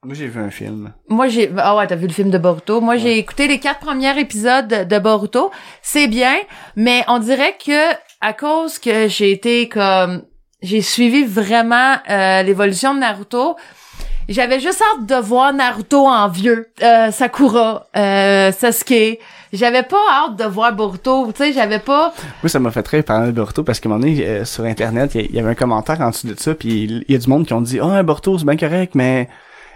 Moi, 0.02 0.16
j'ai 0.16 0.28
vu 0.28 0.40
un 0.40 0.50
film. 0.50 0.94
Moi, 1.10 1.28
j'ai... 1.28 1.52
Ah 1.58 1.76
ouais, 1.76 1.86
t'as 1.86 1.96
vu 1.96 2.08
le 2.08 2.14
film 2.14 2.30
de 2.30 2.38
Boruto. 2.38 2.80
Moi, 2.80 2.96
j'ai 2.96 3.18
écouté 3.18 3.50
les 3.50 3.60
quatre 3.60 3.82
premiers 3.82 4.18
épisodes 4.18 4.88
de, 4.88 5.00
Boruto. 5.00 5.52
C'est 5.82 6.08
bien, 6.08 6.36
mais 6.78 7.04
on 7.10 7.20
dirait 7.20 7.58
que 7.58 7.92
à 8.22 8.32
cause 8.32 8.80
que 8.80 9.10
j'ai 9.10 9.32
été 9.32 9.68
comme... 9.68 10.24
J'ai 10.62 10.82
suivi 10.82 11.26
vraiment 11.26 11.98
euh, 12.10 12.44
l'évolution 12.44 12.94
de 12.94 13.00
Naruto. 13.00 13.58
J'avais 14.30 14.62
juste 14.62 14.82
hâte 14.82 15.06
de 15.06 15.16
voir 15.16 15.52
Naruto 15.52 16.06
en 16.08 16.30
vieux. 16.30 16.68
Euh, 16.82 17.12
Sakura, 17.12 17.88
euh, 17.98 18.54
Sasuke. 18.54 19.20
J'avais 19.52 19.84
pas 19.84 19.98
hâte 20.10 20.38
de 20.38 20.46
voir 20.46 20.74
Boruto. 20.74 21.30
Tu 21.34 21.44
sais, 21.44 21.52
j'avais 21.52 21.80
pas... 21.80 22.14
Moi, 22.42 22.50
ça 22.50 22.60
m'a 22.60 22.72
fait 22.72 22.84
très 22.84 23.04
parler 23.04 23.28
de 23.28 23.32
Boruto 23.34 23.64
parce 23.64 23.82
qu'à 23.82 23.90
un 23.90 23.92
moment 23.92 24.06
donné, 24.06 24.26
euh, 24.26 24.46
sur 24.46 24.64
Internet, 24.64 25.16
il 25.16 25.36
y, 25.36 25.40
avait 25.40 25.50
un 25.50 25.56
commentaire 25.56 26.00
en 26.00 26.12
dessous 26.12 26.28
de 26.28 26.40
ça, 26.40 26.56
puis 26.56 26.84
il 26.84 27.12
y 27.12 27.16
a 27.16 27.18
du 27.18 27.28
monde 27.28 27.46
qui 27.46 27.54
ont 27.54 27.62
dit 27.62 27.80
«Ah, 27.84 28.02
Boruto, 28.02 28.38
c'est 28.38 28.46
bien 28.46 28.56
correct, 28.56 28.96
mais...» 28.96 29.28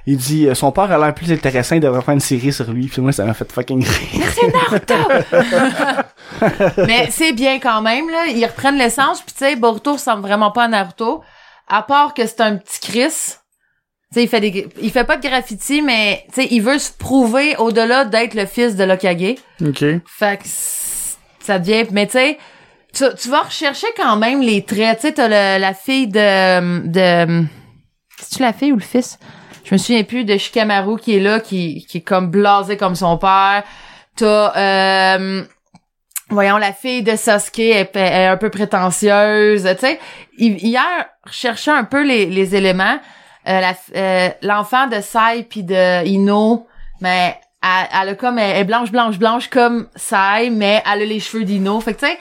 Il 0.05 0.17
dit 0.17 0.47
euh, 0.47 0.53
Son 0.55 0.71
père 0.71 0.91
a 0.91 0.97
l'air 0.97 1.13
plus 1.13 1.31
intéressant, 1.31 1.75
il 1.75 1.81
devrait 1.81 2.01
faire 2.01 2.13
une 2.13 2.19
série 2.19 2.51
sur 2.51 2.69
lui.» 2.71 2.87
Puis 2.89 3.01
moi, 3.01 3.11
ça 3.11 3.23
m'a 3.25 3.33
fait 3.33 3.49
fucking 3.51 3.83
rire. 3.83 4.25
Mais 6.87 7.07
c'est 7.11 7.33
bien 7.33 7.59
quand 7.59 7.81
même, 7.81 8.09
là. 8.09 8.25
Ils 8.27 8.45
reprennent 8.45 8.77
l'essence, 8.77 9.21
puis 9.21 9.33
tu 9.37 9.45
sais, 9.45 9.55
Boruto 9.55 9.93
ressemble 9.93 10.21
vraiment 10.21 10.51
pas 10.51 10.65
à 10.65 10.67
Naruto. 10.67 11.23
À 11.67 11.81
part 11.81 12.13
que 12.13 12.25
c'est 12.27 12.41
un 12.41 12.57
petit 12.57 12.79
Chris. 12.81 13.07
Tu 14.11 14.19
sais, 14.19 14.23
il 14.23 14.27
fait 14.27 14.41
des, 14.41 14.67
il 14.81 14.91
fait 14.91 15.05
pas 15.05 15.17
de 15.17 15.27
graffiti, 15.27 15.81
mais, 15.81 16.25
tu 16.33 16.41
sais, 16.41 16.47
il 16.51 16.61
veut 16.61 16.77
se 16.77 16.91
prouver 16.91 17.55
au-delà 17.57 18.05
d'être 18.05 18.33
le 18.35 18.45
fils 18.45 18.75
de 18.75 18.83
Lokage. 18.83 19.35
OK. 19.65 19.83
Fait 20.05 20.37
que 20.37 20.43
ça 20.45 21.57
devient, 21.59 21.85
mais 21.91 22.05
tu 22.05 22.13
sais, 22.13 22.37
tu, 22.93 23.05
tu 23.19 23.29
vas 23.29 23.41
rechercher 23.41 23.87
quand 23.97 24.15
même 24.17 24.41
les 24.41 24.63
traits. 24.63 24.99
Tu 24.99 25.07
sais, 25.07 25.13
t'as 25.13 25.27
le- 25.27 25.59
la 25.61 25.73
fille 25.73 26.07
de, 26.07 26.87
de, 26.87 27.45
c'est-tu 28.19 28.41
la 28.43 28.53
fille 28.53 28.71
ou 28.71 28.75
le 28.75 28.81
fils? 28.81 29.17
Je 29.64 29.74
me 29.76 29.78
souviens 29.78 30.03
plus 30.03 30.26
de 30.26 30.38
Shikamaru 30.38 30.97
qui 30.99 31.16
est 31.16 31.20
là, 31.20 31.39
qui, 31.39 31.86
qui 31.88 31.99
est 31.99 32.01
comme 32.01 32.28
blasé 32.30 32.78
comme 32.78 32.95
son 32.95 33.18
père. 33.18 33.64
T'as, 34.16 34.55
euh, 35.18 35.43
voyons, 36.30 36.57
la 36.57 36.74
fille 36.74 37.01
de 37.03 37.16
Sasuke 37.16 37.59
est- 37.59 37.95
est 37.95 38.28
un 38.28 38.38
peu 38.38 38.49
prétentieuse. 38.49 39.64
Tu 39.64 39.78
sais, 39.80 39.99
hi- 40.38 40.57
hier, 40.68 40.84
recherchant 41.26 41.76
un 41.76 41.84
peu 41.86 42.03
les, 42.03 42.26
les 42.26 42.55
éléments, 42.55 42.99
euh, 43.47 43.61
euh, 43.95 44.30
l'enfant 44.41 44.88
de 44.88 44.99
Sai 45.01 45.43
puis 45.49 45.64
de 45.64 46.05
Ino, 46.05 46.68
mais 47.01 47.38
elle, 47.61 47.88
elle 48.01 48.09
a 48.09 48.16
comme, 48.16 48.38
elle 48.39 48.57
est 48.57 48.64
blanche, 48.66 48.91
blanche, 48.91 49.18
blanche 49.18 49.47
comme 49.49 49.88
Sai, 49.95 50.49
mais 50.49 50.84
elle 50.86 51.01
a 51.03 51.05
les 51.05 51.20
cheveux 51.22 51.45
d'Ino. 51.45 51.80
Fait 51.80 51.93
que 51.93 51.99
tu 52.01 52.07
sais, 52.07 52.18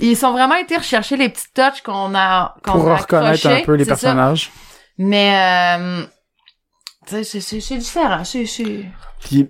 ils 0.00 0.16
sont 0.16 0.32
vraiment 0.32 0.56
été 0.56 0.76
rechercher 0.76 1.16
les 1.18 1.28
petites 1.28 1.52
touches 1.54 1.82
qu'on 1.82 2.14
a, 2.14 2.54
qu'on 2.64 2.72
Pour 2.72 2.90
a 2.90 2.96
reconnaître 2.96 3.46
un 3.46 3.60
peu 3.60 3.74
les 3.74 3.84
c'est 3.84 3.90
ça. 3.90 3.96
personnages. 3.96 4.50
Mais, 4.98 5.34
euh, 5.78 6.04
c'est- 7.06 7.40
c'est 7.40 7.60
c'est 7.60 7.76
différent. 7.78 8.24
C'est, 8.24 8.46
c'est... 8.46 8.84
Puis, 9.24 9.48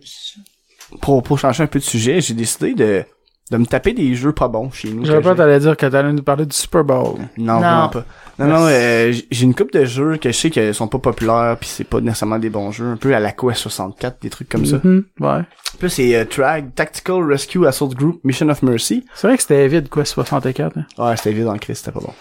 pour, 1.00 1.22
pour 1.22 1.38
changer 1.38 1.62
un 1.62 1.66
peu 1.66 1.78
de 1.78 1.84
sujet, 1.84 2.20
j'ai 2.20 2.34
décidé 2.34 2.74
de, 2.74 3.04
de 3.50 3.56
me 3.56 3.66
taper 3.66 3.92
des 3.92 4.14
jeux 4.14 4.32
pas 4.32 4.48
bons 4.48 4.70
chez 4.70 4.90
nous. 4.90 5.04
J'avais 5.04 5.18
que 5.18 5.24
pas 5.24 5.30
j'ai. 5.32 5.36
t'allais 5.38 5.58
dire 5.60 5.76
que 5.76 5.86
t'allais 5.86 6.12
nous 6.12 6.22
parler 6.22 6.46
du 6.46 6.54
Super 6.56 6.84
Bowl. 6.84 7.16
Non, 7.36 7.54
Non. 7.54 7.58
vraiment 7.60 7.88
pas. 7.88 8.04
Non, 8.38 8.46
non, 8.48 8.66
euh, 8.68 9.12
j'ai 9.30 9.44
une 9.44 9.54
coupe 9.54 9.72
de 9.72 9.84
jeux 9.84 10.16
que 10.16 10.32
je 10.32 10.36
sais 10.36 10.50
qu'ils 10.50 10.74
sont 10.74 10.88
pas 10.88 10.98
populaires 10.98 11.56
puis 11.60 11.68
c'est 11.68 11.84
pas 11.84 12.00
nécessairement 12.00 12.38
des 12.40 12.50
bons 12.50 12.72
jeux. 12.72 12.86
Un 12.92 12.96
peu 12.96 13.14
à 13.14 13.20
la 13.20 13.30
Quest 13.30 13.58
64, 13.60 14.20
des 14.22 14.30
trucs 14.30 14.48
comme 14.48 14.66
ça. 14.66 14.80
Mhm, 14.82 15.04
Ouais. 15.20 15.42
Puis 15.78 15.90
c'est 15.90 16.16
euh, 16.16 16.24
Trag, 16.24 16.74
Tactical 16.74 17.22
Rescue 17.24 17.64
Assault 17.66 17.88
Group, 17.94 18.20
Mission 18.24 18.48
of 18.48 18.62
Mercy. 18.62 19.04
C'est 19.14 19.28
vrai 19.28 19.36
que 19.36 19.42
c'était 19.42 19.68
vide, 19.68 19.88
quoi, 19.88 20.04
64. 20.04 20.76
hein. 20.78 20.84
Ouais, 20.98 21.16
c'était 21.16 21.32
vide 21.32 21.46
en 21.46 21.56
crise, 21.58 21.78
c'était 21.78 21.92
pas 21.92 22.00
bon. 22.00 22.12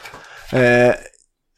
Euh, 0.53 0.93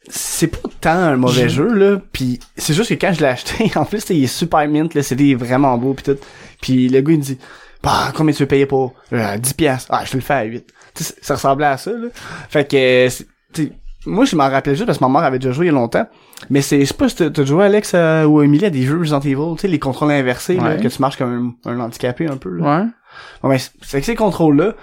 c'est 0.08 0.46
pas 0.48 0.68
tant 0.80 0.90
un 0.90 1.16
mauvais 1.16 1.48
jeu, 1.48 1.72
là, 1.74 1.98
puis 2.12 2.38
c'est 2.56 2.74
juste 2.74 2.90
que 2.90 2.94
quand 2.94 3.12
je 3.12 3.20
l'ai 3.20 3.26
acheté, 3.26 3.70
en 3.76 3.84
plus, 3.84 4.04
il 4.10 4.24
est 4.24 4.28
super 4.28 4.66
mint, 4.68 4.94
le 4.94 5.02
CD 5.02 5.30
est 5.30 5.34
vraiment 5.34 5.76
beau, 5.78 5.94
pis 5.94 6.02
tout. 6.04 6.16
Puis 6.60 6.88
le 6.88 7.00
gars, 7.00 7.12
il 7.12 7.18
me 7.18 7.22
dit, 7.22 7.38
bah, 7.82 8.12
combien 8.14 8.32
tu 8.32 8.42
veux 8.42 8.46
payer 8.48 8.66
pour? 8.66 8.94
Euh, 9.12 9.36
10 9.36 9.54
piastres. 9.54 9.88
Ah, 9.92 10.02
je 10.04 10.10
te 10.12 10.16
le 10.16 10.22
fais 10.22 10.34
à 10.34 10.42
8. 10.44 10.66
Tu 10.94 11.04
sais, 11.04 11.14
ça 11.20 11.34
ressemblait 11.34 11.66
à 11.66 11.76
ça, 11.76 11.90
là. 11.92 12.08
Fait 12.48 12.68
que, 12.68 13.06
euh, 13.58 13.64
moi, 14.06 14.24
je 14.24 14.36
m'en 14.36 14.48
rappelais 14.48 14.74
juste 14.74 14.86
parce 14.86 14.98
que 14.98 15.04
ma 15.04 15.10
mère 15.10 15.24
avait 15.24 15.38
déjà 15.38 15.52
joué 15.52 15.66
il 15.66 15.68
y 15.68 15.72
a 15.72 15.74
longtemps. 15.74 16.06
Mais 16.50 16.62
c'est, 16.62 16.80
je 16.80 16.84
sais 16.86 16.94
pas 16.94 17.08
si 17.08 17.16
t'as 17.16 17.44
joué, 17.44 17.64
Alex, 17.64 17.92
euh, 17.94 18.24
ou 18.24 18.42
Emilie, 18.42 18.66
à 18.66 18.70
des 18.70 18.82
jeux 18.82 18.98
Resident 18.98 19.20
Evil, 19.20 19.36
tu 19.56 19.62
sais, 19.62 19.68
les 19.68 19.78
contrôles 19.78 20.12
inversés, 20.12 20.56
là, 20.56 20.76
que 20.76 20.88
tu 20.88 21.00
marches 21.00 21.16
comme 21.16 21.54
un, 21.64 21.70
un 21.70 21.80
handicapé 21.80 22.26
un 22.28 22.36
peu, 22.36 22.50
là. 22.50 22.78
Ouais. 22.80 22.86
Bon, 23.42 23.48
ben, 23.48 23.58
c'est- 23.58 24.00
que 24.00 24.06
ces 24.06 24.14
contrôles-là, 24.14 24.74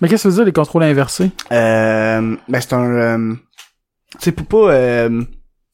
Mais 0.00 0.08
qu'est-ce 0.08 0.24
que 0.24 0.28
ça 0.28 0.28
veut 0.28 0.34
dire, 0.36 0.44
les 0.44 0.52
contrôles 0.52 0.82
inversés? 0.84 1.30
euh, 1.52 2.36
ben 2.48 2.60
c'est 2.60 2.74
un 2.74 2.84
euh, 2.84 3.34
c'est 4.18 4.32
pour 4.32 4.46
pas 4.46 4.72
euh, 4.74 5.22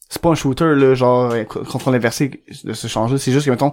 c'est 0.09 0.21
pas 0.21 0.31
un 0.31 0.35
shooter 0.35 0.75
là 0.77 0.95
genre 0.95 1.31
euh, 1.33 1.45
co- 1.45 1.63
contrôle 1.65 1.95
inversé 1.95 2.43
de 2.65 2.73
se 2.73 2.87
changer 2.89 3.19
c'est 3.19 3.33
juste 3.33 3.47
que 3.47 3.51
mettons 3.51 3.73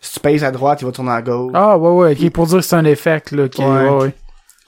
si 0.00 0.14
tu 0.14 0.20
pèses 0.20 0.44
à 0.44 0.50
droite 0.50 0.82
il 0.82 0.84
va 0.84 0.92
tourner 0.92 1.12
à 1.12 1.22
gauche 1.22 1.52
Ah, 1.54 1.78
ouais, 1.78 1.90
ouais, 1.90 2.12
ok, 2.24 2.30
pour 2.32 2.46
dire 2.46 2.56
que 2.58 2.62
c'est 2.64 2.76
un 2.76 2.84
effet, 2.84 3.22
là, 3.32 3.48
qui 3.48 3.62
Ouais. 3.62 3.68
ouais, 3.68 3.88
ouais. 3.90 4.14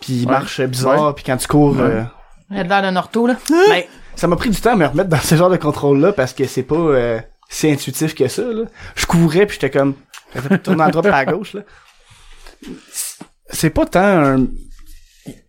puis 0.01 0.15
il 0.15 0.27
ouais. 0.27 0.33
marche 0.33 0.61
bizarre 0.63 1.15
puis 1.15 1.25
quand 1.25 1.37
tu 1.37 1.47
cours 1.47 1.77
Ouais. 1.77 1.83
euh, 1.83 2.03
Il 2.51 2.59
a 2.59 2.63
l'air 2.63 2.83
d'un 2.83 2.97
ortho, 2.97 3.27
là. 3.27 3.37
ben, 3.51 3.83
ça 4.15 4.27
m'a 4.29 4.37
pris 4.37 4.49
du 4.51 4.59
temps 4.61 4.73
à 4.73 4.77
me 4.77 4.87
remettre 4.87 5.11
dans 5.11 5.19
ce 5.19 5.35
genre 5.35 5.51
de 5.51 5.57
contrôle 5.59 6.01
là 6.01 6.13
parce 6.13 6.33
que 6.33 6.47
c'est 6.47 6.63
pas 6.63 6.75
euh, 6.77 7.21
si 7.51 7.71
intuitif 7.71 8.15
que 8.15 8.27
ça 8.29 8.43
là 8.43 8.65
je 8.95 9.05
courais 9.07 9.45
puis 9.47 9.59
j'étais 9.61 9.71
comme 9.77 9.95
tourné 10.63 10.83
à 10.85 10.91
droite 10.91 11.07
à 11.07 11.25
gauche 11.27 11.53
là 11.55 11.61
c'est 13.51 13.71
pas 13.71 13.87
tant 13.87 14.01
un 14.01 14.47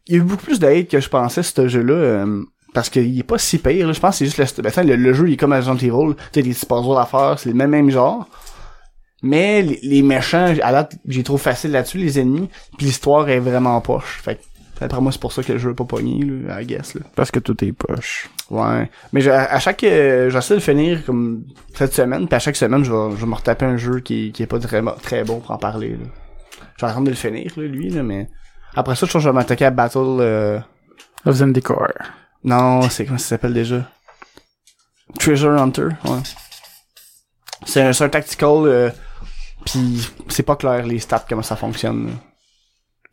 il 0.09 0.13
y 0.13 0.15
a 0.15 0.17
eu 0.19 0.21
beaucoup 0.21 0.43
plus 0.43 0.59
de 0.59 0.67
hate 0.67 0.87
que 0.89 0.99
je 0.99 1.09
pensais 1.09 1.43
ce 1.43 1.67
jeu 1.67 1.81
là 1.81 2.25
Parce 2.73 2.89
qu'il 2.89 3.17
est 3.17 3.23
pas 3.23 3.37
si 3.37 3.57
pire, 3.57 3.87
là. 3.87 3.93
Je 3.93 3.99
pense 3.99 4.11
que 4.19 4.25
c'est 4.25 4.25
juste 4.25 4.57
le, 4.57 4.63
ben, 4.63 4.87
le, 4.87 4.95
le 4.95 5.13
jeu, 5.13 5.27
il 5.27 5.33
est 5.33 5.37
comme 5.37 5.53
Resident 5.53 5.75
Evil. 5.77 6.15
Tu 6.15 6.23
sais, 6.33 6.41
des 6.43 6.51
petits 6.53 6.65
puzzles 6.65 6.97
à 6.97 7.05
faire, 7.05 7.39
c'est 7.39 7.49
le 7.49 7.55
même, 7.55 7.71
même 7.71 7.89
genre. 7.89 8.27
Mais 9.23 9.61
les, 9.63 9.79
les 9.81 10.01
méchants, 10.03 10.53
à 10.61 10.71
date, 10.71 10.95
j'ai 11.07 11.23
trop 11.23 11.37
facile 11.37 11.71
là-dessus, 11.71 11.97
les 11.97 12.19
ennemis. 12.19 12.49
Puis 12.77 12.85
l'histoire 12.87 13.27
est 13.29 13.39
vraiment 13.39 13.79
poche. 13.81 14.19
Fait 14.23 14.39
après 14.79 15.01
moi, 15.01 15.11
c'est 15.11 15.19
pour 15.19 15.31
ça 15.31 15.41
que 15.41 15.53
le 15.53 15.57
jeu 15.57 15.71
est 15.71 15.73
pas 15.73 15.85
pogné, 15.85 16.23
là, 16.23 16.61
I 16.61 16.65
guess, 16.67 16.93
là. 16.93 17.01
Parce 17.15 17.31
que 17.31 17.39
tout 17.39 17.55
est 17.65 17.71
poche. 17.71 18.29
Ouais. 18.51 18.91
Mais 19.11 19.21
je- 19.21 19.31
à, 19.31 19.45
à 19.51 19.57
chaque, 19.59 19.83
euh, 19.83 20.29
j'essaie 20.29 20.53
de 20.53 20.59
finir 20.59 21.03
comme 21.03 21.45
cette 21.73 21.95
semaine, 21.95 22.27
puis 22.27 22.35
à 22.35 22.39
chaque 22.39 22.55
semaine, 22.55 22.83
je 22.83 22.91
vais, 22.91 23.15
je 23.15 23.21
vais 23.21 23.25
me 23.25 23.33
retaper 23.33 23.65
un 23.65 23.77
jeu 23.77 24.01
qui, 24.01 24.31
qui 24.31 24.43
est 24.43 24.47
pas 24.47 24.59
très, 24.59 24.83
très 25.01 25.23
bon 25.23 25.39
pour 25.39 25.49
en 25.49 25.57
parler, 25.57 25.93
là. 25.93 26.05
Je 26.79 26.85
vais 26.85 26.91
attendre 26.91 27.05
de 27.05 27.09
le 27.09 27.15
finir, 27.15 27.51
là, 27.57 27.63
lui, 27.63 27.89
là, 27.89 28.03
mais 28.03 28.27
après 28.75 28.93
ça, 28.95 29.07
je 29.07 29.11
pense 29.11 29.13
que 29.13 29.19
je 29.23 29.29
vais 29.29 29.33
m'attaquer 29.33 29.65
à 29.65 29.71
Battle, 29.71 29.97
euh, 30.19 30.59
Of 31.25 31.37
Zendikar. 31.37 31.87
Non, 32.43 32.89
c'est 32.89 33.05
comment 33.05 33.17
ça 33.17 33.29
s'appelle 33.29 33.53
déjà? 33.53 33.89
Treasure 35.19 35.59
Hunter, 35.61 35.89
ouais. 36.05 36.21
C'est 37.65 37.81
un, 37.81 38.09
tactical, 38.09 38.65
euh, 38.65 38.89
pis 39.65 40.07
c'est 40.29 40.43
pas 40.43 40.55
clair 40.55 40.85
les 40.85 40.99
stats, 40.99 41.25
comment 41.27 41.41
ça 41.41 41.55
fonctionne. 41.55 42.11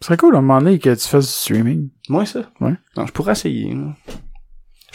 Ce 0.00 0.06
serait 0.06 0.16
cool 0.16 0.34
à 0.34 0.38
un 0.38 0.42
moment 0.42 0.60
donné 0.60 0.78
que 0.78 0.94
tu 0.94 1.08
fasses 1.08 1.26
du 1.26 1.32
streaming. 1.32 1.88
Moi, 2.08 2.26
ça? 2.26 2.40
Ouais. 2.60 2.74
Non, 2.96 3.06
je 3.06 3.12
pourrais 3.12 3.32
essayer, 3.32 3.72
là. 3.72 3.94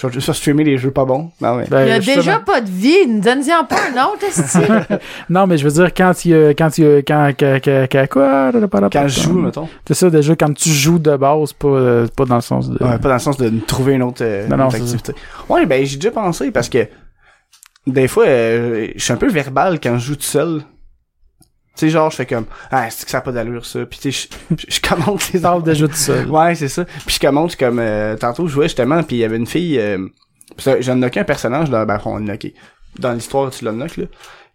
Je 0.02 0.08
vais 0.08 0.14
juste 0.14 0.32
streamer 0.32 0.64
les 0.64 0.78
jeux 0.78 0.92
pas 0.92 1.04
bons. 1.04 1.30
Ben 1.42 1.58
ouais. 1.58 1.66
Ben, 1.70 1.86
Il 1.86 1.92
a 1.92 2.00
justement- 2.00 2.16
déjà 2.24 2.40
pas 2.40 2.62
de 2.62 2.70
vie. 2.70 3.06
Donne-y-en 3.20 3.66
pas 3.66 3.76
un 3.94 4.06
autre, 4.06 4.24
esti. 4.26 4.58
Non, 5.30 5.46
mais 5.46 5.58
je 5.58 5.66
veux 5.68 5.72
dire, 5.74 5.94
quand 5.94 6.24
il 6.24 6.32
y 6.32 6.36
a, 6.36 6.50
quand 6.54 6.78
il 6.78 6.84
y 6.86 6.88
a, 6.88 7.02
quand, 7.02 7.32
quand, 7.38 7.60
quand, 7.64 7.88
quand- 7.92 8.08
quoi? 8.10 8.52
Quand 8.92 9.08
je 9.10 9.22
joue, 9.22 9.34
mettons. 9.40 9.68
C'est 9.86 9.94
ça, 9.96 10.10
déjà, 10.10 10.36
quand 10.38 10.54
tu 10.54 10.70
joues 10.70 11.00
de 11.00 11.18
base, 11.18 11.52
pas, 11.52 11.68
euh, 11.68 12.08
pas 12.16 12.24
dans 12.24 12.36
le 12.36 12.42
sens 12.42 12.70
de... 12.70 12.82
Ouais, 12.84 12.98
pas 12.98 13.10
dans 13.10 13.14
le 13.16 13.20
sens 13.20 13.36
de 13.38 13.52
trouver 13.68 13.94
une 13.96 14.04
autre, 14.04 14.22
euh, 14.24 14.48
Non, 14.48 14.56
une 14.56 14.62
non, 14.62 14.68
autre 14.68 14.78
activité. 14.78 15.14
Ouais, 15.50 15.66
ben 15.66 15.86
j'ai 15.86 15.98
déjà 15.98 16.12
pensé 16.12 16.50
parce 16.52 16.70
que 16.70 16.88
des 17.86 18.08
fois, 18.08 18.26
euh, 18.28 18.88
je 18.96 19.04
suis 19.04 19.12
un 19.14 19.18
peu 19.18 19.28
verbal 19.30 19.80
quand 19.82 19.98
je 19.98 20.06
joue 20.06 20.16
tout 20.16 20.22
seul. 20.22 20.62
Tu 21.80 21.86
sais, 21.86 21.92
genre, 21.92 22.12
je 22.12 22.18
fais 22.18 22.26
comme 22.26 22.46
Ah, 22.72 22.90
c'est 22.90 23.06
que 23.06 23.12
ça 23.12 23.20
a 23.20 23.22
pas 23.22 23.32
d'allure 23.32 23.66
ça? 23.66 23.86
Puis 23.86 24.00
tu 24.00 24.12
sais, 24.12 24.28
je, 24.68 24.82
commente 24.82 25.32
les 25.32 25.40
parles 25.42 25.64
déjà 25.64 25.88
tout 25.88 25.94
seul. 25.94 26.30
Ouais, 26.30 26.54
c'est 26.54 26.68
ça. 26.68 26.84
Puis 26.84 27.16
je 27.16 27.20
commente 27.26 27.56
comme 27.56 27.80
euh, 27.80 28.18
tantôt 28.18 28.48
je 28.48 28.52
jouais 28.52 28.66
justement, 28.66 29.02
puis 29.02 29.16
il 29.16 29.20
y 29.20 29.24
avait 29.24 29.38
une 29.38 29.48
fille. 29.48 29.80
Euh, 29.80 30.06
pis 30.58 30.64
ça, 30.66 30.82
j'ai 30.82 30.92
unlocké 30.92 31.22
un 31.22 31.24
personnage 31.24 31.70
dans 31.70 31.86
ben 31.86 31.98
on 32.04 32.18
unlocké. 32.18 32.54
Dans 32.98 33.14
l'histoire 33.14 33.50
tu 33.50 33.64
l'unlock 33.64 33.96
là. 33.96 34.06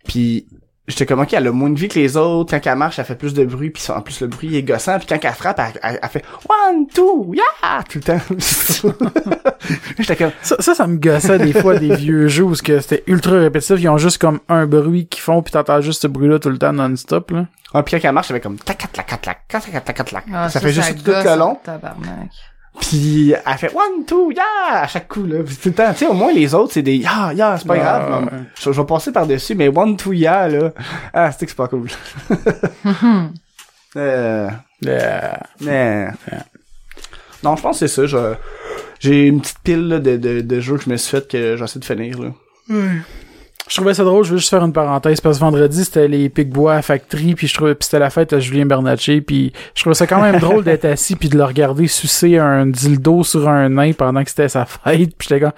Puis 0.06 0.46
j'étais 0.88 1.06
comme 1.06 1.20
ok, 1.20 1.32
elle 1.32 1.46
a 1.46 1.52
moins 1.52 1.70
de 1.70 1.78
vie 1.78 1.88
que 1.88 1.98
les 1.98 2.16
autres. 2.16 2.56
Quand 2.58 2.70
elle 2.70 2.78
marche, 2.78 2.98
elle 2.98 3.04
fait 3.04 3.14
plus 3.14 3.34
de 3.34 3.44
bruit. 3.44 3.70
Puis 3.70 3.82
en 3.90 4.00
plus 4.00 4.20
le 4.20 4.26
bruit 4.28 4.56
est 4.56 4.62
gossant. 4.62 4.98
Puis 4.98 5.06
quand 5.08 5.18
elle 5.22 5.32
frappe, 5.32 5.58
elle, 5.60 5.80
elle- 5.82 5.98
elle 6.02 6.08
fait 6.08 6.24
one 6.48 6.86
two 6.86 7.34
yeah 7.34 7.82
tout 7.88 7.98
le 7.98 8.04
temps. 8.04 8.20
j'étais 9.98 10.16
comme 10.16 10.32
Ça, 10.42 10.56
ça, 10.58 10.74
ça 10.74 10.86
me 10.86 10.96
gossait 10.96 11.38
des 11.38 11.52
fois 11.52 11.78
des 11.78 11.94
vieux 11.96 12.28
jeux 12.28 12.44
où 12.44 12.54
c'était 12.54 13.02
ultra 13.06 13.32
répétitif. 13.38 13.76
Ils 13.80 13.88
ont 13.88 13.98
juste 13.98 14.18
comme 14.18 14.40
un 14.48 14.66
bruit 14.66 15.06
qu'ils 15.06 15.22
font, 15.22 15.42
puis 15.42 15.52
t'entends 15.52 15.80
juste 15.80 16.02
ce 16.02 16.06
bruit-là 16.06 16.38
tout 16.38 16.50
le 16.50 16.58
temps 16.58 16.72
non-stop, 16.72 17.30
là. 17.30 17.46
Ah, 17.72 17.82
puis 17.82 17.98
quand 18.00 18.06
elle 18.08 18.14
marche, 18.14 18.30
elle 18.30 18.36
fait 18.36 18.40
comme 18.40 18.56
tac 18.58 18.78
tac 18.78 18.92
tac 18.92 19.06
tac 19.06 19.20
tac 19.20 19.48
tac 19.48 19.84
tac 19.84 19.96
tac 19.96 20.10
tac. 20.10 20.24
Ah, 20.32 20.48
Ça 20.48 20.60
fait 20.60 20.72
juste 20.72 21.04
tout 21.04 21.10
le 21.10 21.38
long. 21.38 21.58
tabarnak. 21.64 22.30
Puis 22.80 23.32
elle 23.32 23.58
fait 23.58 23.72
one 23.74 24.04
two 24.06 24.32
yeah 24.32 24.42
à 24.82 24.86
chaque 24.88 25.08
coup 25.08 25.24
là. 25.24 25.42
Puis 25.44 25.56
tout 25.56 25.68
le 25.68 25.74
temps, 25.74 25.92
tu 25.92 25.98
sais 26.00 26.06
au 26.06 26.12
moins 26.12 26.32
les 26.32 26.54
autres 26.54 26.72
c'est 26.72 26.82
des 26.82 26.96
yeah 26.96 27.32
yeah 27.32 27.56
c'est 27.58 27.66
pas 27.66 27.76
grave. 27.78 28.10
non. 28.10 28.28
Je, 28.60 28.72
je 28.72 28.80
vais 28.80 28.86
passer 28.86 29.12
par 29.12 29.26
dessus 29.26 29.54
mais 29.54 29.68
one 29.68 29.96
two 29.96 30.12
yeah 30.12 30.48
là. 30.48 30.72
Ah 31.12 31.30
c'est 31.32 31.46
que 31.46 31.50
c'est 31.52 31.56
pas 31.56 31.68
cool. 31.68 31.88
euh, 33.96 34.50
Yeah. 34.82 35.40
mais 35.60 36.08
non 37.42 37.56
je 37.56 37.62
pense 37.62 37.80
que 37.80 37.86
c'est 37.86 37.94
ça. 37.94 38.06
Je, 38.06 38.34
j'ai 39.00 39.26
une 39.28 39.40
petite 39.40 39.60
pile 39.60 39.88
là, 39.88 39.98
de, 39.98 40.16
de, 40.16 40.40
de 40.42 40.60
jeux 40.60 40.76
que 40.76 40.84
je 40.84 40.90
me 40.90 40.96
suis 40.96 41.10
fait 41.16 41.26
que 41.26 41.56
j'essaie 41.56 41.78
de 41.78 41.84
finir 41.84 42.18
là. 42.20 42.30
Je 43.66 43.76
trouvais 43.76 43.94
ça 43.94 44.04
drôle, 44.04 44.24
je 44.24 44.32
veux 44.32 44.36
juste 44.36 44.50
faire 44.50 44.62
une 44.62 44.74
parenthèse, 44.74 45.22
parce 45.22 45.38
que 45.38 45.40
vendredi, 45.40 45.86
c'était 45.86 46.06
les 46.06 46.28
Picbois 46.28 46.74
à 46.74 46.82
Factory, 46.82 47.34
puis 47.34 47.46
je 47.48 47.54
trouvais, 47.54 47.74
puis 47.74 47.86
c'était 47.86 47.98
la 47.98 48.10
fête 48.10 48.34
à 48.34 48.38
Julien 48.38 48.66
Bernatchez, 48.66 49.22
puis 49.22 49.54
je 49.74 49.80
trouvais 49.80 49.94
ça 49.94 50.06
quand 50.06 50.20
même 50.20 50.38
drôle 50.38 50.64
d'être 50.64 50.84
assis 50.84 51.16
puis 51.16 51.30
de 51.30 51.38
le 51.38 51.44
regarder 51.44 51.86
sucer 51.86 52.36
un 52.36 52.66
dildo 52.66 53.22
sur 53.24 53.48
un 53.48 53.70
nain 53.70 53.92
pendant 53.92 54.22
que 54.22 54.28
c'était 54.28 54.50
sa 54.50 54.66
fête, 54.66 55.16
puis 55.16 55.28
j'étais 55.28 55.40
comme, 55.40 55.52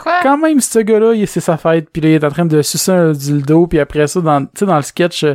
Quoi? 0.00 0.12
quand 0.24 0.38
même, 0.38 0.60
ce 0.60 0.80
gars-là, 0.80 1.14
il- 1.14 1.28
c'est 1.28 1.38
sa 1.38 1.56
fête, 1.56 1.86
puis 1.92 2.02
là, 2.02 2.08
il 2.08 2.14
est 2.14 2.24
en 2.24 2.30
train 2.30 2.46
de 2.46 2.62
sucer 2.62 2.90
un 2.90 3.12
dildo, 3.12 3.68
puis 3.68 3.78
après 3.78 4.08
ça, 4.08 4.20
dans, 4.20 4.42
tu 4.44 4.50
sais, 4.56 4.66
dans 4.66 4.76
le 4.76 4.82
sketch, 4.82 5.22
euh, 5.22 5.34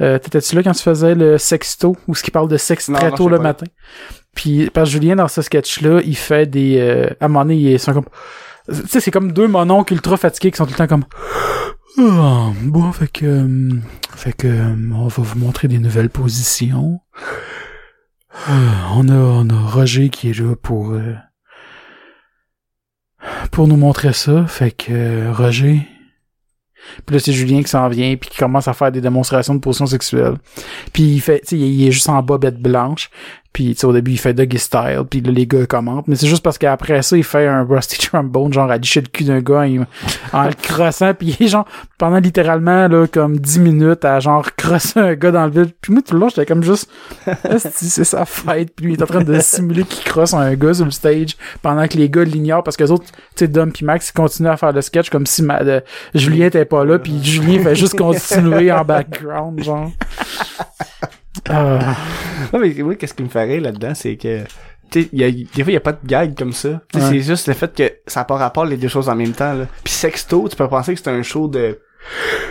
euh, 0.00 0.18
t'étais-tu 0.20 0.54
là 0.54 0.62
quand 0.62 0.72
tu 0.72 0.82
faisais 0.82 1.16
le 1.16 1.38
sexto, 1.38 1.96
ou 2.06 2.14
ce 2.14 2.22
qui 2.22 2.30
parle 2.30 2.46
de 2.48 2.56
sexe 2.56 2.88
Non, 2.88 2.98
très 3.00 3.10
non, 3.10 3.16
tôt 3.16 3.28
le 3.28 3.38
pas. 3.38 3.42
matin? 3.42 3.66
Puis, 4.36 4.70
parce 4.72 4.90
que 4.90 4.92
Julien, 4.92 5.16
dans 5.16 5.28
ce 5.28 5.42
sketch-là, 5.42 6.00
il 6.04 6.16
fait 6.16 6.46
des, 6.46 6.76
euh, 6.78 7.08
à 7.20 7.24
un 7.24 7.28
moment 7.28 7.42
donné, 7.44 7.56
ils 7.56 7.80
sont 7.80 7.92
comme, 7.94 8.04
tu 8.68 8.88
sais, 8.88 9.00
c'est 9.00 9.10
comme 9.10 9.32
deux 9.32 9.48
mononcles 9.48 9.94
ultra 9.94 10.16
fatigués 10.16 10.50
qui 10.50 10.56
sont 10.56 10.64
tout 10.64 10.72
le 10.72 10.76
temps 10.76 10.86
comme, 10.86 11.04
ah, 11.98 12.50
bon, 12.62 12.92
fait 12.92 13.08
que, 13.08 13.26
euh, 13.26 13.70
fait 14.16 14.32
que, 14.32 14.46
euh, 14.46 14.74
on 14.94 15.06
va 15.06 15.22
vous 15.22 15.38
montrer 15.38 15.68
des 15.68 15.78
nouvelles 15.78 16.10
positions. 16.10 17.00
Ah, 18.46 18.90
on 18.96 19.08
a, 19.08 19.14
on 19.14 19.48
a 19.48 19.70
Roger 19.70 20.08
qui 20.08 20.30
est 20.30 20.38
là 20.38 20.56
pour, 20.56 20.92
euh, 20.92 21.14
pour 23.52 23.68
nous 23.68 23.76
montrer 23.76 24.12
ça. 24.12 24.46
Fait 24.46 24.72
que, 24.72 25.30
Roger. 25.30 25.86
Puis 27.06 27.14
là, 27.14 27.20
c'est 27.20 27.32
Julien 27.32 27.62
qui 27.62 27.68
s'en 27.68 27.88
vient 27.88 28.16
puis 28.16 28.28
qui 28.28 28.38
commence 28.38 28.68
à 28.68 28.74
faire 28.74 28.92
des 28.92 29.00
démonstrations 29.00 29.54
de 29.54 29.60
positions 29.60 29.86
sexuelles. 29.86 30.36
Puis 30.92 31.02
il 31.14 31.20
fait, 31.20 31.50
il 31.52 31.86
est 31.86 31.92
juste 31.92 32.08
en 32.08 32.22
bobette 32.22 32.60
blanche. 32.60 33.10
Puis, 33.54 33.74
au 33.84 33.92
début, 33.92 34.10
il 34.10 34.18
fait 34.18 34.34
Doggy 34.34 34.58
Style, 34.58 35.02
puis 35.08 35.20
là, 35.22 35.30
les 35.32 35.46
gars 35.46 35.64
commentent. 35.64 36.08
Mais 36.08 36.16
c'est 36.16 36.26
juste 36.26 36.42
parce 36.42 36.58
qu'après 36.58 37.00
ça, 37.02 37.16
il 37.16 37.22
fait 37.24 37.46
un 37.46 37.62
Rusty 37.62 37.98
Trombone, 38.08 38.52
genre, 38.52 38.70
à 38.70 38.76
licher 38.76 39.00
le 39.00 39.06
cul 39.06 39.24
d'un 39.24 39.40
gars 39.40 39.64
il- 39.66 39.86
en 40.32 40.42
le 40.42 40.52
crossant. 40.60 41.14
Puis 41.14 41.36
genre, 41.48 41.64
pendant 41.96 42.18
littéralement, 42.18 42.88
là, 42.88 43.06
comme 43.06 43.38
10 43.38 43.60
minutes, 43.60 44.04
à 44.04 44.18
genre, 44.20 44.44
crosser 44.56 44.98
un 45.00 45.14
gars 45.14 45.30
dans 45.30 45.46
le 45.46 45.52
vide. 45.52 45.72
Puis 45.80 45.92
moi, 45.92 46.02
tout 46.04 46.14
le 46.14 46.20
long, 46.20 46.28
j'étais 46.28 46.44
comme 46.46 46.62
juste, 46.64 46.90
c'est 47.58 48.04
sa 48.04 48.24
fête. 48.24 48.74
Puis 48.74 48.86
lui, 48.86 48.92
il 48.94 48.98
est 48.98 49.02
en 49.02 49.06
train 49.06 49.22
de 49.22 49.38
simuler 49.38 49.84
qu'il 49.84 50.04
crosse 50.04 50.34
un 50.34 50.52
gars 50.54 50.74
sur 50.74 50.84
le 50.84 50.90
stage 50.90 51.36
pendant 51.62 51.86
que 51.86 51.96
les 51.96 52.10
gars 52.10 52.24
l'ignorent 52.24 52.64
parce 52.64 52.76
que 52.76 52.82
les 52.82 52.90
autres, 52.90 53.04
tu 53.06 53.12
sais, 53.36 53.46
Dom 53.48 53.70
puis 53.70 53.86
Max, 53.86 54.08
ils 54.08 54.12
continuent 54.14 54.48
à 54.48 54.56
faire 54.56 54.72
le 54.72 54.82
sketch 54.82 55.10
comme 55.10 55.26
si 55.26 55.42
de- 55.42 55.82
Julien 56.14 56.46
était 56.46 56.64
pas 56.64 56.84
là. 56.84 56.98
Puis 56.98 57.22
Julien 57.22 57.62
fait 57.62 57.76
juste 57.76 57.96
continuer 57.96 58.72
en 58.72 58.84
background, 58.84 59.62
genre. 59.62 59.90
Ah. 61.48 61.96
Non 62.52 62.58
mais 62.58 62.80
oui 62.82 62.96
qu'est-ce 62.96 63.14
qui 63.14 63.22
me 63.22 63.28
ferait 63.28 63.60
là-dedans 63.60 63.94
c'est 63.94 64.16
que 64.16 64.44
tu 64.90 65.02
sais, 65.02 65.08
il 65.12 65.20
y 65.20 65.24
a, 65.24 65.30
des 65.30 65.62
fois, 65.62 65.70
il 65.72 65.74
y 65.74 65.76
a 65.76 65.80
pas 65.80 65.92
de 65.92 66.06
gag 66.06 66.36
comme 66.36 66.52
ça. 66.52 66.68
Ouais. 66.68 67.00
C'est 67.00 67.20
juste 67.20 67.48
le 67.48 67.54
fait 67.54 67.74
que 67.74 67.92
ça 68.06 68.20
n'a 68.20 68.24
pas 68.24 68.36
rapport 68.36 68.64
les 68.64 68.76
deux 68.76 68.88
choses 68.88 69.08
en 69.08 69.14
même 69.14 69.32
temps. 69.32 69.54
Là. 69.54 69.66
Puis 69.82 69.92
sexto, 69.92 70.46
tu 70.48 70.56
peux 70.56 70.68
penser 70.68 70.94
que 70.94 71.00
c'est 71.00 71.10
un 71.10 71.22
show 71.22 71.48
de 71.48 71.78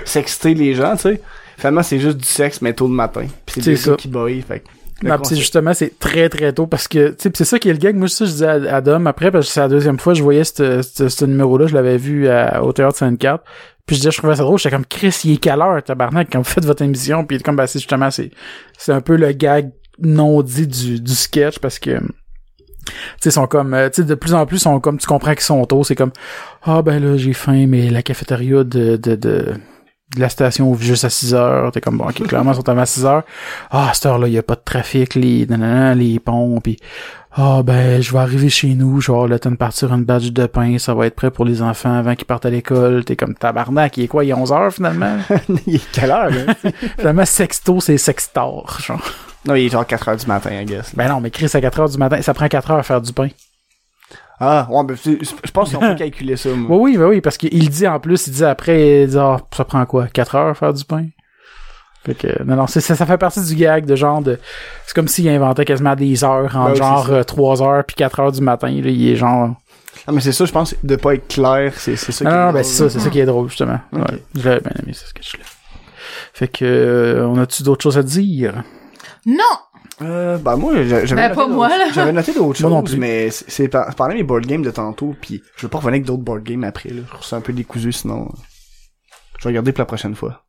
sexter 0.05 0.53
les 0.53 0.73
gens, 0.73 0.95
tu 0.95 1.03
sais. 1.03 1.21
Finalement, 1.57 1.83
c'est 1.83 1.99
juste 1.99 2.17
du 2.17 2.25
sexe, 2.25 2.61
mais 2.61 2.73
tôt 2.73 2.87
le 2.87 2.93
matin. 2.93 3.25
Puis 3.45 3.61
c'est 3.61 3.71
des 3.71 3.75
ça. 3.77 3.95
qui 3.95 4.07
boy, 4.07 4.41
fait 4.41 4.63
Non, 5.03 5.19
pis 5.19 5.35
justement, 5.35 5.73
c'est 5.73 5.97
très 5.99 6.27
très 6.29 6.51
tôt 6.51 6.65
parce 6.65 6.87
que, 6.87 7.09
tu 7.09 7.15
sais, 7.19 7.29
pis 7.29 7.37
c'est 7.37 7.45
ça 7.45 7.59
qui 7.59 7.69
est 7.69 7.73
le 7.73 7.79
gag. 7.79 7.95
Moi, 7.95 8.07
ça, 8.07 8.25
je 8.25 8.31
disais 8.31 8.47
à, 8.47 8.75
à 8.75 8.81
Dom 8.81 9.05
après, 9.05 9.31
parce 9.31 9.47
que 9.47 9.53
c'est 9.53 9.59
la 9.59 9.67
deuxième 9.67 9.99
fois 9.99 10.13
que 10.13 10.17
je 10.17 10.23
voyais 10.23 10.43
ce 10.43 11.25
numéro-là, 11.25 11.67
je 11.67 11.73
l'avais 11.75 11.97
vu 11.97 12.27
à, 12.27 12.63
au 12.63 12.73
Théâtre 12.73 12.97
Sainte-Carte. 12.97 13.43
Puis 13.85 13.97
je 13.97 14.01
disais, 14.01 14.11
je 14.11 14.17
trouvais 14.17 14.35
ça 14.35 14.43
drôle, 14.43 14.57
j'étais 14.57 14.73
comme, 14.73 14.85
Chris, 14.85 15.21
il 15.25 15.33
est 15.33 15.37
quelle 15.37 15.61
heure, 15.61 15.83
tabarnak, 15.83 16.29
quand 16.31 16.39
vous 16.39 16.45
faites 16.45 16.65
votre 16.65 16.81
émission? 16.81 17.25
Puis 17.25 17.39
comme, 17.39 17.55
bah, 17.55 17.67
c'est 17.67 17.79
justement, 17.79 18.11
c'est, 18.11 18.31
c'est 18.77 18.93
un 18.93 19.01
peu 19.01 19.15
le 19.17 19.31
gag 19.33 19.71
non 19.99 20.41
dit 20.41 20.67
du, 20.67 20.99
du 20.99 21.13
sketch 21.13 21.59
parce 21.59 21.79
que, 21.79 21.99
tu 23.21 23.31
sont 23.31 23.47
comme, 23.47 23.73
euh, 23.73 23.89
tu 23.89 24.01
sais, 24.01 24.07
de 24.07 24.15
plus 24.15 24.33
en 24.33 24.45
plus, 24.45 24.59
sont 24.59 24.79
comme, 24.79 24.97
tu 24.97 25.07
comprends 25.07 25.33
qu'ils 25.33 25.41
sont 25.41 25.63
tôt, 25.65 25.83
c'est 25.83 25.95
comme, 25.95 26.11
ah, 26.63 26.81
ben 26.81 27.03
là, 27.03 27.17
j'ai 27.17 27.33
faim, 27.33 27.65
mais 27.67 27.89
la 27.89 28.01
cafétéria 28.01 28.63
de, 28.63 28.97
de, 28.97 29.15
de, 29.15 29.15
de 29.15 30.19
la 30.19 30.29
station 30.29 30.69
ouvre 30.69 30.81
juste 30.81 31.05
à 31.05 31.09
6 31.09 31.33
heures. 31.33 31.71
T'es 31.71 31.81
comme, 31.81 31.97
bon, 31.97 32.05
ok, 32.05 32.27
clairement, 32.27 32.51
ils 32.51 32.55
sont 32.55 32.69
à 32.69 32.85
6 32.85 33.05
heures. 33.05 33.23
Ah, 33.71 33.89
à 33.89 33.93
cette 33.93 34.05
heure-là, 34.05 34.27
il 34.27 34.33
y 34.33 34.37
a 34.37 34.43
pas 34.43 34.55
de 34.55 34.61
trafic, 34.63 35.15
les, 35.15 35.45
nanana, 35.45 35.95
les 35.95 36.19
ponts, 36.19 36.59
puis 36.61 36.77
ah, 37.35 37.63
ben, 37.63 37.99
je 37.99 38.11
vais 38.11 38.19
arriver 38.19 38.49
chez 38.49 38.75
nous, 38.75 39.01
je 39.01 39.07
vais 39.07 39.15
avoir 39.15 39.27
le 39.27 39.39
temps 39.39 39.49
de 39.49 39.55
partir 39.55 39.91
une 39.91 40.03
badge 40.03 40.29
de 40.29 40.45
pain, 40.45 40.77
ça 40.77 40.93
va 40.93 41.07
être 41.07 41.15
prêt 41.15 41.31
pour 41.31 41.45
les 41.45 41.63
enfants 41.63 41.93
avant 41.93 42.13
qu'ils 42.13 42.27
partent 42.27 42.45
à 42.45 42.51
l'école. 42.51 43.03
T'es 43.05 43.15
comme 43.15 43.33
tabarnak, 43.33 43.97
il 43.97 44.03
est 44.03 44.07
quoi, 44.07 44.23
il 44.23 44.29
est 44.29 44.33
11 44.33 44.51
heures, 44.51 44.71
finalement? 44.71 45.17
il 45.65 45.75
est 45.75 45.91
quelle 45.91 46.11
heure, 46.11 46.29
là? 46.29 46.53
finalement, 46.99 47.25
sexto, 47.25 47.79
c'est 47.79 47.97
sextor, 47.97 48.77
genre. 48.81 49.01
non, 49.45 49.55
il 49.55 49.65
est 49.65 49.69
genre 49.69 49.85
4 49.85 50.09
heures 50.09 50.17
du 50.17 50.27
matin, 50.27 50.51
I 50.51 50.65
guess. 50.65 50.93
Ben 50.95 51.09
non, 51.09 51.21
mais 51.21 51.31
Chris, 51.31 51.49
à 51.51 51.59
4 51.59 51.79
heures 51.79 51.89
du 51.89 51.97
matin, 51.97 52.21
ça 52.21 52.35
prend 52.35 52.47
4 52.47 52.69
heures 52.69 52.77
à 52.77 52.83
faire 52.83 53.01
du 53.01 53.11
pain. 53.11 53.29
Ah, 54.39 54.67
ouais, 54.69 54.83
ben, 54.83 54.95
je 54.95 55.51
pense 55.51 55.71
qu'on 55.71 55.79
peut 55.79 55.95
calculer 55.97 56.35
ça, 56.35 56.49
moi. 56.49 56.77
Oui, 56.77 56.91
oui, 56.91 56.97
ben 56.97 57.07
oui, 57.07 57.21
parce 57.21 57.37
qu'il 57.37 57.67
dit 57.67 57.87
en 57.87 57.99
plus, 57.99 58.27
il 58.27 58.33
dit 58.33 58.45
après, 58.45 59.03
il 59.03 59.09
dit, 59.09 59.17
ah, 59.17 59.37
ça 59.55 59.65
prend 59.65 59.83
quoi, 59.87 60.05
4 60.05 60.35
heures 60.35 60.47
à 60.49 60.53
faire 60.53 60.73
du 60.73 60.85
pain? 60.85 61.07
Fait 62.05 62.15
que, 62.15 62.43
non, 62.43 62.55
non, 62.57 62.67
ça, 62.67 62.81
ça 62.81 63.05
fait 63.05 63.17
partie 63.17 63.41
du 63.45 63.55
gag 63.55 63.85
de 63.85 63.95
genre 63.95 64.21
de, 64.21 64.37
c'est 64.85 64.93
comme 64.93 65.07
s'il 65.07 65.27
inventait 65.29 65.63
quasiment 65.63 65.95
des 65.95 66.23
heures, 66.23 66.53
en 66.55 66.65
Ben 66.65 66.75
genre 66.75 67.05
c'est 67.05 67.13
ça. 67.13 67.23
3 67.23 67.63
heures 67.63 67.83
puis 67.85 67.95
4 67.95 68.19
heures 68.19 68.31
du 68.33 68.41
matin, 68.41 68.67
là, 68.67 68.89
il 68.89 69.09
est 69.09 69.15
genre, 69.15 69.55
Ah, 70.05 70.11
mais 70.11 70.19
c'est 70.19 70.33
ça, 70.33 70.43
je 70.43 70.51
pense, 70.51 70.75
de 70.83 70.95
pas 70.97 71.13
être 71.15 71.27
clair, 71.29 71.71
c'est 71.77 71.95
c'est 71.95 72.11
ça 72.11 72.25
non, 72.25 72.29
qui 72.31 72.35
est 72.35 72.39
non, 72.39 72.45
non, 72.47 72.47
ben 72.47 72.51
drôle, 72.53 72.65
c'est 72.65 72.77
ça, 72.77 72.89
c'est 72.89 72.99
ça 72.99 73.09
qui 73.09 73.19
est 73.19 73.25
drôle, 73.25 73.47
justement. 73.49 73.79
Ok. 73.93 73.99
Ouais, 74.01 74.23
je 74.35 74.41
bien 74.41 74.71
aimé, 74.83 74.91
ce 74.93 75.07
sketch-là. 75.07 75.45
Fait 76.33 76.47
que, 76.49 76.65
euh, 76.65 77.25
on 77.27 77.37
a-tu 77.37 77.63
d'autres 77.63 77.83
choses 77.83 77.97
à 77.97 78.03
dire? 78.03 78.63
Non! 79.25 79.43
Euh, 80.01 80.37
bah 80.39 80.55
moi, 80.57 80.73
j'a- 80.83 81.05
j'avais 81.05 81.29
Ben, 81.29 81.35
noté 81.35 81.51
moi, 81.53 81.67
d'autres- 81.69 81.79
là. 81.79 81.85
J'avais 81.93 82.11
noté 82.11 82.33
d'autres 82.33 82.61
Moi 82.63 82.69
non 82.69 82.79
choses, 82.81 82.89
plus. 82.91 82.99
mais 82.99 83.29
c'est- 83.29 83.69
par- 83.69 83.93
pendant 83.95 84.13
mes 84.13 84.23
board 84.23 84.45
games 84.45 84.63
de 84.63 84.71
tantôt, 84.71 85.15
puis 85.21 85.41
je 85.55 85.61
veux 85.61 85.69
pas 85.69 85.77
revenir 85.77 85.93
avec 85.93 86.05
d'autres 86.05 86.23
board 86.23 86.43
games 86.43 86.63
après, 86.65 86.89
là. 86.89 87.03
C'est 87.21 87.35
un 87.37 87.41
peu 87.41 87.53
décousu, 87.53 87.93
sinon... 87.93 88.23
euh, 88.23 88.37
Je 89.39 89.43
vais 89.45 89.49
regarder 89.51 89.71
pour 89.71 89.79
la 89.81 89.85
prochaine 89.85 90.15
fois. 90.15 90.42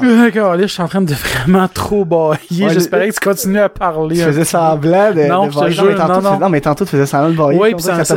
D'accord, 0.00 0.56
là, 0.56 0.62
je 0.62 0.66
suis 0.72 0.82
en 0.82 0.88
train 0.88 1.02
de 1.02 1.14
vraiment 1.14 1.68
trop 1.68 2.04
bailler. 2.04 2.66
Ouais, 2.66 2.72
J'espérais 2.74 3.08
que 3.10 3.14
tu 3.14 3.20
continuais 3.20 3.60
à 3.60 3.68
parler. 3.68 4.16
Tu 4.16 4.22
faisais 4.22 4.44
semblant 4.44 5.12
de, 5.12 5.22
Non, 5.28 5.46
de 5.46 5.50
je 5.52 5.56
te 5.56 5.60
bailler. 5.60 5.74
jure, 5.74 5.84
mais 5.84 5.94
tantôt, 5.94 6.08
non, 6.08 6.18
tu 6.18 6.22
faisais- 6.24 6.32
non. 6.34 6.40
non, 6.40 6.48
mais 6.48 6.60
tantôt, 6.60 6.84
tu 6.84 6.90
faisais 6.90 7.06
semblant 7.06 7.30
de 7.30 7.36
bailler. 7.36 7.58
Oui, 7.60 7.74
puis 7.74 7.82
ça, 7.82 8.04
ça, 8.04 8.16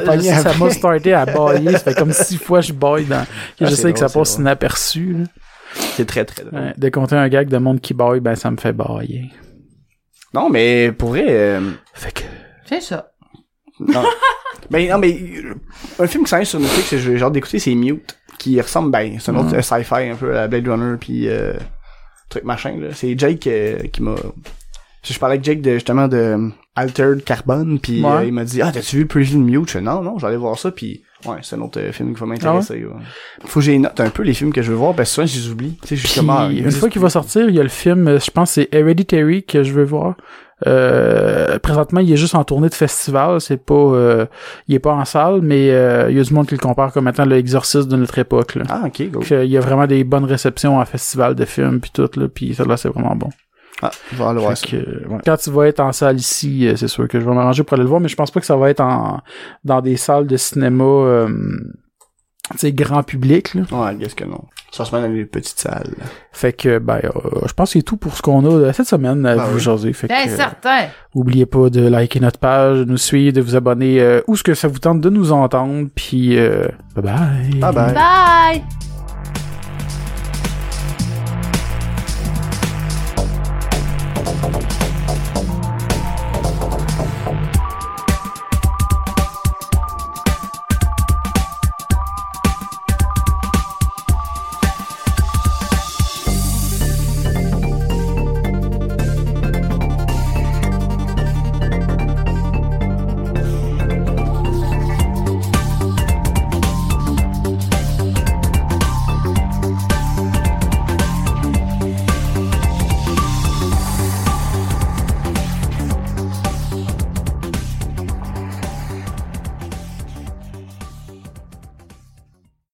m'a 0.57 0.69
starté 0.71 1.13
à 1.13 1.25
bailler. 1.25 1.71
Ça 1.73 1.79
fait 1.79 1.93
comme 1.95 2.11
six 2.13 2.37
fois 2.37 2.61
je 2.61 2.73
baille 2.73 3.05
dans, 3.05 3.23
que 3.59 3.65
Ah, 3.65 3.65
je 3.65 3.75
sais 3.75 3.93
que 3.93 3.99
ça 3.99 4.09
passe 4.09 4.37
inaperçu, 4.37 5.13
là. 5.19 5.25
C'est 5.95 6.05
très, 6.07 6.25
très 6.25 6.43
drôle. 6.43 6.59
Ouais, 6.59 6.73
de 6.77 6.89
compter 6.89 7.15
un 7.15 7.27
gag 7.27 7.49
de 7.49 7.57
monde 7.57 7.79
qui 7.81 7.93
baille, 7.93 8.21
ben, 8.21 8.33
ça 8.35 8.49
me 8.49 8.57
fait 8.57 8.73
bailler. 8.73 9.29
Non, 10.33 10.49
mais 10.49 10.91
pour 10.91 11.09
vrai... 11.09 11.25
euh, 11.27 11.61
Fait 11.93 12.11
que, 12.11 12.21
C'est 12.67 12.81
ça. 12.81 13.11
non. 13.79 14.03
ben, 14.71 14.89
non, 14.89 14.97
mais... 14.97 15.11
euh, 15.43 15.53
Un 15.99 16.07
film 16.07 16.23
qui 16.23 16.29
s'en 16.31 16.37
est 16.39 16.45
sur 16.45 16.59
Netflix, 16.59 16.89
que 16.89 16.97
j'ai 16.97 17.21
hâte 17.21 17.33
d'écouter, 17.33 17.59
c'est 17.59 17.75
Mute, 17.75 18.17
qui 18.37 18.59
ressemble, 18.61 18.91
ben, 18.91 19.17
c'est 19.19 19.31
un 19.31 19.35
autre 19.35 19.51
Mm. 19.51 19.55
euh, 19.55 19.61
sci-fi, 19.61 20.09
un 20.11 20.15
peu, 20.15 20.37
à 20.37 20.47
Blade 20.47 20.67
Runner, 20.67 20.97
puis 20.99 21.27
euh, 21.27 21.53
truc 22.29 22.43
machin, 22.43 22.75
là. 22.79 22.87
C'est 22.93 23.17
Jake 23.17 23.47
euh, 23.47 23.77
qui 23.91 24.01
m'a... 24.03 24.15
Je 25.03 25.17
parlais 25.19 25.35
avec 25.35 25.45
Jake 25.45 25.61
de, 25.61 25.75
justement, 25.75 26.07
de 26.09 26.17
euh, 26.17 26.49
Altered 26.75 27.23
Carbon, 27.23 27.77
puis 27.81 28.03
Ouais. 28.03 28.09
euh, 28.11 28.25
il 28.25 28.33
m'a 28.33 28.43
dit 28.43 28.61
«Ah, 28.63 28.71
t'as-tu 28.73 28.97
vu 28.97 29.05
de 29.05 29.37
Mute?» 29.37 29.65
Je 29.67 29.71
fais 29.73 29.81
«Non, 29.81 30.01
non, 30.01 30.19
j'allais 30.19 30.35
voir 30.35 30.57
ça, 30.59 30.71
puis... 30.71 31.01
Ouais, 31.25 31.37
c'est 31.41 31.55
un 31.55 31.61
autre 31.61 31.81
film 31.93 32.13
qui 32.13 32.19
va 32.19 32.25
m'intéresser. 32.27 32.75
ouais? 32.85 32.91
Faut 33.45 33.59
que 33.59 33.65
j'ai 33.65 33.79
note 33.79 33.99
un 33.99 34.09
peu 34.09 34.21
les 34.23 34.33
films 34.33 34.53
que 34.53 34.61
je 34.61 34.69
veux 34.69 34.77
voir, 34.77 34.93
parce 34.93 35.09
que 35.09 35.15
souvent, 35.15 35.27
je 35.27 35.37
les 35.39 35.49
oublie. 35.49 35.77
Tu 35.81 35.87
sais, 35.89 35.95
justement... 35.95 36.49
une 36.49 36.69
fois 36.71 36.89
qu'il 36.89 37.01
va 37.01 37.09
sortir, 37.09 37.49
il 37.49 37.55
y 37.55 37.59
a 37.59 37.63
le 37.63 37.69
film, 37.69 38.19
je 38.23 38.29
pense 38.31 38.51
c'est 38.51 38.67
Hereditary 38.71 39.43
que 39.43 39.63
je 39.63 39.71
veux 39.71 39.83
voir. 39.85 40.15
Euh, 40.65 41.59
présentement, 41.59 41.99
il 41.99 42.11
est 42.11 42.17
juste 42.17 42.33
en 42.33 42.43
tournée 42.43 42.69
de 42.69 42.73
festival, 42.73 43.39
c'est 43.41 43.63
pas, 43.63 43.75
euh, 43.75 44.25
il 44.67 44.73
est 44.73 44.79
pas 44.79 44.93
en 44.93 45.05
salle, 45.05 45.41
mais 45.41 45.69
euh, 45.69 46.09
il 46.09 46.17
y 46.17 46.19
a 46.19 46.23
du 46.23 46.33
monde 46.33 46.47
qui 46.47 46.55
le 46.55 46.59
compare 46.59 46.91
comme 46.91 47.07
étant 47.07 47.25
l'exorciste 47.25 47.87
de 47.87 47.95
notre 47.95 48.17
époque. 48.17 48.55
Là. 48.55 48.63
Ah, 48.69 48.81
ok, 48.87 49.11
que, 49.11 49.43
il 49.43 49.51
y 49.51 49.57
a 49.57 49.61
vraiment 49.61 49.85
des 49.85 50.03
bonnes 50.03 50.25
réceptions 50.25 50.79
en 50.79 50.85
festival 50.85 51.35
de 51.35 51.45
films 51.45 51.79
puis 51.79 51.91
tout 51.93 52.09
là, 52.15 52.27
puis 52.27 52.55
ça 52.55 52.65
là 52.65 52.75
c'est 52.75 52.89
vraiment 52.89 53.15
bon. 53.15 53.29
Ah, 53.81 53.91
je 54.11 54.17
vais 54.17 54.23
aller 54.23 54.39
voir 54.39 54.57
ça. 54.57 54.67
que, 54.67 54.75
euh, 54.75 55.07
ouais. 55.07 55.19
Quand 55.23 55.37
tu 55.37 55.51
vas 55.51 55.67
être 55.67 55.79
en 55.79 55.91
salle 55.91 56.17
ici, 56.17 56.67
euh, 56.67 56.75
c'est 56.75 56.87
sûr 56.87 57.07
que 57.07 57.19
je 57.19 57.25
vais 57.25 57.33
m'arranger 57.33 57.63
pour 57.63 57.75
aller 57.75 57.83
le 57.83 57.89
voir, 57.89 58.01
mais 58.01 58.07
je 58.07 58.15
pense 58.15 58.31
pas 58.31 58.39
que 58.39 58.45
ça 58.45 58.57
va 58.57 58.69
être 58.71 58.81
en 58.81 59.21
dans 59.63 59.81
des 59.81 59.97
salles 59.97 60.25
de 60.25 60.37
cinéma, 60.37 60.83
euh, 60.83 61.29
sais, 62.55 62.71
grand 62.71 63.03
public. 63.03 63.53
Là. 63.55 63.61
Ouais, 63.71 63.95
qu'est-ce 63.99 64.15
que 64.15 64.23
non. 64.25 64.43
Ça 64.71 64.83
se 64.85 64.93
met 64.95 65.01
dans 65.01 65.07
les 65.13 65.25
petites 65.25 65.59
salles. 65.59 65.93
Fait 66.31 66.53
que, 66.53 66.77
ben, 66.79 66.99
euh, 67.03 67.09
je 67.47 67.53
pense 67.53 67.69
que 67.73 67.79
c'est 67.79 67.83
tout 67.83 67.97
pour 67.97 68.15
ce 68.15 68.21
qu'on 68.21 68.45
a 68.45 68.49
euh, 68.49 68.73
cette 68.73 68.87
semaine 68.87 69.25
à 69.25 69.31
Ah 69.31 69.45
vous 69.47 69.55
oui. 69.55 69.61
jaser. 69.61 69.93
Fait 69.93 70.07
Ben, 70.07 70.25
que, 70.25 70.31
euh, 70.31 70.35
certain. 70.35 70.87
oubliez 71.15 71.45
pas 71.45 71.69
de 71.69 71.87
liker 71.87 72.19
notre 72.19 72.39
page, 72.39 72.79
de 72.79 72.83
nous 72.85 72.97
suivre, 72.97 73.33
de 73.33 73.41
vous 73.41 73.55
abonner 73.55 73.99
euh, 74.01 74.21
où 74.27 74.35
ce 74.35 74.43
que 74.43 74.53
ça 74.53 74.67
vous 74.67 74.79
tente 74.79 75.01
de 75.01 75.09
nous 75.09 75.31
entendre, 75.31 75.87
puis 75.95 76.37
euh, 76.37 76.67
bye 76.95 77.03
bye. 77.03 77.59
Bye 77.59 77.73
bye. 77.73 77.93
Bye! 77.93 78.96